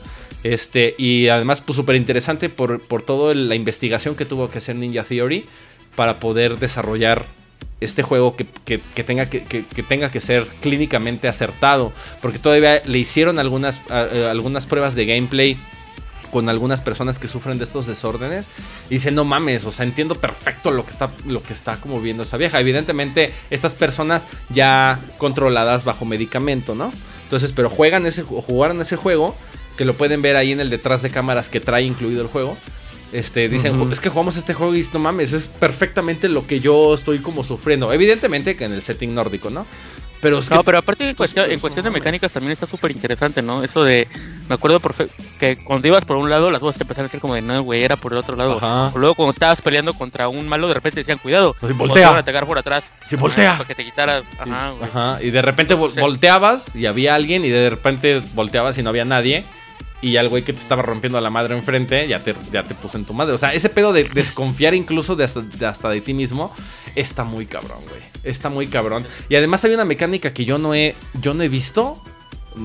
Este, 0.45 0.95
y 0.99 1.29
además, 1.29 1.61
pues 1.61 1.77
súper 1.77 1.97
interesante 1.97 2.49
por, 2.49 2.81
por 2.81 3.03
toda 3.03 3.35
la 3.35 3.55
investigación 3.55 4.15
que 4.15 4.25
tuvo 4.25 4.51
que 4.51 4.59
hacer 4.59 4.77
Ninja 4.77 5.03
Theory 5.05 5.47
para 5.97 6.19
poder 6.21 6.59
desarrollar 6.59 7.25
este 7.81 8.03
juego 8.03 8.37
que, 8.37 8.47
que- 8.65 8.81
que 8.95 9.05
tenga 9.05 9.29
que, 9.31 9.45
que- 9.45 9.65
tenga 9.83 10.11
que 10.11 10.21
ser 10.21 10.47
clínicamente 10.61 11.29
acertado. 11.29 11.93
Porque 12.23 12.39
todavía 12.39 12.83
le 12.85 12.99
hicieron 12.99 13.39
algunas, 13.39 13.81
algunas 13.91 14.67
pruebas 14.67 14.95
de 14.95 15.07
gameplay 15.07 15.57
con 16.31 16.49
algunas 16.49 16.81
personas 16.81 17.19
que 17.19 17.29
sufren 17.29 17.59
de 17.59 17.65
estos 17.65 17.87
desórdenes 17.87 18.49
y 18.91 18.95
dicen 18.95 19.15
no 19.15 19.25
mames, 19.25 19.65
o 19.65 19.73
sea, 19.73 19.85
entiendo 19.87 20.15
perfecto 20.15 20.71
lo 20.71 20.85
que 20.85 20.91
está 20.91 21.11
lo 21.27 21.43
que 21.43 21.53
está 21.53 21.77
como 21.77 22.01
viendo 22.01 22.23
esa 22.23 22.37
vieja. 22.37 22.61
Evidentemente, 22.61 23.33
estas 23.51 23.75
personas 23.75 24.27
ya 24.51 25.01
controladas 25.19 25.85
bajo 25.85 26.05
medicamento, 26.05 26.75
¿no? 26.75 26.93
Entonces, 27.25 27.53
pero 27.53 27.69
juegan 27.71 28.07
ese 28.07 28.25
ju- 28.25 28.43
jugaron 28.43 28.81
ese 28.81 28.97
juego 28.97 29.35
que 29.77 29.85
lo 29.85 29.97
pueden 29.97 30.23
ver 30.23 30.37
ahí 30.37 30.53
en 30.53 30.61
el 30.61 30.71
detrás 30.71 31.03
de 31.03 31.11
cámaras 31.11 31.49
que 31.49 31.61
trae 31.61 31.83
incluido 31.85 32.23
el 32.23 32.29
juego. 32.29 32.57
Este, 33.13 33.49
dicen, 33.49 33.91
es 33.91 34.01
que 34.01 34.11
jugamos 34.11 34.37
este 34.37 34.53
juego 34.53 34.75
y 34.75 34.87
no 34.93 34.99
mames, 34.99 35.33
es 35.33 35.47
perfectamente 35.47 36.29
lo 36.29 36.47
que 36.47 36.61
yo 36.61 36.93
estoy 36.95 37.21
como 37.21 37.43
sufriendo. 37.43 37.91
Evidentemente 37.93 38.55
que 38.55 38.65
en 38.65 38.73
el 38.73 38.83
setting 38.83 39.15
nórdico, 39.15 39.49
¿no? 39.49 39.67
Pero 40.21 40.39
es 40.39 40.49
que 40.49 40.55
No, 40.55 40.65
pero 40.65 40.79
aparte 40.79 41.05
en 41.09 41.15
Pues, 41.15 41.33
cuestión, 41.33 41.45
en 41.45 41.51
pues, 41.53 41.61
cuestión 41.61 41.85
de 41.85 41.91
mecánicas 41.91 42.33
también 42.33 42.53
está 42.53 42.67
súper 42.67 42.91
interesante, 42.91 43.41
¿no? 43.43 43.63
Eso 43.63 43.85
de, 43.85 44.09
me 44.49 44.55
acuerdo 44.57 44.81
que 45.39 45.57
cuando 45.65 45.87
ibas 45.87 46.05
por 46.05 46.17
un 46.17 46.29
lado 46.29 46.51
las 46.51 46.61
voces 46.61 46.79
te 46.79 46.85
empezaron 46.85 47.05
a 47.05 47.09
decir 47.09 47.21
como 47.21 47.35
de, 47.35 47.43
no, 47.43 47.63
güey, 47.63 47.83
era 47.83 47.97
por 47.97 48.13
el 48.13 48.19
otro 48.19 48.37
lado. 48.37 48.57
Ajá. 48.57 48.93
Luego 48.99 49.15
cuando 49.15 49.33
estabas 49.33 49.61
peleando 49.63 49.95
contra 49.95 50.29
un 50.29 50.49
malo, 50.49 50.67
de 50.69 50.75
repente 50.75 51.01
decían, 51.01 51.19
cuidado, 51.19 51.55
Pues, 51.61 51.73
o 51.73 51.77
te 51.77 51.79
voltea. 51.79 52.09
a 52.11 52.19
atacar 52.19 52.47
por 52.47 52.59
atrás. 52.59 52.85
Sí, 53.05 53.15
Ajá, 53.15 53.23
voltea. 53.23 53.53
Para 53.59 53.69
que 53.69 53.75
te 53.75 53.85
quitara, 53.85 54.23
ajá, 54.39 54.71
güey. 54.71 54.91
Ajá, 54.91 55.23
y 55.23 55.31
de 55.31 55.43
repente 55.43 55.75
vol- 55.77 55.93
Sí. 55.93 56.01
volteabas 56.01 56.75
y 56.75 56.87
había 56.87 57.15
alguien 57.15 57.45
y 57.45 57.49
de 57.51 57.71
repente 57.71 58.21
volteabas 58.35 58.77
y 58.79 58.83
no 58.83 58.91
había 58.91 59.05
nadie. 59.05 59.45
Y 60.01 60.13
ya 60.13 60.21
el 60.21 60.29
güey 60.29 60.45
que 60.45 60.53
te 60.53 60.61
estaba 60.61 60.83
rompiendo 60.83 61.21
la 61.21 61.31
madre 61.31 61.57
enfrente 61.57 62.07
ya 62.07 62.23
te, 62.23 62.35
ya 62.53 62.63
te 62.63 62.75
puso 62.75 62.99
en 62.99 63.05
tu 63.05 63.15
madre. 63.15 63.35
O 63.35 63.39
sea, 63.39 63.53
ese 63.53 63.69
pedo 63.69 63.93
de 63.93 64.05
desconfiar 64.05 64.75
incluso 64.75 65.17
de 65.17 65.25
hasta, 65.25 65.41
de 65.41 65.67
hasta 65.67 65.89
de 65.89 66.01
ti 66.01 66.15
mismo 66.15 66.55
está 66.95 67.25
muy 67.25 67.47
cabrón, 67.47 67.81
güey. 67.89 68.01
Está 68.23 68.49
muy 68.49 68.69
cabrón. 68.69 69.07
Y 69.29 69.35
además 69.35 69.65
hay 69.65 69.75
una 69.75 69.85
mecánica 69.85 70.33
que 70.33 70.45
yo 70.45 70.59
no 70.59 70.75
he, 70.75 70.95
yo 71.21 71.35
no 71.35 71.43
he 71.43 71.49
visto. 71.49 72.03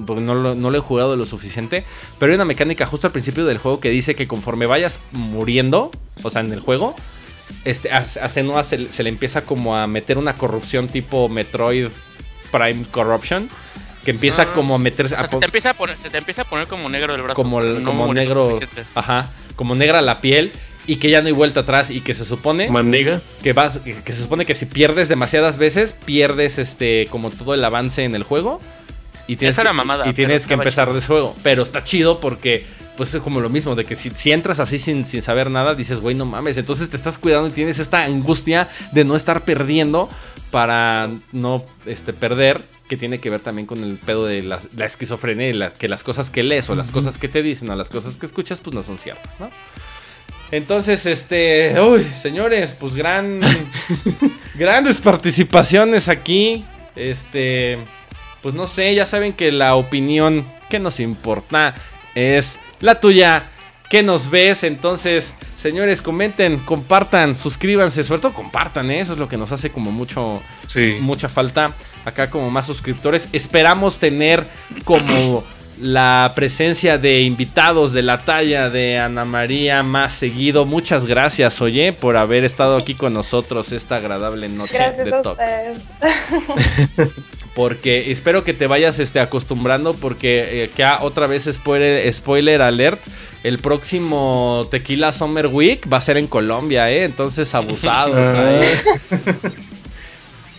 Porque 0.08 0.24
no 0.24 0.34
lo, 0.34 0.56
no 0.56 0.72
lo 0.72 0.78
he 0.78 0.82
jugado 0.82 1.16
lo 1.16 1.26
suficiente. 1.26 1.84
Pero 2.20 2.32
hay 2.32 2.36
una 2.36 2.45
mecánica 2.45 2.86
justo 2.86 3.08
al 3.08 3.14
principio 3.14 3.45
del 3.45 3.58
juego 3.58 3.80
que 3.80 3.90
dice 3.90 4.16
que 4.16 4.28
conforme 4.28 4.66
vayas 4.66 4.99
muriendo, 5.12 5.91
o 6.24 6.30
sea, 6.32 6.41
en 6.41 6.52
el 6.52 6.62
juego, 6.62 6.95
este, 7.64 7.91
a, 7.91 7.99
a 7.99 8.30
Senua 8.30 8.64
se, 8.64 8.91
se 8.91 9.03
le 9.03 9.10
empieza 9.10 9.45
como 9.45 9.76
a 9.76 9.86
meter 9.86 10.18
una 10.18 10.36
corrupción 10.36 10.88
tipo 10.88 11.30
Metroid 11.30 11.90
Prime 12.52 12.86
Corruption. 12.91 13.49
Que 14.06 14.12
empieza 14.12 14.44
Ah. 14.44 14.54
como 14.54 14.76
a 14.76 14.80
meterse 14.80 15.14
O 15.16 15.18
sea, 15.18 15.26
a 15.26 15.30
se 15.30 15.38
te 15.38 15.46
empieza 15.46 15.70
a 15.70 15.74
poner, 15.76 15.98
se 15.98 16.10
te 16.10 16.18
empieza 16.18 16.42
a 16.42 16.46
poner 16.46 16.68
como 16.68 16.90
negro 16.90 17.16
el 17.16 17.22
brazo. 17.22 17.36
como, 17.36 17.62
el- 17.62 17.82
no 17.84 17.90
como 17.90 18.14
negro. 18.14 18.46
suficiente. 18.52 18.84
Ajá. 18.96 19.30
Como 19.56 19.76
negra 19.76 20.02
la 20.02 20.20
piel. 20.22 20.52
Y 20.86 20.98
que 20.98 21.10
ya 21.10 21.22
no 21.22 21.28
hay 21.28 21.34
vuelta 21.34 21.62
atrás. 21.62 21.90
Y 21.92 22.02
que 22.02 22.14
se 22.14 22.26
supone 22.26 22.70
Maniga. 22.70 23.22
que 23.42 23.54
vas. 23.54 23.80
Que 23.80 24.14
se 24.14 24.22
supone 24.22 24.46
que 24.46 24.54
si 24.56 24.66
pierdes 24.66 25.08
demasiadas 25.08 25.58
veces, 25.58 25.96
pierdes 26.06 26.58
este. 26.60 27.08
como 27.10 27.30
todo 27.32 27.54
el 27.54 27.64
avance 27.64 28.04
en 28.04 28.16
el 28.16 28.24
juego. 28.24 28.60
Y 29.26 29.38
tienes, 29.38 29.54
Esa 29.56 29.62
era 29.62 29.72
que, 29.72 29.78
mamada, 29.78 30.10
y 30.10 30.12
tienes 30.14 30.46
que 30.46 30.56
empezar 30.56 30.90
chido. 30.90 31.00
de 31.00 31.06
juego. 31.08 31.36
Pero 31.44 31.64
está 31.64 31.84
chido 31.86 32.20
porque. 32.20 32.66
Pues 32.98 33.14
es 33.15 33.22
como 33.22 33.40
lo 33.41 33.49
mismo, 33.49 33.74
de 33.74 33.86
que 33.86 33.95
si, 33.95 34.11
si 34.11 34.32
entras 34.32 34.60
así 34.60 34.78
sin, 34.78 35.03
sin 35.06 35.24
saber 35.24 35.49
nada, 35.49 35.74
dices, 35.74 35.99
güey, 35.99 36.15
no 36.15 36.26
mames. 36.26 36.57
Entonces 36.57 36.90
te 36.91 36.98
estás 36.98 37.18
cuidando 37.18 37.49
y 37.49 37.52
tienes 37.52 37.80
esta 37.80 38.03
angustia 38.03 38.70
de 38.91 39.03
no 39.03 39.15
estar 39.15 39.44
perdiendo 39.45 40.10
para 40.52 41.10
no 41.32 41.65
este, 41.88 42.14
perder, 42.14 42.64
que 42.88 42.95
tiene 42.95 43.20
que 43.20 43.32
ver 43.32 43.41
también 43.41 43.65
con 43.65 43.84
el 43.84 43.98
pedo 43.98 44.26
de 44.28 44.44
las- 44.44 44.68
la 44.76 44.86
esquizofrenia 44.86 45.49
y 45.49 45.53
la- 45.53 45.74
que 45.74 45.88
las 45.88 46.03
cosas 46.03 46.30
que 46.30 46.44
lees 46.44 46.70
o 46.70 46.76
las 46.76 46.91
cosas 46.91 47.18
que 47.18 47.28
te 47.28 47.41
dicen 47.41 47.68
o 47.72 47.76
las 47.76 47.90
cosas 47.90 48.15
que 48.18 48.28
escuchas, 48.28 48.61
pues 48.61 48.76
no 48.76 48.84
son 48.84 48.99
ciertas, 48.99 49.40
¿no? 49.40 49.49
Entonces, 50.52 51.07
este, 51.07 51.74
uy, 51.82 52.06
señores, 52.15 52.74
pues 52.80 52.94
gran, 52.94 53.40
grandes 54.56 54.99
participaciones 54.99 56.10
aquí. 56.10 56.64
Este, 56.95 57.80
pues 58.44 58.53
no 58.53 58.68
sé, 58.68 58.94
ya 58.94 59.07
saben 59.07 59.34
que 59.34 59.52
la 59.52 59.74
opinión 59.76 60.45
que 60.70 60.78
nos 60.80 60.99
importa 60.99 61.74
es 62.14 62.60
la 62.84 63.00
tuya 63.00 63.46
que 63.90 64.04
nos 64.04 64.30
ves. 64.30 64.64
Entonces, 64.64 65.36
señores, 65.58 66.02
comenten, 66.02 66.60
compartan, 66.60 67.36
suscríbanse, 67.36 68.04
sobre 68.04 68.22
todo 68.22 68.34
compartan, 68.34 68.92
¿eh? 68.92 69.00
eso 69.00 69.14
es 69.14 69.20
lo 69.20 69.30
que 69.30 69.38
nos 69.38 69.52
hace 69.52 69.72
como 69.72 69.92
mucho, 69.92 70.42
Sí. 70.68 70.98
mucha 71.00 71.30
falta 71.30 71.74
acá 72.06 72.30
como 72.30 72.52
más 72.52 72.66
suscriptores. 72.66 73.30
Esperamos 73.32 73.98
tener 74.00 74.46
como 74.84 75.44
la 75.80 76.34
presencia 76.36 76.98
de 76.98 77.22
invitados 77.22 77.94
de 77.94 78.04
la 78.04 78.20
talla 78.20 78.70
de 78.70 79.00
Ana 79.00 79.26
María 79.26 79.82
más 79.82 80.14
seguido. 80.14 80.66
Muchas 80.66 81.06
gracias, 81.06 81.62
oye, 81.62 81.94
por 81.94 82.18
haber 82.18 82.44
estado 82.44 82.78
aquí 82.78 82.96
con 82.96 83.14
nosotros 83.14 83.72
esta 83.72 83.96
agradable 83.96 84.50
noche 84.50 84.76
Gracias 84.78 85.06
de 85.06 85.16
a 85.16 85.22
Talks. 85.22 85.44
Porque 87.56 88.12
espero 88.12 88.44
que 88.44 88.54
te 88.54 88.66
vayas 88.66 88.98
este, 89.00 89.20
acostumbrando 89.20 89.94
porque 89.94 90.64
eh, 90.64 90.72
que 90.76 90.84
ah, 90.84 91.00
otra 91.02 91.28
vez 91.28 91.48
spoiler, 91.52 92.12
spoiler 92.12 92.62
alert. 92.62 93.02
El 93.44 93.60
próximo 93.60 94.68
Tequila 94.72 95.12
Summer 95.12 95.48
Week 95.48 95.92
va 95.92 95.98
a 95.98 96.02
ser 96.02 96.18
en 96.18 96.28
Colombia, 96.28 96.90
¿eh? 96.90 97.04
Entonces 97.04 97.54
abusados 97.54 98.16
Ah. 98.36 98.60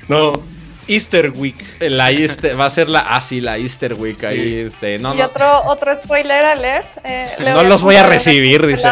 No, 0.07 0.45
Easter 0.89 1.31
Week. 1.35 1.57
La 1.81 2.11
Easter- 2.11 2.59
va 2.59 2.67
a 2.67 2.71
ser 2.71 2.89
la, 2.89 3.01
ah, 3.01 3.21
sí, 3.21 3.41
la 3.41 3.57
Easter 3.59 3.95
Week 3.95 4.19
Sí. 4.19 4.27
ahí. 4.27 4.55
Este, 4.67 4.99
no, 4.99 5.15
y 5.15 5.19
no. 5.19 5.25
otro, 5.27 5.61
otro 5.67 5.97
spoiler 5.97 6.45
alert. 6.45 6.87
eh, 7.05 7.27
le 7.39 7.53
No 7.53 7.63
los 7.65 7.83
voy 7.83 7.97
a 7.97 8.05
recibir, 8.07 8.67
dice. 8.67 8.89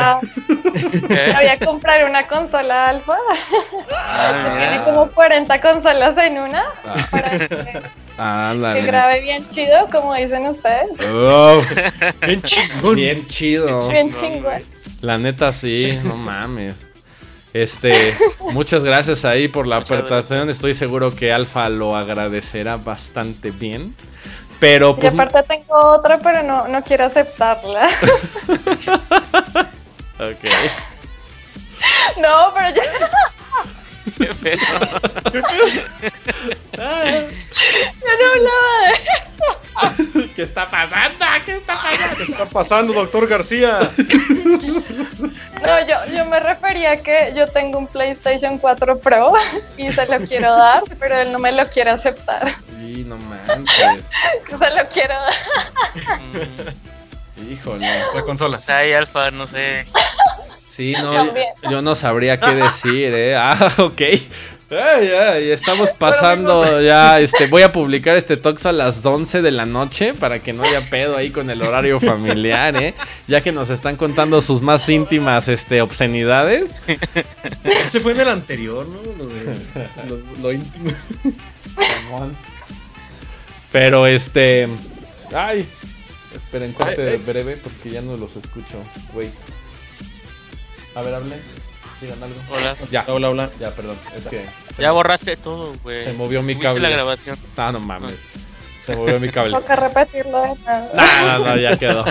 Le 1.08 1.34
voy 1.34 1.46
a 1.46 1.58
comprar 1.64 2.08
una 2.08 2.26
consola 2.26 2.86
alfa. 2.86 3.16
Ah, 3.92 4.56
Tiene 4.58 4.84
como 4.84 5.10
40 5.10 5.60
consolas 5.60 6.16
en 6.18 6.38
una. 6.38 6.62
Ah. 6.86 6.94
Para 7.10 7.28
que, 7.30 7.48
que 7.48 7.82
Ándale. 8.18 8.82
grabe 8.82 9.20
bien 9.20 9.48
chido, 9.48 9.88
como 9.90 10.14
dicen 10.14 10.46
ustedes. 10.46 10.90
Uf, 11.00 11.66
Bien 12.26 12.42
chingón. 12.42 12.96
bien 12.96 13.26
chido. 13.26 13.88
Bien 13.88 14.12
chingón. 14.14 14.62
La 15.00 15.18
neta 15.18 15.50
sí, 15.52 15.98
no 16.04 16.16
mames. 16.16 16.74
Este, 17.52 18.16
muchas 18.52 18.82
gracias 18.84 19.24
ahí 19.24 19.48
por 19.48 19.66
la 19.66 19.78
aportación. 19.78 20.50
Estoy 20.50 20.74
seguro 20.74 21.14
que 21.14 21.32
Alfa 21.32 21.68
lo 21.68 21.96
agradecerá 21.96 22.76
bastante 22.76 23.50
bien. 23.50 23.94
Pero 24.58 24.90
Y 24.90 25.00
pues 25.00 25.12
aparte 25.12 25.42
tengo 25.42 25.74
otra, 25.74 26.18
pero 26.18 26.42
no, 26.44 26.68
no 26.68 26.82
quiero 26.82 27.04
aceptarla. 27.04 27.86
ok. 30.18 30.44
no, 32.20 32.54
pero 32.54 32.68
ya, 32.76 32.82
ya 34.22 34.56
no 38.18 38.26
hablaba 38.32 38.72
de 40.14 40.28
¿Qué 40.34 40.42
está 40.42 40.68
pasando? 40.68 41.24
¿Qué 41.44 41.56
está 41.56 41.74
pasando? 41.74 42.16
¿Qué 42.16 42.22
está 42.22 42.44
pasando, 42.46 42.92
doctor 42.92 43.26
García? 43.26 43.90
No, 45.62 45.86
yo, 45.86 45.96
yo 46.14 46.24
me 46.26 46.40
refería 46.40 46.92
a 46.92 46.96
que 46.96 47.32
yo 47.36 47.46
tengo 47.46 47.78
un 47.78 47.86
PlayStation 47.86 48.58
4 48.58 48.98
Pro 48.98 49.32
y 49.76 49.90
se 49.90 50.06
lo 50.06 50.18
quiero 50.26 50.56
dar, 50.56 50.82
pero 50.98 51.16
él 51.18 51.32
no 51.32 51.38
me 51.38 51.52
lo 51.52 51.68
quiere 51.68 51.90
aceptar. 51.90 52.52
Y 52.80 53.04
no 53.04 53.16
manches. 53.16 54.04
Se 54.58 54.70
lo 54.70 54.88
quiero 54.92 55.14
dar. 55.14 56.74
Híjole. 57.50 57.88
La 58.14 58.22
consola. 58.22 58.60
Ay, 58.66 58.92
Alfa, 58.92 59.30
no 59.30 59.46
sé. 59.46 59.86
Sí, 60.68 60.94
no, 61.02 61.12
También. 61.12 61.48
yo 61.70 61.82
no 61.82 61.94
sabría 61.94 62.40
qué 62.40 62.54
decir, 62.54 63.12
¿eh? 63.14 63.36
Ah, 63.36 63.72
ok. 63.78 64.00
Ay, 64.72 65.08
ay, 65.08 65.50
estamos 65.50 65.92
pasando 65.92 66.80
ya, 66.80 67.20
este, 67.20 67.46
voy 67.46 67.60
a 67.62 67.72
publicar 67.72 68.16
este 68.16 68.38
Tox 68.38 68.64
a 68.64 68.72
las 68.72 69.04
11 69.04 69.42
de 69.42 69.50
la 69.50 69.66
noche 69.66 70.14
para 70.14 70.38
que 70.38 70.54
no 70.54 70.62
haya 70.62 70.80
pedo 70.88 71.14
ahí 71.16 71.30
con 71.30 71.50
el 71.50 71.60
horario 71.60 72.00
familiar, 72.00 72.74
¿eh? 72.82 72.94
Ya 73.28 73.42
que 73.42 73.52
nos 73.52 73.68
están 73.68 73.96
contando 73.96 74.40
sus 74.40 74.62
más 74.62 74.88
íntimas, 74.88 75.48
este, 75.48 75.82
obscenidades. 75.82 76.76
Ese 77.64 78.00
fue 78.00 78.12
en 78.12 78.20
el 78.20 78.28
anterior, 78.28 78.86
¿no? 78.88 79.02
Lo, 79.24 79.26
de, 79.26 79.58
lo, 80.08 80.40
lo 80.40 80.52
íntimo. 80.52 80.90
Pero, 83.70 84.06
este, 84.06 84.68
ay, 85.34 85.68
esperen, 86.34 86.72
corte 86.72 87.02
Ay, 87.02 87.14
ay. 87.14 87.22
breve 87.26 87.58
porque 87.58 87.90
ya 87.90 88.00
no 88.00 88.16
los 88.16 88.36
escucho, 88.36 88.82
güey. 89.12 89.28
A 90.94 91.02
ver, 91.02 91.14
hablen, 91.14 91.40
digan 92.02 92.22
algo. 92.22 92.36
Hola. 92.50 92.76
Ya, 92.90 93.04
Hola, 93.08 93.30
hola. 93.30 93.50
ya, 93.58 93.70
perdón, 93.70 93.96
es 94.14 94.26
que 94.26 94.44
Ya 94.78 94.90
borraste 94.92 95.36
todo, 95.36 95.72
güey. 95.82 96.04
se 96.04 96.12
movió 96.12 96.42
mi 96.42 96.56
cable. 96.56 96.80
la 96.82 96.90
grabación. 96.90 97.36
Ah, 97.56 97.70
no 97.72 97.80
mames. 97.80 98.16
Se 98.86 98.96
movió 98.96 99.18
mi 99.20 99.30
cable. 99.30 99.52
Toca 99.52 99.76
repetirlo 99.76 100.42
no, 100.66 101.38
no, 101.38 101.56
ya 101.56 101.76
quedó. 101.78 102.04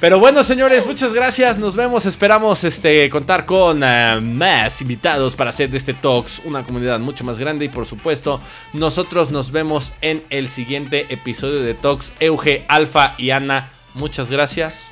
Pero 0.00 0.18
bueno, 0.18 0.42
señores, 0.44 0.86
muchas 0.86 1.12
gracias. 1.12 1.58
Nos 1.58 1.76
vemos. 1.76 2.06
Esperamos 2.06 2.64
este 2.64 3.10
contar 3.10 3.44
con 3.44 3.82
eh, 3.84 4.18
más 4.22 4.80
invitados 4.80 5.36
para 5.36 5.50
hacer 5.50 5.68
de 5.68 5.76
este 5.76 5.92
Talks 5.92 6.40
una 6.46 6.62
comunidad 6.62 6.98
mucho 7.00 7.22
más 7.22 7.38
grande. 7.38 7.66
Y 7.66 7.68
por 7.68 7.84
supuesto, 7.84 8.40
nosotros 8.72 9.30
nos 9.30 9.50
vemos 9.50 9.92
en 10.00 10.24
el 10.30 10.48
siguiente 10.48 11.04
episodio 11.10 11.60
de 11.60 11.74
Talks. 11.74 12.14
Euge, 12.18 12.64
Alfa 12.68 13.14
y 13.18 13.28
Ana, 13.30 13.70
muchas 13.92 14.30
gracias. 14.30 14.90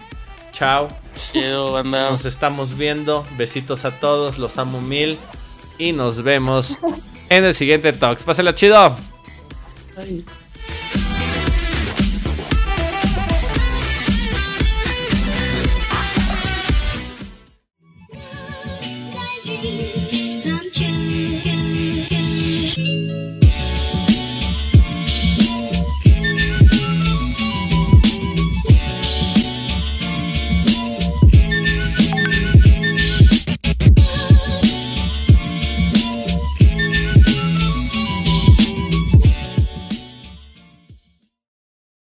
Chao. 0.53 0.89
Chido, 1.19 1.73
banda. 1.73 2.11
Nos 2.11 2.25
estamos 2.25 2.77
viendo. 2.77 3.27
Besitos 3.37 3.85
a 3.85 3.99
todos. 3.99 4.39
Los 4.39 4.59
amo 4.59 4.81
mil. 4.81 5.19
Y 5.79 5.93
nos 5.93 6.23
vemos 6.23 6.79
en 7.29 7.45
el 7.45 7.55
siguiente 7.55 7.93
Talks. 7.93 8.25
Pásenla 8.25 8.55
chido. 8.55 8.97
Ay. 9.97 10.25